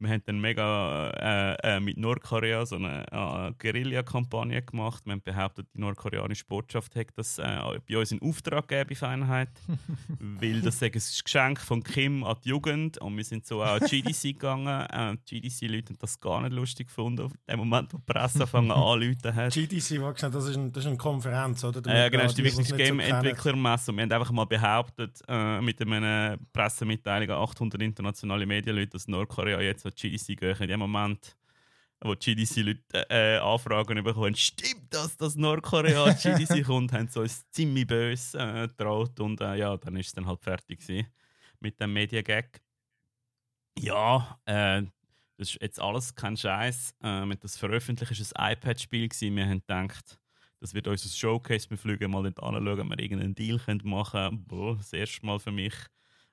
Wir 0.00 0.10
haben 0.10 0.22
dann 0.26 0.40
mega 0.40 1.10
äh, 1.10 1.76
äh, 1.76 1.80
mit 1.80 1.96
Nordkorea 1.96 2.64
so 2.64 2.76
eine 2.76 3.04
äh, 3.10 3.52
Guerilla-Kampagne 3.58 4.62
gemacht. 4.62 5.04
Wir 5.06 5.14
haben 5.14 5.22
behauptet, 5.22 5.66
die 5.74 5.80
nordkoreanische 5.80 6.44
Botschaft 6.44 6.94
hätte 6.94 7.14
das 7.16 7.38
äh, 7.38 7.80
bei 7.88 7.98
uns 7.98 8.12
in 8.12 8.22
Auftrag 8.22 8.68
gegeben, 8.68 8.94
Feinheit. 8.94 9.50
weil 10.18 10.60
das 10.60 10.80
ein 10.82 10.92
Geschenk 10.92 11.60
von 11.60 11.82
Kim 11.82 12.22
an 12.22 12.36
die 12.44 12.50
Jugend. 12.50 12.98
Und 12.98 13.16
wir 13.16 13.24
sind 13.24 13.44
so 13.44 13.62
auch 13.62 13.80
an 13.80 13.88
die 13.90 14.02
GDC 14.02 14.22
gegangen. 14.34 14.86
Äh, 14.88 15.16
die 15.28 15.40
GDC-Leute 15.40 15.88
haben 15.90 15.98
das 15.98 16.20
gar 16.20 16.42
nicht 16.42 16.52
lustig 16.52 16.86
gefunden. 16.86 17.22
In 17.22 17.30
dem 17.48 17.58
Moment, 17.58 17.92
wo 17.92 17.98
die 17.98 18.04
Presse 18.04 18.42
anfangen 18.42 18.70
anzuleiten 18.70 19.34
hat. 19.34 19.52
GDC, 19.52 20.00
das 20.30 20.46
ist, 20.46 20.56
ein, 20.56 20.72
das 20.72 20.84
ist 20.84 20.88
eine 20.88 20.96
Konferenz, 20.96 21.64
oder? 21.64 21.82
Ja, 21.90 22.06
äh, 22.06 22.10
genau, 22.10 22.22
das 22.22 22.32
ist 22.32 22.38
die 22.38 22.44
wichtigste 22.44 22.76
Game-Entwicklermesse. 22.76 23.92
wir 23.92 24.02
haben 24.02 24.12
einfach 24.12 24.30
mal 24.30 24.44
behauptet, 24.44 25.20
äh, 25.26 25.60
mit 25.60 25.80
einer 25.82 26.36
Pressemitteilung 26.52 27.30
an 27.30 27.42
800 27.42 27.82
internationale 27.82 28.46
Medienleute, 28.46 28.90
dass 28.90 29.08
Nordkorea 29.08 29.60
jetzt 29.60 29.87
an 29.88 29.94
GDC 29.94 30.38
gehen. 30.38 30.56
In 30.60 30.68
dem 30.68 30.80
Moment, 30.80 31.36
wo 32.00 32.14
GDC-Leute 32.14 33.10
äh, 33.10 33.38
Anfragen 33.38 34.02
bekommen, 34.04 34.34
stimmt 34.34 34.86
das, 34.90 35.16
dass 35.16 35.36
Nordkorea 35.36 36.12
GDC 36.12 36.64
kommt, 36.66 36.92
haben 36.92 37.08
sie 37.08 37.20
uns 37.20 37.48
ziemlich 37.50 37.86
böse 37.86 38.38
äh, 38.38 38.68
getraut. 38.68 39.18
Und 39.20 39.40
äh, 39.40 39.56
ja, 39.56 39.76
dann 39.76 39.96
ist 39.96 40.08
es 40.08 40.12
dann 40.12 40.26
halt 40.26 40.40
fertig 40.40 40.80
gewesen 40.80 41.08
mit 41.60 41.80
dem 41.80 41.92
Mediagag. 41.92 42.60
Ja, 43.78 44.38
äh, 44.44 44.82
das 45.36 45.50
ist 45.50 45.62
jetzt 45.62 45.80
alles 45.80 46.14
kein 46.14 46.36
Scheiß. 46.36 46.94
Äh, 47.02 47.24
mit 47.26 47.42
das 47.44 47.56
veröffentlicht 47.56 48.12
ist 48.12 48.36
ein 48.36 48.52
iPad-Spiel 48.52 49.08
Wir 49.08 49.46
haben 49.46 49.60
gedacht, 49.60 50.18
das 50.60 50.74
wird 50.74 50.88
unser 50.88 51.08
Showcase. 51.08 51.70
Wir 51.70 51.78
fliegen 51.78 52.10
mal 52.10 52.24
dort 52.24 52.42
anschauen, 52.42 52.80
ob 52.80 52.88
wir 52.88 52.98
irgendeinen 52.98 53.34
Deal 53.34 53.60
machen 53.84 54.20
können. 54.20 54.44
Boah, 54.44 54.76
das 54.76 54.92
erste 54.92 55.24
Mal 55.24 55.38
für 55.38 55.52
mich 55.52 55.74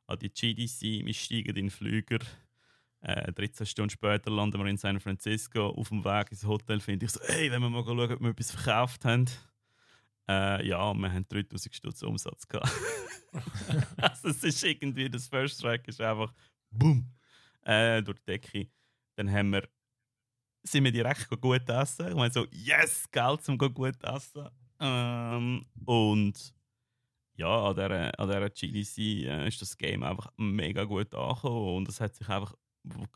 an 0.08 0.20
die 0.20 0.30
GDC. 0.30 1.06
Wir 1.06 1.14
steigen 1.14 1.50
in 1.50 1.56
den 1.56 1.70
Flüger. 1.70 2.20
Äh, 3.08 3.32
13 3.34 3.68
Stunden 3.68 3.92
später 3.92 4.32
landen 4.32 4.60
wir 4.60 4.66
in 4.66 4.78
San 4.78 5.00
Francisco. 5.00 5.68
Auf 5.70 5.90
dem 5.90 6.04
Weg 6.04 6.32
ins 6.32 6.44
Hotel 6.44 6.80
finde 6.80 7.06
ich 7.06 7.12
so, 7.12 7.20
hey, 7.28 7.52
wenn 7.52 7.62
wir 7.62 7.70
mal 7.70 7.84
schauen, 7.84 8.12
ob 8.12 8.20
wir 8.20 8.30
etwas 8.32 8.50
verkauft 8.50 9.06
haben. 9.06 9.26
Äh, 10.28 10.68
ja, 10.68 10.92
wir 10.92 11.14
haben 11.14 11.28
3000 11.28 11.76
Stutz 11.76 12.02
Umsatz 12.02 12.48
gehabt. 12.48 12.72
also 13.98 14.30
es 14.30 14.44
ist 14.44 14.64
irgendwie, 14.64 15.08
das 15.08 15.28
First 15.28 15.60
Strike 15.60 15.88
ist 15.88 16.02
einfach 16.02 16.34
boom, 16.72 17.14
äh, 17.62 18.02
durch 18.02 18.18
die 18.22 18.26
Decke. 18.26 18.70
Dann 19.18 19.32
haben 19.32 19.52
wir, 19.52 19.70
sind 20.64 20.84
wir 20.84 20.92
direkt 20.92 21.30
gut 21.40 21.70
essen. 21.70 22.08
Ich 22.08 22.16
meine 22.16 22.34
so, 22.34 22.48
yes, 22.50 23.06
Geld 23.12 23.44
zum 23.44 23.60
gut 23.60 24.04
essen. 24.04 24.50
Ähm, 24.80 25.64
und 25.86 26.56
ja, 27.36 27.68
an 27.68 27.76
dieser, 27.76 28.20
an 28.20 28.28
dieser 28.30 28.50
GDC 28.50 28.98
äh, 28.98 29.48
ist 29.48 29.62
das 29.62 29.78
Game 29.78 30.02
einfach 30.02 30.32
mega 30.38 30.86
gut 30.86 31.14
angekommen 31.14 31.76
und 31.76 31.88
es 31.88 32.02
hat 32.02 32.16
sich 32.16 32.28
einfach 32.28 32.56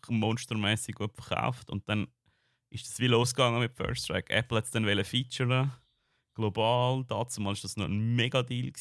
monstermäßig 0.10 0.96
gut 0.96 1.14
verkauft. 1.14 1.70
Und 1.70 1.88
dann 1.88 2.08
ist 2.70 2.88
das 2.88 3.00
wie 3.00 3.08
losgegangen 3.08 3.60
mit 3.60 3.76
First 3.76 4.06
Strike. 4.06 4.32
Apple 4.34 4.58
hat 4.58 4.66
es 4.66 4.72
dann 4.72 4.86
featuren 5.04 5.72
global. 6.40 7.04
Dazu 7.08 7.44
war 7.44 7.54
das 7.54 7.76
noch 7.78 7.86
ein 7.86 8.16
Mega-Deal. 8.16 8.72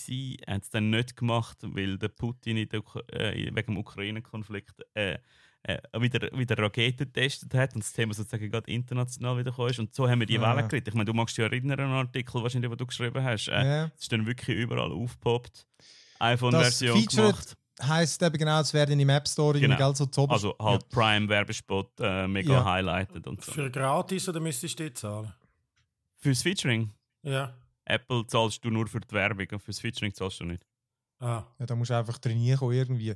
Hat 0.46 0.62
es 0.62 0.70
dann 0.70 0.90
nicht 0.90 1.16
gemacht, 1.16 1.58
weil 1.62 1.98
der 1.98 2.08
Putin 2.08 2.68
der, 2.68 2.82
äh, 3.12 3.46
wegen 3.46 3.74
dem 3.74 3.76
Ukraine-Konflikt 3.78 4.84
äh, 4.94 5.18
äh, 5.64 5.78
wieder, 6.00 6.30
wieder 6.38 6.56
Raketen 6.56 7.12
getestet 7.12 7.52
hat 7.54 7.74
und 7.74 7.82
das 7.82 7.92
Thema 7.92 8.14
sozusagen 8.14 8.48
gerade 8.50 8.70
international 8.70 9.38
wieder 9.38 9.68
ist. 9.68 9.78
Und 9.78 9.94
so 9.94 10.08
haben 10.08 10.20
wir 10.20 10.26
die 10.26 10.34
ja. 10.34 10.40
Welle 10.40 10.62
gekriegt. 10.62 10.86
Ich 10.86 10.94
meine, 10.94 11.06
du 11.06 11.14
magst 11.14 11.36
dich 11.36 11.44
erinnern 11.44 11.80
an 11.80 11.86
einen 11.86 11.94
Artikel, 12.06 12.42
wahrscheinlich, 12.42 12.70
den 12.70 12.78
du 12.78 12.86
geschrieben 12.86 13.22
hast. 13.22 13.48
Äh, 13.48 13.66
ja. 13.66 13.84
ist 13.86 14.12
dann 14.12 14.24
wirklich 14.26 14.56
überall 14.56 14.92
aufgepoppt. 14.92 15.66
iPhone-Version 16.20 17.04
gemacht. 17.06 17.56
Heißt 17.80 18.22
eben 18.22 18.36
genau, 18.36 18.60
es 18.60 18.74
werden 18.74 18.98
im 18.98 19.08
App 19.08 19.28
Store 19.28 19.58
genau. 19.58 19.76
Geld 19.76 19.96
so 19.96 20.06
top. 20.06 20.30
Also 20.30 20.56
halt 20.58 20.82
ja. 20.82 20.88
Prime-Werbespot 20.90 22.00
äh, 22.00 22.26
mega 22.26 22.54
ja. 22.54 22.64
highlighted 22.64 23.26
und 23.26 23.44
so. 23.44 23.52
Für 23.52 23.70
gratis 23.70 24.28
oder 24.28 24.40
müsstest 24.40 24.78
du 24.78 24.84
die 24.84 24.94
zahlen? 24.94 25.32
Fürs 26.16 26.42
Featuring? 26.42 26.90
Ja. 27.22 27.54
Apple 27.84 28.26
zahlst 28.26 28.64
du 28.64 28.70
nur 28.70 28.86
für 28.88 29.00
die 29.00 29.12
Werbung 29.12 29.46
und 29.52 29.62
fürs 29.62 29.78
Featuring 29.78 30.12
zahlst 30.12 30.40
du 30.40 30.44
nicht. 30.44 30.64
Ah. 31.20 31.42
Ja, 31.58 31.66
da 31.66 31.74
musst 31.74 31.90
du 31.90 31.96
einfach 31.96 32.18
trainieren 32.18 32.70
irgendwie. 32.70 33.14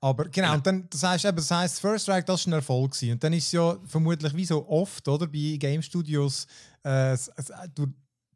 Aber 0.00 0.24
genau, 0.24 0.48
ja. 0.48 0.54
und 0.54 0.66
dann, 0.66 0.88
das 0.90 1.02
heißt 1.02 1.24
eben, 1.24 1.36
das 1.36 1.50
heißt, 1.50 1.80
First 1.80 2.04
Strike, 2.04 2.24
das 2.24 2.46
war 2.46 2.52
ein 2.52 2.56
Erfolg 2.56 2.92
gewesen. 2.92 3.12
Und 3.12 3.22
dann 3.22 3.32
ist 3.32 3.46
es 3.46 3.52
ja 3.52 3.76
vermutlich 3.84 4.34
wie 4.34 4.44
so 4.44 4.68
oft, 4.68 5.06
oder, 5.06 5.26
bei 5.26 5.56
Game 5.58 5.80
Studios, 5.80 6.46
äh, 6.82 7.16
du, 7.74 7.86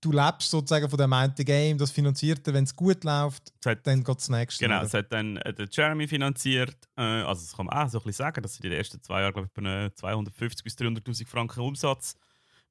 du 0.00 0.12
lebst 0.12 0.50
sozusagen 0.50 0.88
von 0.88 0.98
dem 0.98 1.12
einen 1.12 1.34
Game, 1.34 1.78
das 1.78 1.90
Finanzierte, 1.90 2.52
wenn 2.52 2.64
es 2.64 2.74
gut 2.74 3.04
läuft, 3.04 3.52
hat, 3.64 3.86
dann 3.86 4.04
geht 4.04 4.18
es 4.18 4.28
nächste. 4.28 4.64
Genau, 4.64 4.82
es 4.82 4.94
hat 4.94 5.12
dann 5.12 5.36
äh, 5.38 5.52
der 5.52 5.68
Jeremy 5.70 6.06
finanziert, 6.08 6.76
äh, 6.96 7.02
also 7.02 7.42
das 7.42 7.56
kann 7.56 7.66
man 7.66 7.76
auch 7.76 7.88
so 7.88 7.98
ein 7.98 8.04
bisschen 8.04 8.24
sagen, 8.24 8.42
dass 8.42 8.54
sie 8.54 8.62
in 8.62 8.70
den 8.70 8.78
ersten 8.78 9.02
zwei 9.02 9.20
Jahren, 9.22 9.32
glaube 9.32 9.48
ich, 9.48 9.94
250 9.94 10.64
bis 10.64 10.76
300'000 10.76 11.26
Franken 11.26 11.60
Umsatz. 11.60 12.16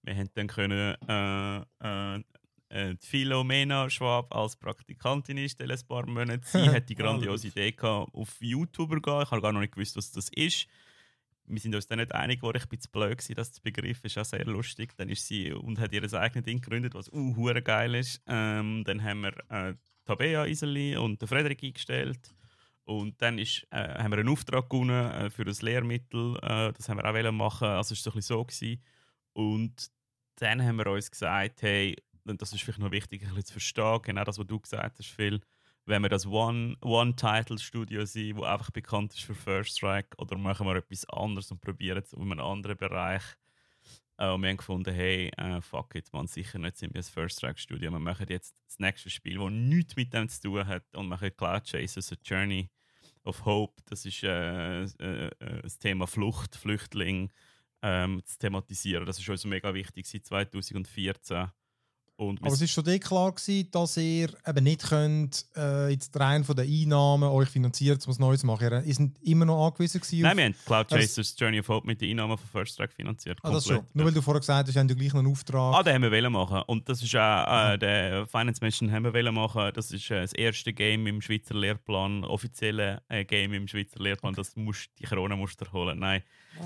Wir 0.03 0.15
haben 0.15 0.29
dann 0.35 0.47
können 0.47 0.95
äh, 1.07 1.57
äh, 1.83 2.23
äh, 2.69 2.95
die 2.95 3.07
Philomena 3.07 3.89
Schwab 3.89 4.33
als 4.35 4.55
Praktikantin 4.55 5.37
ist, 5.37 5.61
ein 5.61 5.79
paar 5.87 6.05
Monate. 6.05 6.41
Sie 6.45 6.57
hat 6.69 6.89
die 6.89 6.95
grandiose 6.95 7.47
Idee 7.47 7.71
gehabt, 7.71 8.13
auf 8.13 8.35
YouTuber 8.39 8.99
gehen. 9.01 9.21
Ich 9.23 9.31
habe 9.31 9.41
gar 9.41 9.53
noch 9.53 9.61
nicht 9.61 9.73
gewusst, 9.73 9.95
was 9.95 10.11
das 10.11 10.29
ist. 10.35 10.67
Wir 11.47 11.59
sind 11.59 11.73
uns 11.73 11.87
dann 11.87 11.99
nicht 11.99 12.13
einig 12.13 12.41
geworden. 12.41 12.57
Ich 12.57 12.67
bin 12.67 12.79
zu 12.79 12.89
blöd 12.89 13.17
gewesen, 13.17 13.35
dass 13.35 13.51
der 13.53 13.61
Begriff 13.61 14.03
ist 14.03 14.17
auch 14.17 14.25
sehr 14.25 14.45
lustig. 14.45 14.95
Dann 14.97 15.09
ist 15.09 15.25
sie 15.25 15.53
und 15.53 15.79
hat 15.79 15.93
ihr 15.93 16.03
eigenes 16.13 16.45
Ding 16.45 16.61
gegründet, 16.61 16.93
was 16.93 17.11
uh, 17.11 17.33
geil 17.63 17.95
ist. 17.95 18.21
Ähm, 18.27 18.83
dann 18.85 19.03
haben 19.03 19.21
wir 19.21 19.33
äh, 19.49 19.73
Tabea 20.05 20.45
Iseli 20.45 20.97
und 20.97 21.21
den 21.21 21.27
Frederik 21.27 21.63
eingestellt. 21.63 22.33
Und 22.83 23.21
dann 23.21 23.37
ist, 23.37 23.67
äh, 23.71 24.01
haben 24.01 24.11
wir 24.11 24.19
einen 24.19 24.29
Auftrag 24.29 24.69
gewonnen 24.69 25.11
äh, 25.11 25.29
für 25.29 25.43
ein 25.43 25.55
Lehrmittel. 25.61 26.37
Äh, 26.37 26.71
das 26.73 26.87
haben 26.89 26.97
wir 26.97 27.05
auch 27.05 27.31
machen. 27.31 27.67
Also 27.67 27.93
es 27.93 28.05
war 28.05 28.11
so 28.11 28.17
ein 28.17 28.21
so. 28.21 28.45
Gewesen. 28.45 28.81
Und 29.33 29.91
dann 30.35 30.63
haben 30.63 30.77
wir 30.77 30.87
uns 30.87 31.11
gesagt, 31.11 31.61
hey, 31.61 31.95
das 32.23 32.53
ist 32.53 32.61
vielleicht 32.61 32.79
noch 32.79 32.91
wichtig, 32.91 33.23
ein 33.23 33.29
bisschen 33.29 33.45
zu 33.45 33.53
verstehen, 33.53 34.01
genau 34.01 34.23
das, 34.23 34.37
was 34.37 34.47
du 34.47 34.59
gesagt 34.59 34.99
hast, 34.99 35.09
Phil, 35.09 35.41
wenn 35.87 36.01
wir 36.01 36.09
das 36.09 36.27
One-Title-Studio 36.27 37.99
One 37.99 38.07
sind, 38.07 38.37
das 38.37 38.45
einfach 38.45 38.71
bekannt 38.71 39.13
ist 39.13 39.23
für 39.23 39.33
First 39.33 39.77
Strike, 39.77 40.17
oder 40.17 40.37
machen 40.37 40.67
wir 40.67 40.75
etwas 40.75 41.05
anderes 41.09 41.49
und 41.49 41.61
probieren 41.61 42.03
es 42.03 42.13
in 42.13 42.21
einem 42.21 42.39
anderen 42.39 42.77
Bereich. 42.77 43.23
Äh, 44.17 44.29
und 44.29 44.41
wir 44.41 44.49
haben 44.49 44.57
gefunden, 44.57 44.93
hey, 44.93 45.31
uh, 45.39 45.61
fuck 45.61 45.95
it, 45.95 46.11
man, 46.11 46.27
sicher 46.27 46.59
nicht 46.59 46.77
sind 46.77 46.93
wir 46.93 46.99
ein 46.99 47.05
First 47.05 47.37
Strike 47.37 47.59
Studio. 47.59 47.89
Wir 47.89 47.99
machen 47.99 48.25
jetzt 48.29 48.55
das 48.65 48.79
nächste 48.79 49.09
Spiel, 49.09 49.37
das 49.37 49.49
nichts 49.49 49.95
mit 49.95 50.13
dem 50.13 50.27
zu 50.27 50.41
tun 50.41 50.67
hat 50.67 50.83
und 50.93 51.07
machen 51.07 51.31
Cloud 51.35 51.63
Chasers, 51.63 52.11
A 52.11 52.15
Journey 52.23 52.69
of 53.23 53.45
Hope. 53.45 53.81
Das 53.85 54.05
ist 54.05 54.23
äh, 54.23 54.83
äh, 54.83 55.27
äh 55.39 55.61
das 55.61 55.79
Thema 55.79 56.05
Flucht, 56.05 56.55
Flüchtling 56.55 57.31
ähm, 57.81 58.21
zu 58.25 58.37
thematisieren. 58.39 59.05
Das 59.05 59.19
ist 59.19 59.29
uns 59.29 59.45
mega 59.45 59.73
wichtig 59.73 60.05
seit 60.05 60.25
2014. 60.25 61.47
Und 62.17 62.41
Aber 62.41 62.51
es 62.51 62.59
war 62.59 62.67
schon 62.67 62.83
dir 62.83 62.99
klar, 62.99 63.31
gewesen, 63.31 63.69
dass 63.71 63.95
ihr 63.95 64.29
eben 64.47 64.63
nicht 64.63 64.89
könnt, 64.89 65.45
äh, 65.55 65.89
jetzt 65.89 66.19
rein 66.19 66.43
von 66.43 66.55
den 66.55 66.67
Einnahmen 66.67 67.29
euch 67.29 67.47
finanzieren, 67.47 67.99
um 68.01 68.07
was 68.07 68.17
Neues 68.17 68.41
zu 68.41 68.47
machen. 68.47 68.83
Ihr 68.85 68.93
seid 68.95 69.11
immer 69.21 69.45
noch 69.45 69.67
angewiesen 69.67 70.01
gewesen 70.01 70.23
Nein, 70.23 70.37
wir 70.37 70.45
haben 70.45 70.55
Cloud 70.65 70.89
Chasers 70.89 71.35
Journey 71.37 71.59
of 71.59 71.67
Hope 71.67 71.85
mit 71.85 72.01
den 72.01 72.09
Einnahmen 72.09 72.35
von 72.35 72.47
First 72.47 72.75
Track 72.75 72.91
finanziert. 72.93 73.37
Ah, 73.43 73.51
das 73.51 73.67
schon. 73.67 73.85
Nur 73.93 74.07
weil 74.07 74.13
du 74.13 74.23
vorher 74.23 74.39
gesagt 74.39 74.67
hast, 74.67 74.75
haben 74.75 74.87
du 74.87 74.95
gleich 74.95 75.13
noch 75.13 75.19
einen 75.19 75.31
Auftrag. 75.31 75.75
Ah, 75.75 75.83
den 75.83 75.93
haben 75.93 76.11
wir 76.11 76.29
machen. 76.31 76.63
Und 76.65 76.89
das 76.89 77.03
ist 77.03 77.15
auch, 77.15 77.73
äh, 77.73 77.77
der 77.77 78.25
Finance 78.25 78.63
Mission 78.63 78.91
haben 78.91 79.13
wir 79.13 79.31
machen. 79.31 79.71
Das 79.75 79.91
ist 79.91 80.09
äh, 80.09 80.21
das 80.21 80.33
erste 80.33 80.73
Game 80.73 81.05
im 81.05 81.21
Schweizer 81.21 81.53
Lehrplan, 81.53 82.23
offizielle 82.23 83.03
äh, 83.09 83.25
Game 83.25 83.53
im 83.53 83.67
Schweizer 83.67 83.99
Lehrplan. 83.99 84.33
Okay. 84.33 84.41
Das 84.41 84.55
musst, 84.55 84.89
die 84.97 85.03
Corona 85.03 85.35
musst 85.35 85.61
du 85.61 85.71
holen. 85.71 85.99
Nein. 85.99 86.23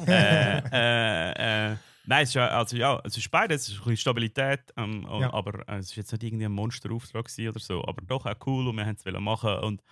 äh, 0.07 0.61
äh, 0.71 1.71
äh 1.71 1.75
Nein, 2.05 2.23
es 2.23 2.29
ist, 2.29 2.37
also, 2.37 2.77
ja, 2.77 2.99
es 3.03 3.15
ist 3.15 3.29
beides, 3.29 3.63
es 3.63 3.69
ist 3.69 3.75
ein 3.75 3.83
bisschen 3.83 3.97
Stabilität, 3.97 4.73
ähm, 4.75 5.07
ja. 5.19 5.31
aber 5.31 5.67
äh, 5.67 5.77
es 5.77 5.91
war 5.91 5.97
jetzt 5.97 6.11
nicht 6.11 6.23
irgendwie 6.23 6.45
ein 6.45 6.51
Monsterauftrag 6.51 7.27
oder 7.39 7.59
so, 7.59 7.85
aber 7.85 8.01
doch 8.01 8.25
auch 8.25 8.47
cool 8.47 8.67
und 8.67 8.75
wir 8.75 8.85
haben 8.85 8.97
es 9.03 9.19
machen 9.19 9.53
und 9.59 9.83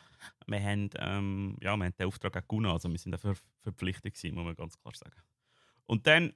wir 0.48 0.62
haben, 0.62 0.90
ähm, 0.98 1.58
ja, 1.62 1.76
wir 1.78 1.86
haben 1.86 1.94
den 1.98 2.08
Auftrag 2.08 2.36
auch 2.36 2.48
gewonnen, 2.48 2.72
also 2.72 2.90
wir 2.90 2.98
sind 2.98 3.12
dafür 3.12 3.36
verpflichtet 3.62 4.16
gewesen, 4.16 4.36
muss 4.36 4.46
man 4.46 4.56
ganz 4.56 4.78
klar 4.80 4.94
sagen. 4.96 5.22
Und 5.86 6.08
dann 6.08 6.34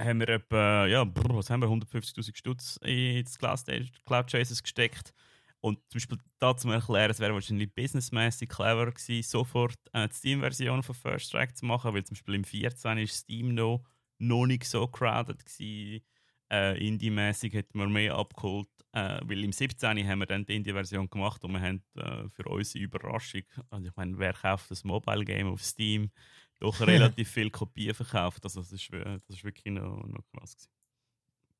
haben 0.00 0.20
wir 0.20 0.28
etwa, 0.28 0.86
ja, 0.86 1.04
brr, 1.04 1.36
was 1.36 1.50
haben 1.50 1.62
wir, 1.62 1.68
150'000 1.68 2.36
Stutz 2.36 2.78
ins 2.82 3.38
Cloud 3.38 4.26
Chasers 4.26 4.62
gesteckt 4.62 5.14
und 5.60 5.78
zum 5.88 5.98
Beispiel 5.98 6.18
da 6.38 6.56
zu 6.56 6.70
erklären, 6.70 7.10
es 7.10 7.20
wäre 7.20 7.34
wahrscheinlich 7.34 7.72
businessmäßig 7.74 8.48
clever 8.48 8.86
gewesen, 8.86 9.22
sofort 9.22 9.78
äh, 9.92 10.08
die 10.08 10.14
Steam-Version 10.14 10.82
von 10.82 10.94
First 10.94 11.26
Strike 11.26 11.54
zu 11.54 11.66
machen, 11.66 11.94
weil 11.94 12.04
zum 12.04 12.14
Beispiel 12.14 12.34
im 12.34 12.44
14 12.44 12.98
ist 12.98 13.14
Steam 13.14 13.54
noch 13.54 13.84
noch 14.18 14.46
nicht 14.46 14.64
so 14.64 14.86
crowded 14.86 15.44
gewesen. 15.44 16.04
Äh, 16.50 16.86
Indie-mäßig 16.86 17.52
hätten 17.52 17.78
wir 17.78 17.88
mehr 17.88 18.14
abgeholt, 18.14 18.68
äh, 18.92 19.20
weil 19.22 19.44
im 19.44 19.52
17. 19.52 20.08
haben 20.08 20.20
wir 20.20 20.26
dann 20.26 20.46
die 20.46 20.56
Indie-Version 20.56 21.10
gemacht 21.10 21.44
und 21.44 21.52
wir 21.52 21.60
haben 21.60 21.82
äh, 21.96 22.28
für 22.30 22.48
unsere 22.48 22.84
Überraschung, 22.84 23.42
also 23.68 23.86
ich 23.86 23.96
meine, 23.96 24.18
wer 24.18 24.32
kauft 24.32 24.70
das 24.70 24.82
Mobile-Game 24.82 25.46
auf 25.46 25.62
Steam, 25.62 26.10
doch 26.58 26.80
relativ 26.80 27.30
viel 27.30 27.50
Kopien 27.50 27.94
verkauft. 27.94 28.44
Also 28.44 28.60
das 28.60 28.72
ist, 28.72 28.90
das 28.90 29.28
ist 29.28 29.44
wirklich 29.44 29.74
noch, 29.74 30.06
noch 30.06 30.24
krass 30.32 30.56
gewesen. 30.56 30.70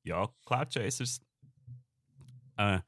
Ja, 0.03 0.27
Cloud 0.45 0.73
Chasers 0.73 1.21
äh, 2.57 2.79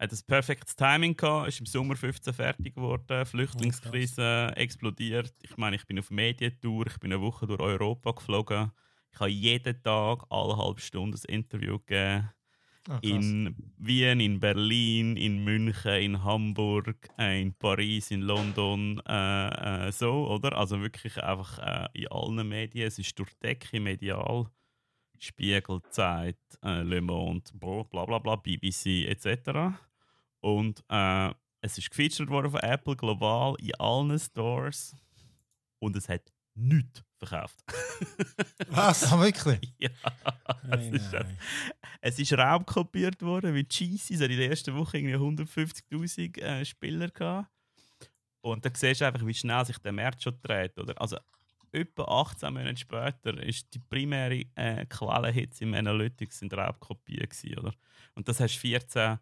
hat 0.00 0.12
ein 0.12 0.18
perfektes 0.26 0.76
Timing 0.76 1.16
gehabt, 1.16 1.48
ist 1.48 1.60
im 1.60 1.66
Sommer 1.66 1.96
15 1.96 2.32
fertig 2.32 2.74
geworden, 2.74 3.26
Flüchtlingskrise 3.26 4.52
explodiert. 4.56 5.34
Ich 5.42 5.56
meine, 5.56 5.76
ich 5.76 5.86
bin 5.86 5.98
auf 5.98 6.10
Medientour, 6.10 6.86
ich 6.86 6.98
bin 6.98 7.12
eine 7.12 7.20
Woche 7.20 7.46
durch 7.46 7.60
Europa 7.60 8.12
geflogen. 8.12 8.72
Ich 9.12 9.20
habe 9.20 9.30
jeden 9.30 9.82
Tag 9.82 10.24
alle 10.30 10.56
halbe 10.56 10.80
Stunde 10.80 11.18
ein 11.18 11.34
Interview 11.34 11.78
gegeben. 11.78 12.30
Ah, 12.88 12.98
in 13.02 13.54
Wien, 13.76 14.20
in 14.20 14.40
Berlin, 14.40 15.16
in 15.16 15.44
München, 15.44 16.00
in 16.00 16.24
Hamburg, 16.24 17.08
äh, 17.18 17.42
in 17.42 17.52
Paris, 17.52 18.10
in 18.10 18.22
London, 18.22 19.02
äh, 19.06 19.88
äh, 19.88 19.92
so, 19.92 20.26
oder? 20.28 20.56
Also 20.56 20.80
wirklich 20.80 21.22
einfach 21.22 21.58
äh, 21.58 21.88
in 21.92 22.08
allen 22.08 22.48
Medien. 22.48 22.86
Es 22.86 22.98
ist 22.98 23.18
durch 23.18 23.32
Decke 23.42 23.80
medial. 23.80 24.50
Spiegel, 25.18 25.82
Zeit, 25.90 26.38
äh, 26.64 26.82
Le 26.82 27.02
Monde, 27.02 27.50
bla 27.52 27.82
bla 27.82 28.06
bla, 28.06 28.18
bla 28.18 28.36
BBC 28.36 29.06
etc. 29.06 29.76
Und 30.40 30.82
äh, 30.88 31.30
es 31.60 31.76
ist 31.76 31.90
gefeatured 31.90 32.30
worden 32.30 32.50
von 32.50 32.60
Apple 32.60 32.96
global 32.96 33.54
in 33.60 33.74
allen 33.74 34.18
Stores 34.18 34.96
und 35.78 35.94
es 35.96 36.08
hat 36.08 36.32
nichts 36.54 37.02
verkauft. 37.18 37.58
Was? 38.68 39.12
Ah, 39.12 39.20
wirklich? 39.20 39.72
ja, 39.78 39.90
Nein, 40.64 40.94
es 40.94 41.02
ist, 41.02 41.12
nein. 41.12 41.38
es 42.00 42.18
ist 42.18 42.32
raubkopiert 42.32 43.22
worden 43.22 43.54
wie 43.54 43.64
Cheesy. 43.64 44.14
Es 44.14 44.20
hat 44.20 44.30
in 44.30 44.38
der 44.38 44.50
ersten 44.50 44.74
Woche 44.74 44.98
irgendwie 44.98 45.16
150.000 45.16 46.40
äh, 46.40 46.64
Spieler 46.64 47.08
gehabt. 47.08 47.50
Und 48.42 48.64
da 48.64 48.70
siehst 48.72 49.00
du 49.00 49.06
einfach, 49.06 49.24
wie 49.26 49.34
schnell 49.34 49.64
sich 49.66 49.78
der 49.78 49.92
Markt 49.92 50.22
schon 50.22 50.40
dreht. 50.40 50.78
Oder? 50.78 50.98
Also, 51.00 51.18
etwa 51.72 52.04
18 52.04 52.52
Monate 52.52 52.76
später 52.78 53.42
ist 53.42 53.72
die 53.74 53.78
primäre 53.78 54.44
äh, 54.54 54.86
Quellenhits 54.86 55.60
im 55.60 55.74
Analytics 55.74 56.38
sind 56.38 56.54
Raubkopien 56.54 57.28
gewesen, 57.28 57.58
oder? 57.58 57.74
Und 58.14 58.28
das 58.28 58.40
hast 58.40 58.54
du 58.56 58.60
14 58.60 59.18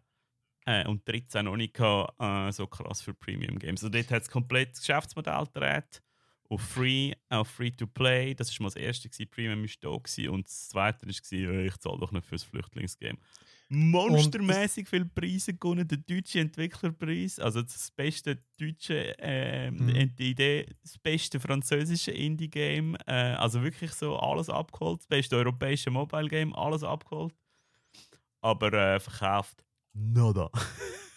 äh, 0.65 0.87
und 0.87 1.07
13 1.07 1.45
noch 1.45 1.57
nicht 1.57 1.73
gehabt, 1.75 2.15
äh, 2.19 2.51
so 2.51 2.65
krass 2.67 3.01
für 3.01 3.13
Premium 3.13 3.59
Games. 3.59 3.83
Also 3.83 3.89
dort 3.89 4.09
hat 4.11 4.23
es 4.23 4.29
komplett 4.29 4.71
das 4.71 4.79
Geschäftsmodell 4.79 5.45
gedreht 5.45 6.01
auf 6.49 6.61
Free, 6.61 7.13
auf 7.29 7.47
Free 7.47 7.71
to 7.71 7.85
Play. 7.87 8.33
Das 8.35 8.51
war 8.59 8.63
mal 8.63 8.67
das 8.69 8.75
erste, 8.75 9.07
gewesen. 9.09 9.29
Premium 9.29 9.61
war 9.61 9.67
da 9.81 9.97
gewesen. 9.97 10.29
und 10.29 10.47
das 10.47 10.69
zweite 10.69 11.05
war, 11.05 11.31
äh, 11.53 11.67
ich 11.67 11.77
zahle 11.77 11.97
doch 11.99 12.11
nicht 12.11 12.25
fürs 12.25 12.43
Flüchtlingsgame. 12.43 13.17
Monstermäßig 13.71 14.87
viele 14.89 15.05
Preise 15.05 15.53
gewonnen, 15.53 15.87
der 15.87 15.99
deutsche 15.99 16.39
Entwicklerpreis, 16.39 17.37
also 17.39 17.61
das 17.61 17.91
beste 17.91 18.39
deutsche, 18.59 19.15
äh, 19.19 19.69
Mhm. 19.69 20.15
die 20.15 20.31
Idee, 20.31 20.65
das 20.81 20.97
beste 20.97 21.39
französische 21.39 22.09
Indie-Game, 22.11 22.95
äh, 23.05 23.11
also 23.37 23.61
wirklich 23.61 23.91
so 23.91 24.17
alles 24.17 24.49
abgeholt, 24.49 25.01
das 25.01 25.07
beste 25.07 25.35
europäische 25.37 25.91
Mobile-Game, 25.91 26.55
alles 26.55 26.83
abgeholt, 26.83 27.35
aber 28.41 28.73
äh, 28.73 28.99
verkauft 28.99 29.63
nada. 29.93 30.49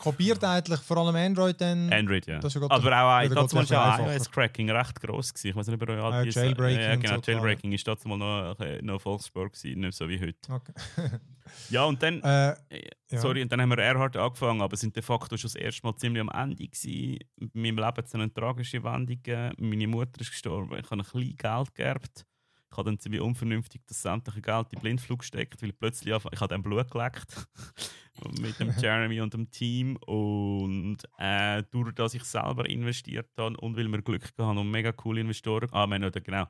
Kopiert 0.00 0.42
eigentlich 0.42 0.80
vor 0.80 0.96
allem 0.96 1.14
Android 1.14 1.60
dann. 1.60 1.92
Android, 1.92 2.26
ja. 2.26 2.38
Das 2.38 2.54
ist 2.54 2.60
ja 2.60 2.70
aber 2.70 2.76
auch, 2.76 3.28
dazu 3.28 3.56
gerade 3.56 3.70
war 3.70 4.00
ja 4.00 4.14
iOS-Cracking 4.14 4.70
recht 4.70 5.00
gross. 5.00 5.34
Gewesen. 5.34 5.48
Ich 5.48 5.56
weiß 5.56 5.66
nicht, 5.66 5.82
ob 5.82 5.88
ihr 5.88 5.94
euch 5.94 6.02
Ah, 6.02 6.22
Jailbreaking 6.22 6.80
Ja, 6.80 6.96
genau, 6.96 7.20
so. 7.20 7.30
Jailbreaking 7.30 7.72
ist 7.72 7.86
dazu 7.86 8.08
mal 8.08 8.16
noch, 8.16 8.58
äh, 8.60 8.80
noch 8.80 9.00
Volkssport 9.00 9.52
gewesen, 9.52 9.80
nicht 9.80 9.96
so 9.96 10.08
wie 10.08 10.18
heute. 10.18 10.38
Okay. 10.50 10.72
Ja, 11.68 11.84
und 11.84 12.00
dann, 12.00 12.22
äh, 12.22 12.50
äh, 12.68 12.90
ja. 13.10 13.18
sorry, 13.18 13.42
und 13.42 13.50
dann 13.50 13.60
haben 13.60 13.70
wir 13.70 13.78
Erhard 13.78 14.16
angefangen, 14.16 14.62
aber 14.62 14.76
sind 14.76 14.94
de 14.94 15.02
facto 15.02 15.36
schon 15.36 15.48
das 15.48 15.56
erste 15.56 15.84
Mal 15.84 15.96
ziemlich 15.96 16.20
am 16.20 16.28
Ende 16.28 16.64
gewesen. 16.64 17.18
In 17.36 17.50
meinem 17.54 17.76
Leben 17.76 17.86
hat 17.86 18.06
es 18.06 18.14
eine 18.14 18.32
tragische 18.32 18.84
Wendung 18.84 19.20
gegeben. 19.20 19.54
Meine 19.58 19.88
Mutter 19.88 20.20
ist 20.20 20.30
gestorben. 20.30 20.78
Ich 20.78 20.90
habe 20.90 20.96
ein 20.96 20.98
bisschen 20.98 21.36
Geld 21.36 21.74
geerbt. 21.74 22.24
Ich 22.70 22.76
habe 22.76 22.88
dann 22.88 22.98
ziemlich 22.98 23.20
unvernünftig 23.20 23.82
das 23.86 24.02
sämtliche 24.02 24.42
Geld 24.42 24.66
in 24.70 24.78
den 24.78 24.82
Blindflug 24.82 25.20
gesteckt, 25.20 25.60
weil 25.60 25.70
ich 25.70 25.78
plötzlich 25.78 26.14
ich 26.14 26.40
habe 26.40 26.48
dann 26.48 26.62
Blut 26.62 26.90
geleckt 26.90 27.48
mit 28.40 28.58
dem 28.60 28.72
Jeremy 28.78 29.20
und 29.20 29.34
dem 29.34 29.50
Team. 29.50 29.96
Und 29.96 30.98
äh, 31.18 31.64
durch 31.70 31.94
dass 31.94 32.14
ich 32.14 32.24
selber 32.24 32.68
investiert 32.68 33.28
habe 33.36 33.56
und 33.56 33.76
weil 33.76 33.88
wir 33.88 34.02
Glück 34.02 34.36
gehabt 34.36 34.58
und 34.58 34.70
mega 34.70 34.92
coole 34.92 35.20
Investoren, 35.20 35.68
ah, 35.72 35.86
wir 35.86 35.96
haben 35.96 36.12
genau 36.22 36.46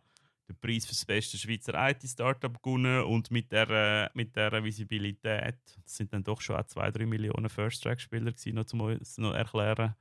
den 0.51 0.59
Preis 0.61 0.85
für 0.85 0.93
das 0.93 1.05
beste 1.05 1.39
Schweizer 1.39 1.75
IT-Startup 1.91 2.63
gewonnen 2.63 3.05
und 3.05 3.31
mit 3.31 3.53
der, 3.53 3.71
äh, 3.71 4.11
mit 4.15 4.35
der 4.37 4.63
Visibilität, 4.63 5.59
das 5.83 5.97
sind 5.97 6.13
dann 6.13 6.25
doch 6.25 6.41
schon 6.41 6.57
auch 6.57 6.65
2-3 6.65 7.07
Millionen 7.07 7.49
First-Track-Spieler 7.49 8.33
gewesen, 8.33 8.55
noch 8.55 8.65
zum 8.65 8.81
noch 9.17 9.35
erklären, 9.35 9.95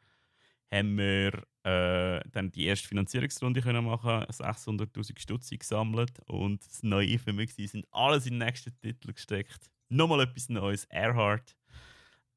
haben 0.71 0.97
wir 0.97 1.43
äh, 1.63 2.21
dann 2.31 2.51
die 2.51 2.65
erste 2.65 2.87
Finanzierungsrunde 2.87 3.61
können 3.61 3.85
machen, 3.85 4.23
600'000 4.25 5.19
Stutz 5.19 5.49
gesammelt 5.49 6.19
und 6.27 6.65
das 6.65 6.83
Neue 6.83 7.19
für 7.19 7.33
mich 7.33 7.57
war, 7.57 7.67
sind 7.67 7.87
alles 7.91 8.25
in 8.25 8.39
den 8.39 8.47
nächsten 8.47 8.77
Titel 8.79 9.13
gesteckt. 9.13 9.69
Nochmal 9.89 10.21
etwas 10.21 10.49
Neues, 10.49 10.85
Earhart, 10.85 11.55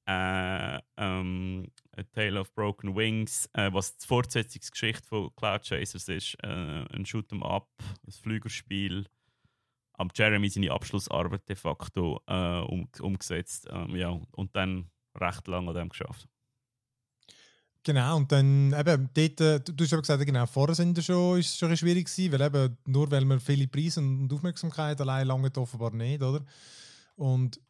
äh, 0.06 0.78
ähm, 0.96 1.70
A 1.96 2.02
Tale 2.12 2.40
of 2.40 2.52
Broken 2.54 2.96
Wings, 2.96 3.48
äh, 3.52 3.72
was 3.72 3.96
die 3.96 4.06
Fortsetzungsgeschichte 4.06 5.06
von 5.06 5.34
Cloud 5.36 5.62
Chasers 5.62 6.08
ist, 6.08 6.36
äh, 6.42 6.48
ein 6.48 7.04
Shoot'em 7.04 7.42
Up, 7.42 7.68
ein 8.06 8.12
Flügerspiel, 8.12 9.06
am 9.92 10.08
Jeremy 10.14 10.48
seine 10.48 10.72
Abschlussarbeit 10.72 11.48
de 11.48 11.56
facto 11.56 12.20
äh, 12.26 12.60
um, 12.60 12.88
umgesetzt, 13.00 13.68
ähm, 13.70 13.94
ja, 13.94 14.08
und 14.32 14.56
dann 14.56 14.90
recht 15.14 15.46
lange 15.46 15.68
an 15.68 15.76
dem 15.76 15.88
geschafft. 15.90 16.31
Genau, 17.84 18.16
und 18.16 18.30
dann 18.30 18.72
eben, 18.72 19.10
dort, 19.12 19.40
äh, 19.40 19.60
du, 19.60 19.72
du 19.72 19.84
hast 19.84 19.92
aber 19.92 20.02
gesagt, 20.02 20.24
genau, 20.24 20.46
vorher 20.46 20.74
sind 20.74 21.02
schon, 21.02 21.40
ist 21.40 21.50
es 21.50 21.58
schon 21.58 21.76
schwierig 21.76 22.06
gewesen, 22.06 22.32
weil 22.32 22.40
eben, 22.42 22.76
nur 22.86 23.10
weil 23.10 23.24
wir 23.24 23.40
viele 23.40 23.66
Preise 23.66 24.00
und 24.00 24.32
Aufmerksamkeit 24.32 25.00
allein 25.00 25.26
lange 25.26 25.50
offenbar 25.56 25.92
nicht, 25.92 26.22
oder? 26.22 26.44
Und 27.16 27.60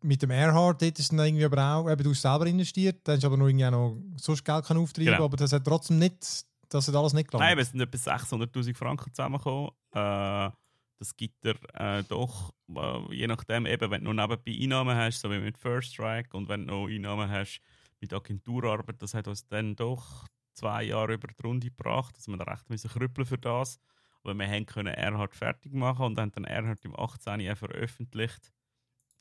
mit 0.00 0.22
dem 0.22 0.30
Airhard, 0.30 0.80
dort 0.80 0.98
ist 0.98 1.12
dann 1.12 1.18
irgendwie 1.18 1.44
aber 1.44 1.62
auch, 1.62 1.90
eben, 1.90 2.02
du 2.02 2.10
hast 2.10 2.22
selber 2.22 2.46
investiert, 2.46 3.00
dann 3.04 3.16
hast 3.16 3.24
du 3.24 3.26
aber 3.26 3.36
noch 3.36 3.46
irgendwie 3.48 3.66
auch 3.66 3.70
noch 3.70 3.96
sonst 4.16 4.44
Geld 4.44 4.70
auftreiben, 4.70 5.12
Genau. 5.12 5.24
aber 5.24 5.36
das 5.36 5.52
hat 5.52 5.64
trotzdem 5.64 5.98
nicht, 5.98 6.44
das 6.70 6.88
hat 6.88 6.94
alles 6.94 7.12
nicht 7.12 7.30
gelangt. 7.30 7.48
Nein, 7.50 7.58
es 7.58 7.70
sind 7.70 7.80
etwa 7.80 7.98
600'000 7.98 8.74
Franken 8.74 9.12
zusammengekommen. 9.12 9.70
Äh, 9.92 10.50
das 10.98 11.14
gibt 11.16 11.44
dir 11.44 11.56
äh, 11.74 12.02
doch, 12.08 12.52
äh, 12.74 13.14
je 13.14 13.26
nachdem, 13.26 13.66
eben, 13.66 13.90
wenn 13.90 14.04
du 14.04 14.12
noch 14.12 14.28
nebenbei 14.28 14.62
Einnahmen 14.62 14.96
hast, 14.96 15.20
so 15.20 15.30
wie 15.30 15.38
mit 15.38 15.58
First 15.58 15.92
Strike, 15.92 16.34
und 16.36 16.48
wenn 16.48 16.66
du 16.66 16.72
noch 16.72 16.88
Einnahmen 16.88 17.30
hast 17.30 17.60
mit 18.00 18.12
Agenturarbeit, 18.12 19.00
das 19.02 19.14
hat 19.14 19.28
uns 19.28 19.46
dann 19.46 19.76
doch 19.76 20.26
zwei 20.54 20.84
Jahre 20.84 21.14
über 21.14 21.28
die 21.28 21.42
Runde 21.42 21.68
gebracht, 21.68 22.16
dass 22.16 22.28
wir 22.28 22.36
da 22.36 22.44
recht 22.44 22.68
müssen 22.68 22.90
krüppeln 22.90 23.26
für 23.26 23.38
das. 23.38 23.80
Aber 24.22 24.34
wir 24.34 24.48
haben 24.48 24.66
können 24.66 24.92
Erhard 24.92 25.34
fertig 25.34 25.72
machen 25.72 26.06
und 26.06 26.18
haben 26.18 26.32
dann 26.32 26.44
Erhard 26.44 26.84
im 26.84 26.98
18. 26.98 27.40
Jahr 27.40 27.56
veröffentlicht. 27.56 28.52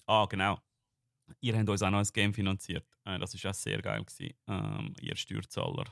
Ah, 0.08 0.26
genau. 0.26 0.60
Ihr 1.42 1.58
habt 1.58 1.70
uns 1.70 1.82
auch 1.82 1.90
noch 1.90 2.00
ein 2.00 2.08
Game 2.14 2.34
finanziert. 2.34 2.86
Äh, 3.06 3.20
das 3.20 3.42
war 3.44 3.52
auch 3.52 3.56
sehr 3.56 3.82
geil, 3.82 4.04
gewesen, 4.04 4.34
ähm, 4.48 4.94
ihr 5.02 5.16
Steuerzahler. 5.16 5.86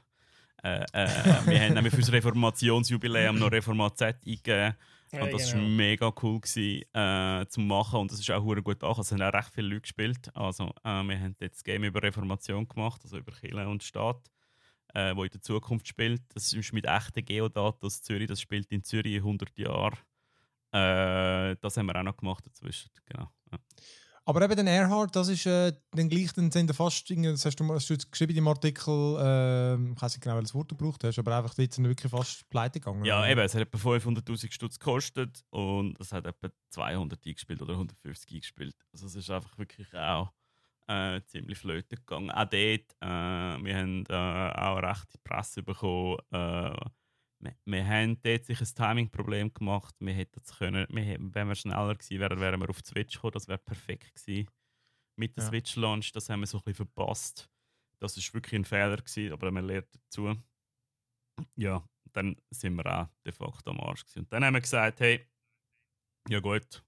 Äh, 0.63 0.85
äh, 0.93 1.07
wir 1.45 1.61
haben 1.61 1.73
nämlich 1.73 1.93
für 1.93 2.01
das 2.01 2.11
Reformationsjubiläum 2.11 3.37
noch 3.37 3.51
Reformat 3.51 3.97
Z 3.97 4.15
eingegeben. 4.25 4.75
Ja, 5.11 5.23
und 5.23 5.33
das 5.33 5.53
war 5.53 5.61
genau. 5.61 5.75
mega 5.75 6.13
cool 6.21 6.39
gewesen, 6.41 6.83
äh, 6.93 7.45
zu 7.47 7.61
machen 7.61 7.99
und 7.99 8.11
das 8.11 8.19
ist 8.19 8.29
auch 8.31 8.43
gut 8.43 8.57
angekommen. 8.57 9.01
Es 9.01 9.11
haben 9.11 9.21
auch 9.21 9.33
recht 9.33 9.53
viele 9.53 9.67
Leute 9.67 9.81
gespielt. 9.81 10.35
Also, 10.35 10.73
äh, 10.83 11.03
wir 11.03 11.19
haben 11.19 11.35
jetzt 11.39 11.57
das 11.57 11.63
Game 11.63 11.83
über 11.83 12.01
Reformation 12.01 12.67
gemacht, 12.67 13.01
also 13.03 13.17
über 13.17 13.31
Kirche 13.31 13.67
und 13.67 13.83
Staat, 13.83 14.29
äh, 14.93 15.15
wo 15.15 15.23
in 15.23 15.29
der 15.29 15.41
Zukunft 15.41 15.87
spielt. 15.87 16.21
Das 16.33 16.51
ist 16.53 16.73
mit 16.73 16.85
echten 16.85 17.23
Geodaten 17.23 17.85
aus 17.85 18.01
Zürich. 18.01 18.27
Das 18.27 18.41
spielt 18.41 18.71
in 18.71 18.83
Zürich 18.83 19.13
in 19.13 19.19
100 19.19 19.57
Jahren. 19.57 19.97
Äh, 20.71 21.55
das 21.61 21.77
haben 21.77 21.85
wir 21.85 21.95
auch 21.95 22.03
noch 22.03 22.17
gemacht 22.17 22.45
dazwischen. 22.45 22.89
Genau. 23.05 23.29
Ja. 23.51 23.59
Aber 24.27 24.41
eben 24.41 24.55
den 24.55 24.65
Airhard, 24.65 25.15
das 25.15 25.27
ist 25.27 25.45
äh, 25.45 25.71
dann 25.91 26.09
gleich, 26.09 26.33
dann 26.33 26.49
sind 26.49 26.73
fast, 26.75 27.07
das 27.07 27.45
hast 27.45 27.59
du, 27.59 27.73
hast 27.73 27.89
du 27.89 27.93
jetzt 27.93 28.11
geschrieben 28.11 28.35
im 28.35 28.47
Artikel, 28.47 29.17
äh, 29.19 29.75
ich 29.75 30.01
weiß 30.01 30.13
nicht 30.15 30.21
genau, 30.21 30.35
welches 30.37 30.55
Wort 30.55 30.71
du 30.71 30.75
gebraucht 30.75 31.03
hast, 31.03 31.19
aber 31.19 31.37
einfach 31.37 31.53
dort 31.53 31.71
sind 31.71 31.83
wir 31.83 31.91
wirklich 31.91 32.09
fast 32.09 32.49
pleite 32.49 32.79
gegangen. 32.79 33.05
Ja, 33.05 33.27
eben, 33.27 33.41
es 33.41 33.53
hat 33.53 33.61
etwa 33.61 33.77
500'000 33.77 34.51
Stutz 34.51 34.79
gekostet 34.79 35.45
und 35.51 35.99
es 35.99 36.11
hat 36.11 36.25
etwa 36.25 36.49
200 36.69 37.23
eingespielt 37.23 37.61
oder 37.61 37.73
150 37.73 38.33
eingespielt. 38.33 38.75
Also 38.93 39.05
es 39.05 39.15
ist 39.15 39.29
einfach 39.29 39.55
wirklich 39.59 39.93
auch 39.93 40.31
äh, 40.87 41.21
ziemlich 41.27 41.59
flöten 41.59 41.95
gegangen. 41.95 42.31
Auch 42.31 42.45
dort, 42.45 42.95
äh, 43.01 43.63
wir 43.63 43.77
haben 43.77 44.05
äh, 44.09 44.59
auch 44.59 44.81
recht 44.81 45.13
die 45.13 45.19
Presse 45.23 45.61
bekommen. 45.61 46.17
Wir, 47.39 47.55
wir 47.65 47.85
haben 47.85 48.21
dort 48.21 48.45
sich 48.45 48.59
ein 48.61 48.67
Timing-Problem 48.75 49.53
gemacht. 49.53 49.95
Wir 49.99 50.13
hätten 50.13 50.39
es 50.43 50.57
können, 50.57 50.87
wir, 50.89 51.17
wenn 51.19 51.47
wir 51.47 51.55
schneller 51.55 51.95
gewesen 51.95 52.19
wären, 52.19 52.39
wären 52.39 52.59
wir 52.61 52.69
auf 52.69 52.81
die 52.81 52.89
Switch 52.89 53.15
gekommen. 53.15 53.33
Das 53.33 53.47
wäre 53.47 53.59
perfekt 53.59 54.15
gewesen. 54.15 54.49
Mit 55.17 55.35
der 55.37 55.43
Ja. 55.43 55.49
Switch-Launch, 55.49 56.11
das 56.11 56.29
haben 56.29 56.41
wir 56.41 56.47
so 56.47 56.57
ein 56.57 56.63
bisschen 56.63 56.87
verpasst. 56.87 57.49
Das 57.99 58.17
ist 58.17 58.33
wirklich 58.33 58.59
ein 58.59 58.65
Fehler 58.65 58.97
gewesen, 58.97 59.31
aber 59.31 59.51
man 59.51 59.65
lernt 59.65 59.87
dazu. 59.93 60.35
Ja, 61.55 61.87
dann 62.13 62.35
sind 62.49 62.75
wir 62.75 62.85
auch 62.85 63.07
de 63.25 63.31
facto 63.31 63.71
am 63.71 63.79
Arsch. 63.79 64.03
Gewesen. 64.03 64.19
Und 64.19 64.33
dann 64.33 64.43
haben 64.43 64.53
wir 64.53 64.61
gesagt, 64.61 64.99
hey, 64.99 65.25
ja 66.29 66.39
gut, 66.39 66.83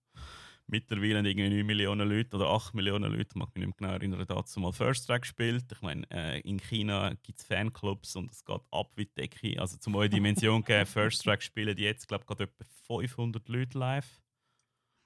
mittlerweile 0.67 1.27
irgendwie 1.27 1.49
9 1.49 1.65
Millionen 1.65 2.07
Leute 2.07 2.35
oder 2.35 2.49
8 2.49 2.73
Millionen 2.73 3.11
Leute, 3.11 3.37
mag 3.37 3.53
mich 3.55 3.65
nicht 3.65 3.79
mehr 3.79 3.89
genau 3.89 3.93
erinnern, 3.93 4.25
dazu 4.27 4.59
mal 4.59 4.73
First 4.73 5.07
Track 5.07 5.21
gespielt. 5.21 5.65
Ich 5.71 5.81
meine, 5.81 6.09
äh, 6.11 6.39
in 6.41 6.59
China 6.59 7.13
gibt 7.23 7.39
es 7.39 7.45
Fanclubs 7.45 8.15
und 8.15 8.31
es 8.31 8.43
geht 8.43 8.61
ab 8.71 8.91
wie 8.95 9.05
die 9.05 9.13
Decke. 9.15 9.59
Also 9.59 9.77
zum 9.77 9.95
euch 9.95 10.09
Dimension 10.09 10.63
geben, 10.63 10.85
First 10.85 11.23
Track 11.23 11.41
spielen 11.41 11.77
jetzt, 11.77 12.07
glaube 12.07 12.23
ich, 12.23 12.27
gerade 12.27 12.43
etwa 12.43 12.65
500 12.87 13.47
Leute 13.49 13.77
live. 13.77 14.21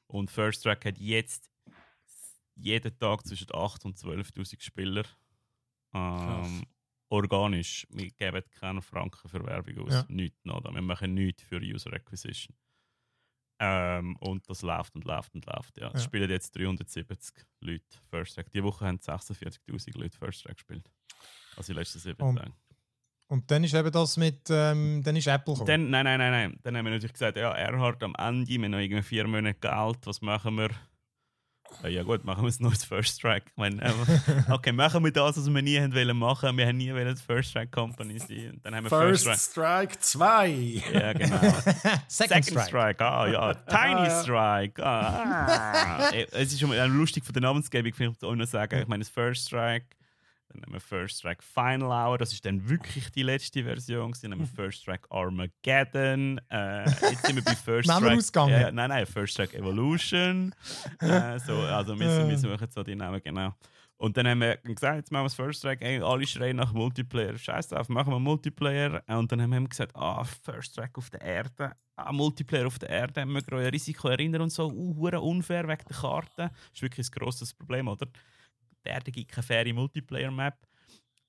Und 0.08 0.30
First 0.30 0.64
Track 0.64 0.86
hat 0.86 0.98
jetzt 0.98 1.50
jeden 2.56 2.98
Tag 2.98 3.26
zwischen 3.26 3.48
8.000 3.48 3.86
und 3.86 3.98
12.000 3.98 4.62
Spieler. 4.62 5.06
Ähm, 5.94 6.66
organisch. 7.10 7.88
Wir 7.90 8.10
geben 8.12 8.44
keinen 8.60 8.82
Franken 8.82 9.30
für 9.30 9.46
Werbung 9.46 9.86
aus. 9.86 9.94
Ja. 9.94 10.06
Nichts 10.10 10.44
nada. 10.44 10.74
Wir 10.74 10.82
machen 10.82 11.14
nichts 11.14 11.44
für 11.44 11.62
User 11.62 11.94
Acquisition. 11.94 12.56
Ähm, 13.64 14.16
und 14.18 14.50
das 14.50 14.64
läuft 14.64 14.96
und 14.96 15.06
läuft 15.06 15.36
und 15.36 15.46
läuft. 15.46 15.78
Ja. 15.78 15.88
Es 15.94 16.02
Ja. 16.02 16.08
spielen 16.08 16.30
jetzt 16.30 16.56
370 16.56 17.34
Leute 17.62 17.84
First 18.10 18.36
Track. 18.36 18.52
Die 18.52 18.64
Woche 18.64 18.86
haben 18.86 18.98
46.000 19.00 19.98
Leute 19.98 20.18
First 20.18 20.44
Track 20.44 20.56
gespielt. 20.56 20.90
Also 21.56 21.74
die 21.74 21.80
letzten 21.80 22.00
sieben 22.00 22.22
Und- 22.22 22.38
Tage. 22.38 22.52
Und 23.28 23.50
dann 23.50 23.64
ist 23.64 23.74
eben 23.74 23.92
das 23.92 24.18
mit, 24.18 24.50
ähm, 24.50 25.02
dann 25.04 25.16
ist 25.16 25.26
Apple 25.28 25.54
gekommen. 25.54 25.68
Dann, 25.68 25.90
nein, 25.90 26.04
nein, 26.04 26.18
nein, 26.20 26.32
nein. 26.32 26.60
Dann 26.64 26.76
haben 26.76 26.84
wir 26.86 26.92
natürlich 26.92 27.14
gesagt, 27.14 27.38
ja, 27.38 27.52
Erhard 27.54 28.04
am 28.04 28.14
Ende, 28.18 28.46
wir 28.50 28.56
haben 28.62 28.72
noch 28.72 28.80
irgendwie 28.80 29.04
vier 29.04 29.26
Monate 29.26 29.58
Geld, 29.60 30.00
was 30.06 30.20
machen 30.22 30.56
wir? 30.58 30.70
Ja, 31.84 31.90
ja 31.90 32.04
gut, 32.04 32.24
machen 32.24 32.44
wir 32.44 32.50
ein 32.50 32.56
neues 32.60 32.84
First 32.86 33.22
Track. 33.22 33.44
Ich 33.48 33.58
meine, 33.58 33.82
äh, 33.82 33.92
okay, 34.52 34.72
machen 34.72 35.04
wir 35.04 35.12
das, 35.12 35.38
was 35.38 35.50
wir 35.50 35.62
nie 35.62 35.80
haben 35.80 35.94
wollen 35.96 36.18
machen. 36.18 36.58
Wir 36.58 36.68
haben 36.68 36.78
nie 36.78 36.94
wollen 36.94 37.18
First 37.18 37.54
Track 37.54 37.72
Company 37.72 38.20
sein. 38.20 38.60
Dann 38.64 38.76
haben 38.76 38.84
wir 38.86 38.90
First, 38.90 39.26
First. 39.28 39.52
Strike 39.52 40.00
2. 40.00 40.48
Ja, 40.94 41.14
genau. 41.14 41.38
Second, 42.08 42.46
Second 42.46 42.46
Strike. 42.46 42.66
Strike. 42.68 43.04
ah 43.06 43.28
ja. 43.28 43.54
Tiny 43.54 43.96
Ah, 43.96 44.04
ja. 44.08 44.22
Strike. 44.24 44.86
Ah. 44.86 46.10
Eh, 46.14 46.28
es 46.32 46.54
ist 46.54 46.60
schon 46.60 46.70
mal 46.70 46.78
äh, 46.78 46.86
lustig 46.88 47.24
von 47.26 47.34
der 47.34 47.42
Namensgebung, 47.42 47.94
finde 47.94 48.16
ich 48.20 48.28
auch 48.28 48.36
noch 48.36 48.46
sagen. 48.48 48.82
Ich 48.82 48.88
meine, 48.88 49.04
das 49.04 49.10
First 49.10 49.48
Strike, 49.48 49.86
dann 50.54 50.64
haben 50.64 50.74
wir 50.74 50.80
First 50.80 51.20
Strike 51.20 51.44
Final 51.44 51.90
Hour, 51.90 52.18
das 52.18 52.34
ist 52.34 52.46
dann 52.46 52.70
wirklich 52.70 53.12
die 53.12 53.24
letzte 53.24 53.64
Version. 53.64 54.14
Dann 54.22 54.32
haben 54.32 54.40
wir 54.40 54.48
First 54.48 54.82
Strike 54.82 55.10
Armageddon. 55.10 56.40
Äh, 56.50 56.86
jetzt 56.86 57.26
sind 57.26 57.36
wir 57.36 57.44
bei 57.44 57.56
First 57.66 57.90
ausgegangen. 57.90 58.62
Ja, 58.62 58.72
nein, 58.72 58.90
nein, 58.90 59.06
First 59.06 59.34
Strike 59.34 59.58
Evolution. 59.58 60.54
äh, 61.00 61.40
so, 61.40 61.54
also 61.54 62.00
wir, 62.00 62.28
wir 62.28 62.38
suchen 62.38 62.68
so 62.70 62.84
die 62.84 62.96
Namen 62.96 63.22
genau. 63.24 63.54
Und 64.02 64.18
dann 64.18 64.28
haben 64.28 64.42
wir 64.42 64.58
gesagt, 64.58 64.98
jetzt 64.98 65.12
machen 65.12 65.26
wir 65.26 65.28
das 65.28 65.36
First 65.36 65.60
Strike, 65.60 65.86
ey, 65.86 66.02
alle 66.02 66.26
schreien 66.26 66.58
nach 66.58 66.74
Multiplayer. 66.74 67.38
Scheiß 67.38 67.68
drauf, 67.68 67.88
machen 67.88 68.12
wir 68.12 68.20
Multiplayer. 68.20 69.04
Und 69.06 69.32
dann 69.32 69.40
haben 69.40 69.52
wir 69.52 69.62
gesagt, 69.68 69.96
ah, 69.96 70.24
First 70.24 70.72
Strike 70.72 70.98
auf 70.98 71.12
der 71.12 71.22
Erde. 71.22 71.74
Ah, 71.96 72.12
Multiplayer 72.12 72.66
auf 72.66 72.80
der 72.80 72.90
Erde, 72.90 73.22
haben 73.22 73.34
wir 73.34 73.44
euer 73.52 73.72
Risiko 73.72 74.08
erinnern 74.08 74.42
und 74.42 74.50
so. 74.50 74.72
Uh, 74.72 75.08
unfair 75.20 75.68
wegen 75.68 75.84
der 75.88 75.96
Karte. 75.96 76.50
Das 76.50 76.52
ist 76.74 76.82
wirklich 76.82 77.08
ein 77.08 77.12
grosses 77.12 77.54
Problem, 77.54 77.88
oder? 77.88 78.08
Die 78.86 78.90
Erde 78.90 79.12
gibt 79.12 79.32
keine 79.32 79.44
faire 79.44 79.74
Multiplayer-Map. 79.74 80.56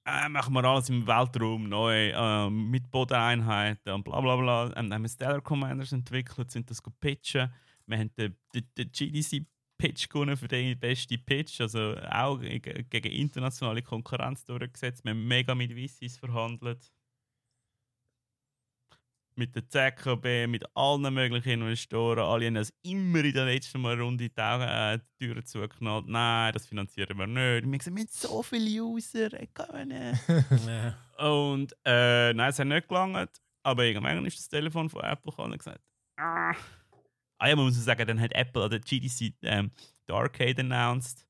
Äh, 0.04 0.28
machen 0.28 0.52
wir 0.54 0.64
alles 0.64 0.88
im 0.88 1.06
Weltraum 1.06 1.68
neu, 1.68 2.10
äh, 2.10 2.50
mit 2.50 2.90
Bodeneinheiten 2.90 3.92
und 3.92 4.02
bla 4.04 4.20
bla 4.20 4.36
bla. 4.36 4.64
Ähm, 4.68 4.72
dann 4.90 4.94
haben 4.94 5.02
wir 5.02 5.08
Stellar 5.08 5.40
Commanders 5.40 5.92
entwickelt, 5.92 6.50
sind 6.50 6.68
das 6.70 6.82
pitchen. 7.00 7.52
Wir 7.86 7.98
haben 7.98 8.10
den, 8.16 8.36
den, 8.52 8.64
den 8.76 8.90
GDC-Pitch 8.90 10.08
für 10.10 10.48
den 10.48 10.78
besten 10.78 11.24
Pitch, 11.24 11.60
also 11.60 11.96
auch 12.10 12.38
ge- 12.40 12.84
gegen 12.90 13.12
internationale 13.12 13.82
Konkurrenz 13.82 14.44
durchgesetzt. 14.44 15.04
Wir 15.04 15.10
haben 15.10 15.26
mega 15.26 15.54
mit 15.54 15.72
VCs 15.72 16.16
verhandelt. 16.18 16.90
Mit 19.34 19.54
der 19.54 19.66
ZKB, 19.66 20.46
mit 20.46 20.64
allen 20.74 21.14
möglichen 21.14 21.62
Investoren. 21.62 22.20
Alle 22.20 22.46
haben 22.46 22.56
uns 22.56 22.72
immer 22.82 23.24
in 23.24 23.32
der 23.32 23.46
letzten 23.46 23.80
Mal 23.80 23.98
Runde 24.00 24.28
die, 24.28 24.40
Augen, 24.40 24.62
äh, 24.62 24.98
die 24.98 25.26
Türen 25.26 25.46
zugeknallt. 25.46 26.06
Nein, 26.06 26.52
das 26.52 26.66
finanzieren 26.66 27.16
wir 27.16 27.26
nicht. 27.26 27.36
Wir 27.36 27.62
haben 27.62 27.78
gesagt, 27.78 27.96
wir 27.96 28.02
haben 28.02 28.10
so 28.10 28.42
viele 28.42 28.82
User, 28.82 29.30
können. 29.54 30.18
Und 31.18 31.74
äh, 31.84 32.34
nein, 32.34 32.50
es 32.50 32.58
hat 32.58 32.66
nicht 32.66 32.88
gelangt. 32.88 33.30
Aber 33.62 33.84
irgendwann 33.84 34.26
ist 34.26 34.38
das 34.38 34.48
Telefon 34.48 34.90
von 34.90 35.02
Apple 35.02 35.30
gekommen 35.30 35.52
und 35.52 35.58
gesagt, 35.58 35.80
ah. 36.18 36.52
Ah 37.38 37.48
ja, 37.48 37.56
man 37.56 37.66
muss 37.66 37.84
sagen, 37.84 38.06
dann 38.06 38.20
hat 38.20 38.32
Apple 38.32 38.64
an 38.64 38.70
der 38.70 38.80
GDC 38.80 39.34
ähm, 39.42 39.70
die 40.08 40.12
Arcade 40.12 40.60
announced. 40.60 41.26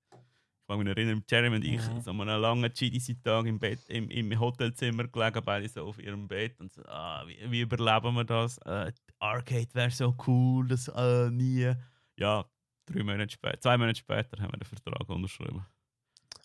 Ich 0.72 0.78
kann 0.78 0.86
mich 0.86 0.96
erinnern, 0.96 1.24
Jeremy 1.30 1.56
und 1.56 1.64
ich 1.64 1.80
Mhm. 1.88 2.00
so 2.00 2.10
an 2.12 2.20
einem 2.22 2.40
langen 2.40 2.72
GDC-Tag 2.72 3.46
im 3.46 3.58
Bett, 3.58 3.80
im, 3.88 4.08
im 4.10 4.40
Hotelzimmer 4.40 5.06
gelegen, 5.08 5.40
beide 5.44 5.68
so 5.68 5.84
auf 5.86 5.98
ihrem 5.98 6.26
Bett 6.28 6.58
und 6.60 6.72
so, 6.72 6.82
ah, 6.86 7.24
wie, 7.26 7.50
wie 7.50 7.60
überleben 7.60 8.14
wir 8.14 8.24
das? 8.24 8.58
Äh, 8.58 8.92
Arcade 9.18 9.68
wäre 9.74 9.90
so 9.90 10.14
cool, 10.26 10.66
das 10.68 10.88
äh, 10.88 11.30
nie. 11.30 11.72
Ja, 12.16 12.44
drei 12.86 13.02
Monate 13.02 13.32
später, 13.32 13.60
zwei 13.60 13.76
Monate 13.78 13.98
später 13.98 14.40
haben 14.40 14.52
wir 14.52 14.58
den 14.58 14.64
Vertrag 14.64 15.08
unterschrieben. 15.08 15.64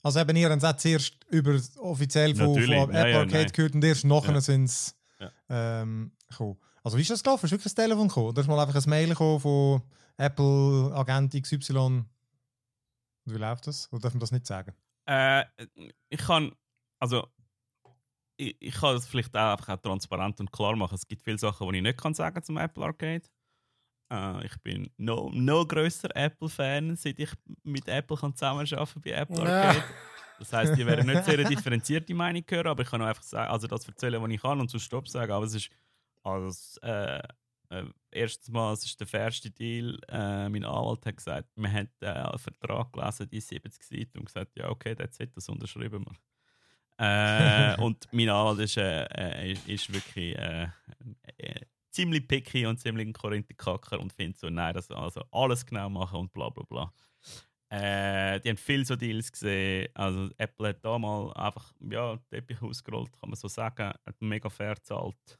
Also 0.03 0.19
eben 0.19 0.35
ihr 0.35 0.49
habt 0.49 0.63
es 0.63 0.77
zuerst 0.81 1.17
über 1.31 1.59
offiziell 1.79 2.35
von, 2.35 2.53
von 2.53 2.71
Apple 2.71 2.93
ja, 2.93 3.07
ja, 3.07 3.19
Arcade 3.19 3.43
nein. 3.43 3.51
gehört 3.51 3.73
und 3.75 3.83
erst 3.83 4.05
nachher 4.05 4.33
Ja. 4.33 4.41
sind 4.41 4.69
sie 4.69 4.91
Ja. 5.19 5.31
ähm, 5.81 6.11
gekommen. 6.29 6.57
Also 6.83 6.97
wie 6.97 7.01
ist 7.01 7.09
das 7.09 7.23
gelaufen? 7.23 7.45
Ist 7.45 7.51
wirklich 7.51 7.73
ein 7.73 7.75
Telefon 7.75 8.07
gekommen? 8.07 8.27
Oder 8.27 8.41
ist 8.41 8.47
mal 8.47 8.59
einfach 8.59 8.81
ein 8.81 8.89
Mail 8.89 9.09
gekommen 9.09 9.39
von 9.39 9.81
Apple 10.17 10.91
Agent 10.95 11.33
XY? 11.41 12.03
Und 13.27 13.33
wie 13.33 13.39
läuft 13.39 13.67
das? 13.67 13.91
Oder 13.91 14.03
darf 14.03 14.13
man 14.13 14.21
das 14.21 14.31
nicht 14.31 14.45
sagen? 14.47 14.73
Äh, 15.05 15.43
ich 16.09 16.19
kann, 16.19 16.53
also, 16.99 17.27
ich, 18.37 18.55
ich 18.59 18.73
kann 18.73 18.95
das 18.95 19.07
vielleicht 19.07 19.35
auch 19.35 19.51
einfach 19.51 19.69
auch 19.69 19.81
transparent 19.81 20.39
und 20.39 20.51
klar 20.51 20.75
machen. 20.75 20.95
Es 20.95 21.07
gibt 21.07 21.23
viele 21.23 21.37
Sachen, 21.37 21.69
die 21.71 21.77
ich 21.77 21.83
nicht 21.83 22.01
kann 22.01 22.13
sagen 22.13 22.41
zum 22.43 22.57
Apple 22.57 22.85
Arcade. 22.85 23.23
Äh, 24.11 24.45
ich 24.45 24.55
bin 24.61 24.89
noch 24.97 25.29
no 25.33 25.65
grösser 25.65 26.15
Apple-Fan, 26.15 26.95
seit 26.95 27.19
ich 27.19 27.31
mit 27.63 27.87
Apple 27.89 28.15
kann 28.17 28.33
zusammenarbeiten 28.33 29.01
bei 29.01 29.11
Apple 29.11 29.37
Ja. 29.43 29.61
Arcade. 29.61 29.83
Das 30.39 30.53
heisst, 30.53 30.77
die 30.77 30.85
werden 30.85 31.07
nicht 31.07 31.25
sehr 31.25 31.33
eine 31.33 31.45
differenzierte 31.49 32.13
Meinung 32.13 32.43
hören, 32.47 32.67
aber 32.67 32.83
ich 32.83 32.89
kann 32.89 33.01
auch 33.01 33.07
einfach 33.07 33.23
sagen, 33.23 33.51
also 33.51 33.67
das 33.67 33.87
erzählen, 33.87 34.21
was 34.21 34.29
ich 34.29 34.41
kann 34.41 34.59
und 34.59 34.69
zu 34.69 34.79
Stopp 34.79 35.07
sagen. 35.09 35.31
Aber 35.31 35.45
es 35.45 35.55
ist 35.55 35.69
als 36.23 36.77
äh, 36.83 37.21
erstes 38.17 38.49
Mal, 38.49 38.73
es 38.73 38.83
ist 38.83 38.99
der 38.99 39.19
erste 39.19 39.49
Deal. 39.49 39.99
Äh, 40.09 40.49
mein 40.49 40.65
Anwalt 40.65 41.05
hat 41.05 41.17
gesagt, 41.17 41.49
wir 41.55 41.71
haben 41.71 41.89
äh, 42.01 42.07
einen 42.07 42.39
Vertrag 42.39 42.91
gelesen, 42.93 43.29
die 43.29 43.39
70 43.39 43.83
Seiten 43.83 44.19
und 44.19 44.25
gesagt, 44.25 44.57
ja 44.57 44.69
okay, 44.69 44.95
that's 44.95 45.19
it, 45.19 45.35
das 45.35 45.49
unterschreiben 45.49 46.05
wir. 46.05 46.15
Äh, 46.99 47.75
und 47.81 48.07
mein 48.11 48.29
Anwalt 48.29 48.59
ist, 48.59 48.77
äh, 48.77 49.05
äh, 49.05 49.51
ist, 49.51 49.67
ist 49.67 49.93
wirklich 49.93 50.37
äh, 50.37 50.67
äh, 51.37 51.61
ziemlich 51.91 52.27
picky 52.27 52.65
und 52.65 52.79
ziemlich 52.79 53.07
ein 53.07 53.13
Korinthenkacker 53.13 53.99
und 53.99 54.13
findet 54.13 54.37
so, 54.37 54.49
nein, 54.49 54.73
das 54.73 54.91
also 54.91 55.23
alles 55.31 55.65
genau 55.65 55.89
machen 55.89 56.19
und 56.19 56.33
bla 56.33 56.49
bla 56.49 56.63
bla. 56.63 56.93
Äh, 57.69 58.39
die 58.39 58.49
haben 58.49 58.57
viele 58.57 58.85
so 58.85 58.95
Deals 58.95 59.31
gesehen. 59.31 59.89
Also 59.93 60.29
Apple 60.37 60.69
hat 60.69 60.85
da 60.85 60.97
mal 60.97 61.33
einfach 61.33 61.73
ja, 61.89 62.15
den 62.15 62.27
Teppich 62.29 62.61
ausgerollt, 62.61 63.11
kann 63.19 63.29
man 63.29 63.35
so 63.35 63.47
sagen. 63.47 63.93
Hat 64.05 64.21
mega 64.21 64.49
fair 64.49 64.75
gezahlt. 64.75 65.39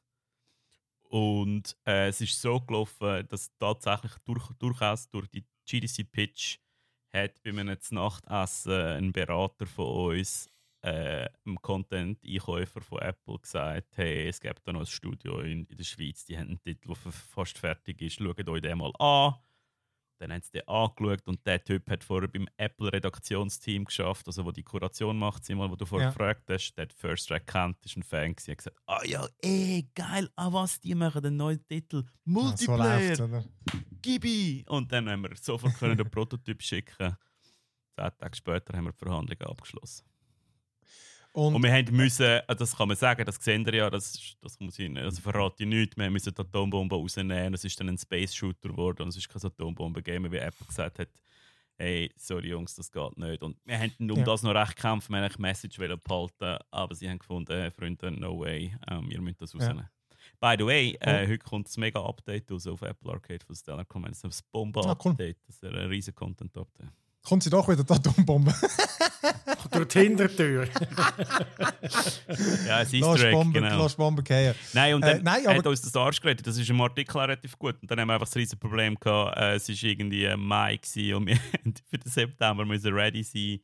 Und 1.10 1.76
äh, 1.86 2.10
es 2.10 2.22
ist 2.22 2.42
so 2.42 2.60
gelaufen, 2.60 3.26
dass 3.30 3.52
tatsächlich 3.58 4.14
durch, 4.26 4.48
durchaus 4.60 5.10
durch 5.10 5.28
die 5.30 5.46
GDC-Pitch 5.66 6.58
hat 7.14 7.42
bei 7.44 7.52
einem 7.52 7.78
Nachtessen 7.92 8.74
ein 8.74 9.12
Berater 9.12 9.66
von 9.66 10.12
uns, 10.12 10.50
äh, 10.82 11.28
einem 11.46 11.62
Content-Einkäufer 11.62 12.82
von 12.82 13.00
Apple, 13.00 13.40
gesagt: 13.40 13.98
Hey, 13.98 14.28
es 14.28 14.40
gibt 14.40 14.68
da 14.68 14.74
noch 14.74 14.82
ein 14.82 14.86
Studio 14.86 15.40
in, 15.40 15.66
in 15.66 15.78
der 15.78 15.84
Schweiz, 15.84 16.26
die 16.26 16.38
haben 16.38 16.50
einen 16.50 16.62
Titel, 16.62 16.94
der 17.04 17.12
fast 17.12 17.58
fertig 17.58 18.02
ist. 18.02 18.16
Schaut 18.16 18.48
euch 18.48 18.62
den 18.62 18.78
mal 18.78 18.94
an. 19.00 19.36
Dann 20.20 20.32
haben 20.32 20.42
sie 20.42 20.52
den 20.52 20.68
angeschaut 20.68 21.28
und 21.28 21.46
der 21.46 21.64
Typ 21.64 21.90
hat 21.90 22.04
vorher 22.04 22.28
beim 22.28 22.48
Apple-Redaktionsteam 22.58 23.86
geschafft, 23.86 24.26
also 24.28 24.46
wo 24.46 24.52
die 24.52 24.64
Kuration 24.64 25.18
macht, 25.18 25.46
Simon, 25.46 25.70
wo 25.72 25.76
du 25.76 25.86
vorher 25.86 26.08
Ja. 26.08 26.12
gefragt 26.12 26.50
hast, 26.50 26.74
der 26.76 26.84
hat 26.84 26.94
First 26.94 27.28
Track 27.28 27.46
kennt, 27.48 27.78
ist 27.86 27.98
ein 27.98 28.04
Fan 28.04 28.36
gewesen, 28.36 28.52
hat 28.52 28.58
gesagt, 28.58 28.78
ah 28.88 29.04
ja, 29.06 29.28
ey, 29.42 29.88
geil, 29.94 30.30
ah 30.36 30.52
was, 30.52 30.80
die 30.80 30.96
machen 30.96 31.24
einen 31.24 31.38
neuen 31.38 31.66
Titel, 31.68 31.98
Ja, 31.98 32.04
so 32.06 32.32
Multiplayer, 32.32 33.44
gib 34.02 34.26
ihn! 34.26 34.68
Und 34.68 34.92
dann 34.92 35.08
haben 35.10 35.22
wir 35.22 35.36
sofort 35.36 35.76
können 35.76 35.98
den 35.98 36.10
Prototyp 36.10 36.62
schicken. 36.64 37.16
Zehn 37.96 38.12
Tage 38.20 38.36
später 38.36 38.76
haben 38.78 38.86
wir 38.86 38.92
die 38.94 38.98
Verhandlungen 39.06 39.42
abgeschlossen. 39.52 40.06
Und, 41.38 41.54
Und 41.54 41.62
wir 41.64 41.72
haben 41.72 41.96
müssen, 41.96 42.24
äh, 42.26 42.56
das 42.56 42.76
kann 42.76 42.88
man 42.88 42.98
sagen, 42.98 43.24
das 43.24 43.36
sehen 43.36 43.64
ihr 43.68 43.76
ja, 43.76 43.90
das, 43.92 44.36
das 44.42 44.60
muss 44.60 44.80
ich, 44.80 44.98
also 44.98 45.22
verrate 45.22 45.62
ich 45.64 45.70
nicht, 45.70 45.96
wir 45.96 46.10
müssen 46.10 46.34
die 46.34 46.42
Atombombe 46.42 46.96
rausnehmen, 46.96 47.54
es 47.54 47.64
ist 47.64 47.80
dann 47.80 47.90
ein 47.90 47.98
Space-Shooter 48.00 48.70
geworden 48.70 49.04
und 49.04 49.10
es 49.10 49.18
ist 49.18 49.30
keine 49.30 49.46
Atombombe 49.46 50.02
gegeben, 50.02 50.32
wie 50.32 50.38
Apple 50.38 50.66
gesagt 50.66 50.98
hat, 50.98 51.10
hey, 51.78 52.12
sorry 52.18 52.48
Jungs, 52.50 52.74
das 52.74 52.92
geht 52.92 53.18
nicht. 53.20 53.44
Und 53.44 53.56
wir 53.66 53.78
haben 53.78 53.94
um 54.00 54.18
Ja. 54.18 54.24
das 54.26 54.42
noch 54.42 54.56
recht 54.56 54.78
gekämpft, 54.78 55.12
wir 55.12 55.18
haben 55.22 55.32
die 55.32 55.40
Message 55.40 55.78
behalten, 55.78 56.58
aber 56.72 56.96
sie 56.96 57.08
haben 57.08 57.20
gefunden, 57.20 57.72
Freunde, 57.72 58.10
no 58.10 58.40
way, 58.40 58.76
ähm, 58.90 59.08
wir 59.08 59.22
müssen 59.22 59.38
das 59.38 59.54
Ja. 59.54 59.60
rausnehmen. 59.60 59.90
By 60.40 60.56
the 60.58 60.66
way, 60.66 60.98
äh, 61.02 61.28
heute 61.28 61.38
kommt 61.38 61.68
das 61.68 61.78
mega 61.78 62.04
Update 62.04 62.52
raus 62.52 62.66
auf 62.66 62.82
Apple 62.82 63.12
Arcade 63.14 63.46
von 63.46 63.56
Stellar 63.56 63.86
Command. 63.86 64.16
Das 64.16 64.24
ist 64.24 64.42
ein 64.42 64.48
Bombe-Update. 64.52 65.38
Das 65.46 65.56
ist 65.58 65.64
ein 65.66 65.76
riesen 65.76 66.16
Content-Update. 66.16 66.90
Kommt 67.28 67.44
sie 67.44 67.50
doch 67.50 67.68
wieder 67.68 67.84
die 67.84 67.94
Atombombe. 67.94 68.54
Durch 69.72 69.88
die 69.90 70.00
Hintertür. 70.00 70.68
Ja, 72.66 72.82
es 72.82 72.94
ist 72.94 73.02
Lass 73.02 73.22
Bombe, 73.32 73.60
genau. 73.60 73.78
lass 73.84 73.96
Bombe 73.96 74.24
fallen. 74.26 74.56
Nein, 74.74 74.94
und 74.96 75.04
Äh, 75.04 75.16
dann 75.16 75.24
nein, 75.24 75.48
hat 75.48 75.68
uns 75.68 75.82
das 75.82 75.96
Arsch 75.96 76.22
geredet. 76.22 76.48
Das 76.48 76.58
ist 76.58 76.70
im 76.70 76.80
Artikel 76.80 77.18
relativ 77.18 77.58
gut. 77.60 77.76
Und 77.82 77.92
dann 77.92 78.00
haben 78.00 78.08
wir 78.08 78.14
einfach 78.14 78.28
das 78.28 78.36
riesige 78.36 78.58
Problem 78.58 78.96
gehabt. 78.96 79.38
Äh, 79.38 79.56
es 79.56 79.68
war 79.68 79.90
irgendwie 79.90 80.24
äh, 80.24 80.38
Mai 80.38 80.78
gewesen 80.78 81.16
und 81.16 81.28
wir 81.28 81.36
für 81.90 81.98
den 81.98 82.12
September 82.12 82.66
müssen 82.66 82.94
ready 82.94 83.24
sein. 83.24 83.60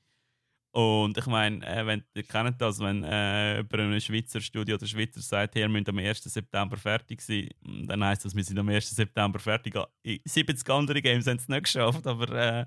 Und 0.76 1.18
ich 1.18 1.26
meine, 1.28 1.66
äh, 1.66 1.86
wenn, 1.86 2.04
ihr 2.16 2.24
kennt 2.24 2.60
das, 2.60 2.80
wenn 2.80 3.04
äh, 3.04 3.60
über 3.60 3.80
ein 3.80 4.02
Schweizer 4.02 4.42
Studio 4.42 4.76
oder 4.76 4.88
Schweizer 4.88 5.22
sagt, 5.22 5.56
wir 5.56 5.70
müssen 5.70 5.90
am 5.90 6.00
1. 6.00 6.24
September 6.24 6.76
fertig 6.76 7.22
sein, 7.22 7.48
dann 7.88 8.04
heisst 8.04 8.26
das, 8.26 8.36
wir 8.36 8.44
sind 8.44 8.60
am 8.60 8.68
1. 8.68 8.90
September 8.90 9.40
fertig. 9.40 9.76
In 10.02 10.20
70 10.26 10.70
andere 10.70 11.02
Games 11.02 11.28
haben 11.28 11.38
es 11.38 11.48
nicht 11.48 11.64
geschafft, 11.64 12.06
aber 12.08 12.30
äh, 12.30 12.66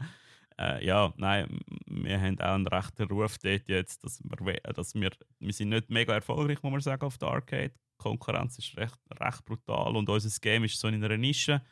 äh, 0.59 0.85
ja, 0.85 1.13
nein, 1.17 1.61
wir 1.87 2.21
haben 2.21 2.41
auch 2.41 2.55
einen 2.55 2.67
rechten 2.67 3.09
Ruf 3.09 3.39
dort 3.39 3.69
jetzt, 3.69 4.03
dass 4.03 4.23
wir, 4.23 4.55
dass 4.75 4.95
wir, 4.95 5.11
wir 5.39 5.53
sind 5.53 5.69
nicht 5.69 5.91
mega 5.91 6.15
erfolgreich, 6.15 6.63
muss 6.63 6.73
man 6.73 6.81
sagen, 6.81 7.05
auf 7.05 7.19
der 7.19 7.29
Arcade. 7.29 7.71
Die 7.71 7.97
Konkurrenz 7.99 8.59
ist 8.59 8.77
recht, 8.77 8.99
recht 9.21 9.45
brutal 9.45 9.97
und 9.97 10.09
unser 10.09 10.41
Game 10.41 10.65
ist 10.65 10.79
so 10.79 10.89
in 10.89 11.03
einer 11.03 11.17
Nische. 11.17 11.63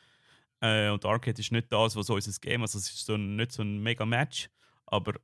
Äh, 0.61 0.91
und 0.91 1.05
Arcade 1.05 1.41
ist 1.41 1.53
nicht 1.53 1.73
das, 1.73 1.97
was 1.97 2.11
unser 2.11 2.41
Game 2.41 2.63
ist. 2.63 2.75
Also 2.75 2.79
es 2.79 2.95
ist 2.95 3.07
so 3.07 3.15
ein, 3.15 3.37
nicht 3.37 3.53
so 3.53 3.63
ein 3.63 3.83
mega 3.83 4.05
Match, 4.05 4.49
aber 4.87 5.15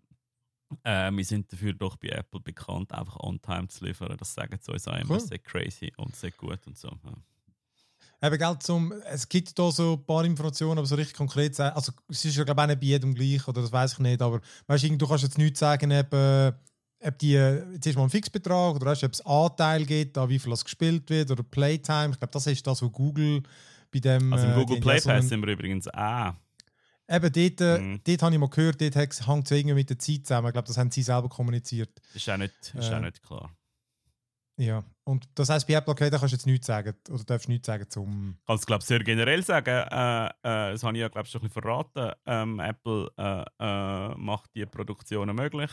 äh, 0.85 1.11
wir 1.11 1.25
sind 1.25 1.53
dafür 1.53 1.73
doch 1.73 1.97
bei 1.97 2.09
Apple 2.09 2.41
bekannt, 2.41 2.93
einfach 2.93 3.17
on 3.21 3.41
time 3.41 3.69
zu 3.69 3.85
liefern. 3.85 4.17
Das 4.17 4.35
sagen 4.35 4.59
sie 4.61 4.73
uns 4.73 4.89
auch 4.89 4.97
immer, 4.97 5.15
cool. 5.15 5.21
sehr 5.21 5.39
crazy 5.39 5.93
und 5.97 6.17
sehr 6.17 6.31
gut 6.31 6.67
und 6.67 6.79
so. 6.79 6.89
Ja. 6.89 7.13
Eben, 8.23 8.39
gell, 8.39 8.59
zum, 8.59 8.93
es 9.11 9.29
gibt 9.29 9.59
da 9.59 9.71
so 9.71 9.95
ein 9.95 10.05
paar 10.05 10.25
Informationen, 10.25 10.79
aber 10.79 10.87
so 10.87 10.95
richtig 10.95 11.17
konkret 11.17 11.55
sagen, 11.55 11.75
also 11.75 11.93
es 12.09 12.25
ist 12.25 12.37
ja 12.37 12.45
glaube 12.45 12.61
ich 12.61 12.65
auch 12.65 12.69
nicht 12.69 12.81
bei 12.81 12.87
jedem 12.87 13.15
gleich, 13.15 13.49
oder 13.49 13.63
das 13.63 13.73
weiß 13.73 13.95
ich 13.95 13.99
nicht, 14.01 14.21
aber 14.21 14.41
weißt, 14.67 14.91
du 14.91 15.09
kannst 15.09 15.25
jetzt 15.25 15.39
nicht 15.39 15.57
sagen, 15.57 15.91
ob, 15.91 16.13
äh, 16.13 16.53
ob 17.03 17.19
die, 17.19 17.33
jetzt 17.33 17.87
ist 17.87 17.97
mal 17.97 18.05
ein 18.05 18.11
Fixbetrag 18.11 18.77
oder 18.77 18.87
weißt, 18.87 19.05
ob 19.05 19.13
es 19.13 19.25
Anteil 19.25 19.87
gibt, 19.87 20.19
an 20.19 20.29
wie 20.29 20.39
viel 20.39 20.51
das 20.51 20.65
gespielt 20.65 21.09
wird 21.09 21.31
oder 21.31 21.43
Playtime. 21.43 22.11
Ich 22.11 22.19
glaube, 22.19 22.33
das 22.33 22.47
ist 22.47 22.67
das, 22.67 22.83
was 22.83 22.93
Google 22.93 23.43
bei 23.91 24.01
dem... 24.01 24.33
Also 24.35 24.47
im 24.47 24.53
äh, 24.53 24.55
Google 24.55 24.81
Play 24.81 25.01
Pass 25.01 25.29
sind 25.29 25.41
wir 25.41 25.53
übrigens 25.53 25.89
auch. 25.89 26.35
Eben, 27.09 27.33
dort, 27.33 27.61
äh, 27.61 27.79
mhm. 27.81 28.01
dort 28.05 28.23
habe 28.23 28.35
ich 28.35 28.39
mal 28.39 28.51
gehört, 28.51 28.81
dort 28.81 28.95
hängt 28.95 29.13
es 29.13 29.51
irgendwie 29.51 29.75
mit 29.75 29.91
der 29.91 29.99
Zeit 29.99 30.27
zusammen. 30.27 30.49
Ich 30.49 30.53
glaube, 30.53 30.69
das 30.69 30.77
haben 30.77 30.91
sie 30.91 31.03
selber 31.03 31.29
kommuniziert. 31.29 31.91
Ist 32.15 32.29
auch 32.29 32.37
nicht, 32.37 32.55
ist 32.79 32.89
äh, 32.89 32.95
auch 32.95 33.01
nicht 33.01 33.23
klar. 33.23 33.51
Ja, 34.61 34.85
und 35.05 35.27
das 35.37 35.49
heißt 35.49 35.67
bei 35.67 35.73
Apple 35.73 35.95
da 35.95 36.19
kannst 36.19 36.33
du 36.33 36.37
jetzt 36.37 36.47
nichts 36.47 36.67
sagen 36.67 36.95
oder 37.09 37.25
darfst 37.25 37.49
nichts 37.49 37.67
sagen 37.67 37.89
zum. 37.89 38.37
Ich 38.47 38.67
glaube 38.67 38.85
sehr 38.85 39.03
generell 39.03 39.43
sagen. 39.43 39.71
Äh, 39.71 40.27
äh, 40.27 40.73
das 40.73 40.85
habe 40.85 40.95
ich 40.99 41.01
ja 41.01 41.09
glaube 41.09 41.25
ich 41.25 41.33
schon 41.33 41.41
ein 41.41 41.49
bisschen 41.49 41.63
verraten. 41.63 42.13
Ähm, 42.27 42.61
Apple 42.61 43.11
äh, 43.17 43.45
äh 43.59 44.15
macht 44.17 44.55
die 44.55 44.67
Produktionen 44.67 45.35
möglich 45.35 45.71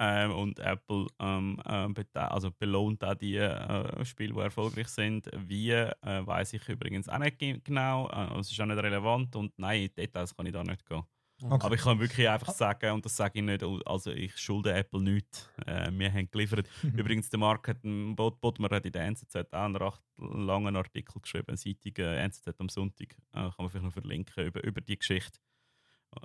ähm, 0.00 0.32
und 0.32 0.58
Apple 0.58 1.06
ähm, 1.20 1.62
äh, 1.64 2.18
also 2.18 2.50
belohnt 2.50 3.04
auch 3.04 3.14
die 3.14 3.36
äh, 3.36 4.04
Spiele, 4.04 4.34
die 4.34 4.40
erfolgreich 4.40 4.88
sind. 4.88 5.30
Wie 5.32 5.70
weiß 5.70 6.54
ich 6.54 6.68
übrigens 6.68 7.08
auch 7.08 7.18
nicht 7.18 7.38
genau. 7.38 8.10
Es 8.40 8.50
ist 8.50 8.60
auch 8.60 8.66
nicht 8.66 8.82
relevant 8.82 9.36
und 9.36 9.56
nein, 9.58 9.90
Details 9.96 10.36
kann 10.36 10.46
ich 10.46 10.52
da 10.52 10.64
nicht 10.64 10.84
gehen. 10.86 11.04
Okay. 11.42 11.64
Aber 11.64 11.74
ich 11.74 11.80
kann 11.80 11.98
wirklich 11.98 12.28
einfach 12.28 12.52
sagen, 12.52 12.92
und 12.92 13.04
das 13.04 13.16
sage 13.16 13.38
ich 13.38 13.44
nicht, 13.44 13.62
also 13.86 14.10
ich 14.10 14.36
schulde 14.36 14.72
Apple 14.72 15.00
nichts. 15.00 15.48
Äh, 15.66 15.90
wir 15.92 16.12
haben 16.12 16.30
geliefert. 16.30 16.68
Übrigens, 16.82 17.30
der 17.30 17.38
Mark 17.38 17.68
hat 17.68 17.78
Bot, 17.82 18.40
Botmer 18.40 18.68
hat 18.70 18.84
in 18.84 18.92
der 18.92 19.04
NZZ 19.06 19.36
auch 19.36 19.46
einen 19.52 19.76
recht 19.76 20.02
langen 20.18 20.76
Artikel 20.76 21.20
geschrieben, 21.20 21.56
seitige 21.56 22.06
NZZ 22.06 22.48
am 22.58 22.68
Sonntag. 22.68 23.16
Äh, 23.32 23.40
kann 23.40 23.54
man 23.58 23.70
vielleicht 23.70 23.84
noch 23.84 23.92
verlinken 23.92 24.46
über, 24.46 24.62
über 24.62 24.80
die 24.80 24.98
Geschichte. 24.98 25.38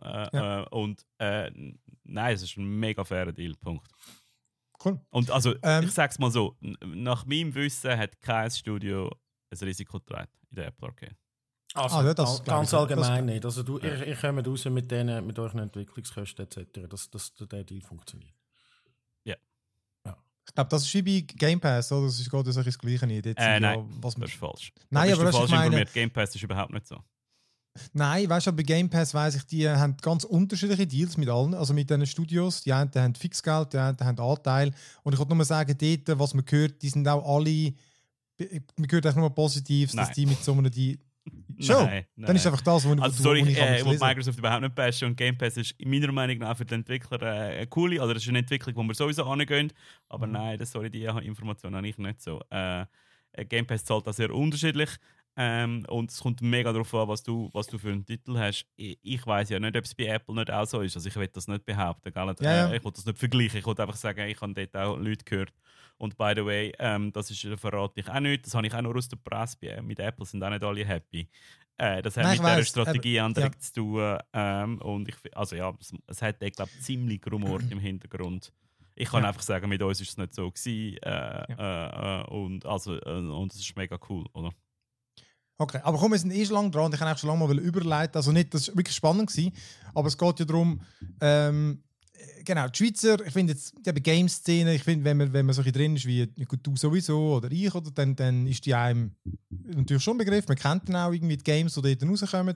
Äh, 0.01 0.27
ja. 0.33 0.63
Äh, 0.63 0.69
und 0.69 1.05
äh, 1.19 1.51
nein, 2.03 2.33
es 2.33 2.41
ist 2.41 2.57
ein 2.57 2.79
mega 2.79 3.03
fairer 3.03 3.31
Deal, 3.31 3.53
Punkt. 3.55 3.87
Cool. 4.83 4.99
Und 5.09 5.31
also, 5.31 5.55
ähm, 5.63 5.85
ich 5.85 5.91
sage 5.91 6.11
es 6.11 6.19
mal 6.19 6.31
so, 6.31 6.57
nach 6.59 7.25
meinem 7.25 7.55
Wissen 7.55 7.97
hat 7.97 8.19
kein 8.21 8.51
Studio 8.51 9.09
ein 9.51 9.57
Risiko 9.57 9.99
getragen 9.99 10.31
in 10.49 10.55
der 10.55 10.67
Apple 10.67 10.87
Arcade. 10.87 11.15
Also, 11.75 11.95
ah, 11.97 12.05
ja, 12.05 12.13
das 12.13 12.43
ganz 12.43 12.73
allgemein 12.73 13.25
nicht. 13.25 13.43
Also 13.43 13.61
du, 13.61 13.79
ja. 13.79 13.89
ihr, 13.89 14.07
ihr 14.07 14.15
kommt 14.15 14.47
raus 14.47 14.63
mit, 14.65 14.89
denen, 14.89 15.27
mit 15.27 15.37
euren 15.37 15.59
Entwicklungskosten 15.59 16.45
etc., 16.45 16.87
dass, 16.89 17.09
dass 17.09 17.33
der 17.35 17.65
Deal 17.65 17.81
funktioniert. 17.81 18.33
Ja. 19.25 19.35
ja. 20.05 20.15
Ich 20.47 20.53
glaube, 20.53 20.69
das 20.69 20.83
ist 20.83 20.93
wie 20.93 21.01
bei 21.21 21.33
Game 21.35 21.59
Pass, 21.59 21.91
oder? 21.91 22.05
Das 22.05 22.17
ist 22.17 22.29
gerade 22.29 22.51
so 22.51 22.63
das 22.63 22.79
Gleiche 22.79 23.05
nicht. 23.05 23.25
Jetzt 23.25 23.39
äh, 23.39 23.59
nein, 23.59 23.79
ja, 23.79 23.85
was 23.99 24.15
das 24.15 24.29
ist 24.29 24.37
falsch. 24.37 24.71
Nein, 24.89 25.11
aber 25.13 25.25
das 25.25 25.37
ist 25.37 25.51
meine... 25.51 25.85
Game 25.85 26.09
Pass 26.11 26.33
ist 26.33 26.43
überhaupt 26.43 26.71
nicht 26.71 26.87
so. 26.87 26.97
Nein, 27.91 28.29
weißt 28.29 28.47
du, 28.47 28.53
bei 28.53 28.63
Game 28.63 28.89
Pass 28.89 29.13
weiß 29.13 29.35
ich, 29.35 29.45
die 29.45 29.67
haben 29.67 29.97
ganz 29.97 30.23
unterschiedliche 30.23 30.87
Deals 30.87 31.17
mit 31.17 31.27
allen, 31.27 31.53
also 31.53 31.73
mit 31.73 31.89
diesen 31.89 32.05
Studios. 32.05 32.63
Die 32.63 32.71
einen 32.71 32.89
haben 32.95 33.15
Fixgeld, 33.15 33.73
die 33.73 33.77
anderen 33.77 34.07
haben 34.07 34.19
Anteil. 34.19 34.73
Und 35.03 35.11
ich 35.11 35.19
wollte 35.19 35.31
nur 35.31 35.37
mal 35.39 35.43
sagen, 35.43 35.77
dort, 35.77 36.19
was 36.19 36.33
man 36.33 36.45
hört, 36.47 36.81
die 36.81 36.89
sind 36.89 37.05
auch 37.05 37.35
alle, 37.35 37.73
man 38.77 38.89
hört 38.89 39.07
auch 39.07 39.15
nur 39.15 39.29
Positives, 39.35 39.93
dass 39.93 40.11
die 40.11 40.25
mit 40.25 40.41
so 40.41 40.53
einem, 40.53 40.71
die, 40.71 40.97
Schon? 41.59 41.85
Nein, 41.85 42.05
nein. 42.15 42.27
Dann 42.27 42.35
ist 42.35 42.45
einfach 42.45 42.61
das, 42.61 42.87
was 42.87 42.99
also, 42.99 43.23
sorry, 43.23 43.41
ich, 43.41 43.57
äh, 43.57 43.79
ich 43.79 43.99
Microsoft 43.99 44.37
überhaupt 44.37 44.61
nicht 44.61 44.75
bashen 44.75 45.07
und 45.07 45.15
Game 45.15 45.37
Pass 45.37 45.57
ist 45.57 45.73
meiner 45.83 46.11
Meinung 46.11 46.37
nach 46.39 46.57
für 46.57 46.65
den 46.65 46.79
Entwickler 46.79 47.21
äh, 47.21 47.57
eine 47.57 47.67
coole, 47.67 48.01
oder 48.01 48.13
das 48.13 48.23
ist 48.23 48.29
eine 48.29 48.39
Entwicklung, 48.39 48.75
wo 48.75 48.83
wir 48.83 48.93
sowieso 48.93 49.23
angehen. 49.23 49.71
Aber 50.09 50.27
mhm. 50.27 50.33
nein, 50.33 50.59
das, 50.59 50.71
sorry, 50.71 50.89
die 50.89 51.03
Information 51.03 51.75
habe 51.75 51.87
ich 51.87 51.97
nicht 51.97 52.21
so. 52.21 52.41
Äh, 52.49 52.85
Game 53.47 53.65
Pass 53.65 53.85
zahlt 53.85 54.05
das 54.05 54.17
sehr 54.17 54.33
unterschiedlich. 54.33 54.89
Ähm, 55.37 55.85
und 55.89 56.11
es 56.11 56.21
kommt 56.21 56.41
mega 56.41 56.71
darauf 56.71 56.93
an, 56.93 57.09
was 57.09 57.21
du, 57.21 57.49
was 57.51 57.67
du 57.67 57.77
für 57.77 57.89
einen 57.89 58.05
Titel 58.05 58.37
hast. 58.37 58.65
Ich, 58.77 58.97
ich 59.01 59.27
weiß 59.27 59.49
ja 59.49 59.59
nicht, 59.59 59.75
ob 59.75 59.83
es 59.83 59.93
bei 59.93 60.05
Apple 60.05 60.33
nicht 60.33 60.49
auch 60.49 60.65
so 60.65 60.79
ist. 60.79 60.95
Also 60.95 61.09
ich 61.09 61.15
will 61.15 61.27
das 61.27 61.47
nicht 61.47 61.65
behaupten. 61.65 62.13
Gell? 62.13 62.35
Ja, 62.39 62.55
ja. 62.55 62.71
Äh, 62.71 62.77
ich 62.77 62.85
will 62.85 62.91
das 62.93 63.05
nicht 63.05 63.17
vergleichen. 63.17 63.59
Ich 63.59 63.65
will 63.65 63.75
einfach 63.77 63.97
sagen, 63.97 64.27
ich 64.29 64.39
habe 64.39 64.53
dort 64.53 64.75
auch 64.77 64.97
Leute 64.97 65.25
gehört. 65.25 65.53
Und 65.97 66.17
by 66.17 66.33
the 66.35 66.45
way, 66.45 66.73
ähm, 66.79 67.11
das 67.13 67.31
ist, 67.31 67.47
verrate 67.59 68.01
ich 68.01 68.09
auch 68.09 68.19
nicht. 68.19 68.45
Das 68.45 68.53
habe 68.53 68.67
ich 68.67 68.73
auch 68.73 68.81
nur 68.81 68.95
aus 68.95 69.07
der 69.07 69.17
Presse. 69.17 69.81
Mit 69.81 69.99
Apple 69.99 70.25
sind 70.25 70.43
auch 70.43 70.49
nicht 70.49 70.63
alle 70.63 70.85
happy. 70.85 71.29
Äh, 71.77 72.01
das 72.01 72.17
hat 72.17 72.23
Nein, 72.23 72.37
mit 72.37 72.47
dieser 72.47 72.65
Strategieänderung 72.65 73.51
ja. 73.51 73.59
zu 73.59 73.73
tun. 73.73 74.17
Ähm, 74.33 74.81
und 74.81 75.07
ich, 75.07 75.15
also 75.35 75.55
ja, 75.55 75.73
es, 75.79 75.93
es 76.07 76.21
hat, 76.21 76.41
ich 76.41 76.53
glaube, 76.53 76.71
ziemlich 76.79 77.21
Rumor 77.29 77.59
im 77.69 77.79
Hintergrund. 77.79 78.51
Ich 78.95 79.09
kann 79.09 79.23
ja. 79.23 79.29
einfach 79.29 79.41
sagen, 79.41 79.67
mit 79.67 79.81
uns 79.81 79.99
ist 79.99 80.09
es 80.09 80.17
nicht 80.17 80.33
so 80.33 80.49
gewesen. 80.49 80.97
Äh, 81.03 81.53
ja. 81.57 82.21
äh, 82.21 82.27
und 82.27 82.65
also 82.65 82.95
äh, 82.95 83.09
und 83.09 83.53
es 83.53 83.59
ist 83.59 83.75
mega 83.75 83.97
cool, 84.09 84.25
oder? 84.33 84.51
Okay, 85.57 85.79
aber 85.83 85.97
komm, 85.97 86.11
wir 86.11 86.19
sind 86.19 86.31
eh 86.31 86.45
schon 86.45 86.55
lange 86.55 86.71
dran. 86.71 86.91
Ich 86.91 86.99
kann 86.99 87.07
eigentlich 87.07 87.19
schon 87.19 87.29
lange 87.29 87.45
mal 87.45 87.59
überleiten. 87.59 88.15
Also 88.15 88.31
nicht, 88.31 88.53
das 88.53 88.67
war 88.67 88.77
wirklich 88.77 88.95
spannend 88.95 89.29
gewesen, 89.29 89.53
aber 89.93 90.07
es 90.07 90.17
geht 90.17 90.39
ja 90.39 90.45
darum, 90.45 90.81
ähm, 91.21 91.83
genau, 92.43 92.67
die 92.67 92.77
Schweizer, 92.77 93.25
ich 93.25 93.33
finde 93.33 93.53
jetzt 93.53 93.73
die 93.85 93.93
Game-Szene, 93.93 94.75
ich 94.75 94.83
finde, 94.83 95.05
wenn 95.05 95.17
man, 95.17 95.33
wenn 95.33 95.45
man 95.45 95.55
so 95.55 95.61
ein 95.61 95.71
drin 95.71 95.95
ist, 95.95 96.05
wie 96.05 96.25
gut, 96.47 96.59
du 96.63 96.75
sowieso 96.75 97.35
oder 97.35 97.51
ich, 97.51 97.73
oder, 97.73 97.91
dann, 97.91 98.15
dann 98.15 98.47
ist 98.47 98.65
die 98.65 98.73
einem 98.73 99.11
natürlich 99.49 100.03
schon 100.03 100.15
ein 100.15 100.19
Begriff. 100.19 100.47
Man 100.47 100.57
kennt 100.57 100.87
dann 100.87 100.95
auch 100.95 101.11
irgendwie 101.11 101.37
die 101.37 101.43
Games, 101.43 101.73
die 101.73 101.95
dort 101.95 102.09
rauskommen. 102.09 102.55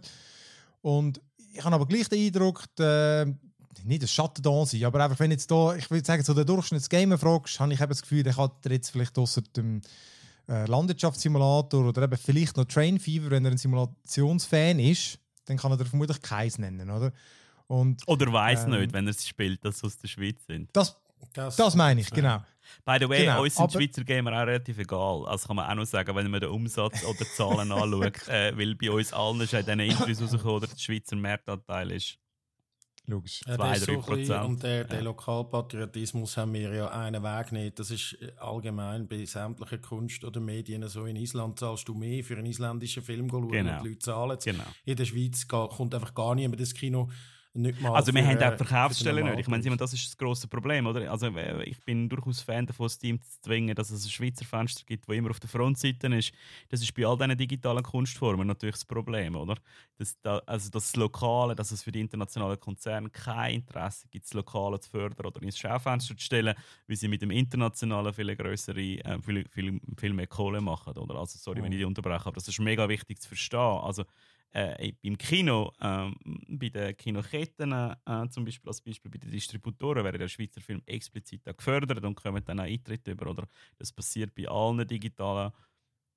Und 0.82 1.22
ich 1.54 1.64
habe 1.64 1.76
aber 1.76 1.88
gleich 1.88 2.08
den 2.08 2.26
Eindruck, 2.26 2.64
die, 2.78 3.36
nicht 3.84 4.04
das 4.04 4.12
Schatten 4.12 4.42
da 4.42 4.66
sein, 4.66 4.84
aber 4.84 5.04
einfach, 5.04 5.20
wenn 5.20 5.32
jetzt 5.32 5.50
da, 5.50 5.76
ich 5.76 5.90
würde 5.90 6.06
sagen, 6.06 6.24
so 6.24 6.34
der 6.34 6.46
Durchschnittsgamer 6.46 7.18
fragst, 7.18 7.60
habe 7.60 7.74
ich 7.74 7.80
eben 7.80 7.90
das 7.90 8.02
Gefühl, 8.02 8.24
der 8.24 8.36
hat 8.38 8.66
jetzt 8.70 8.90
vielleicht 8.90 9.18
außer 9.18 9.42
dem 9.56 9.82
äh, 10.48 10.66
Landwirtschaftssimulator 10.66 11.86
oder 11.86 12.04
eben 12.04 12.18
vielleicht 12.18 12.58
noch 12.58 12.66
Train 12.66 13.00
Fever, 13.00 13.32
wenn 13.32 13.46
er 13.46 13.52
ein 13.52 13.58
Simulationsfan 13.58 14.80
ist, 14.80 15.20
dann 15.46 15.58
kann 15.58 15.72
er 15.72 15.86
vermutlich 15.86 16.22
keins 16.22 16.58
nennen, 16.58 16.90
oder? 16.90 17.14
Und, 17.70 18.02
oder 18.08 18.34
weiß 18.34 18.64
ähm, 18.64 18.72
nicht, 18.72 18.94
wenn 18.94 19.06
er 19.06 19.12
es 19.12 19.28
spielt, 19.28 19.64
dass 19.64 19.80
sie 19.80 19.86
aus 19.86 19.98
der 20.00 20.08
Schweiz 20.08 20.44
sind. 20.48 20.70
Das, 20.74 21.00
das, 21.34 21.56
das 21.56 21.76
meine 21.76 22.02
ich, 22.02 22.10
genau. 22.10 22.44
By 22.84 22.98
the 23.00 23.08
way, 23.08 23.26
genau, 23.26 23.44
uns 23.44 23.56
sind 23.56 23.72
Schweizer 23.72 24.04
Gamer 24.04 24.32
auch 24.32 24.48
relativ 24.48 24.80
egal. 24.80 25.26
Also 25.28 25.48
kann 25.48 25.56
man 25.56 25.70
auch 25.70 25.76
noch 25.76 25.86
sagen, 25.86 26.16
wenn 26.16 26.32
man 26.32 26.42
den 26.42 26.50
Umsatz 26.50 27.04
oder 27.04 27.20
die 27.20 27.32
Zahlen 27.36 27.72
anschaut, 27.72 28.28
äh, 28.28 28.58
weil 28.58 28.74
bei 28.74 28.90
uns 28.90 29.14
allen 29.14 29.42
ist 29.42 29.54
in 29.54 29.60
diesen 29.60 29.80
Interviews 29.82 30.22
rausgekommen, 30.22 30.62
dass 30.62 30.72
der 30.72 30.80
Schweizer 30.80 31.16
Marktanteil 31.16 31.92
ist 31.92 32.18
Logisch. 33.10 33.42
Ja, 33.48 33.56
2, 33.56 33.80
3 33.80 33.98
Prozent. 33.98 34.46
Und 34.46 34.64
der, 34.64 34.84
der 34.84 35.00
ja. 35.00 35.04
Lokalpatriotismus 35.04 36.38
haben 36.38 36.54
wir 36.54 36.72
ja 36.74 36.90
einen 36.90 37.24
Weg 37.24 37.52
nicht. 37.52 37.80
Das 37.80 37.90
ist 37.90 38.18
äh, 38.22 38.32
allgemein 38.38 39.08
bei 39.08 39.26
sämtlichen 39.26 39.82
Kunst- 39.82 40.24
oder 40.24 40.40
Medien 40.40 40.88
so. 40.88 41.06
In 41.06 41.16
Island 41.16 41.60
zahlst 41.60 41.88
du 41.88 41.96
mehr 41.96 42.24
für 42.24 42.38
einen 42.38 42.46
isländischen 42.46 43.02
Film 43.02 43.30
schauen 43.30 43.50
genau. 43.50 43.78
und 43.78 43.84
die 43.84 43.90
Leute 43.90 44.00
zahlen 44.00 44.38
genau. 44.44 44.64
In 44.86 44.96
der 44.96 45.06
Schweiz 45.06 45.48
kommt 45.48 45.96
einfach 45.96 46.14
gar 46.14 46.36
niemand 46.36 46.60
ins 46.60 46.74
Kino 46.74 47.10
also 47.56 48.14
wir 48.14 48.24
für, 48.24 48.30
haben 48.30 48.44
auch 48.44 48.58
Verkaufsstellen 48.58 49.26
nicht. 49.26 49.40
Ich 49.40 49.48
meine, 49.48 49.76
das 49.76 49.94
ist 49.94 50.06
das 50.06 50.18
grosse 50.18 50.48
Problem, 50.48 50.86
oder? 50.86 51.10
Also 51.12 51.28
äh, 51.28 51.64
ich 51.64 51.84
bin 51.84 52.08
durchaus 52.08 52.42
Fan 52.42 52.68
davon, 52.68 52.88
Steam 52.90 53.20
zu 53.22 53.42
zwingen, 53.42 53.76
dass 53.76 53.90
es 53.90 54.06
ein 54.06 54.10
Schweizer 54.10 54.46
Fenster 54.46 54.84
gibt, 54.86 55.08
wo 55.08 55.14
immer 55.14 55.32
auf 55.32 55.40
der 55.40 55.50
Frontseite 55.50 56.08
ist. 56.16 56.32
Das 56.70 56.82
ist 56.82 56.94
bei 56.94 57.06
all 57.08 57.18
diesen 57.18 57.38
digitalen 57.38 57.82
Kunstformen 57.82 58.48
natürlich 58.48 58.76
das 58.76 58.86
Problem, 58.86 59.36
oder? 59.36 59.56
Das, 59.98 60.16
da, 60.22 60.38
also 60.46 60.70
das 60.70 60.96
Lokale, 60.96 61.56
dass 61.56 61.72
es 61.72 61.82
für 61.82 61.92
die 61.92 62.02
internationalen 62.02 62.60
Konzerne 62.60 63.10
kein 63.10 63.56
Interesse 63.56 64.08
gibt, 64.10 64.26
das 64.26 64.34
Lokale 64.34 64.80
zu 64.80 64.92
fördern 64.92 65.26
oder 65.26 65.42
ins 65.42 65.58
Schaufenster 65.58 66.16
zu 66.16 66.24
stellen, 66.24 66.56
weil 66.88 66.96
sie 66.98 67.08
mit 67.08 67.22
dem 67.22 67.32
Internationalen 67.32 68.14
viel 68.14 68.36
größere, 68.36 68.80
äh, 68.80 69.22
viel, 69.22 69.46
viel, 69.50 69.82
viel 69.98 70.14
mehr 70.14 70.28
Kohle 70.28 70.62
machen, 70.62 70.96
oder? 70.98 71.16
Also 71.16 71.40
sorry, 71.40 71.62
oh. 71.62 71.64
wenn 71.64 71.72
ich 71.72 71.80
die 71.80 71.86
unterbreche, 71.86 72.28
aber 72.28 72.36
das 72.36 72.48
ist 72.48 72.60
mega 72.60 72.88
wichtig 72.88 73.20
zu 73.20 73.28
verstehen. 73.28 73.60
Also 73.60 74.06
äh, 74.52 74.94
beim 75.04 75.18
Kino, 75.18 75.72
äh, 75.80 76.12
bei 76.48 76.70
den 76.70 76.98
Kinoketten, 76.98 77.72
äh, 77.72 78.30
zum 78.30 78.46
Beispiel 78.46 78.70
als 78.70 78.82
Beispiel 78.82 79.12
bei 79.12 79.18
den 79.18 79.32
Distributoren, 79.32 80.04
werden 80.04 80.20
der 80.20 80.28
Schweizer 80.28 80.62
Film 80.62 80.82
explizit 80.86 81.44
gefördert 81.46 82.04
und 82.04 82.16
kommen 82.16 82.44
dann 82.44 82.60
auch 82.60 82.64
Eintritt 82.64 83.08
über. 83.08 83.30
Oder 83.30 83.48
das 83.78 83.92
passiert 83.92 84.34
bei 84.34 84.48
allen 84.48 84.88
digitalen 84.88 85.52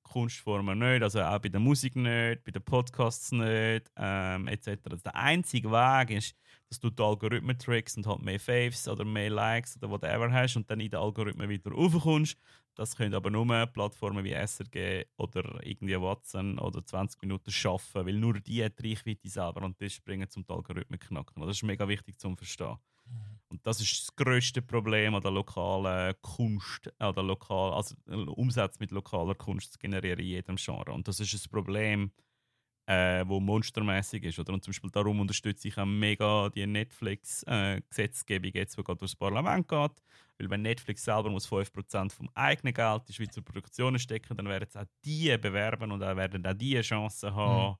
Kunstformen 0.03 0.77
nicht, 0.79 1.01
also 1.01 1.21
auch 1.21 1.39
bei 1.39 1.49
der 1.49 1.59
Musik 1.59 1.95
nicht, 1.95 2.43
bei 2.43 2.51
den 2.51 2.61
Podcasts 2.61 3.31
nicht, 3.31 3.89
ähm, 3.95 4.47
etc. 4.47 4.79
Also 4.89 5.03
der 5.03 5.15
einzige 5.15 5.71
Weg 5.71 6.11
ist, 6.11 6.35
dass 6.69 6.79
du 6.79 6.89
die 6.89 7.01
Algorithmen 7.01 7.57
trickst 7.57 7.97
und 7.97 8.05
halt 8.05 8.21
mehr 8.21 8.39
Faves 8.39 8.87
oder 8.87 9.05
mehr 9.05 9.29
Likes 9.29 9.77
oder 9.77 9.89
whatever 9.89 10.31
hast 10.31 10.57
und 10.57 10.69
dann 10.69 10.79
in 10.79 10.89
den 10.89 10.99
Algorithmen 10.99 11.49
wieder 11.49 11.71
raufkommst. 11.71 12.37
Das 12.75 12.95
können 12.95 13.13
aber 13.13 13.29
nur 13.29 13.45
Plattformen 13.67 14.23
wie 14.23 14.33
SRG 14.33 15.05
oder 15.17 15.59
irgendwie 15.63 15.99
Watson 15.99 16.57
oder 16.57 16.83
20 16.83 17.21
Minuten 17.21 17.51
schaffen, 17.51 18.05
weil 18.05 18.13
nur 18.13 18.39
die 18.39 18.67
die 18.69 18.89
Reichweite 18.89 19.29
selber 19.29 19.61
und 19.61 19.79
das 19.81 19.99
bringen 19.99 20.29
zum 20.29 20.43
Algorithmen 20.47 20.99
knacken. 20.99 21.41
Das 21.41 21.57
ist 21.57 21.63
mega 21.63 21.87
wichtig 21.87 22.17
zum 22.19 22.35
Verstehen. 22.35 22.77
Mhm. 23.05 23.39
Und 23.49 23.67
das 23.67 23.79
ist 23.81 24.07
das 24.07 24.15
größte 24.15 24.63
Problem 24.63 25.13
an 25.13 25.21
der 25.21 25.31
lokalen 25.31 26.15
Kunst, 26.21 26.91
an 26.97 27.13
der 27.13 27.23
lokal, 27.23 27.73
also 27.73 27.95
Umsatz 28.07 28.79
mit 28.79 28.89
lokaler 28.91 29.35
Kunst 29.35 29.73
zu 29.73 29.79
generieren 29.79 30.19
in 30.19 30.25
jedem 30.25 30.55
Genre. 30.55 30.91
Und 30.91 31.07
das 31.07 31.19
ist 31.19 31.33
ein 31.33 31.51
Problem, 31.51 32.11
äh, 32.85 33.23
wo 33.27 33.39
monstermäßig 33.39 34.23
ist. 34.23 34.39
Oder? 34.39 34.53
Und 34.53 34.63
zum 34.63 34.71
Beispiel 34.71 34.91
darum 34.91 35.19
unterstütze 35.19 35.67
ich 35.67 35.77
auch 35.77 35.85
mega 35.85 36.49
die 36.49 36.65
Netflix-Gesetzgebung 36.65 38.51
äh, 38.51 38.59
jetzt, 38.59 38.77
die 38.77 38.83
gerade 38.83 38.99
durchs 38.99 39.15
Parlament 39.15 39.67
geht. 39.67 39.91
Weil 40.37 40.49
wenn 40.49 40.61
Netflix 40.63 41.03
selber 41.03 41.29
muss 41.29 41.47
5% 41.47 42.11
vom 42.11 42.29
eigenen 42.33 42.73
Geld 42.73 43.03
in 43.07 43.13
Schweizer 43.13 43.41
Produktionen 43.41 43.99
stecken, 43.99 44.35
dann 44.35 44.47
werden 44.47 44.67
es 44.67 44.75
auch 44.75 44.85
die 45.05 45.37
bewerben 45.37 45.91
und 45.91 45.99
dann 45.99 46.17
werden 46.17 46.45
auch 46.45 46.53
die 46.53 46.79
Chancen 46.81 47.33
haben, 47.33 47.71
mhm. 47.71 47.77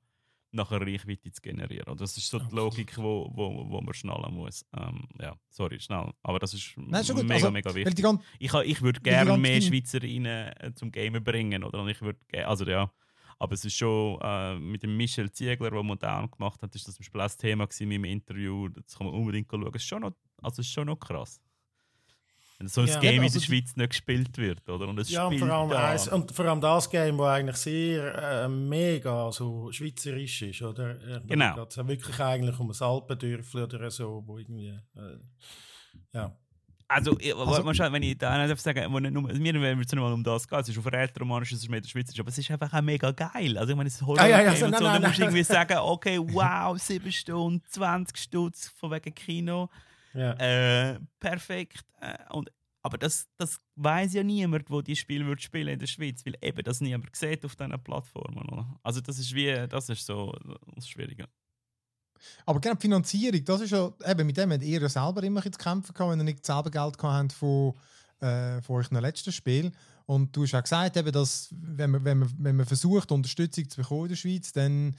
nachher 0.52 0.80
Reichweite 0.80 1.32
zu 1.32 1.42
generieren. 1.42 1.88
Und 1.88 2.00
das 2.00 2.16
ist 2.16 2.28
so 2.28 2.38
die 2.38 2.54
Logik, 2.54 2.96
wo, 2.96 3.28
wo, 3.34 3.68
wo 3.68 3.80
man 3.80 3.92
schnallen 3.92 4.32
muss. 4.32 4.64
Ähm, 4.74 5.06
ja, 5.20 5.36
sorry, 5.50 5.80
schnell. 5.80 6.12
Aber 6.22 6.38
das 6.38 6.54
ist 6.54 6.74
Nein, 6.76 7.02
ist 7.02 7.14
mega, 7.14 7.34
also, 7.34 7.50
mega 7.50 7.74
wichtig. 7.74 8.06
Ich, 8.38 8.54
ich 8.54 8.82
würde 8.82 9.00
gerne 9.00 9.36
mehr 9.36 9.60
Schweizerinnen 9.60 10.52
äh, 10.52 10.72
zum 10.74 10.92
Gamen 10.92 11.22
bringen. 11.22 11.64
Oder? 11.64 11.80
Und 11.80 11.88
ich 11.88 12.00
würde 12.00 12.20
also 12.46 12.64
ja 12.64 12.90
aber 13.38 13.54
es 13.54 13.64
ist 13.64 13.76
schon 13.76 14.18
äh, 14.22 14.58
mit 14.58 14.82
dem 14.82 14.96
Michel 14.96 15.30
Ziegler, 15.30 15.70
der 15.70 15.82
Modern 15.82 16.30
gemacht 16.30 16.62
hat, 16.62 16.74
ist 16.74 16.86
das 16.86 16.94
zum 16.94 17.02
Beispiel 17.02 17.20
auch 17.20 17.24
das 17.24 17.36
Thema 17.36 17.68
in 17.78 17.88
meinem 17.88 18.04
Interview. 18.04 18.68
Das 18.68 18.96
kann 18.96 19.06
man 19.06 19.16
unbedingt 19.16 19.50
schauen. 19.50 19.66
Es 19.74 19.82
ist 19.82 19.88
schon 19.88 20.02
noch, 20.02 20.12
also 20.42 20.60
ist 20.60 20.70
schon 20.70 20.86
noch 20.86 20.96
krass. 20.96 21.40
Wenn 22.58 22.68
so 22.68 22.82
ein 22.82 22.86
ja, 22.86 23.00
Game 23.00 23.22
also 23.22 23.34
in 23.34 23.40
der 23.40 23.46
Schweiz 23.46 23.76
nicht 23.76 23.88
gespielt 23.88 24.38
wird, 24.38 24.68
oder? 24.68 24.86
Und 24.86 24.98
es 24.98 25.10
ja, 25.10 25.26
und 25.26 25.38
vor, 25.38 25.50
allem 25.50 25.72
eins, 25.72 26.06
und 26.06 26.30
vor 26.30 26.44
allem 26.44 26.60
das 26.60 26.88
Game, 26.88 27.18
das 27.18 27.26
eigentlich 27.26 27.56
sehr 27.56 28.44
äh, 28.44 28.48
mega 28.48 29.32
so 29.32 29.72
schweizerisch 29.72 30.42
ist, 30.42 30.62
oder? 30.62 30.90
Äh, 31.16 31.20
genau. 31.26 31.64
Es 31.64 31.76
wirklich 31.76 32.20
eigentlich 32.20 32.58
um 32.60 32.70
ein 32.70 32.80
Alpendörfli 32.80 33.62
oder 33.62 33.90
so, 33.90 34.22
wo 34.24 34.38
irgendwie, 34.38 34.68
äh, 34.68 35.18
ja. 36.12 36.36
Also, 36.94 37.10
also 37.16 37.92
wenn 37.92 38.02
ich 38.04 38.16
da 38.16 38.46
nicht 38.46 38.60
sagen 38.60 38.92
wo 38.92 39.00
nicht 39.00 39.12
nur, 39.12 39.22
mir 39.22 39.60
wenn 39.60 39.80
es 39.80 39.92
nur 39.92 40.12
um 40.12 40.22
das 40.22 40.46
geht, 40.46 40.60
es 40.60 40.68
ist 40.68 40.78
auf 40.78 40.86
Rätoromanisch, 40.86 41.50
es 41.50 41.62
ist 41.62 41.68
mehr 41.68 41.80
der 41.80 41.88
Schweizerisch, 41.88 42.20
aber 42.20 42.28
es 42.28 42.38
ist 42.38 42.48
einfach 42.52 42.72
auch 42.72 42.82
mega 42.82 43.10
geil. 43.10 43.58
Also 43.58 43.72
ich 43.72 43.76
meine, 43.76 43.88
es 43.88 43.96
ist 43.96 44.02
Horror 44.06 44.20
ah, 44.20 44.28
ja, 44.28 44.42
ja, 44.42 44.54
so, 44.54 44.68
nein, 44.68 44.78
so, 44.78 44.84
nein, 44.84 45.02
da 45.02 45.08
musst 45.08 45.18
du 45.18 45.24
irgendwie 45.24 45.42
sagen, 45.42 45.76
okay, 45.78 46.18
wow, 46.20 46.80
7 46.80 47.10
Stunden, 47.10 47.62
20 47.68 48.16
Stutz 48.16 48.68
von 48.68 48.92
wegen 48.92 49.12
Kino. 49.12 49.70
Ja. 50.12 50.34
Äh, 50.34 51.00
perfekt. 51.18 51.84
Äh, 52.00 52.14
und, 52.30 52.52
aber 52.82 52.96
das, 52.96 53.26
das 53.38 53.60
weiß 53.74 54.14
ja 54.14 54.22
niemand, 54.22 54.70
wo 54.70 54.80
die 54.80 54.94
Spiele 54.94 55.26
wird 55.26 55.42
spielen 55.42 55.68
in 55.68 55.80
der 55.80 55.88
Schweiz, 55.88 56.24
weil 56.24 56.36
eben 56.40 56.62
das 56.62 56.80
niemand 56.80 57.16
sieht 57.16 57.44
auf 57.44 57.56
diesen 57.56 57.82
Plattformen. 57.82 58.48
Oder? 58.48 58.78
Also 58.84 59.00
das 59.00 59.18
ist 59.18 59.34
wie, 59.34 59.66
das 59.68 59.88
ist 59.88 60.06
so 60.06 60.32
das 60.76 60.88
Schwierige. 60.88 61.26
Aber 62.46 62.60
genau, 62.60 62.74
die 62.74 62.82
Finanzierung, 62.82 63.44
das 63.44 63.60
ist 63.62 63.70
ja, 63.70 63.92
eben 64.06 64.26
mit 64.26 64.36
dem 64.36 64.52
habt 64.52 64.62
ihr 64.62 64.80
ja 64.80 64.88
selber 64.88 65.22
immer 65.22 65.42
zu 65.42 65.50
kämpfen 65.50 65.94
gehabt, 65.94 66.12
wenn 66.12 66.20
ihr 66.20 66.24
nicht 66.24 66.44
selber 66.44 66.70
Geld 66.70 66.98
gehabt 66.98 67.32
habt 67.32 67.32
von, 67.32 67.74
äh, 68.20 68.60
von 68.62 68.76
euch 68.76 68.90
letzten 68.90 69.32
Spiel. 69.32 69.72
Und 70.06 70.36
du 70.36 70.42
hast 70.42 70.54
auch 70.54 70.62
gesagt, 70.62 70.96
eben, 70.96 71.12
dass 71.12 71.48
wenn 71.52 71.90
man, 71.90 72.04
wenn, 72.04 72.18
man, 72.18 72.32
wenn 72.38 72.56
man 72.56 72.66
versucht, 72.66 73.10
Unterstützung 73.10 73.68
zu 73.68 73.80
bekommen 73.80 74.04
in 74.04 74.08
der 74.10 74.16
Schweiz, 74.16 74.52
dann 74.52 74.94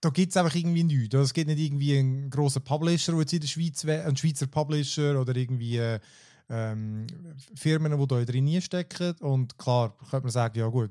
da 0.00 0.10
gibt 0.10 0.30
es 0.30 0.36
einfach 0.36 0.54
irgendwie 0.54 0.84
nichts. 0.84 1.14
Es 1.14 1.32
gibt 1.32 1.48
nicht 1.48 1.60
irgendwie 1.60 1.98
einen 1.98 2.30
grossen 2.30 2.62
Publisher, 2.62 3.12
der 3.12 3.20
jetzt 3.20 3.32
in 3.32 3.40
der 3.40 3.48
Schweiz 3.48 3.84
wäre, 3.84 4.06
ein 4.06 4.16
Schweizer 4.16 4.46
Publisher 4.46 5.20
oder 5.20 5.34
irgendwie 5.36 5.78
äh, 5.78 6.00
ähm, 6.48 7.06
Firmen, 7.54 7.98
die 7.98 8.06
da 8.06 8.24
drin 8.24 8.60
stecken. 8.60 9.12
Und 9.20 9.56
klar, 9.58 9.96
könnte 10.10 10.24
man 10.24 10.32
sagen, 10.32 10.58
ja 10.58 10.66
gut, 10.66 10.90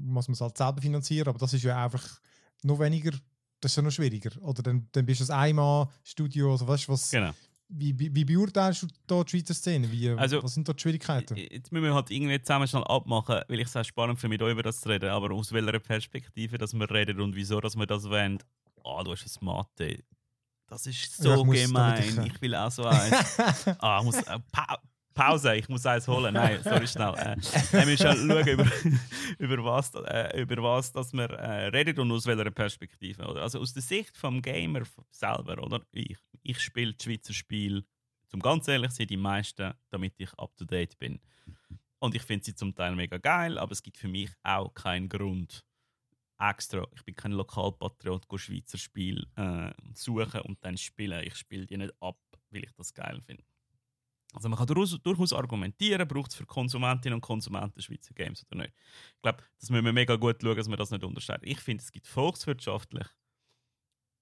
muss 0.00 0.28
man 0.28 0.34
es 0.34 0.40
halt 0.40 0.56
selber 0.56 0.80
finanzieren, 0.80 1.28
aber 1.28 1.38
das 1.38 1.52
ist 1.52 1.64
ja 1.64 1.82
einfach 1.84 2.20
noch 2.62 2.78
weniger 2.78 3.12
das 3.60 3.72
ist 3.72 3.76
ja 3.76 3.82
noch 3.82 3.90
schwieriger. 3.90 4.30
Oder 4.42 4.62
dann, 4.62 4.88
dann 4.92 5.06
bist 5.06 5.20
du 5.20 5.32
ein 5.32 5.38
Einmal-Studio, 5.38 6.52
also 6.52 6.66
weißt 6.66 6.88
du, 6.88 6.92
was. 6.92 7.10
Genau. 7.10 7.32
Wie, 7.70 7.98
wie, 7.98 8.14
wie 8.14 8.24
beurteilst 8.24 8.84
du 8.84 8.86
da 9.06 9.22
die 9.22 9.30
Schweizer 9.30 9.52
Szene? 9.52 9.92
Wie, 9.92 10.08
also, 10.08 10.42
was 10.42 10.54
sind 10.54 10.66
da 10.66 10.72
die 10.72 10.80
Schwierigkeiten? 10.80 11.36
Jetzt 11.36 11.70
müssen 11.70 11.84
wir 11.84 11.94
halt 11.94 12.10
irgendwie 12.10 12.40
zusammen 12.40 12.66
schnell 12.66 12.84
abmachen, 12.84 13.42
weil 13.46 13.60
ich 13.60 13.66
es 13.66 13.76
auch 13.76 13.84
spannend 13.84 14.18
finde, 14.18 14.34
mit 14.34 14.42
euch 14.42 14.52
über 14.52 14.62
das 14.62 14.80
zu 14.80 14.88
reden, 14.88 15.10
aber 15.10 15.34
aus 15.34 15.52
welcher 15.52 15.78
Perspektive 15.78 16.56
dass 16.56 16.72
wir 16.72 16.90
reden 16.90 17.20
und 17.20 17.36
wieso 17.36 17.60
dass 17.60 17.76
wir 17.76 17.86
das 17.86 18.04
wollen. 18.04 18.38
Ah, 18.84 19.00
oh, 19.00 19.02
du 19.04 19.12
hast 19.12 19.26
ein 19.26 19.44
Mathe. 19.44 20.02
Das 20.66 20.86
ist 20.86 21.16
so 21.16 21.44
ja, 21.44 21.52
ich 21.52 21.66
gemein. 21.66 22.02
Ich, 22.02 22.32
ich, 22.34 22.40
will 22.40 22.54
auch 22.54 22.70
so 22.70 22.84
eins. 22.84 23.38
ah, 23.80 23.98
ich 23.98 24.04
muss, 24.04 24.16
äh, 24.16 24.38
Pause, 25.18 25.56
ich 25.56 25.68
muss 25.68 25.84
eins 25.84 26.06
holen. 26.06 26.32
Nein, 26.32 26.62
sorry, 26.62 26.86
schnell. 26.86 27.12
Äh, 27.14 27.36
wir 27.72 27.86
müssen 27.86 28.06
schauen, 28.06 28.30
über, 28.30 28.70
über, 29.38 29.64
was, 29.64 29.92
äh, 29.92 30.40
über 30.40 30.62
was 30.62 30.92
dass 30.92 31.12
wir 31.12 31.28
äh, 31.30 31.66
reden 31.66 31.98
und 31.98 32.12
aus 32.12 32.24
welcher 32.24 32.52
Perspektive. 32.52 33.26
Oder? 33.26 33.42
Also 33.42 33.58
aus 33.58 33.72
der 33.72 33.82
Sicht 33.82 34.14
des 34.14 34.42
Gamer 34.42 34.82
selber, 35.10 35.60
oder? 35.60 35.80
Ich, 35.90 36.16
ich 36.44 36.60
spiele 36.60 36.94
die 36.94 37.02
Schweizer 37.02 37.32
Spiele, 37.32 37.82
zum 38.28 38.38
ganz 38.38 38.68
ehrlich 38.68 38.92
sein, 38.92 39.08
die 39.08 39.16
meisten, 39.16 39.74
damit 39.90 40.14
ich 40.18 40.32
up 40.38 40.56
to 40.56 40.64
date 40.64 40.96
bin. 41.00 41.18
Und 41.98 42.14
ich 42.14 42.22
finde 42.22 42.44
sie 42.44 42.54
zum 42.54 42.72
Teil 42.76 42.94
mega 42.94 43.18
geil, 43.18 43.58
aber 43.58 43.72
es 43.72 43.82
gibt 43.82 43.96
für 43.96 44.06
mich 44.06 44.30
auch 44.44 44.72
keinen 44.72 45.08
Grund, 45.08 45.64
extra, 46.38 46.86
ich 46.94 47.04
bin 47.04 47.16
kein 47.16 47.32
Lokalpatriot, 47.32 48.24
Schweizer 48.36 48.78
Spiel 48.78 49.26
äh, 49.34 49.72
suchen 49.94 50.42
und 50.42 50.64
dann 50.64 50.78
spielen. 50.78 51.26
Ich 51.26 51.34
spiele 51.34 51.66
die 51.66 51.76
nicht 51.76 51.94
ab, 52.00 52.20
weil 52.50 52.62
ich 52.62 52.72
das 52.76 52.94
geil 52.94 53.20
finde. 53.26 53.42
Also 54.34 54.48
man 54.48 54.58
kann 54.58 54.66
durchaus, 54.66 55.00
durchaus 55.02 55.32
argumentieren, 55.32 56.06
braucht 56.06 56.30
es 56.30 56.36
für 56.36 56.44
Konsumentinnen 56.44 57.14
und 57.14 57.20
Konsumenten 57.22 57.80
Schweizer 57.80 58.12
Games 58.14 58.44
oder 58.50 58.62
nicht. 58.62 58.74
Ich 59.16 59.22
glaube, 59.22 59.42
das 59.58 59.70
müssen 59.70 59.84
wir 59.84 59.92
mega 59.92 60.16
gut 60.16 60.36
schauen, 60.42 60.56
dass 60.56 60.68
wir 60.68 60.76
das 60.76 60.90
nicht 60.90 61.04
unterscheiden. 61.04 61.48
Ich 61.48 61.60
finde, 61.60 61.82
es 61.82 61.90
gibt 61.90 62.06
volkswirtschaftlich 62.06 63.06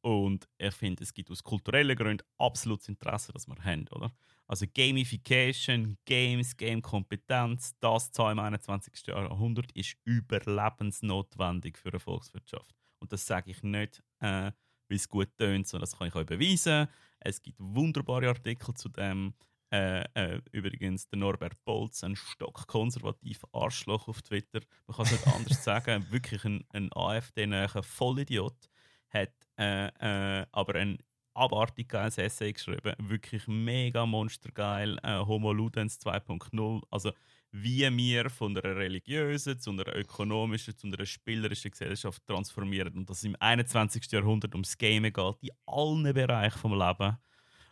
und 0.06 0.48
ich 0.58 0.74
finde, 0.74 1.02
es 1.02 1.12
gibt 1.12 1.32
aus 1.32 1.42
kulturellen 1.42 1.96
Gründen 1.96 2.24
absolutes 2.38 2.88
Interesse, 2.88 3.32
das 3.32 3.48
wir 3.48 3.56
haben, 3.64 3.88
oder? 3.90 4.12
Also 4.46 4.64
Gamification, 4.72 5.98
Games, 6.04 6.56
Game-Kompetenz, 6.56 7.74
das 7.80 8.12
Zahl 8.12 8.30
im 8.30 8.38
21. 8.38 9.08
Jahrhundert 9.08 9.72
ist 9.72 9.96
überlebensnotwendig 10.04 11.76
für 11.76 11.88
eine 11.88 11.98
Volkswirtschaft. 11.98 12.76
Und 13.00 13.12
das 13.12 13.26
sage 13.26 13.50
ich 13.50 13.64
nicht, 13.64 14.00
äh, 14.20 14.52
weil 14.88 14.96
es 14.96 15.08
gut 15.08 15.36
tönt, 15.36 15.66
sondern 15.66 15.82
das 15.82 15.98
kann 15.98 16.06
ich 16.06 16.14
euch 16.14 16.26
beweisen. 16.26 16.86
Es 17.18 17.42
gibt 17.42 17.58
wunderbare 17.58 18.28
Artikel 18.28 18.74
zu 18.74 18.88
dem. 18.88 19.34
Äh, 19.72 20.04
äh, 20.14 20.40
übrigens, 20.52 21.08
der 21.08 21.18
Norbert 21.18 21.64
Bolz, 21.64 22.04
ein 22.04 22.14
stockkonservativer 22.14 23.48
Arschloch 23.52 24.06
auf 24.06 24.22
Twitter, 24.22 24.60
man 24.86 24.96
kann 24.96 25.06
es 25.06 25.12
nicht 25.12 25.26
anders 25.26 25.64
sagen, 25.64 26.06
wirklich 26.10 26.44
ein, 26.44 26.64
ein 26.72 26.90
AfD-näher 26.92 27.82
Vollidiot, 27.82 28.70
hat 29.10 29.32
äh, 29.58 29.88
äh, 29.88 30.46
aber 30.52 30.76
ein 30.76 30.98
abartig 31.34 31.88
geiles 31.88 32.18
Essay 32.18 32.52
geschrieben, 32.52 32.94
wirklich 32.98 33.46
mega 33.48 34.06
monstergeil, 34.06 34.98
äh, 35.02 35.18
Homo 35.18 35.52
Ludens 35.52 36.00
2.0, 36.00 36.82
also 36.90 37.12
wie 37.52 37.88
wir 37.96 38.30
von 38.30 38.56
einer 38.56 38.76
religiösen 38.76 39.58
zu 39.58 39.70
einer 39.70 39.94
ökonomischen, 39.96 40.76
zu 40.76 40.86
einer 40.86 41.04
spielerischen 41.06 41.70
Gesellschaft 41.70 42.26
transformieren 42.26 42.94
und 42.96 43.10
dass 43.10 43.18
es 43.18 43.24
im 43.24 43.36
21. 43.38 44.10
Jahrhundert 44.12 44.54
ums 44.54 44.76
Game 44.78 45.04
geht, 45.04 45.36
in 45.42 45.50
allen 45.66 46.14
Bereichen 46.14 46.70
des 46.70 46.78
Lebens 46.78 47.16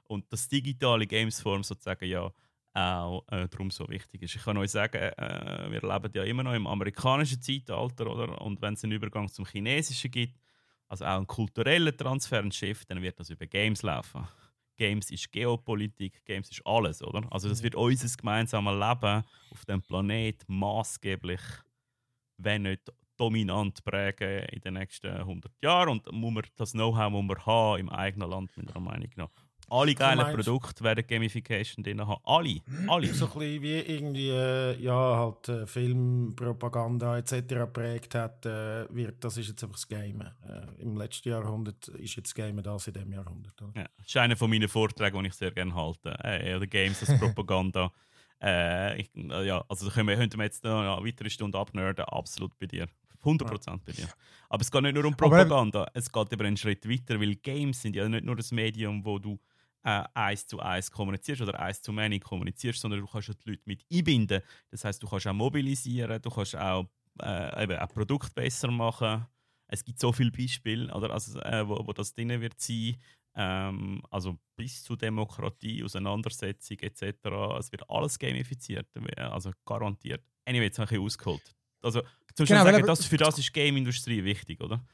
und 0.09 0.24
das 0.32 0.48
digitale 0.48 1.06
Gamesform 1.06 1.62
sozusagen 1.62 2.06
ja 2.06 2.31
auch 2.74 3.24
äh, 3.31 3.48
darum 3.48 3.70
so 3.70 3.89
wichtig 3.89 4.22
ist. 4.22 4.35
Ich 4.35 4.43
kann 4.43 4.56
euch 4.56 4.72
sagen, 4.72 4.97
äh, 4.97 5.70
wir 5.70 5.81
leben 5.82 6.12
ja 6.12 6.24
immer 6.24 6.43
noch 6.43 6.55
im 6.55 6.66
amerikanischen 6.66 7.40
Zeitalter, 7.40 8.06
oder? 8.09 8.40
Und 8.40 8.60
wenn 8.60 8.74
es 8.74 8.82
einen 8.82 8.93
Übergang 8.93 9.28
zum 9.28 9.47
Chinesischen 9.47 10.10
gibt, 10.10 10.39
also 10.89 11.05
auch 11.05 11.16
einen 11.16 11.26
kulturellen 11.26 11.97
Transfer, 11.97 12.39
einen 12.40 12.52
Shift, 12.52 12.90
dann 12.90 13.01
wird 13.01 13.18
das 13.18 13.31
über 13.31 13.47
Games 13.47 13.82
laufen. 13.82 14.26
Games 14.76 15.10
ist 15.10 15.31
Geopolitik, 15.31 16.24
Games 16.24 16.51
ist 16.51 16.66
alles, 16.66 17.01
oder? 17.02 17.22
Also 17.31 17.48
das 17.48 17.62
wird 17.62 17.76
unser 17.76 18.09
gemeinsames 18.16 18.72
Leben 18.72 19.22
auf 19.51 19.64
dem 19.66 19.81
Planet 19.82 20.43
maßgeblich, 20.48 21.40
wenn 22.39 22.62
nicht 22.62 22.93
dominant 23.16 23.85
prägen 23.85 24.47
in 24.47 24.60
den 24.60 24.74
nächsten 24.74 25.06
100 25.06 25.52
Jahren. 25.62 25.90
Und 25.90 26.12
muss 26.12 26.32
man 26.32 26.44
das 26.56 26.72
Know-how, 26.72 27.12
das 27.12 27.28
wir 27.28 27.47
haben 27.47 27.78
im 27.78 27.89
eigenen 27.89 28.31
Land, 28.31 28.56
mit 28.56 28.66
meiner 28.66 28.81
Meinung 28.81 29.10
nach, 29.16 29.31
alle 29.70 29.95
geilen 29.95 30.35
Produkte 30.35 30.85
werden 30.85 31.07
Gamification 31.07 31.82
drin 31.85 32.07
haben. 32.07 32.20
Alle. 32.24 32.61
Alle. 32.86 33.12
So 33.15 33.27
ein 33.27 33.39
bisschen 33.39 33.62
wie 33.62 33.78
irgendwie 33.78 34.31
äh, 34.31 34.81
ja, 34.81 35.16
halt, 35.16 35.49
äh, 35.49 35.66
Filmpropaganda 35.66 37.19
etc. 37.19 37.49
geprägt 37.49 38.15
hat, 38.15 38.47
äh, 38.47 38.86
wird, 38.95 39.23
das 39.24 39.36
ist 39.36 39.49
jetzt 39.49 39.62
einfach 39.65 39.77
das 39.77 39.89
Game. 39.89 40.20
Äh, 40.20 40.82
Im 40.82 40.97
letzten 40.97 41.28
Jahrhundert 41.28 41.89
ist 41.89 42.16
jetzt 42.16 42.28
das 42.28 42.35
Game 42.35 42.62
das 42.62 42.86
in 42.86 42.93
diesem 42.95 43.12
Jahrhundert. 43.12 43.55
Ja, 43.74 43.86
das 43.97 44.07
ist 44.07 44.16
einer 44.16 44.36
von 44.36 44.51
meinen 44.51 44.69
Vorträgen, 44.69 45.23
die 45.23 45.28
ich 45.28 45.35
sehr 45.35 45.51
gerne 45.51 45.74
halte. 45.74 46.16
Äh, 46.23 46.57
oder 46.57 46.66
Games 46.66 47.01
als 47.09 47.19
Propaganda. 47.19 47.93
Äh, 48.43 49.01
ich, 49.01 49.11
äh, 49.15 49.47
ja, 49.47 49.65
also 49.69 49.89
können 49.89 50.09
wir, 50.09 50.16
könnten 50.16 50.36
wir 50.39 50.45
jetzt 50.45 50.65
noch 50.65 50.99
eine 50.99 51.07
weitere 51.07 51.31
Stunde 51.31 51.57
abnörden, 51.57 52.05
absolut 52.05 52.59
bei 52.59 52.66
dir. 52.66 52.89
100% 53.23 53.81
bei 53.86 53.93
dir. 53.93 54.09
Aber 54.51 54.61
es 54.61 54.70
geht 54.70 54.82
nicht 54.82 54.95
nur 54.95 55.07
um 55.07 55.16
Propaganda, 55.16 55.89
es 55.95 56.12
geht 56.12 56.32
über 56.32 56.45
einen 56.45 56.57
Schritt 56.57 56.86
weiter, 56.89 57.19
weil 57.19 57.36
Games 57.36 57.81
sind 57.81 57.97
ja 57.97 58.07
nicht 58.07 58.24
nur 58.24 58.36
das 58.36 58.53
Medium, 58.53 59.03
wo 59.05 59.19
du 59.19 59.39
äh, 59.85 60.02
eins 60.15 60.47
zu 60.47 60.61
eins 60.61 60.90
kommunizierst 60.90 61.43
oder 61.43 61.61
eins 61.61 61.82
zu 61.82 61.93
many 61.93 62.19
kommunizierst, 62.19 62.81
sondern 62.81 63.01
du 63.01 63.06
kannst 63.06 63.28
die 63.28 63.51
Leute 63.51 63.62
mit 63.66 63.85
einbinden. 63.93 64.43
Das 64.70 64.85
heißt, 64.85 65.02
du 65.02 65.06
kannst 65.06 65.27
auch 65.27 65.35
mobilisieren, 65.35 66.20
du 66.20 66.31
kannst 66.31 66.56
auch 66.56 66.86
äh, 67.23 67.62
eben 67.62 67.77
ein 67.77 67.89
Produkt 67.89 68.35
besser 68.35 68.70
machen. 68.70 69.27
Es 69.69 69.85
gibt 69.85 70.01
so 70.01 70.12
viele 70.12 70.31
Beispiele, 70.31 70.93
oder, 70.93 71.11
also, 71.11 71.39
äh, 71.40 71.66
wo, 71.69 71.86
wo 71.86 71.93
das 71.93 72.15
drin 72.15 72.40
wird 72.40 72.61
sein. 72.61 72.97
Ähm, 73.36 74.02
also 74.11 74.39
bis 74.56 74.82
zu 74.82 74.97
Demokratie, 74.97 75.82
Auseinandersetzung 75.82 76.78
etc. 76.78 77.02
Es 77.59 77.73
wird 77.73 77.89
alles 77.90 78.19
gamifiziert, 78.19 78.86
also 79.16 79.51
garantiert. 79.65 80.23
Anyway, 80.47 80.65
jetzt 80.65 80.78
habe 80.78 80.94
ich 80.94 81.01
ausgeholt. 81.01 81.55
Also 81.82 82.02
zum 82.35 82.47
genau, 82.47 82.65
sagen, 82.65 82.86
das, 82.86 83.05
für 83.05 83.16
das 83.16 83.39
ist 83.39 83.48
die 83.48 83.52
Game-Industrie 83.52 84.24
wichtig, 84.24 84.61
oder? 84.61 84.85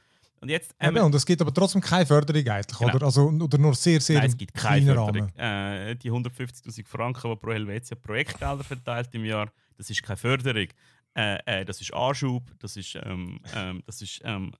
Und 0.40 0.48
jetzt 0.48 0.74
Eben, 0.80 0.98
und 0.98 1.14
es 1.14 1.26
gibt 1.26 1.42
aber 1.42 1.52
trotzdem 1.52 1.82
keine 1.82 2.06
Förderung 2.06 2.46
eigentlich, 2.48 2.78
genau. 2.78 2.94
oder? 2.94 3.06
Also, 3.06 3.28
oder 3.28 3.58
nur 3.58 3.74
sehr, 3.74 4.00
sehr 4.00 4.20
Nein, 4.20 4.30
es 4.30 4.36
gibt 4.36 4.54
keine 4.54 4.94
Förderung. 4.94 5.28
Äh, 5.36 5.96
die 5.96 6.10
150'000 6.10 6.86
Franken, 6.86 7.30
die 7.30 7.36
Pro 7.36 7.52
Helvetia 7.52 7.94
Projektgelder 7.94 8.64
verteilt 8.64 9.10
im 9.12 9.24
Jahr, 9.26 9.52
das 9.76 9.90
ist 9.90 10.02
keine 10.02 10.16
Förderung. 10.16 10.68
Äh, 11.14 11.38
äh, 11.44 11.64
das 11.64 11.80
ist 11.80 11.92
Anschub, 11.92 12.50
das 12.58 12.76
ist, 12.76 12.98
ähm, 13.02 13.40
ähm, 13.54 13.82
das 13.84 14.00
ist, 14.00 14.22
ähm, 14.24 14.52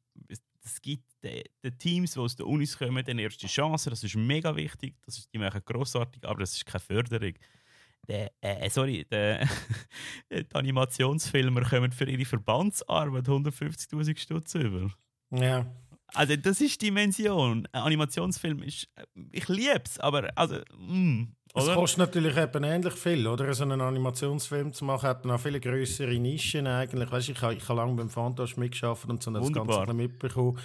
es 0.64 0.82
gibt 0.82 1.04
den, 1.22 1.42
den, 1.64 1.78
Teams, 1.78 2.12
die 2.12 2.20
aus 2.20 2.36
den 2.36 2.46
Unis 2.46 2.76
kommen, 2.76 3.06
eine 3.06 3.22
erste 3.22 3.46
Chance, 3.46 3.90
das 3.90 4.04
ist 4.04 4.16
mega 4.16 4.54
wichtig, 4.54 4.96
das 5.06 5.18
ist, 5.18 5.32
die 5.32 5.38
machen 5.38 5.62
grossartig, 5.64 6.24
aber 6.26 6.40
das 6.40 6.52
ist 6.52 6.66
keine 6.66 6.80
Förderung. 6.80 7.34
Der, 8.08 8.32
äh, 8.40 8.68
sorry, 8.70 9.06
der, 9.10 9.48
die 10.32 10.54
Animationsfilmer 10.54 11.62
kommen 11.62 11.92
für 11.92 12.08
ihre 12.08 12.24
Verbandsarbeit 12.24 13.26
150.000 13.26 14.18
Stutz 14.18 14.54
über. 14.54 14.90
Ja. 15.30 15.66
Also 16.12 16.36
das 16.36 16.60
ist 16.60 16.82
Dimension. 16.82 17.68
Ein 17.72 17.82
Animationsfilm 17.82 18.62
ist, 18.62 18.88
äh, 18.96 19.04
ich 19.32 19.48
liebe 19.48 19.82
es, 19.84 19.98
aber 20.00 20.30
also, 20.34 20.56
mm, 20.76 21.28
es 21.54 21.66
kostet 21.66 21.98
natürlich 21.98 22.36
eben 22.36 22.62
ähnlich 22.62 22.94
viel, 22.94 23.26
oder? 23.26 23.52
So 23.54 23.64
einen 23.64 23.80
Animationsfilm 23.80 24.72
zu 24.72 24.84
machen, 24.84 25.08
hat 25.08 25.24
noch 25.24 25.40
viele 25.40 25.58
größere 25.58 26.18
Nischen 26.18 26.66
eigentlich. 26.66 27.10
Weißt, 27.10 27.28
ich 27.28 27.42
habe 27.42 27.54
ich 27.54 27.68
hab 27.68 27.76
lange 27.76 27.94
beim 27.94 28.08
Fantasch 28.08 28.56
mitgearbeitet 28.56 29.10
und 29.10 29.22
so 29.22 29.30
das 29.32 29.52
Ganze 29.52 29.92
mitbekommen. 29.92 30.58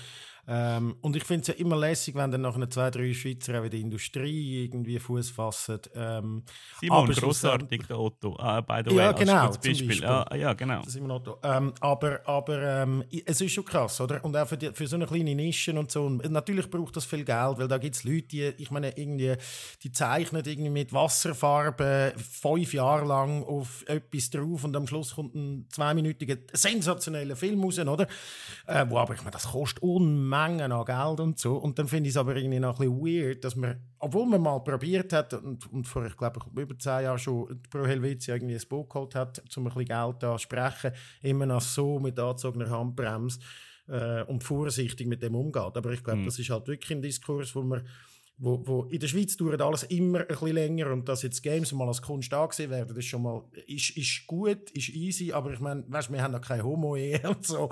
Ähm, 0.47 0.95
und 1.01 1.15
ich 1.15 1.23
finde 1.23 1.41
es 1.41 1.47
ja 1.47 1.53
immer 1.55 1.75
lässig, 1.75 2.13
wenn 2.13 2.31
dann 2.31 2.41
nach 2.41 2.55
zwei, 2.69 2.91
drei 2.91 3.13
Schweizer 3.13 3.59
auch 3.59 3.63
in 3.63 3.71
der 3.71 3.79
Industrie 3.79 4.65
irgendwie 4.65 4.99
Fuß 4.99 5.31
fassen. 5.31 5.79
Ähm, 5.95 6.43
Simon, 6.79 7.09
grossartig, 7.09 7.87
der 7.87 7.99
Otto, 7.99 8.33
uh, 8.33 8.61
by 8.61 8.81
the 8.85 8.95
way, 8.95 9.05
ja, 9.05 9.11
genau, 9.11 9.47
als 9.47 9.57
Beispiel. 9.57 9.87
Beispiel. 9.87 10.03
Ja, 10.03 10.35
ja, 10.35 10.53
genau. 10.53 10.83
Simon 10.85 11.11
Otto. 11.11 11.39
Ähm, 11.43 11.73
aber 11.79 12.19
aber 12.25 12.61
ähm, 12.61 13.03
es 13.25 13.41
ist 13.41 13.53
schon 13.53 13.65
krass, 13.65 13.99
oder? 14.01 14.23
Und 14.23 14.37
auch 14.37 14.47
für, 14.47 14.57
die, 14.57 14.71
für 14.71 14.85
so 14.85 14.95
eine 14.95 15.07
kleine 15.07 15.33
Nische 15.33 15.73
und 15.73 15.89
so. 15.89 16.05
Und 16.05 16.29
natürlich 16.31 16.69
braucht 16.69 16.95
das 16.95 17.05
viel 17.05 17.25
Geld, 17.25 17.57
weil 17.57 17.67
da 17.67 17.79
gibt 17.79 17.95
es 17.95 18.03
Leute, 18.03 18.27
die, 18.27 18.53
ich 18.57 18.69
meine, 18.69 18.95
irgendwie, 18.95 19.35
die 19.81 19.91
zeichnen 19.91 20.43
irgendwie 20.45 20.69
mit 20.69 20.93
Wasserfarbe 20.93 22.13
fünf 22.17 22.71
Jahre 22.71 23.05
lang 23.05 23.43
auf 23.43 23.83
etwas 23.87 24.29
drauf 24.29 24.63
und 24.63 24.75
am 24.75 24.85
Schluss 24.85 25.15
kommt 25.15 25.33
ein 25.33 25.67
zweiminütiger 25.71 26.37
sensationeller 26.53 27.35
Film 27.35 27.63
raus, 27.63 27.79
oder? 27.79 28.07
Äh, 28.67 28.85
wo 28.89 28.99
aber, 28.99 29.15
ich 29.15 29.21
meine, 29.21 29.31
das 29.31 29.51
kostet 29.51 29.81
unmöglich 29.81 30.34
Mengen 30.35 30.71
an 30.71 30.85
Geld 30.85 31.19
und 31.19 31.39
so. 31.39 31.55
Und 31.57 31.79
dann 31.79 31.87
finde 31.87 32.09
ich 32.09 32.15
es 32.15 32.17
aber 32.17 32.35
irgendwie 32.35 32.59
noch 32.59 32.79
ein 32.79 32.89
bisschen 32.89 33.25
weird, 33.25 33.43
dass 33.43 33.55
man, 33.55 33.79
obwohl 33.99 34.25
man 34.25 34.41
mal 34.41 34.59
probiert 34.59 35.13
hat 35.13 35.33
und, 35.33 35.71
und 35.71 35.87
vor, 35.87 36.05
ich 36.05 36.17
glaube, 36.17 36.39
über 36.55 36.77
zehn 36.77 37.03
Jahren 37.03 37.19
schon 37.19 37.61
Pro 37.69 37.85
Helvetia 37.85 38.35
irgendwie 38.35 38.55
ein 38.55 38.67
Boot 38.67 38.89
geholt 38.89 39.15
hat, 39.15 39.41
um 39.55 39.67
ein 39.67 39.73
bisschen 39.73 39.85
Geld 39.85 40.21
zu 40.21 40.37
sprechen, 40.37 40.91
immer 41.21 41.45
noch 41.45 41.61
so 41.61 41.99
mit 41.99 42.19
angezogener 42.19 42.69
Handbremse 42.69 43.39
äh, 43.87 44.23
und 44.23 44.43
vorsichtig 44.43 45.07
mit 45.07 45.21
dem 45.21 45.35
umgeht. 45.35 45.77
Aber 45.77 45.91
ich 45.91 46.03
glaube, 46.03 46.19
mhm. 46.19 46.25
das 46.25 46.39
ist 46.39 46.49
halt 46.49 46.67
wirklich 46.67 46.91
ein 46.91 47.01
Diskurs, 47.01 47.55
wo 47.55 47.61
man 47.61 47.85
wo, 48.37 48.61
wo 48.65 48.83
in 48.85 48.99
der 48.99 49.07
Schweiz 49.07 49.37
dauert 49.37 49.61
alles 49.61 49.83
immer 49.83 50.19
ein 50.19 50.27
bisschen 50.27 50.53
länger 50.53 50.91
und 50.91 51.07
dass 51.07 51.21
jetzt 51.21 51.41
Games 51.41 51.71
mal 51.71 51.87
als 51.87 52.01
Kunst 52.01 52.33
angesehen 52.33 52.69
werden, 52.69 52.95
ist 52.95 53.05
schon 53.05 53.21
mal 53.21 53.43
ist, 53.65 53.95
ist 53.95 54.27
gut, 54.27 54.71
ist 54.71 54.89
easy, 54.89 55.31
aber 55.31 55.53
ich 55.53 55.59
meine, 55.59 55.83
weißt, 55.87 56.11
wir 56.11 56.21
haben 56.21 56.33
noch 56.33 56.41
keine 56.41 56.63
Homo-Ehe 56.63 57.21
und 57.29 57.45
so, 57.45 57.69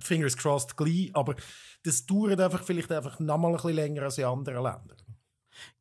fingers 0.00 0.36
crossed 0.36 0.76
gleich, 0.76 1.10
aber 1.14 1.36
das 1.84 2.04
dauert 2.06 2.40
einfach 2.40 2.64
vielleicht 2.64 2.90
einfach 2.90 3.20
noch 3.20 3.38
mal 3.38 3.48
ein 3.48 3.54
bisschen 3.54 3.74
länger 3.74 4.02
als 4.02 4.18
in 4.18 4.24
anderen 4.24 4.62
Ländern. 4.62 5.07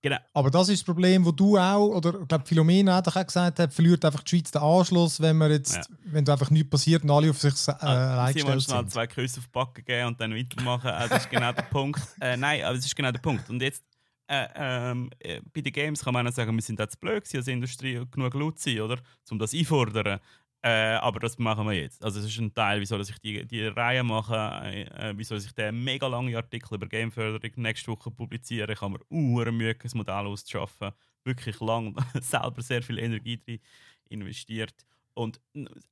Genau. 0.02 0.18
Aber 0.34 0.50
das 0.52 0.70
ist 0.70 0.80
das 0.80 0.86
Problem, 0.86 1.26
wo 1.26 1.32
du 1.32 1.58
auch, 1.58 1.88
oder 1.88 2.22
ich 2.22 2.28
glaube, 2.28 2.46
Philomena 2.46 2.96
hat 2.96 3.08
auch 3.08 3.26
gesagt, 3.26 3.60
hat, 3.60 3.74
verliert 3.74 4.04
einfach 4.06 4.24
die 4.24 4.30
Schweiz 4.30 4.52
den 4.52 4.62
Anschluss, 4.62 5.20
wenn 5.22 5.38
man 5.38 5.52
jetzt, 5.52 5.76
ja. 5.76 5.84
wenn 6.06 6.26
da 6.26 6.34
einfach 6.34 6.50
nichts 6.50 6.70
passiert 6.70 7.04
und 7.04 7.12
alle 7.12 7.30
auf 7.30 7.40
sich 7.40 7.54
äh, 7.68 7.72
ah, 7.80 8.14
allein 8.14 8.34
gestellt 8.34 8.62
sind. 8.62 8.72
schnell 8.72 8.88
zwei 8.88 9.08
Küsse 9.08 9.40
auf 9.40 9.46
die 9.46 9.52
Backen 9.52 9.86
geben 9.86 10.08
und 10.08 10.22
dann 10.22 10.36
weitermachen. 10.36 10.90
Äh, 10.90 11.10
das 11.10 11.24
ist 11.24 11.30
genau 11.30 11.52
der 11.52 11.64
Punkt. 11.64 12.02
Äh, 12.20 12.36
nein, 12.36 12.64
aber 12.64 12.76
das 12.76 12.86
ist 12.86 12.96
genau 12.96 13.12
der 13.12 13.20
Punkt. 13.20 13.48
Und 13.50 13.62
jetzt, 13.62 13.84
äh, 14.28 14.48
ähm, 14.56 15.10
äh, 15.20 15.40
bei 15.54 15.62
den 15.62 15.72
Games 15.72 16.04
kann 16.04 16.14
man 16.14 16.28
auch 16.28 16.32
sagen, 16.32 16.54
wir 16.56 16.62
sind 16.62 16.80
jetzt 16.80 17.00
blöd 17.00 17.24
als 17.34 17.48
Industrie 17.48 18.02
genug 18.12 18.34
laut 18.34 18.60
sein, 18.60 18.82
oder? 18.82 18.98
Um 19.30 19.38
das 19.38 19.54
einfordern. 19.54 20.20
Äh, 20.68 20.98
aber 20.98 21.22
das 21.22 21.38
machen 21.38 21.66
wir 21.66 21.76
jetzt. 21.76 22.04
Also 22.04 22.20
es 22.20 22.26
ist 22.26 22.40
ein 22.40 22.54
Teil, 22.54 22.82
wieso 22.82 22.98
dass 22.98 23.10
ich 23.10 23.20
die, 23.20 23.46
die 23.48 23.68
Reihe 23.68 24.04
mache, 24.04 24.36
äh, 24.36 25.14
wieso 25.16 25.36
dass 25.36 25.46
ich 25.46 25.54
den 25.54 25.82
mega 25.82 26.08
langen 26.08 26.36
Artikel 26.36 26.76
über 26.76 26.88
Gameförderung 26.88 27.52
nächste 27.56 27.90
Woche 27.90 28.12
publiziere. 28.12 28.74
Ich 28.74 28.82
habe 28.82 28.94
mir 28.94 29.00
uh, 29.10 29.52
Mühe, 29.52 29.76
ein 29.82 29.92
Modell 29.94 30.28
auszuschaffen. 30.28 30.92
Wirklich 31.24 31.62
lang, 31.62 31.96
selber 32.20 32.62
sehr 32.62 32.84
viel 32.84 33.00
Energie 33.00 33.38
drin 33.38 33.60
investiert. 34.10 34.74
Und 35.14 35.40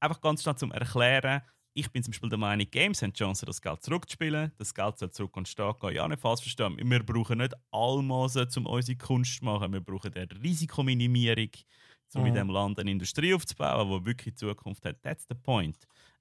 einfach 0.02 0.20
ganz 0.20 0.44
schnell 0.44 0.58
zum 0.58 0.74
Erklären, 0.74 1.42
ich 1.74 1.90
bin 1.90 2.04
zum 2.04 2.12
Beispiel 2.12 2.30
der 2.30 2.38
Meinung, 2.38 2.68
Games 2.70 3.02
haben 3.02 3.14
die 3.14 3.20
Chance, 3.20 3.46
das 3.46 3.62
Geld 3.62 3.82
zurückzuspielen. 3.82 4.52
Das 4.58 4.74
Geld 4.74 4.98
soll 4.98 5.12
zurück 5.12 5.38
und 5.38 5.48
stark 5.48 5.80
gehen. 5.80 5.96
Ja, 5.96 6.08
nicht 6.08 6.22
falsch 6.22 6.42
verstehen. 6.42 6.78
Wir 6.82 7.04
brauchen 7.04 7.38
nicht 7.38 7.54
Almosen, 7.72 8.48
um 8.58 8.66
unsere 8.66 8.98
Kunst 8.98 9.40
zu 9.40 9.46
machen. 9.46 9.72
Wir 9.72 9.82
brauchen 9.82 10.14
eine 10.14 10.28
Risikominimierung 10.44 11.52
um 12.16 12.22
mhm. 12.22 12.28
in 12.28 12.34
diesem 12.34 12.50
Land 12.50 12.80
eine 12.80 12.92
Industrie 12.92 13.34
aufzubauen, 13.34 13.90
die 13.90 14.06
wirklich 14.06 14.36
Zukunft 14.36 14.86
hat. 14.86 15.02
That's 15.02 15.26
the 15.30 15.36
point. 15.36 15.78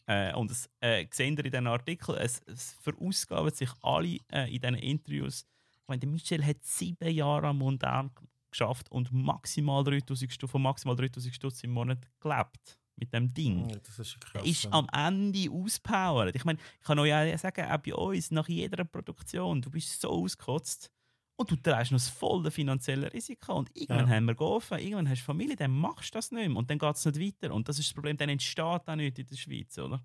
Äh, 0.07 0.35
und 0.35 0.51
das 0.51 0.69
äh, 0.81 1.07
sehen 1.11 1.37
wir 1.37 1.45
in 1.45 1.51
diesen 1.51 1.67
Artikeln, 1.67 2.19
es, 2.19 2.43
es 2.47 2.73
verausgaben 2.81 3.51
sich 3.51 3.71
alle 3.83 4.19
äh, 4.31 4.55
in 4.55 4.61
diesen 4.61 4.77
Interviews. 4.77 5.47
Ich 5.81 5.89
meine, 5.89 6.07
Michel 6.07 6.45
hat 6.45 6.63
sieben 6.63 7.11
Jahre 7.11 7.49
am 7.49 7.59
Mundern 7.59 8.11
geschafft 8.51 8.91
und 8.91 9.13
maximal 9.13 9.83
3000 9.83 10.33
Stutz, 10.33 10.51
von 10.51 10.63
maximal 10.63 10.97
3000 10.97 11.35
Stutz 11.35 11.63
im 11.65 11.71
Monat 11.71 11.99
gelebt 12.21 12.79
mit 12.97 13.13
dem 13.13 13.33
Ding. 13.33 13.69
Ja, 13.69 13.77
das 13.79 13.99
ist 13.99 14.21
krass. 14.21 14.45
Ist 14.45 14.73
am 14.73 14.87
Ende 14.93 15.51
auspowert. 15.51 16.35
Ich 16.37 16.45
meine, 16.45 16.59
ich 16.81 16.87
kann 16.87 16.99
euch 16.99 17.09
ja 17.09 17.37
sagen, 17.39 17.71
auch 17.71 17.79
bei 17.79 17.95
uns, 17.95 18.31
nach 18.31 18.49
jeder 18.49 18.85
Produktion, 18.85 19.61
du 19.61 19.71
bist 19.71 20.01
so 20.01 20.11
ausgekotzt, 20.11 20.91
und 21.37 21.51
du 21.51 21.57
trägst 21.57 21.91
noch 21.91 21.99
das 21.99 22.09
volle 22.09 22.51
finanzielle 22.51 23.13
Risiko. 23.13 23.55
Und 23.55 23.71
irgendwann 23.75 24.09
ja. 24.09 24.17
haben 24.17 24.27
wir 24.27 24.35
geholfen, 24.35 24.79
irgendwann 24.79 25.09
hast 25.09 25.23
du 25.23 25.25
Familie, 25.25 25.57
dann 25.57 25.73
machst 25.73 26.15
du 26.15 26.19
das 26.19 26.31
nicht 26.31 26.49
mehr. 26.49 26.57
Und 26.57 26.71
dann 26.71 26.79
geht 26.79 26.95
es 26.95 27.05
nicht 27.05 27.21
weiter. 27.21 27.53
Und 27.53 27.69
das 27.69 27.79
ist 27.79 27.89
das 27.89 27.95
Problem, 27.95 28.17
dann 28.17 28.29
entsteht 28.29 28.63
auch 28.63 28.95
nichts 28.95 29.19
in 29.19 29.27
der 29.27 29.37
Schweiz, 29.37 29.79
oder? 29.79 30.03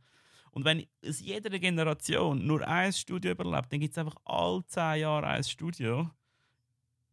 Und 0.52 0.66
wenn 0.66 0.86
aus 1.08 1.20
jeder 1.20 1.58
Generation 1.60 2.46
nur 2.46 2.68
ein 2.68 2.92
Studio 2.92 3.32
überlebt, 3.32 3.72
dann 3.72 3.80
gibt 3.80 3.92
es 3.92 3.98
einfach 4.00 4.16
alle 4.26 4.66
zehn 4.66 5.02
Jahre 5.02 5.28
ein 5.28 5.44
Studio. 5.44 6.10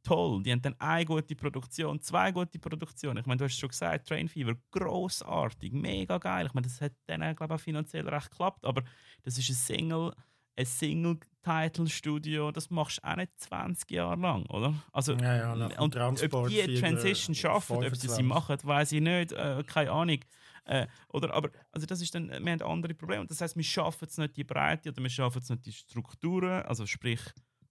Toll, 0.02 0.42
die 0.42 0.52
haben 0.52 0.62
dann 0.62 0.76
eine 0.78 1.04
gute 1.04 1.34
Produktion, 1.34 2.00
zwei 2.00 2.32
gute 2.32 2.58
Produktionen. 2.58 3.18
Ich 3.18 3.26
meine, 3.26 3.38
du 3.38 3.44
hast 3.44 3.58
schon 3.58 3.68
gesagt, 3.68 4.08
Train 4.08 4.28
Fever, 4.28 4.54
großartig, 4.70 5.72
mega 5.72 6.16
geil. 6.16 6.46
Ich 6.46 6.54
meine, 6.54 6.66
das 6.66 6.80
hat 6.80 6.92
dann, 7.06 7.20
glaube 7.34 7.54
ich, 7.54 7.60
auch 7.60 7.62
finanziell 7.62 8.08
recht 8.08 8.30
geklappt, 8.30 8.64
aber 8.64 8.84
das 9.24 9.36
ist 9.36 9.50
ein 9.50 9.54
Single 9.54 10.12
ein 10.56 10.66
Single-Title-Studio, 10.66 12.50
das 12.50 12.70
machst 12.70 12.98
du 12.98 13.08
auch 13.08 13.16
nicht 13.16 13.30
20 13.38 13.90
Jahre 13.90 14.20
lang, 14.20 14.46
oder? 14.46 14.74
Also, 14.92 15.14
ja, 15.14 15.54
ja, 15.54 15.78
und 15.78 15.96
ob 15.96 16.48
die 16.48 16.80
Transition 16.80 17.34
schaffen, 17.34 17.76
ob 17.76 17.96
sie 17.96 18.08
sie 18.08 18.22
machen, 18.22 18.56
weiß 18.62 18.92
ich 18.92 19.00
nicht, 19.00 19.32
äh, 19.32 19.62
keine 19.66 19.92
Ahnung. 19.92 20.18
Äh, 20.64 20.86
oder, 21.12 21.32
aber 21.32 21.50
also 21.70 21.86
das 21.86 22.00
ist 22.00 22.14
dann, 22.14 22.28
wir 22.28 22.52
haben 22.52 22.62
andere 22.62 22.94
Probleme. 22.94 23.24
Das 23.26 23.40
heißt, 23.40 23.56
wir 23.56 23.62
schaffen 23.62 24.08
es 24.08 24.18
nicht 24.18 24.36
die 24.36 24.44
Breite 24.44 24.90
oder 24.90 25.00
wir 25.00 25.10
schaffen 25.10 25.40
es 25.40 25.48
nicht 25.48 25.64
die 25.66 25.72
Strukturen, 25.72 26.62
also 26.62 26.86
sprich 26.86 27.20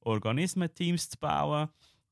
Organismen-Teams 0.02 1.10
zu 1.10 1.18
bauen, 1.20 1.68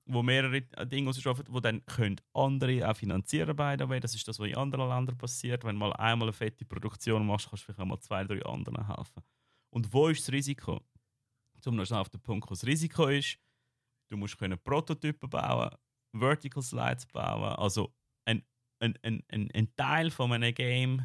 wo 0.05 0.21
mehrere 0.21 0.61
Dinge 0.61 1.13
schaffen, 1.13 1.45
wo 1.47 1.61
dann 1.61 1.85
können 1.85 2.19
andere 2.33 2.89
auch 2.89 2.97
finanzieren 2.97 3.55
by 3.55 3.75
the 3.79 3.87
way. 3.87 4.01
Das 4.01 4.13
ist 4.13 4.27
das, 4.27 4.39
was 4.39 4.47
in 4.47 4.57
anderen 4.57 4.89
Ländern 4.89 5.17
passiert. 5.17 5.63
Wenn 5.63 5.75
du 5.75 5.79
mal 5.79 5.93
einmal 5.93 6.27
eine 6.27 6.33
fette 6.33 6.65
Produktion 6.65 7.25
machst, 7.25 7.49
kannst 7.49 7.63
du 7.63 7.65
vielleicht 7.67 7.79
auch 7.79 7.85
mal 7.85 7.99
zwei, 7.99 8.25
drei 8.25 8.43
anderen 8.43 8.85
helfen. 8.85 9.23
Und 9.73 9.91
wo 9.91 10.07
ist 10.07 10.21
das 10.21 10.31
Risiko? 10.31 10.81
Um 11.65 11.75
noch 11.75 11.89
auf 11.91 12.09
den 12.09 12.21
Punkt 12.21 12.45
kommen. 12.45 12.59
Das 12.59 12.67
Risiko 12.67 13.07
ist, 13.07 13.39
du 14.09 14.17
musst 14.17 14.37
können 14.37 14.59
Prototypen 14.59 15.29
bauen, 15.29 15.75
Vertical 16.11 16.61
Slides 16.61 17.07
bauen, 17.07 17.55
also 17.55 17.91
ein, 18.25 18.43
ein, 18.79 18.95
ein, 19.01 19.23
ein, 19.51 19.75
Teil 19.75 20.11
von 20.11 20.31
einem 20.31 20.53
Game. 20.53 21.03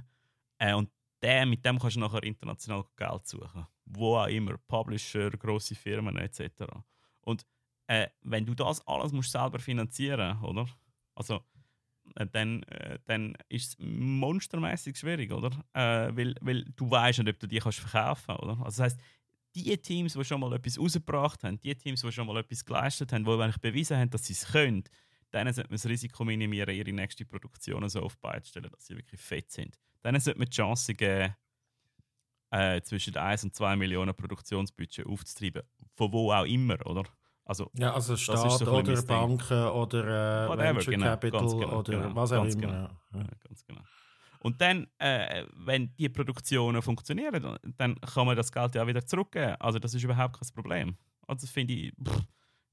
Äh, 0.58 0.74
und 0.74 0.90
der, 1.22 1.46
mit 1.46 1.64
dem 1.64 1.78
kannst 1.78 1.96
du 1.96 2.00
nachher 2.00 2.22
international 2.24 2.84
Geld 2.96 3.26
suchen. 3.26 3.66
Wo 3.86 4.16
auch 4.16 4.26
immer, 4.26 4.58
Publisher, 4.58 5.30
grosse 5.30 5.74
Firmen 5.74 6.16
etc. 6.18 6.64
Und 7.22 7.46
äh, 7.86 8.08
wenn 8.20 8.44
du 8.44 8.54
das 8.54 8.86
alles 8.86 9.12
musst 9.12 9.32
selber 9.32 9.60
finanzieren 9.60 10.42
oder? 10.42 10.68
Also 11.14 11.42
dann, 12.26 12.62
äh, 12.64 12.98
dann 13.06 13.36
ist 13.48 13.68
es 13.68 13.76
monstermäßig 13.78 14.96
schwierig, 14.96 15.32
oder? 15.32 15.50
Äh, 15.72 16.16
weil, 16.16 16.34
weil 16.40 16.64
du 16.76 16.90
weißt 16.90 17.20
nicht, 17.20 17.28
ob 17.28 17.38
du 17.38 17.46
die 17.46 17.58
kannst 17.58 17.80
verkaufen 17.80 18.24
kannst, 18.26 18.42
oder? 18.42 18.58
Also 18.64 18.82
das 18.82 18.92
heißt, 18.92 19.00
die 19.54 19.76
Teams, 19.78 20.12
die 20.14 20.24
schon 20.24 20.40
mal 20.40 20.52
etwas 20.52 20.78
rausgebracht 20.78 21.42
haben, 21.44 21.60
die 21.60 21.74
Teams, 21.74 22.02
die 22.02 22.12
schon 22.12 22.26
mal 22.26 22.36
etwas 22.38 22.64
geleistet 22.64 23.12
haben, 23.12 23.24
die 23.24 23.30
eigentlich 23.30 23.58
bewiesen 23.58 23.96
haben, 23.96 24.10
dass 24.10 24.26
sie 24.26 24.34
es 24.34 24.46
können, 24.46 24.84
denen 25.32 25.52
sollte 25.52 25.70
man 25.70 25.76
das 25.76 25.86
Risiko 25.86 26.24
minimieren, 26.24 26.74
ihre 26.74 26.92
nächste 26.92 27.24
Produktion 27.24 27.88
so 27.88 28.02
auf 28.02 28.16
die 28.16 28.46
stellen, 28.46 28.70
dass 28.70 28.86
sie 28.86 28.96
wirklich 28.96 29.20
fett 29.20 29.50
sind. 29.50 29.78
Denen 30.04 30.20
sollte 30.20 30.38
man 30.38 30.46
die 30.46 30.56
Chance 30.56 30.94
geben, 30.94 31.34
äh, 32.50 32.80
zwischen 32.82 33.16
1 33.16 33.44
und 33.44 33.54
2 33.54 33.76
Millionen 33.76 34.14
Produktionsbudget 34.14 35.06
aufzutreiben. 35.06 35.62
Von 35.94 36.12
wo 36.12 36.32
auch 36.32 36.44
immer, 36.44 36.84
oder? 36.86 37.04
Also, 37.48 37.70
ja, 37.78 37.94
also 37.94 38.14
Staat 38.14 38.58
so 38.58 38.70
oder 38.70 39.02
Banken 39.02 39.68
oder 39.68 40.44
äh, 40.44 40.48
Whatever, 40.50 40.74
Venture 40.74 40.92
genau, 40.92 41.06
Capital 41.06 41.40
genau, 41.48 41.78
oder 41.78 41.92
genau, 42.02 42.14
was 42.14 42.32
auch 42.32 42.44
immer. 42.44 42.54
Genau. 42.60 42.72
Ja. 42.72 42.90
Ja, 43.14 43.24
ganz 43.48 43.64
genau. 43.64 43.80
Und 44.40 44.60
dann, 44.60 44.86
äh, 44.98 45.44
wenn 45.56 45.96
die 45.96 46.10
Produktionen 46.10 46.82
funktionieren, 46.82 47.58
dann 47.78 47.98
kann 48.02 48.26
man 48.26 48.36
das 48.36 48.52
Geld 48.52 48.74
ja 48.74 48.82
auch 48.82 48.86
wieder 48.86 49.04
zurückgeben. 49.04 49.56
Also 49.60 49.78
das 49.78 49.94
ist 49.94 50.02
überhaupt 50.02 50.38
kein 50.38 50.48
Problem. 50.54 50.96
Also 51.26 51.46
das 51.46 51.50
finde 51.50 51.72
ich, 51.72 51.92
pff, 52.06 52.20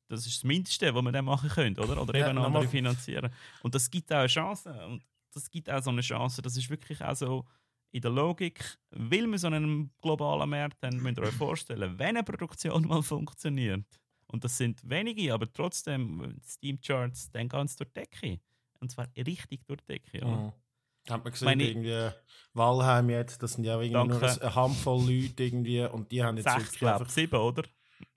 das 0.09 0.25
ist 0.27 0.35
das 0.35 0.43
Mindeste, 0.43 0.93
was 0.93 1.01
man 1.01 1.13
dann 1.13 1.23
machen 1.25 1.49
könnte, 1.49 1.81
oder? 1.81 2.01
Oder 2.01 2.19
Ja, 2.19 2.25
eben 2.27 2.35
nochmal- 2.35 2.47
andere 2.57 2.67
finanzieren. 2.67 3.31
Und 3.63 3.73
das 3.73 3.89
gibt 3.89 4.11
auch 4.11 4.17
eine 4.17 4.27
Chance. 4.27 4.69
Und 4.87 5.03
das 5.33 5.49
gibt 5.49 5.69
auch 5.69 5.81
so 5.81 5.89
eine 5.89 6.01
Chance. 6.01 6.41
Das 6.41 6.57
ist 6.57 6.69
wirklich 6.69 7.01
auch 7.01 7.15
so 7.15 7.45
in 7.91 8.01
der 8.01 8.11
Logik, 8.11 8.77
will 8.91 9.25
man 9.25 9.39
so 9.39 9.47
einen 9.47 9.89
globalen 10.01 10.49
Markt, 10.49 10.83
dann 10.83 10.97
müsst 10.97 11.17
ihr 11.17 11.23
euch 11.23 11.33
vorstellen, 11.33 11.97
wenn 11.97 12.09
eine 12.17 12.23
Produktion 12.23 12.85
mal 12.87 13.01
funktioniert, 13.01 13.85
und 14.27 14.43
das 14.43 14.57
sind 14.57 14.87
wenige, 14.89 15.33
aber 15.33 15.51
trotzdem 15.51 16.35
Steam-Charts, 16.43 17.31
dann 17.31 17.49
gehen 17.49 17.67
sie 17.67 17.77
durch 17.77 17.89
die 17.91 17.99
Decke. 18.01 18.39
Und 18.79 18.91
zwar 18.91 19.07
richtig 19.15 19.65
durch 19.67 19.79
die 19.81 19.93
Decke. 19.93 20.25
Oder? 20.25 20.35
Mhm. 20.37 20.51
Hat 21.09 21.23
man 21.23 21.31
gesehen, 21.33 21.45
Meine- 21.45 21.63
irgendwie 21.63 22.09
Walheim 22.53 23.09
jetzt, 23.09 23.41
das 23.43 23.53
sind 23.53 23.63
ja 23.63 23.79
irgendwie 23.79 23.93
nur 24.09 24.19
Danke. 24.19 24.41
eine 24.41 24.55
Handvoll 24.55 25.01
Leute 25.01 25.43
irgendwie 25.43 25.81
und 25.85 26.11
die 26.11 26.23
haben 26.23 26.37
jetzt 26.37 26.45
Sechs, 26.49 26.57
wirklich 26.65 26.79
glaube 26.79 26.99
einfach... 27.01 27.09
sieben, 27.09 27.39
oder? 27.39 27.63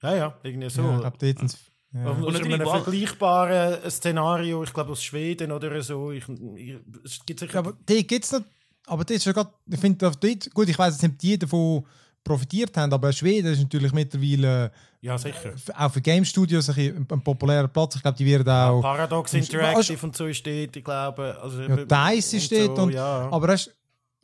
Ja, 0.02 0.14
ja, 0.16 0.39
irgendwie 0.43 0.70
so. 0.70 0.82
Ja, 0.82 0.94
ich 0.94 1.01
glaube, 1.01 1.18
dort 1.18 1.39
sind's- 1.39 1.59
ja. 1.93 2.01
Und 2.10 2.16
einem 2.16 2.32
natürlich 2.32 2.60
Wal- 2.60 2.82
vergleichbaren 2.82 3.90
Szenario, 3.90 4.62
ich 4.62 4.72
glaube 4.72 4.93
aus 4.93 5.02
Schweden 5.02 5.52
oder 5.52 5.80
so. 5.82 6.12
Ich, 6.12 6.28
ich, 6.28 6.76
es 7.05 7.24
gibt 7.24 7.40
sicher... 7.40 7.55
Ja, 7.55 7.59
aber 7.60 7.72
die 7.89 8.06
gibt's 8.06 8.32
nicht. 8.32 8.44
Aber 8.86 9.05
das 9.05 9.16
ist 9.18 9.24
ja 9.26 9.32
grad, 9.32 9.52
ich 9.66 9.78
finde, 9.80 10.10
gut, 10.55 10.68
ich 10.68 10.78
weiß 10.78 10.94
jetzt 10.94 11.02
nicht, 11.02 11.22
die 11.22 11.39
davon 11.39 11.86
profitiert 12.28 12.76
haben, 12.76 12.92
aber 12.92 13.12
Schweden 13.12 13.52
ist 13.52 13.60
natürlich 13.60 13.92
mittlerweile 13.92 14.70
ja, 15.00 15.16
sicher. 15.18 15.52
f- 15.55 15.70
auch 15.76 15.92
für 15.92 16.00
Game 16.00 16.24
Studios 16.24 16.68
ein, 16.70 17.06
ein 17.10 17.20
populärer 17.22 17.68
Platz. 17.68 17.96
Ich 17.96 18.02
glaube, 18.02 18.16
die 18.18 18.26
werden 18.26 18.48
auch. 18.48 18.80
Paradox 18.82 19.32
Und- 19.34 19.40
Interactive 19.40 20.06
und 20.06 20.16
so 20.16 20.24
dort, 20.26 20.76
ich 20.76 20.84
glaube. 20.84 21.36
Also, 21.42 21.62
Ja, 21.62 21.76
DICE 22.12 22.34
und 22.60 22.68
dort 22.68 22.78
und- 22.78 22.92
ja. 22.92 23.28
Aber 23.30 23.46
das, 23.48 23.70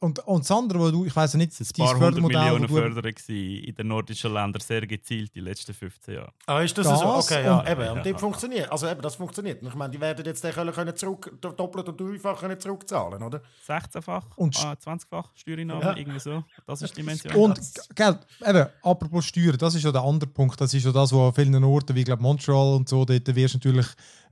und, 0.05 0.18
und 0.26 0.40
das 0.44 0.51
andere, 0.51 0.78
wo 0.78 0.90
du, 0.90 1.05
ich 1.06 1.14
weiß 1.16 1.32
ja 1.32 1.39
nicht, 1.39 1.52
dieses 1.52 1.72
paar 1.72 1.94
hundert 1.98 2.20
Millionen 2.20 2.68
Förderung 2.68 3.12
in 3.28 3.74
den 3.74 3.89
nordischen 3.89 4.32
Ländern, 4.32 4.60
sehr 4.60 4.86
gezielt 4.86 5.35
die 5.35 5.40
letzten 5.40 5.74
15 5.74 6.14
Jahre. 6.14 6.32
Ah, 6.47 6.60
ist 6.60 6.76
das, 6.76 6.86
Das 6.86 7.01
so? 7.01 7.06
Okay, 7.35 7.44
ja, 7.44 7.59
und- 7.60 7.68
eben. 7.68 7.81
Ja. 7.82 7.93
Und 7.93 8.06
das 8.06 8.20
funktioniert. 8.20 8.70
Also 8.70 8.89
eben, 8.89 9.01
das 9.02 9.14
funktioniert. 9.16 9.62
Und 9.62 9.68
Ich 9.68 9.74
meine, 9.74 9.90
die 9.93 10.01
werden 10.01 10.24
jetzt 10.24 10.44
den 10.44 10.52
können, 10.52 10.72
können 10.72 10.94
zurück, 10.94 11.32
doppelt 11.40 11.89
und 11.89 12.01
dreifach 12.01 12.39
können 12.40 12.60
zurückzahlen, 12.60 13.22
oder? 13.22 13.40
16-fach, 13.66 14.24
Und- 14.36 14.56
ah, 14.64 14.74
20-fach 14.74 15.31
Steuernahme, 15.35 15.82
Ja. 15.82 15.97
irgendwie 15.97 16.20
so. 16.20 16.44
Das 16.66 16.82
ist 16.82 16.93
die 16.97 17.01
Dimension. 17.01 17.35
Und, 17.35 17.59
gell, 17.94 18.18
eben, 18.47 18.66
apropos 18.82 19.24
Steuern, 19.24 19.56
das 19.59 19.74
ist 19.74 19.82
ja 19.85 19.90
der 19.93 20.02
andere 20.02 20.31
Punkt. 20.31 20.60
Das 20.60 20.72
ist 20.74 20.85
ja 20.85 20.93
das, 20.93 21.12
wo 21.12 21.26
an 21.28 21.35
vielen 21.35 21.64
Orten, 21.64 21.94
wie 21.97 22.05
glaub, 22.05 22.20
Montreal 22.20 22.74
und 22.74 22.89
so, 22.89 23.05
dort 23.05 23.35
wirst 23.35 23.55
du 23.55 23.59
natürlich, 23.59 23.86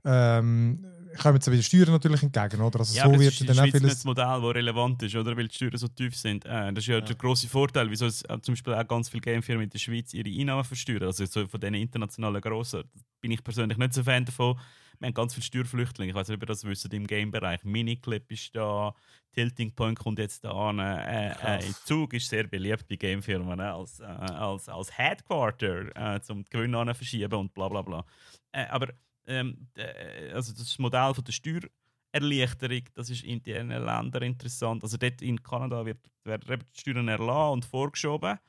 ähm, 0.05 0.85
kommen 1.17 1.35
jetzt 1.35 1.51
wieder 1.51 1.61
Steuern 1.61 1.91
natürlich 1.91 2.23
entgegen, 2.23 2.61
oder? 2.61 2.79
Also 2.79 2.95
ja, 2.95 3.03
so 3.03 3.09
aber 3.09 3.17
das 3.17 3.23
wird 3.23 3.33
ist 3.33 3.39
ja 3.41 3.47
dann 3.47 3.59
auch 3.59 3.71
vieles. 3.71 3.93
das 3.93 4.05
Modell, 4.05 4.41
das 4.41 4.55
relevant 4.55 5.03
ist, 5.03 5.15
oder? 5.15 5.37
weil 5.37 5.47
die 5.47 5.55
Steuern 5.55 5.77
so 5.77 5.87
tief 5.87 6.15
sind. 6.15 6.45
Äh, 6.45 6.73
das 6.73 6.83
ist 6.83 6.87
ja, 6.87 7.01
der 7.01 7.15
grosse 7.15 7.47
Vorteil, 7.47 7.89
wieso 7.89 8.05
es, 8.05 8.21
äh, 8.23 8.39
zum 8.41 8.53
Beispiel 8.53 8.73
auch 8.73 8.87
ganz 8.87 9.09
viele 9.09 9.21
Gamefirmen 9.21 9.63
in 9.63 9.69
der 9.69 9.79
Schweiz 9.79 10.13
ihre 10.13 10.29
Einnahmen 10.29 10.63
versteuern. 10.63 11.03
Also 11.03 11.25
so 11.25 11.47
von 11.47 11.59
diesen 11.59 11.75
internationalen 11.75 12.41
Grossen 12.41 12.83
bin 13.21 13.31
ich 13.31 13.43
persönlich 13.43 13.77
nicht 13.77 13.93
so 13.93 14.03
Fan 14.03 14.25
davon. 14.25 14.57
Wir 14.99 15.07
haben 15.07 15.13
ganz 15.13 15.33
viele 15.33 15.43
Steuerflüchtlinge. 15.43 16.11
Ich 16.11 16.15
weiß 16.15 16.27
nicht, 16.27 16.37
ob 16.37 16.43
ihr 16.43 16.47
das 16.47 16.63
wisst 16.63 16.93
im 16.93 17.07
Game-Bereich. 17.07 17.63
Miniclip 17.63 18.31
ist 18.31 18.55
da, 18.55 18.93
Tilting 19.33 19.73
Point 19.73 19.99
kommt 19.99 20.19
jetzt 20.19 20.43
da 20.43 20.51
an. 20.51 20.79
Äh, 20.79 21.31
äh, 21.57 21.73
Zug 21.85 22.13
ist 22.13 22.29
sehr 22.29 22.47
beliebt 22.47 22.87
bei 22.87 22.95
Gamefirmen 22.95 23.59
äh, 23.59 23.63
als, 23.63 23.99
äh, 23.99 24.03
als, 24.03 24.69
als 24.69 24.97
Headquarter 24.97 26.15
äh, 26.15 26.21
zum 26.21 26.45
Gewinn 26.45 26.75
an 26.75 26.93
verschieben 26.93 27.33
und 27.33 27.53
bla 27.53 27.67
bla 27.67 27.81
bla. 27.81 28.05
Äh, 28.51 28.65
aber 28.67 28.89
ähm, 29.27 29.67
äh, 29.75 30.31
also 30.33 30.53
das 30.53 30.77
Modell 30.79 31.13
von 31.13 31.23
der 31.23 31.31
Steuererleichterung, 31.33 32.83
das 32.93 33.09
ist 33.09 33.23
in 33.23 33.41
den 33.43 33.69
Ländern 33.69 34.23
interessant. 34.23 34.83
Also 34.83 34.97
dort 34.97 35.21
in 35.21 35.41
Kanada 35.43 35.85
wird, 35.85 36.09
werden 36.23 36.63
die 36.75 36.79
Steuern 36.79 37.07
erlassen 37.07 37.53
und 37.53 37.65
vorgeschoben 37.65 38.39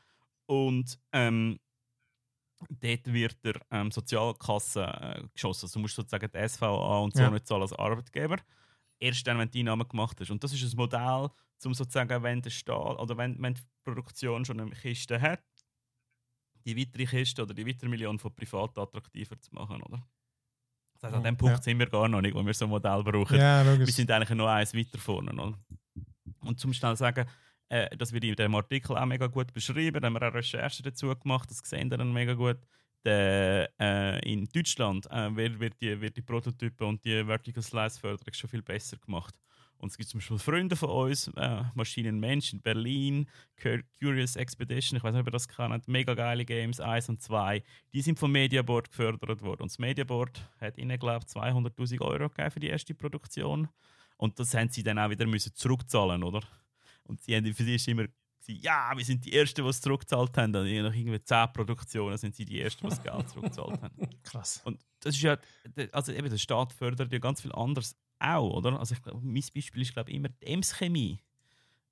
und 0.46 0.98
ähm, 1.12 1.58
dort 2.70 3.12
wird 3.12 3.44
der 3.44 3.60
ähm, 3.70 3.90
Sozialkasse 3.90 4.82
äh, 4.84 5.22
geschossen. 5.34 5.66
Also 5.66 5.74
du 5.78 5.80
musst 5.80 5.96
sozusagen 5.96 6.30
die 6.30 6.38
SVA 6.38 6.98
und 7.00 7.14
so 7.16 7.28
Ja. 7.28 7.30
nicht 7.30 7.46
zahlen 7.46 7.62
als 7.62 7.72
Arbeitgeber. 7.72 8.38
Erst 9.00 9.26
dann, 9.26 9.38
wenn 9.38 9.50
die 9.50 9.60
Einnahmen 9.60 9.88
gemacht 9.88 10.20
hast. 10.20 10.30
Und 10.30 10.42
das 10.44 10.52
ist 10.52 10.62
ein 10.72 10.76
Modell, 10.76 11.30
um 11.64 11.74
sozusagen, 11.74 12.22
wenn 12.22 12.42
der 12.42 12.50
Staat 12.50 12.98
oder 12.98 13.16
wenn, 13.16 13.40
wenn 13.42 13.54
die 13.54 13.62
Produktion 13.84 14.44
schon 14.44 14.60
eine 14.60 14.70
Kiste 14.72 15.20
hat, 15.20 15.42
die 16.66 16.76
weitere 16.76 17.06
Kiste 17.06 17.42
oder 17.44 17.54
die 17.54 17.64
weitere 17.66 17.88
Million 17.88 18.18
von 18.18 18.34
privat 18.34 18.76
attraktiver 18.76 19.40
zu 19.40 19.54
machen, 19.54 19.82
oder? 19.82 20.04
Heißt, 21.04 21.14
an 21.14 21.22
dem 21.22 21.36
Punkt 21.36 21.56
Ja. 21.56 21.62
sind 21.62 21.78
wir 21.78 21.86
gar 21.86 22.08
noch 22.08 22.20
nicht, 22.20 22.34
wo 22.34 22.44
wir 22.44 22.54
so 22.54 22.64
ein 22.64 22.70
Modell 22.70 23.02
brauchen. 23.02 23.38
Ja, 23.38 23.64
Wir 23.78 23.86
sind 23.86 24.10
eigentlich 24.10 24.30
noch 24.30 24.48
eins 24.48 24.74
weiter 24.74 24.98
vorne. 24.98 25.32
Oder? 25.32 25.54
Und 26.40 26.58
zum 26.58 26.72
schnell 26.72 26.96
sagen, 26.96 27.26
äh, 27.68 27.96
das 27.96 28.12
wird 28.12 28.24
in 28.24 28.34
dem 28.34 28.54
Artikel 28.54 28.96
auch 28.96 29.06
mega 29.06 29.26
gut 29.26 29.52
beschrieben, 29.52 30.00
da 30.00 30.06
haben 30.06 30.14
wir 30.14 30.28
auch 30.28 30.34
Recherchen 30.34 30.84
dazu 30.84 31.14
gemacht, 31.14 31.50
das 31.50 31.58
sehen 31.64 31.90
wir 31.90 31.98
dann 31.98 32.12
mega 32.12 32.34
gut. 32.34 32.58
Der, 33.04 33.70
äh, 33.78 34.32
in 34.32 34.46
Deutschland 34.46 35.06
äh, 35.10 35.34
wird, 35.36 35.60
wird, 35.60 35.74
die, 35.80 36.00
wird 36.00 36.16
die 36.16 36.22
Prototypen 36.22 36.86
und 36.86 37.04
die 37.04 37.22
Vertical 37.24 37.62
Slice 37.62 38.00
Förderung 38.00 38.32
schon 38.32 38.48
viel 38.48 38.62
besser 38.62 38.96
gemacht. 38.96 39.34
Und 39.84 39.90
es 39.90 39.98
gibt 39.98 40.08
zum 40.08 40.18
Beispiel 40.18 40.38
Freunde 40.38 40.76
von 40.76 40.88
uns, 40.88 41.28
äh, 41.36 41.62
Maschinenmensch 41.74 42.54
in 42.54 42.62
Berlin, 42.62 43.28
Cur- 43.60 43.82
Curious 44.00 44.34
Expedition, 44.34 44.96
ich 44.96 45.04
weiß 45.04 45.12
nicht, 45.12 45.20
ob 45.20 45.28
ihr 45.28 45.30
das 45.30 45.46
kennt, 45.46 45.86
mega 45.88 46.14
geile 46.14 46.46
Games, 46.46 46.80
1 46.80 47.10
und 47.10 47.20
2, 47.20 47.62
die 47.92 48.00
sind 48.00 48.18
vom 48.18 48.32
Mediaboard 48.32 48.88
gefördert 48.88 49.42
worden. 49.42 49.60
Und 49.60 49.70
das 49.70 49.78
Mediaboard 49.78 50.40
hat 50.58 50.78
ihnen, 50.78 50.98
glaube 50.98 51.26
ich, 51.28 51.34
200.000 51.36 52.00
Euro 52.00 52.30
gegeben 52.30 52.50
für 52.50 52.60
die 52.60 52.68
erste 52.68 52.94
Produktion. 52.94 53.68
Und 54.16 54.38
das 54.38 54.54
haben 54.54 54.70
sie 54.70 54.82
dann 54.82 54.98
auch 54.98 55.10
wieder 55.10 55.26
müssen 55.26 55.54
zurückzahlen, 55.54 56.22
oder? 56.22 56.40
Und 57.02 57.20
sie 57.20 57.36
haben 57.36 57.52
für 57.52 57.64
sie 57.64 57.74
ist 57.74 57.86
immer 57.86 58.04
gesagt, 58.04 58.64
ja, 58.64 58.90
wir 58.96 59.04
sind 59.04 59.22
die 59.26 59.34
Ersten, 59.34 59.62
die 59.62 59.68
es 59.68 59.82
zurückgezahlt 59.82 60.34
haben. 60.38 60.56
Und 60.56 60.82
nach 60.82 60.94
irgendwie 60.94 61.22
10 61.22 61.52
Produktionen 61.52 62.16
sind 62.16 62.34
sie 62.34 62.46
die 62.46 62.62
Ersten, 62.62 62.86
die 62.86 62.88
das 62.88 63.02
Geld 63.02 63.28
zurückgezahlt 63.28 63.82
haben. 63.82 64.08
Krass. 64.22 64.62
Und 64.64 64.80
das 65.00 65.14
ist 65.14 65.20
ja, 65.20 65.36
also 65.92 66.10
eben 66.10 66.30
der 66.30 66.38
Staat 66.38 66.72
fördert 66.72 67.12
ja 67.12 67.18
ganz 67.18 67.42
viel 67.42 67.52
anderes 67.52 67.94
auch, 68.24 68.50
oder? 68.56 68.78
Also 68.78 68.94
ich 68.94 69.02
glaube, 69.02 69.20
mein 69.22 69.42
Beispiel 69.54 69.82
ist 69.82 69.92
glaube 69.92 70.10
ich 70.10 70.16
immer 70.16 70.28
die 70.28 70.46
Ems 70.46 70.72
Chemie. 70.76 71.20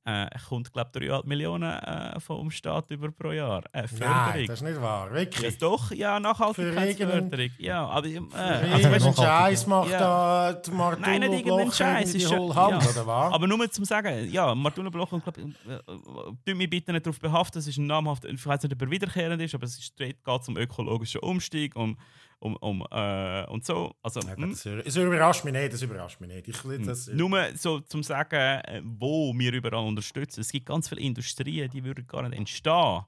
Äh, 0.04 0.26
kommt 0.48 0.72
glaube 0.72 0.90
ich 1.00 1.08
3,5 1.08 1.26
Millionen 1.28 1.70
äh, 1.78 2.18
vom 2.18 2.50
Staat 2.50 2.90
über 2.90 3.12
pro 3.12 3.30
Jahr. 3.30 3.62
Äh, 3.72 3.86
Förderung. 3.86 4.10
Nein, 4.32 4.46
das 4.46 4.60
ist 4.60 4.62
nicht 4.68 4.80
wahr. 4.82 5.06
ja, 5.06 5.14
Wirklich. 5.14 5.58
doch, 5.58 5.92
ja, 5.92 6.18
Nachhaltigkeitsförderung. 6.18 7.50
Ja, 7.58 7.86
aber 7.86 8.06
äh, 8.08 8.18
also, 8.18 8.38
irgendeinen 8.38 8.92
nachhaltig, 8.92 9.16
Scheiß 9.16 9.62
ja. 9.62 9.68
macht 9.68 9.90
Ja. 9.90 9.98
da 10.00 10.52
die 10.54 10.70
Nein, 11.02 11.20
nicht 11.20 11.32
irgendeinen 11.32 11.66
Bloch 11.68 11.74
Scheiß, 11.74 12.14
ist 12.16 12.28
schon- 12.28 12.48
ja. 12.50 12.90
oder 12.90 13.06
was? 13.06 13.32
Aber 13.32 13.46
nur 13.46 13.70
zum 13.70 13.84
sagen, 13.84 14.28
ja, 14.28 14.52
Martuna 14.56 14.90
Bloch 14.90 15.12
und 15.12 15.22
glaub, 15.22 15.38
äh, 15.38 15.42
äh, 15.42 16.54
mich 16.54 16.68
bitte 16.68 16.92
nicht 16.92 17.06
darauf 17.06 17.20
behaften, 17.20 17.60
es 17.60 17.68
ist 17.68 17.76
ein 17.78 17.86
namhaft, 17.86 18.24
ich 18.24 18.44
weiß 18.44 18.60
nicht, 18.64 18.72
ob 18.72 18.82
er 18.82 18.90
wiederkehrend 18.90 19.40
ist, 19.40 19.54
aber 19.54 19.66
es 19.66 19.78
ist, 19.78 19.96
geht 19.96 20.16
um 20.48 20.56
ökologischen 20.56 21.20
Umstieg, 21.20 21.76
um, 21.76 21.96
um, 22.42 22.56
um 22.56 22.84
äh, 22.90 23.44
und 23.46 23.64
so. 23.64 23.94
Also, 24.02 24.20
Ja, 24.20 24.36
hm, 24.36 24.50
das, 24.50 24.62
das 24.62 24.96
überrascht 24.96 25.44
mich 25.44 25.52
nicht, 25.54 25.72
das 25.72 25.82
überrascht 25.82 26.20
mich 26.20 26.28
nicht. 26.28 26.48
Ich, 26.48 26.84
das, 26.84 27.08
nur 27.08 27.56
so 27.56 27.80
zum 27.80 28.02
sagen, 28.02 28.34
äh, 28.36 28.82
wo 28.84 29.32
wir 29.36 29.52
überall 29.52 29.86
unterstützen. 29.86 30.40
Es 30.40 30.50
gibt 30.50 30.66
ganz 30.66 30.88
viele 30.88 31.00
Industrien, 31.00 31.70
die 31.70 31.84
würden 31.84 32.06
gar 32.06 32.22
nicht 32.28 32.36
entstehen. 32.36 33.02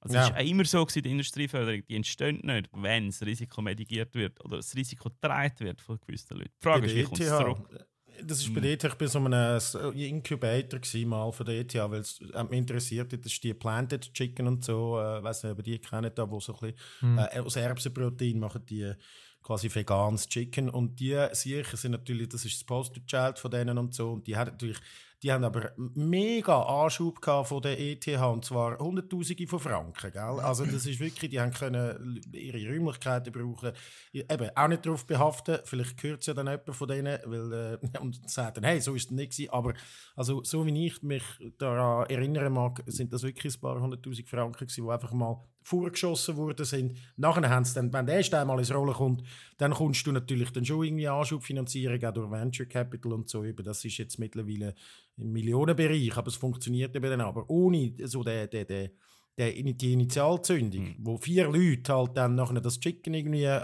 Also 0.00 0.14
Ja. 0.14 0.26
Es 0.26 0.32
war 0.32 0.40
immer 0.40 0.64
so, 0.64 0.84
gewesen, 0.84 1.02
die 1.02 1.10
Industrieförderung, 1.10 1.82
die 1.88 1.96
entsteht 1.96 2.44
nicht, 2.44 2.68
wenn 2.72 3.06
das 3.06 3.22
Risiko 3.22 3.62
mitigiert 3.62 4.14
wird 4.14 4.44
oder 4.44 4.58
das 4.58 4.74
Risiko 4.76 5.10
getragen 5.10 5.60
wird 5.60 5.80
von 5.80 5.98
gewissen 5.98 6.36
Leuten. 6.36 6.52
Die 6.60 6.62
Frage 6.62 6.86
ist, 6.86 6.94
wie 6.94 7.02
kommt 7.02 7.20
es 7.20 7.28
zurück? 7.28 7.86
Das 8.24 8.40
ist 8.40 8.52
bei 8.54 8.60
der 8.60 8.72
ETH, 8.72 8.84
ich 8.84 8.94
bin 8.94 9.08
so 9.08 9.18
einem 9.18 9.60
Incubator 9.94 10.80
gewesen, 10.80 11.08
mal 11.08 11.30
von 11.32 11.46
der 11.46 11.60
ETH, 11.60 11.74
weil 11.74 12.00
es 12.00 12.20
hat 12.34 12.50
mich 12.50 12.58
interessiert 12.58 13.12
hat, 13.12 13.24
das 13.24 13.32
ist 13.32 13.44
die 13.44 13.54
Planted 13.54 14.12
Chicken 14.12 14.46
und 14.46 14.64
so, 14.64 14.98
äh, 14.98 15.22
weiß 15.22 15.44
nicht, 15.44 15.52
ob 15.52 15.58
ihr 15.58 15.64
die 15.64 15.78
kennt, 15.78 16.18
da, 16.18 16.30
wo 16.30 16.40
so 16.40 16.58
ein 16.58 16.74
bisschen, 17.00 17.18
äh, 17.18 17.40
aus 17.40 17.56
Erbsenprotein 17.56 18.38
machen 18.38 18.64
die 18.66 18.92
quasi 19.42 19.74
veganes 19.74 20.28
Chicken. 20.28 20.68
Und 20.68 21.00
die 21.00 21.16
sicher 21.32 21.76
sind 21.76 21.92
natürlich, 21.92 22.28
das 22.28 22.44
ist 22.44 22.56
das 22.56 22.64
Posterchild 22.64 23.38
von 23.38 23.50
denen 23.50 23.78
und 23.78 23.94
so. 23.94 24.12
Und 24.12 24.26
die 24.26 24.36
hat 24.36 24.48
natürlich 24.48 24.78
Die 25.22 25.32
haben 25.32 25.42
aber 25.42 25.72
mega 25.76 26.62
Anschub 26.62 27.20
gehabt 27.20 27.48
von 27.48 27.60
der 27.60 27.78
ETH 27.80 28.06
und 28.06 28.44
zwar 28.44 28.78
Hunderttausende 28.78 29.48
von 29.48 29.58
Franken. 29.58 30.12
Gell? 30.12 30.22
Also 30.22 30.64
das 30.64 30.86
ist 30.86 31.00
wirklich, 31.00 31.30
die 31.30 31.40
haben 31.40 31.52
können 31.52 32.20
ihre 32.32 32.72
Räumlichkeiten 32.72 33.32
brauchen. 33.32 33.72
Eben 34.12 34.50
auch 34.54 34.68
nicht 34.68 34.86
darauf 34.86 35.04
behaften. 35.06 35.58
Vielleicht 35.64 36.00
gehört 36.00 36.20
es 36.20 36.26
ja 36.26 36.34
dann 36.34 36.46
jemand 36.46 36.76
von 36.76 36.88
denen, 36.88 37.18
weil 37.24 37.52
äh, 37.52 37.98
und 38.00 38.30
sagt 38.30 38.58
dann, 38.58 38.64
hey, 38.64 38.80
so 38.80 38.94
ist 38.94 39.06
es 39.06 39.10
nicht 39.10 39.32
gewesen. 39.32 39.50
Aber 39.50 39.74
also 40.14 40.44
so 40.44 40.64
wie 40.66 40.86
ich 40.86 41.02
mich 41.02 41.24
daran 41.58 42.08
erinnern 42.08 42.52
mag, 42.52 42.84
sind 42.86 43.12
das 43.12 43.24
wirklich 43.24 43.56
ein 43.56 43.60
paar 43.60 43.80
hunderttausend 43.80 44.28
Franken 44.28 44.66
gewesen, 44.66 44.84
die 44.84 44.90
einfach 44.90 45.12
mal 45.12 45.44
vorgeschossen 45.68 46.36
worden 46.36 46.64
sind. 46.64 46.96
Nachher 47.16 47.48
haben 47.48 47.66
dann, 47.74 47.92
wenn 47.92 48.06
der 48.06 48.16
erste 48.16 48.38
einmal 48.38 48.58
ins 48.58 48.72
Rollen 48.72 48.94
kommt, 48.94 49.22
dann 49.58 49.74
kommst 49.74 50.06
du 50.06 50.12
natürlich 50.12 50.50
dann 50.50 50.64
schon 50.64 50.84
irgendwie 50.84 51.08
Anschubfinanzierung, 51.08 52.02
auch 52.02 52.12
durch 52.14 52.30
Venture 52.30 52.66
Capital 52.66 53.12
und 53.12 53.28
so. 53.28 53.44
Das 53.44 53.84
ist 53.84 53.98
jetzt 53.98 54.18
mittlerweile 54.18 54.74
im 55.18 55.32
Millionenbereich, 55.32 56.16
aber 56.16 56.28
es 56.28 56.36
funktioniert 56.36 56.96
eben 56.96 57.10
dann. 57.10 57.20
Aber 57.20 57.48
ohne 57.50 57.92
so 58.04 58.22
der, 58.22 58.46
der, 58.46 58.64
der, 58.64 58.90
der, 59.36 59.52
die 59.52 59.92
Initialzündung, 59.92 60.84
mhm. 60.84 60.96
wo 61.00 61.18
vier 61.18 61.48
Leute 61.48 61.92
halt 61.92 62.16
dann 62.16 62.34
nachher 62.34 62.60
das 62.60 62.80
Chicken 62.80 63.12
irgendwie 63.12 63.44
äh, 63.44 63.60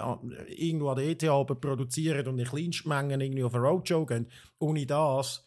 irgendwo 0.48 0.90
an 0.90 0.96
der 0.96 1.08
ETH 1.08 1.60
produzieren 1.60 2.26
und 2.28 2.38
in 2.38 2.46
Kleinstmengen 2.46 3.20
irgendwie 3.20 3.44
auf 3.44 3.54
eine 3.54 3.64
Roadshow 3.64 4.04
gehen, 4.04 4.26
ohne 4.58 4.84
das 4.84 5.42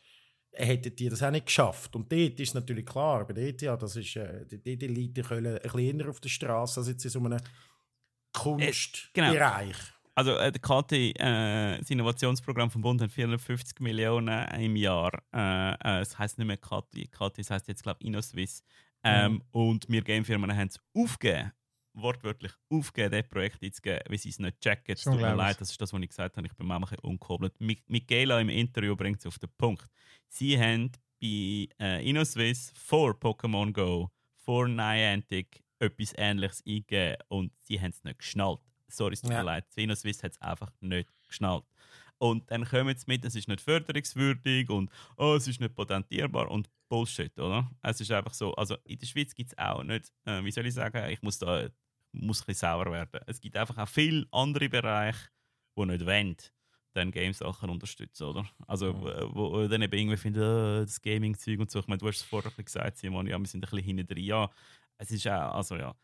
hätten 0.57 0.95
die 0.95 1.09
das 1.09 1.23
auch 1.23 1.31
nicht 1.31 1.45
geschafft. 1.45 1.95
Und 1.95 2.11
dort 2.11 2.39
ist 2.39 2.53
natürlich 2.53 2.85
klar, 2.85 3.25
bei 3.25 3.33
der 3.33 3.47
ETH, 3.47 3.61
das 3.61 3.95
ist, 3.95 4.15
äh, 4.15 4.45
die, 4.45 4.77
die 4.77 4.87
Leute 4.87 5.21
können 5.21 5.57
ein 5.57 5.61
bisschen 5.61 6.09
auf 6.09 6.19
der 6.19 6.29
Straße 6.29 6.79
als 6.79 6.89
jetzt 6.89 7.05
in 7.05 7.11
so 7.11 7.19
einem 7.19 7.39
Kunstbereich. 8.33 9.13
Äh, 9.13 9.71
genau. 9.71 9.77
Also 10.15 10.31
äh, 10.31 10.51
der 10.51 10.61
KT, 10.61 10.91
äh, 10.93 11.77
das 11.77 11.89
Innovationsprogramm 11.91 12.71
vom 12.71 12.81
Bund 12.81 13.01
hat 13.01 13.11
450 13.11 13.79
Millionen 13.81 14.47
im 14.59 14.75
Jahr. 14.75 15.11
Äh, 15.31 15.73
äh, 15.73 16.01
es 16.01 16.17
heißt 16.17 16.39
nicht 16.39 16.47
mehr 16.47 16.57
KT, 16.57 17.11
KT 17.11 17.37
das 17.37 17.51
heißt 17.51 17.67
jetzt 17.67 17.83
glaube 17.83 17.99
ich 18.01 18.07
InnoSwiss. 18.07 18.63
Ähm, 19.03 19.33
mhm. 19.33 19.41
Und 19.51 19.89
wir 19.89 20.01
Gamefirmen 20.01 20.55
haben 20.55 20.69
es 20.69 20.79
aufgegeben, 20.95 21.51
wortwörtlich 22.01 22.53
aufgegeben, 22.69 23.11
das 23.11 23.29
Projekt 23.29 23.63
einzugeben, 23.63 24.01
weil 24.07 24.17
sie 24.17 24.29
es 24.29 24.39
nicht 24.39 24.61
checken. 24.61 24.93
Es 24.93 25.03
tut 25.03 25.15
mir 25.15 25.35
leid, 25.35 25.59
das 25.59 25.71
ist 25.71 25.81
das, 25.81 25.91
was 25.93 26.01
ich 26.01 26.09
gesagt 26.09 26.37
habe. 26.37 26.47
Ich 26.47 26.53
bin 26.53 26.67
manchmal 26.67 26.99
unkobelt. 27.01 27.53
Michaela 27.59 28.39
im 28.39 28.49
Interview 28.49 28.95
bringt 28.95 29.19
es 29.19 29.25
auf 29.25 29.39
den 29.39 29.49
Punkt. 29.57 29.87
Sie 30.29 30.59
haben 30.59 30.91
bei 31.19 31.67
äh, 31.79 32.07
InnoSwiss 32.07 32.71
vor 32.75 33.11
Pokémon 33.11 33.71
Go, 33.73 34.11
vor 34.35 34.67
Niantic 34.67 35.63
etwas 35.79 36.13
Ähnliches 36.17 36.63
eingegeben 36.65 37.17
und 37.27 37.51
sie 37.61 37.79
haben 37.79 37.91
es 37.91 38.03
nicht 38.03 38.19
geschnallt 38.19 38.61
sorry, 38.87 39.13
es 39.13 39.21
tut 39.21 39.29
mir 39.29 39.43
leid, 39.43 39.65
Swiss 39.71 40.23
hat 40.23 40.33
es 40.33 40.41
einfach 40.41 40.71
nicht 40.81 41.09
geschnallt. 41.27 41.65
Und 42.19 42.49
dann 42.49 42.65
kommen 42.65 42.97
sie 42.97 43.05
mit, 43.07 43.23
es 43.25 43.35
ist 43.35 43.47
nicht 43.47 43.61
förderungswürdig 43.61 44.69
und 44.69 44.89
oh, 45.17 45.35
es 45.35 45.47
ist 45.47 45.59
nicht 45.59 45.75
patentierbar 45.75 46.49
und 46.49 46.69
Bullshit, 46.89 47.37
oder? 47.37 47.69
Es 47.83 48.01
ist 48.01 48.11
einfach 48.11 48.33
so, 48.33 48.53
also 48.55 48.75
in 48.85 48.97
der 48.97 49.05
Schweiz 49.05 49.35
gibt 49.35 49.51
es 49.51 49.57
auch 49.57 49.83
nicht, 49.83 50.11
äh, 50.25 50.43
wie 50.43 50.51
soll 50.51 50.65
ich 50.65 50.73
sagen, 50.73 51.09
ich 51.11 51.21
muss 51.21 51.37
da 51.37 51.69
muss 52.21 52.41
ein 52.41 52.45
bisschen 52.47 52.67
sauer 52.67 52.91
werden. 52.91 53.21
Es 53.27 53.39
gibt 53.39 53.55
einfach 53.57 53.77
auch 53.77 53.87
viele 53.87 54.25
andere 54.31 54.69
Bereiche, 54.69 55.29
die 55.77 55.85
nicht 55.85 56.05
wollen, 56.05 56.37
dann 56.93 57.11
Game-Sachen 57.11 57.69
unterstützen, 57.69 58.23
oder? 58.23 58.45
Also, 58.67 58.93
mhm. 58.93 59.01
wo, 59.33 59.51
wo 59.53 59.67
dann 59.67 59.81
eben 59.81 59.97
irgendwie 59.97 60.17
finden, 60.17 60.41
oh, 60.41 60.81
das 60.81 61.01
Gaming-Zeug 61.01 61.59
und 61.59 61.71
so. 61.71 61.79
Ich 61.79 61.87
meine, 61.87 61.99
du 61.99 62.07
hast 62.07 62.17
es 62.17 62.23
vorher 62.23 62.51
gesagt, 62.51 62.97
Simon, 62.97 63.27
ja, 63.27 63.37
wir 63.37 63.45
sind 63.45 63.63
ein 63.63 63.69
bisschen 63.69 63.85
hinten 63.85 64.07
drin. 64.07 64.23
Ja, 64.23 64.49
es 64.97 65.11
ist 65.11 65.27
auch, 65.27 65.55
also 65.55 65.75
ja, 65.75 65.95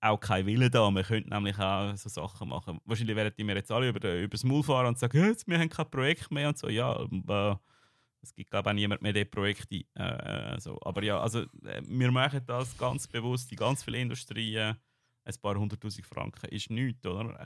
auch 0.00 0.20
kein 0.20 0.46
Wille 0.46 0.70
da. 0.70 0.90
Wir 0.90 1.02
könnten 1.02 1.30
nämlich 1.30 1.58
auch 1.58 1.96
so 1.96 2.08
Sachen 2.08 2.48
machen. 2.48 2.80
Wahrscheinlich 2.84 3.16
werden 3.16 3.34
die 3.36 3.44
mir 3.44 3.56
jetzt 3.56 3.70
alle 3.70 3.88
über, 3.88 4.14
über 4.14 4.28
das 4.28 4.44
Maul 4.44 4.62
fahren 4.62 4.86
und 4.86 4.98
sagen, 4.98 5.36
wir 5.46 5.58
haben 5.58 5.68
kein 5.68 5.90
Projekt 5.90 6.30
mehr 6.30 6.48
und 6.48 6.58
so. 6.58 6.68
Ja, 6.68 7.02
äh, 7.02 7.56
es 8.22 8.34
gibt 8.34 8.50
glaube 8.50 8.68
ich 8.68 8.72
auch 8.72 8.74
niemand 8.74 9.02
mehr 9.02 9.12
diese 9.12 9.26
Projekte. 9.26 9.84
Äh, 9.94 10.60
so. 10.60 10.78
Aber 10.82 11.02
ja, 11.02 11.20
also 11.20 11.40
äh, 11.64 11.82
wir 11.86 12.10
machen 12.10 12.42
das 12.46 12.76
ganz 12.76 13.06
bewusst 13.06 13.50
in 13.52 13.58
ganz 13.58 13.82
vielen 13.82 14.02
Industrien 14.02 14.76
ein 15.28 15.40
paar 15.42 15.56
hunderttausend 15.56 16.06
Franken 16.06 16.46
ist 16.48 16.70
nichts, 16.70 17.04
oder? 17.04 17.38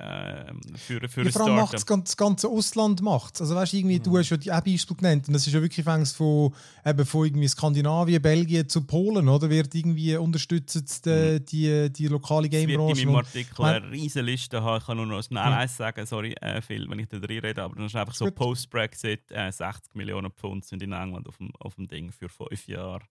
Ähm, 0.49 0.61
für, 0.77 1.09
für 1.09 1.25
ja, 1.25 1.31
vor 1.31 1.43
allem 1.43 1.57
macht 1.57 1.75
das 1.75 2.17
ganze 2.17 2.49
Ausland 2.49 3.03
macht 3.03 3.41
Also 3.41 3.57
weißt, 3.57 3.75
irgendwie, 3.75 3.99
mhm. 3.99 4.05
du 4.05 4.19
hast 4.19 4.31
ja 4.31 4.37
die 4.37 4.51
Beispiel 4.51 4.97
genannt 4.97 5.27
und 5.27 5.35
das 5.35 5.47
ist 5.47 5.53
ja 5.53 5.61
wirklich 5.61 5.85
von, 5.85 6.55
eben 6.85 7.07
von 7.07 7.27
irgendwie 7.27 7.49
Skandinavien, 7.49 8.23
Belgien 8.23 8.69
zu 8.69 8.87
Polen, 8.87 9.29
oder? 9.29 9.51
Wird 9.51 9.75
irgendwie 9.75 10.17
unterstützt 10.17 11.07
die, 11.07 11.11
mhm. 11.11 11.45
die, 11.45 11.93
die 11.93 12.07
lokale 12.07 12.49
Gamebranche. 12.49 12.93
Ich 12.93 13.03
in 13.03 13.09
meinem 13.09 13.17
Artikel 13.17 13.65
eine 13.65 13.91
riesige 13.91 14.25
Liste 14.25 14.63
haben. 14.63 14.79
Ich 14.79 14.87
kann 14.87 14.97
nur 14.97 15.07
noch 15.07 15.23
schnell 15.23 15.45
mhm. 15.45 15.53
eins 15.53 15.77
sagen, 15.77 16.07
sorry, 16.07 16.35
äh, 16.41 16.63
Phil, 16.63 16.89
wenn 16.89 17.01
ich 17.01 17.09
da 17.09 17.19
drin 17.19 17.41
rede, 17.41 17.63
aber 17.63 17.75
dann 17.75 17.87
ist 17.87 17.97
einfach 17.97 18.15
so 18.15 18.31
Post-Brexit, 18.31 19.31
äh, 19.31 19.51
60 19.51 19.95
Millionen 19.95 20.31
Pfund 20.31 20.65
sind 20.65 20.83
in 20.83 20.93
England 20.93 21.29
auf 21.29 21.39
dem, 21.39 21.51
auf 21.59 21.75
dem 21.75 21.89
Ding 21.89 22.13
für 22.13 22.29
fünf 22.29 22.69
Jahre. 22.69 23.03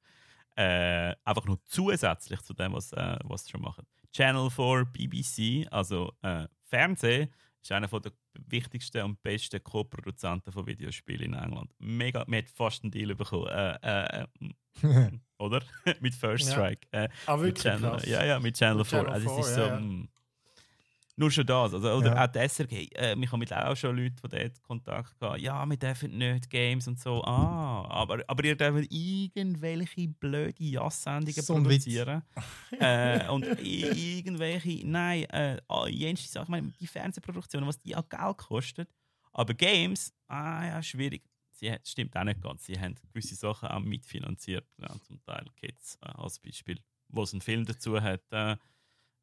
Äh, 0.56 1.15
einfach 1.23 1.45
nur 1.45 1.60
zusätzlich 1.65 2.41
zu 2.41 2.53
dem, 2.53 2.73
was, 2.73 2.91
äh, 2.93 3.18
was 3.23 3.45
sie 3.45 3.52
schon 3.52 3.61
machen. 3.61 3.85
Channel 4.11 4.49
4 4.49 4.85
BBC, 4.85 5.67
also 5.71 6.11
äh, 6.21 6.47
Fernsehen, 6.63 7.29
ist 7.61 7.71
einer 7.71 7.88
der 7.88 8.11
wichtigsten 8.47 9.03
und 9.03 9.21
besten 9.21 9.63
Co-Produzenten 9.63 10.51
von 10.51 10.65
Videospielen 10.65 11.33
in 11.33 11.39
England. 11.39 11.71
Mega, 11.79 12.23
man 12.27 12.39
hat 12.39 12.49
fast 12.49 12.83
einen 12.83 12.91
Deal 12.91 13.15
bekommen. 13.15 13.47
Äh, 13.47 14.21
äh, 14.21 14.27
oder? 15.38 15.61
mit 15.99 16.15
First 16.15 16.49
Strike. 16.49 16.88
Ja. 16.93 17.03
Äh, 17.03 17.09
ah, 17.25 17.39
wirklich? 17.39 17.63
Channel, 17.63 18.01
ja, 18.07 18.23
ja, 18.25 18.39
mit 18.39 18.57
Channel 18.57 18.83
4. 18.85 19.07
Also, 19.07 19.39
es 19.39 19.47
ist 19.47 19.55
so. 19.55 19.61
Ja. 19.61 19.79
Mm, 19.79 20.09
nur 21.22 21.31
schon 21.31 21.45
das. 21.45 21.73
Also, 21.73 21.91
oder 21.93 22.15
ja. 22.15 22.26
auch 22.26 22.27
die 22.27 22.39
SRG. 22.39 22.89
Äh, 22.95 23.15
ich 23.18 23.27
habe 23.27 23.38
mit 23.38 23.53
auch 23.53 23.76
schon 23.76 23.95
Leuten 23.95 24.18
von 24.18 24.30
dort 24.30 24.61
Kontakt 24.64 25.19
gehabt. 25.19 25.39
Ja, 25.39 25.65
wir 25.65 25.77
dürfen 25.77 26.18
nicht 26.18 26.49
Games 26.49 26.88
und 26.88 26.99
so. 26.99 27.23
Ah, 27.23 27.88
aber, 27.89 28.23
aber 28.27 28.43
ihr 28.43 28.57
dürft 28.57 28.91
irgendwelche 28.91 30.07
blöde 30.10 30.64
Jass-Sendungen 30.64 31.41
so 31.41 31.53
produzieren. 31.53 32.23
äh, 32.80 33.30
und 33.30 33.45
irgendwelche, 33.61 34.85
nein, 34.85 35.23
äh, 35.26 35.61
jenste 35.89 36.27
Sachen. 36.27 36.43
Ich 36.43 36.49
meine, 36.49 36.73
die 36.80 36.88
Fernsehproduktionen, 36.88 37.68
was 37.68 37.80
die 37.80 37.95
auch 37.95 38.10
Geld 38.10 38.38
kostet. 38.38 38.89
Aber 39.31 39.53
Games, 39.53 40.14
ah 40.27 40.65
ja, 40.65 40.84
schwierig. 40.84 41.23
Sie, 41.52 41.73
stimmt 41.84 42.18
auch 42.18 42.23
nicht 42.23 42.41
ganz. 42.41 42.65
Sie 42.65 42.77
haben 42.80 42.95
gewisse 43.14 43.35
Sachen 43.35 43.69
auch 43.69 43.80
mitfinanziert. 43.80 44.65
Ja, 44.77 44.89
zum 45.07 45.23
Teil 45.23 45.45
Kids 45.56 45.98
äh, 46.02 46.10
als 46.10 46.39
Beispiel, 46.39 46.80
wo 47.10 47.23
es 47.23 47.34
einen 47.34 47.41
Film 47.41 47.65
dazu 47.65 48.02
hat. 48.02 48.23
Äh, 48.31 48.57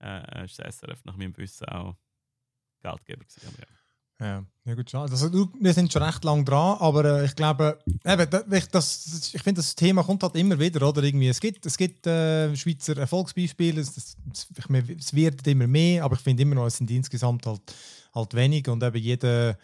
äh, 0.00 0.44
ist 0.44 0.58
das 0.58 0.76
SRF 0.76 1.04
nach 1.04 1.16
meinem 1.16 1.36
Wissen 1.36 1.66
auch 1.68 1.96
Geldgeber 2.80 3.24
gewesen. 3.24 3.54
Ja. 3.58 3.66
Ja, 4.20 4.44
ja 4.64 4.74
gut, 4.74 4.90
schon. 4.90 5.02
Also, 5.02 5.48
wir 5.60 5.72
sind 5.72 5.92
schon 5.92 6.02
recht 6.02 6.24
lang 6.24 6.44
dran, 6.44 6.76
aber 6.80 7.04
äh, 7.04 7.24
ich 7.24 7.36
glaube, 7.36 7.78
eben, 8.04 8.28
das, 8.72 9.32
ich 9.32 9.42
finde, 9.42 9.60
das 9.60 9.76
Thema 9.76 10.02
kommt 10.02 10.24
halt 10.24 10.34
immer 10.34 10.58
wieder, 10.58 10.88
oder? 10.88 11.04
Irgendwie, 11.04 11.28
es 11.28 11.40
gibt, 11.40 11.64
es 11.66 11.76
gibt 11.76 12.04
äh, 12.06 12.54
Schweizer 12.56 12.96
Erfolgsbeispiele, 12.96 13.80
es, 13.80 13.96
es, 13.96 14.16
es, 14.98 15.14
wird 15.14 15.46
immer 15.46 15.68
mehr, 15.68 16.02
aber 16.02 16.16
ich 16.16 16.22
finde 16.22 16.42
immer 16.42 16.56
noch, 16.56 16.66
es 16.66 16.78
sind 16.78 16.90
insgesamt 16.90 17.46
halt, 17.46 17.60
halt 18.12 18.34
wenig 18.34 18.68
und 18.68 18.82
eben 18.82 18.96
jeder 18.96 19.56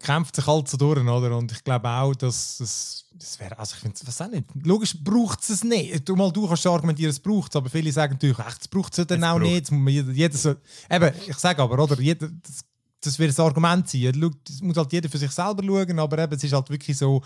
kämpft 0.00 0.36
sich 0.36 0.46
halt 0.46 0.68
so 0.68 0.76
durch, 0.76 0.98
oder? 0.98 1.36
Und 1.36 1.52
ich 1.52 1.62
glaube 1.62 1.88
auch, 1.88 2.14
dass 2.14 2.58
es, 2.60 3.04
das 3.14 3.38
wäre, 3.38 3.58
also 3.58 3.74
ich 3.74 3.80
finde 3.80 3.98
was 4.04 4.20
auch 4.20 4.28
nicht, 4.28 4.46
logisch 4.64 4.96
braucht 5.02 5.42
es 5.42 5.50
es 5.50 5.64
nicht. 5.64 6.08
Du, 6.08 6.16
mal, 6.16 6.32
du 6.32 6.48
kannst 6.48 6.66
argumentieren, 6.66 7.10
es 7.10 7.20
braucht 7.20 7.52
es, 7.52 7.56
aber 7.56 7.68
viele 7.68 7.92
sagen 7.92 8.14
natürlich, 8.14 8.38
echt, 8.38 8.62
es 8.62 8.68
braucht 8.68 8.98
es 8.98 9.06
dann 9.06 9.22
es 9.22 9.28
auch 9.28 9.38
nicht. 9.38 9.70
Jeder, 9.70 10.10
jeder 10.10 10.36
so, 10.36 10.54
eben, 10.90 11.14
ich 11.26 11.36
sage 11.36 11.62
aber, 11.62 11.82
oder, 11.82 12.00
jeder, 12.00 12.28
das, 12.28 12.64
das 13.02 13.18
wird 13.18 13.38
ein 13.38 13.44
Argument 13.44 13.88
sein. 13.88 14.34
Das 14.44 14.60
muss 14.62 14.76
halt 14.76 14.92
jeder 14.92 15.08
für 15.08 15.18
sich 15.18 15.30
selber 15.30 15.62
schauen, 15.62 15.98
aber 15.98 16.18
eben, 16.18 16.34
es 16.34 16.44
ist 16.44 16.52
halt 16.52 16.70
wirklich 16.70 16.96
so, 16.96 17.22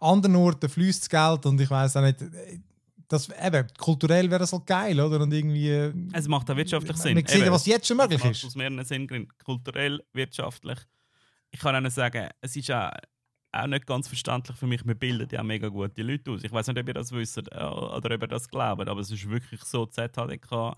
anderen 0.00 0.36
Orten 0.36 0.68
fließt 0.68 1.02
das 1.02 1.08
Geld 1.08 1.46
und 1.46 1.60
ich 1.60 1.70
weiß 1.70 1.96
auch 1.96 2.02
nicht, 2.02 2.18
das, 3.06 3.28
eben, 3.28 3.66
kulturell 3.78 4.30
wäre 4.30 4.40
das 4.40 4.52
halt 4.52 4.66
geil, 4.66 4.98
oder? 4.98 5.20
Und 5.20 5.32
irgendwie, 5.32 5.92
es 6.12 6.26
macht 6.26 6.50
auch 6.50 6.56
wirtschaftlich 6.56 6.96
Sinn. 6.96 7.14
Man 7.14 7.26
sieht, 7.26 7.50
was 7.50 7.66
jetzt 7.66 7.86
schon 7.86 7.98
möglich 7.98 8.24
ist. 8.24 8.44
Aus 8.46 8.54
mehreren 8.54 8.82
Sinn, 8.84 9.28
kulturell, 9.44 10.02
wirtschaftlich 10.14 10.78
ich 11.54 11.60
kann 11.60 11.86
auch 11.86 11.90
sagen, 11.90 12.28
es 12.40 12.56
ist 12.56 12.70
auch, 12.72 12.90
auch 13.52 13.66
nicht 13.68 13.86
ganz 13.86 14.08
verständlich 14.08 14.56
für 14.56 14.66
mich, 14.66 14.84
wir 14.84 14.96
bilden 14.96 15.28
ja 15.30 15.40
mega 15.44 15.68
gute 15.68 16.02
Leute 16.02 16.32
aus. 16.32 16.42
Ich 16.42 16.50
weiß 16.50 16.66
nicht, 16.66 16.80
ob 16.80 16.88
ihr 16.88 16.94
das 16.94 17.12
wisst 17.12 17.38
äh, 17.38 17.40
oder 17.42 18.16
ob 18.16 18.22
ihr 18.22 18.26
das 18.26 18.48
glaubt, 18.48 18.88
aber 18.88 19.00
es 19.00 19.12
ist 19.12 19.30
wirklich 19.30 19.62
so, 19.62 19.86
ZHDK 19.86 20.76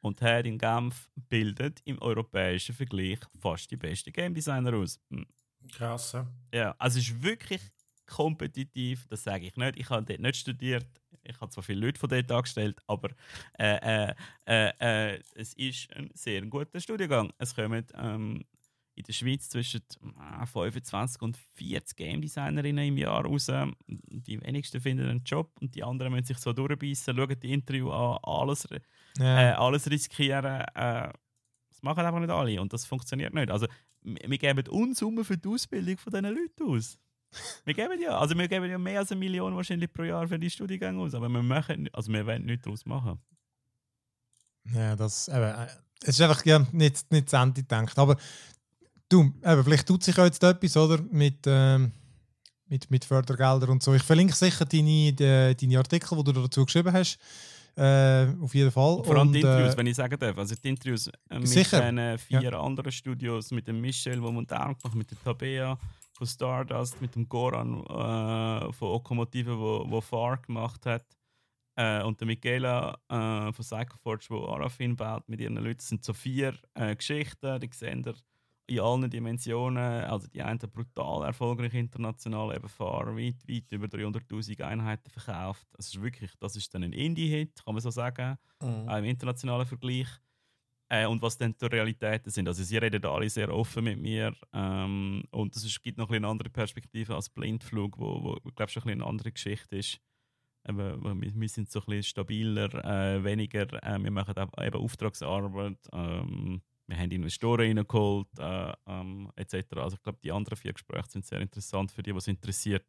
und 0.00 0.20
Head 0.20 0.46
in 0.46 0.58
Genf 0.58 1.08
bildet 1.14 1.80
im 1.84 2.02
europäischen 2.02 2.74
Vergleich 2.74 3.20
fast 3.38 3.70
die 3.70 3.76
besten 3.76 4.12
Game 4.12 4.34
Designer 4.34 4.74
aus. 4.74 4.98
Hm. 5.10 5.24
Krass. 5.72 6.16
Ja, 6.52 6.74
also 6.78 6.98
es 6.98 7.08
ist 7.08 7.22
wirklich 7.22 7.62
kompetitiv, 8.06 9.06
das 9.06 9.22
sage 9.22 9.46
ich 9.46 9.56
nicht. 9.56 9.76
Ich 9.76 9.88
habe 9.88 10.04
dort 10.04 10.18
nicht 10.18 10.36
studiert, 10.36 10.88
ich 11.22 11.40
habe 11.40 11.52
zwar 11.52 11.62
viele 11.62 11.86
Leute 11.86 12.00
von 12.00 12.08
dort 12.08 12.32
angestellt, 12.32 12.80
aber 12.88 13.10
äh, 13.56 14.08
äh, 14.08 14.14
äh, 14.48 14.72
äh 14.80 15.22
es 15.36 15.54
ist 15.54 15.94
ein 15.94 16.10
sehr 16.12 16.44
guter 16.46 16.80
Studiengang. 16.80 17.32
Es 17.38 17.54
kommen 17.54 17.86
ähm, 17.94 18.44
in 18.98 19.04
der 19.04 19.12
Schweiz 19.12 19.48
zwischen 19.48 19.80
25 20.52 21.20
äh, 21.20 21.24
und 21.24 21.36
40 21.54 21.96
Game 21.96 22.20
Designerinnen 22.20 22.88
im 22.88 22.96
Jahr 22.96 23.24
raus. 23.24 23.46
Die 23.86 24.42
wenigsten 24.42 24.80
finden 24.80 25.08
einen 25.08 25.22
Job 25.24 25.52
und 25.60 25.74
die 25.74 25.84
anderen 25.84 26.12
müssen 26.12 26.26
sich 26.26 26.38
so 26.38 26.52
durchbeissen, 26.52 27.16
schauen 27.16 27.40
die 27.40 27.52
Interview 27.52 27.90
an, 27.90 28.18
alles, 28.22 28.66
ja. 29.18 29.50
äh, 29.50 29.52
alles 29.52 29.88
riskieren. 29.88 30.44
Äh, 30.74 31.12
das 31.70 31.82
machen 31.82 32.04
einfach 32.04 32.18
nicht 32.18 32.30
alle 32.30 32.60
und 32.60 32.72
das 32.72 32.84
funktioniert 32.86 33.32
nicht. 33.34 33.50
Also, 33.50 33.68
wir 34.02 34.38
geben 34.38 34.66
Unsummen 34.68 35.24
für 35.24 35.38
die 35.38 35.48
Ausbildung 35.48 35.96
von 35.98 36.12
diesen 36.12 36.34
Leuten 36.34 36.64
aus. 36.64 36.98
wir 37.64 37.74
geben 37.74 38.00
ja, 38.00 38.18
also 38.18 38.36
wir 38.36 38.48
geben 38.48 38.68
ja 38.68 38.78
mehr 38.78 39.00
als 39.00 39.12
eine 39.12 39.20
Million 39.20 39.54
wahrscheinlich 39.54 39.92
pro 39.92 40.02
Jahr 40.02 40.26
für 40.26 40.38
die 40.38 40.50
Studiengänge 40.50 41.00
aus, 41.00 41.14
aber 41.14 41.28
wir 41.28 41.42
machen, 41.42 41.88
also 41.92 42.12
wir 42.12 42.26
wollen 42.26 42.46
nichts 42.46 42.64
daraus 42.64 42.84
machen. 42.84 43.20
Ja, 44.74 44.96
das, 44.96 45.28
eben, 45.28 45.42
äh, 45.42 45.68
es 46.02 46.10
ist 46.10 46.20
einfach 46.20 46.44
ja, 46.44 46.66
nicht, 46.72 47.10
nicht 47.10 47.30
zu 47.30 47.36
Ende 47.36 47.62
gedacht. 47.62 47.98
Aber 47.98 48.16
du, 49.08 49.32
eben, 49.44 49.64
vielleicht 49.64 49.86
tut 49.86 50.02
sich 50.02 50.16
ja 50.16 50.24
jetzt 50.24 50.42
etwas, 50.42 50.76
oder? 50.76 51.02
Mit, 51.10 51.38
ähm, 51.46 51.92
mit, 52.66 52.90
mit 52.90 53.04
Fördergeldern 53.04 53.70
und 53.70 53.82
so. 53.82 53.94
Ich 53.94 54.02
verlinke 54.02 54.34
sicher 54.34 54.64
deine, 54.64 55.12
de, 55.12 55.54
deine 55.54 55.78
Artikel, 55.78 56.16
die 56.18 56.24
du 56.24 56.42
dazu 56.42 56.64
geschrieben 56.64 56.92
hast. 56.92 57.18
Äh, 57.76 58.26
auf 58.40 58.54
jeden 58.54 58.72
Fall. 58.72 59.04
Vor 59.04 59.16
allem 59.16 59.28
Und, 59.28 59.32
die 59.34 59.40
Interviews, 59.40 59.74
äh, 59.74 59.76
wenn 59.76 59.86
ich 59.86 59.96
sagen 59.96 60.18
darf. 60.18 60.36
Also 60.36 60.54
die 60.56 60.68
Interviews 60.68 61.06
äh, 61.30 61.38
mit 61.38 61.48
Sicher. 61.48 61.80
den 61.80 61.98
äh, 61.98 62.18
vier 62.18 62.52
anderen 62.54 62.90
Studios, 62.90 63.52
mit 63.52 63.68
dem 63.68 63.80
Michel, 63.80 64.20
wo 64.20 64.32
Montano 64.32 64.74
gemacht 64.74 64.96
mit 64.96 65.10
der 65.10 65.22
Tabea 65.22 65.78
von 66.12 66.26
Stardust, 66.26 67.00
mit 67.00 67.14
dem 67.14 67.28
Goran 67.28 67.78
äh, 67.84 68.72
von 68.72 68.88
Okomotive, 68.88 69.56
wo, 69.56 69.86
wo 69.88 70.00
Far 70.00 70.38
gemacht 70.38 70.84
hat. 70.86 71.04
Äh, 71.76 72.02
und 72.02 72.18
der 72.18 72.26
Michaela 72.26 72.98
äh, 73.08 73.52
von 73.52 73.64
Psychoforge, 73.64 74.26
wo 74.30 74.48
Arafin 74.48 74.96
baut 74.96 75.28
mit 75.28 75.40
ihren 75.40 75.54
Leuten. 75.54 75.78
Das 75.78 75.88
sind 75.88 76.04
so 76.04 76.12
vier 76.12 76.54
äh, 76.74 76.96
Geschichten, 76.96 77.60
die 77.60 77.70
sehen 77.72 78.02
in 78.68 78.80
allen 78.80 79.10
Dimensionen. 79.10 80.04
Also 80.04 80.28
die 80.28 80.42
einen 80.42 80.58
brutal 80.58 81.24
erfolgreich 81.26 81.74
international, 81.74 82.54
eben 82.54 82.68
Far, 82.68 83.16
weit, 83.16 83.48
weit 83.48 83.72
über 83.72 83.88
300'000 83.88 84.62
Einheiten 84.62 85.10
verkauft. 85.10 85.66
Das 85.72 85.88
ist 85.88 86.00
wirklich, 86.02 86.32
das 86.38 86.56
ist 86.56 86.72
dann 86.74 86.84
ein 86.84 86.92
Indie-Hit, 86.92 87.64
kann 87.64 87.74
man 87.74 87.82
so 87.82 87.90
sagen 87.90 88.38
Mhm. 88.60 88.88
auch 88.88 88.96
im 88.98 89.04
internationalen 89.04 89.66
Vergleich. 89.66 90.08
Äh, 90.90 91.06
und 91.06 91.20
was 91.20 91.36
dann 91.36 91.54
die 91.60 91.66
Realitäten 91.66 92.30
sind. 92.30 92.48
Also 92.48 92.62
sie 92.64 92.78
reden 92.78 93.04
alle 93.04 93.28
sehr 93.28 93.54
offen 93.54 93.84
mit 93.84 94.00
mir 94.00 94.34
ähm, 94.54 95.22
und 95.30 95.54
es 95.54 95.82
gibt 95.82 95.98
noch 95.98 96.08
ein 96.08 96.16
eine 96.16 96.28
andere 96.28 96.48
Perspektive 96.50 97.14
als 97.14 97.28
Blindflug, 97.28 97.98
wo, 97.98 98.22
wo 98.24 98.36
ich 98.48 98.54
glaube 98.54 98.72
schon 98.72 98.82
ein 98.82 98.86
bisschen 98.86 99.02
eine 99.02 99.10
andere 99.10 99.32
Geschichte 99.32 99.76
ist. 99.76 100.00
Eben, 100.66 101.22
wir, 101.22 101.32
wir 101.40 101.48
sind 101.48 101.70
so 101.70 101.80
ein 101.80 101.86
bisschen 101.86 102.02
stabiler, 102.04 102.74
äh, 102.84 103.22
weniger, 103.24 103.72
äh, 103.82 104.02
wir 104.02 104.10
machen 104.10 104.34
eben 104.38 104.74
Auftragsarbeit, 104.80 105.78
ähm, 105.92 106.62
wir 106.88 106.98
haben 106.98 107.10
Investoren 107.10 107.76
reingeholt, 107.78 108.26
äh, 108.38 108.72
ähm, 108.86 109.30
etc. 109.36 109.54
Also 109.76 109.96
ich 109.96 110.02
glaube, 110.02 110.18
die 110.22 110.32
anderen 110.32 110.56
vier 110.56 110.72
Gespräche 110.72 111.10
sind 111.10 111.26
sehr 111.26 111.40
interessant 111.40 111.92
für 111.92 112.02
die, 112.02 112.14
was 112.14 112.26
interessiert, 112.26 112.84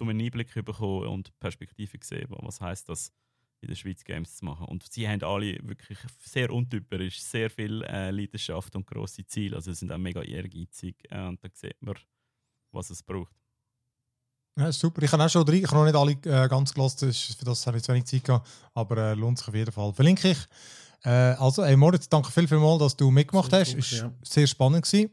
um 0.00 0.08
einen 0.08 0.20
Einblick 0.20 0.50
zu 0.50 0.62
bekommen 0.62 1.08
und 1.08 1.38
Perspektive 1.38 2.00
zu 2.00 2.08
sehen, 2.08 2.26
was 2.30 2.60
heißt 2.60 2.88
das 2.88 3.12
in 3.60 3.68
der 3.68 3.74
Schweiz 3.74 4.04
Games 4.04 4.36
zu 4.36 4.44
machen. 4.44 4.66
Und 4.66 4.90
sie 4.90 5.08
haben 5.08 5.22
alle 5.22 5.58
wirklich 5.62 5.98
sehr 6.20 6.50
untypisch, 6.50 7.20
sehr 7.20 7.50
viel 7.50 7.82
äh, 7.82 8.10
Leidenschaft 8.10 8.74
und 8.76 8.86
grosse 8.86 9.26
Ziele. 9.26 9.56
Also 9.56 9.72
sie 9.72 9.80
sind 9.80 9.92
auch 9.92 9.98
mega 9.98 10.22
ehrgeizig 10.22 10.96
äh, 11.10 11.26
und 11.26 11.42
da 11.42 11.48
sieht 11.52 11.80
man, 11.82 11.96
was 12.72 12.90
es 12.90 13.02
braucht. 13.02 13.34
Ja, 14.56 14.72
super. 14.72 15.02
Ich 15.02 15.12
habe 15.12 15.24
auch 15.24 15.28
schon 15.28 15.44
drei, 15.44 15.56
ich 15.56 15.70
habe 15.70 15.76
noch 15.76 15.84
nicht 15.84 16.24
alle 16.24 16.44
äh, 16.44 16.48
ganz 16.48 16.72
gelassen, 16.72 17.12
für 17.12 17.44
das 17.44 17.66
habe 17.66 17.76
ich 17.76 17.82
zu 17.82 17.92
wenig 17.92 18.06
Zeit 18.06 18.24
gehabt, 18.24 18.48
aber 18.74 18.96
äh, 18.96 19.14
lohnt 19.14 19.38
sich 19.38 19.48
auf 19.48 19.54
jeden 19.54 19.70
Fall. 19.70 19.92
Verlinke 19.92 20.30
ich. 20.30 20.38
Äh, 21.04 21.10
also, 21.10 21.62
ey 21.62 21.76
Moritz, 21.76 22.08
danke 22.08 22.30
viel, 22.30 22.48
viel 22.48 22.58
mal, 22.58 22.78
dass 22.78 22.96
du 22.96 23.10
mitgemacht 23.10 23.50
Sehr 23.50 23.60
hast. 23.60 23.70
gut, 23.70 23.78
Ist 23.78 23.92
ja. 23.92 24.12
sehr 24.22 24.46
spannend 24.46 24.84
gewesen. 24.84 25.10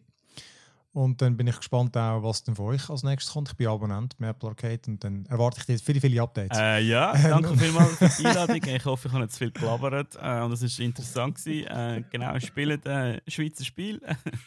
Und 0.95 1.21
dann 1.21 1.35
bin 1.35 1.45
ich 1.45 1.57
gespannt 1.57 1.97
auch, 1.97 2.23
was 2.23 2.43
denn 2.43 2.55
von 2.55 2.67
euch 2.67 2.89
als 2.89 3.03
nächstes 3.03 3.33
kommt. 3.33 3.49
Ich 3.49 3.57
bin 3.57 3.67
Abonnent 3.67 4.17
bei 4.17 4.29
Apple 4.29 4.47
Arcade 4.47 4.79
und 4.87 5.03
dann 5.03 5.25
erwarte 5.25 5.59
ich 5.59 5.65
dir 5.65 5.77
viele, 5.77 5.99
viele 5.99 6.21
Updates. 6.21 6.57
Äh, 6.57 6.83
ja, 6.83 7.11
danke 7.29 7.57
vielmals 7.57 7.97
für 7.97 8.07
die 8.07 8.25
Einladung. 8.25 8.61
Ich 8.63 8.85
hoffe, 8.85 9.07
ich 9.09 9.13
habe 9.13 9.23
nicht 9.23 9.33
zu 9.33 9.39
viel 9.39 9.51
gelabert 9.51 10.15
äh, 10.15 10.39
und 10.39 10.53
es 10.53 10.61
war 10.61 10.85
interessant. 10.85 11.35
Gewesen. 11.35 11.67
Äh, 11.67 12.03
genau, 12.09 12.39
spielt 12.39 12.85
äh, 12.85 13.19
Schweizer 13.27 13.65
Spiel. 13.65 14.01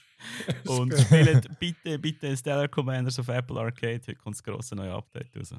und 0.67 0.99
spielt 0.99 1.59
bitte, 1.59 1.99
bitte 1.99 2.35
Stellar 2.35 2.69
Commanders 2.69 3.19
auf 3.19 3.29
Apple 3.29 3.61
Arcade. 3.61 4.01
Heute 4.07 4.15
kommt 4.15 4.37
das 4.37 4.43
grosse 4.43 4.75
neue 4.75 4.95
Update 4.95 5.37
raus. 5.37 5.55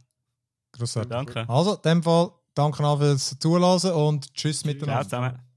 Grossartig. 0.72 1.12
Danke. 1.12 1.48
Also, 1.48 1.76
in 1.76 1.82
dem 1.84 2.02
Fall, 2.02 2.32
danke 2.56 2.84
auch 2.84 2.98
fürs 2.98 3.38
Zulassen 3.38 3.92
und 3.92 4.34
tschüss 4.34 4.62
Tschüss. 4.62 4.66
miteinander. 4.66 5.08
Ciao 5.08 5.22
zusammen. 5.22 5.49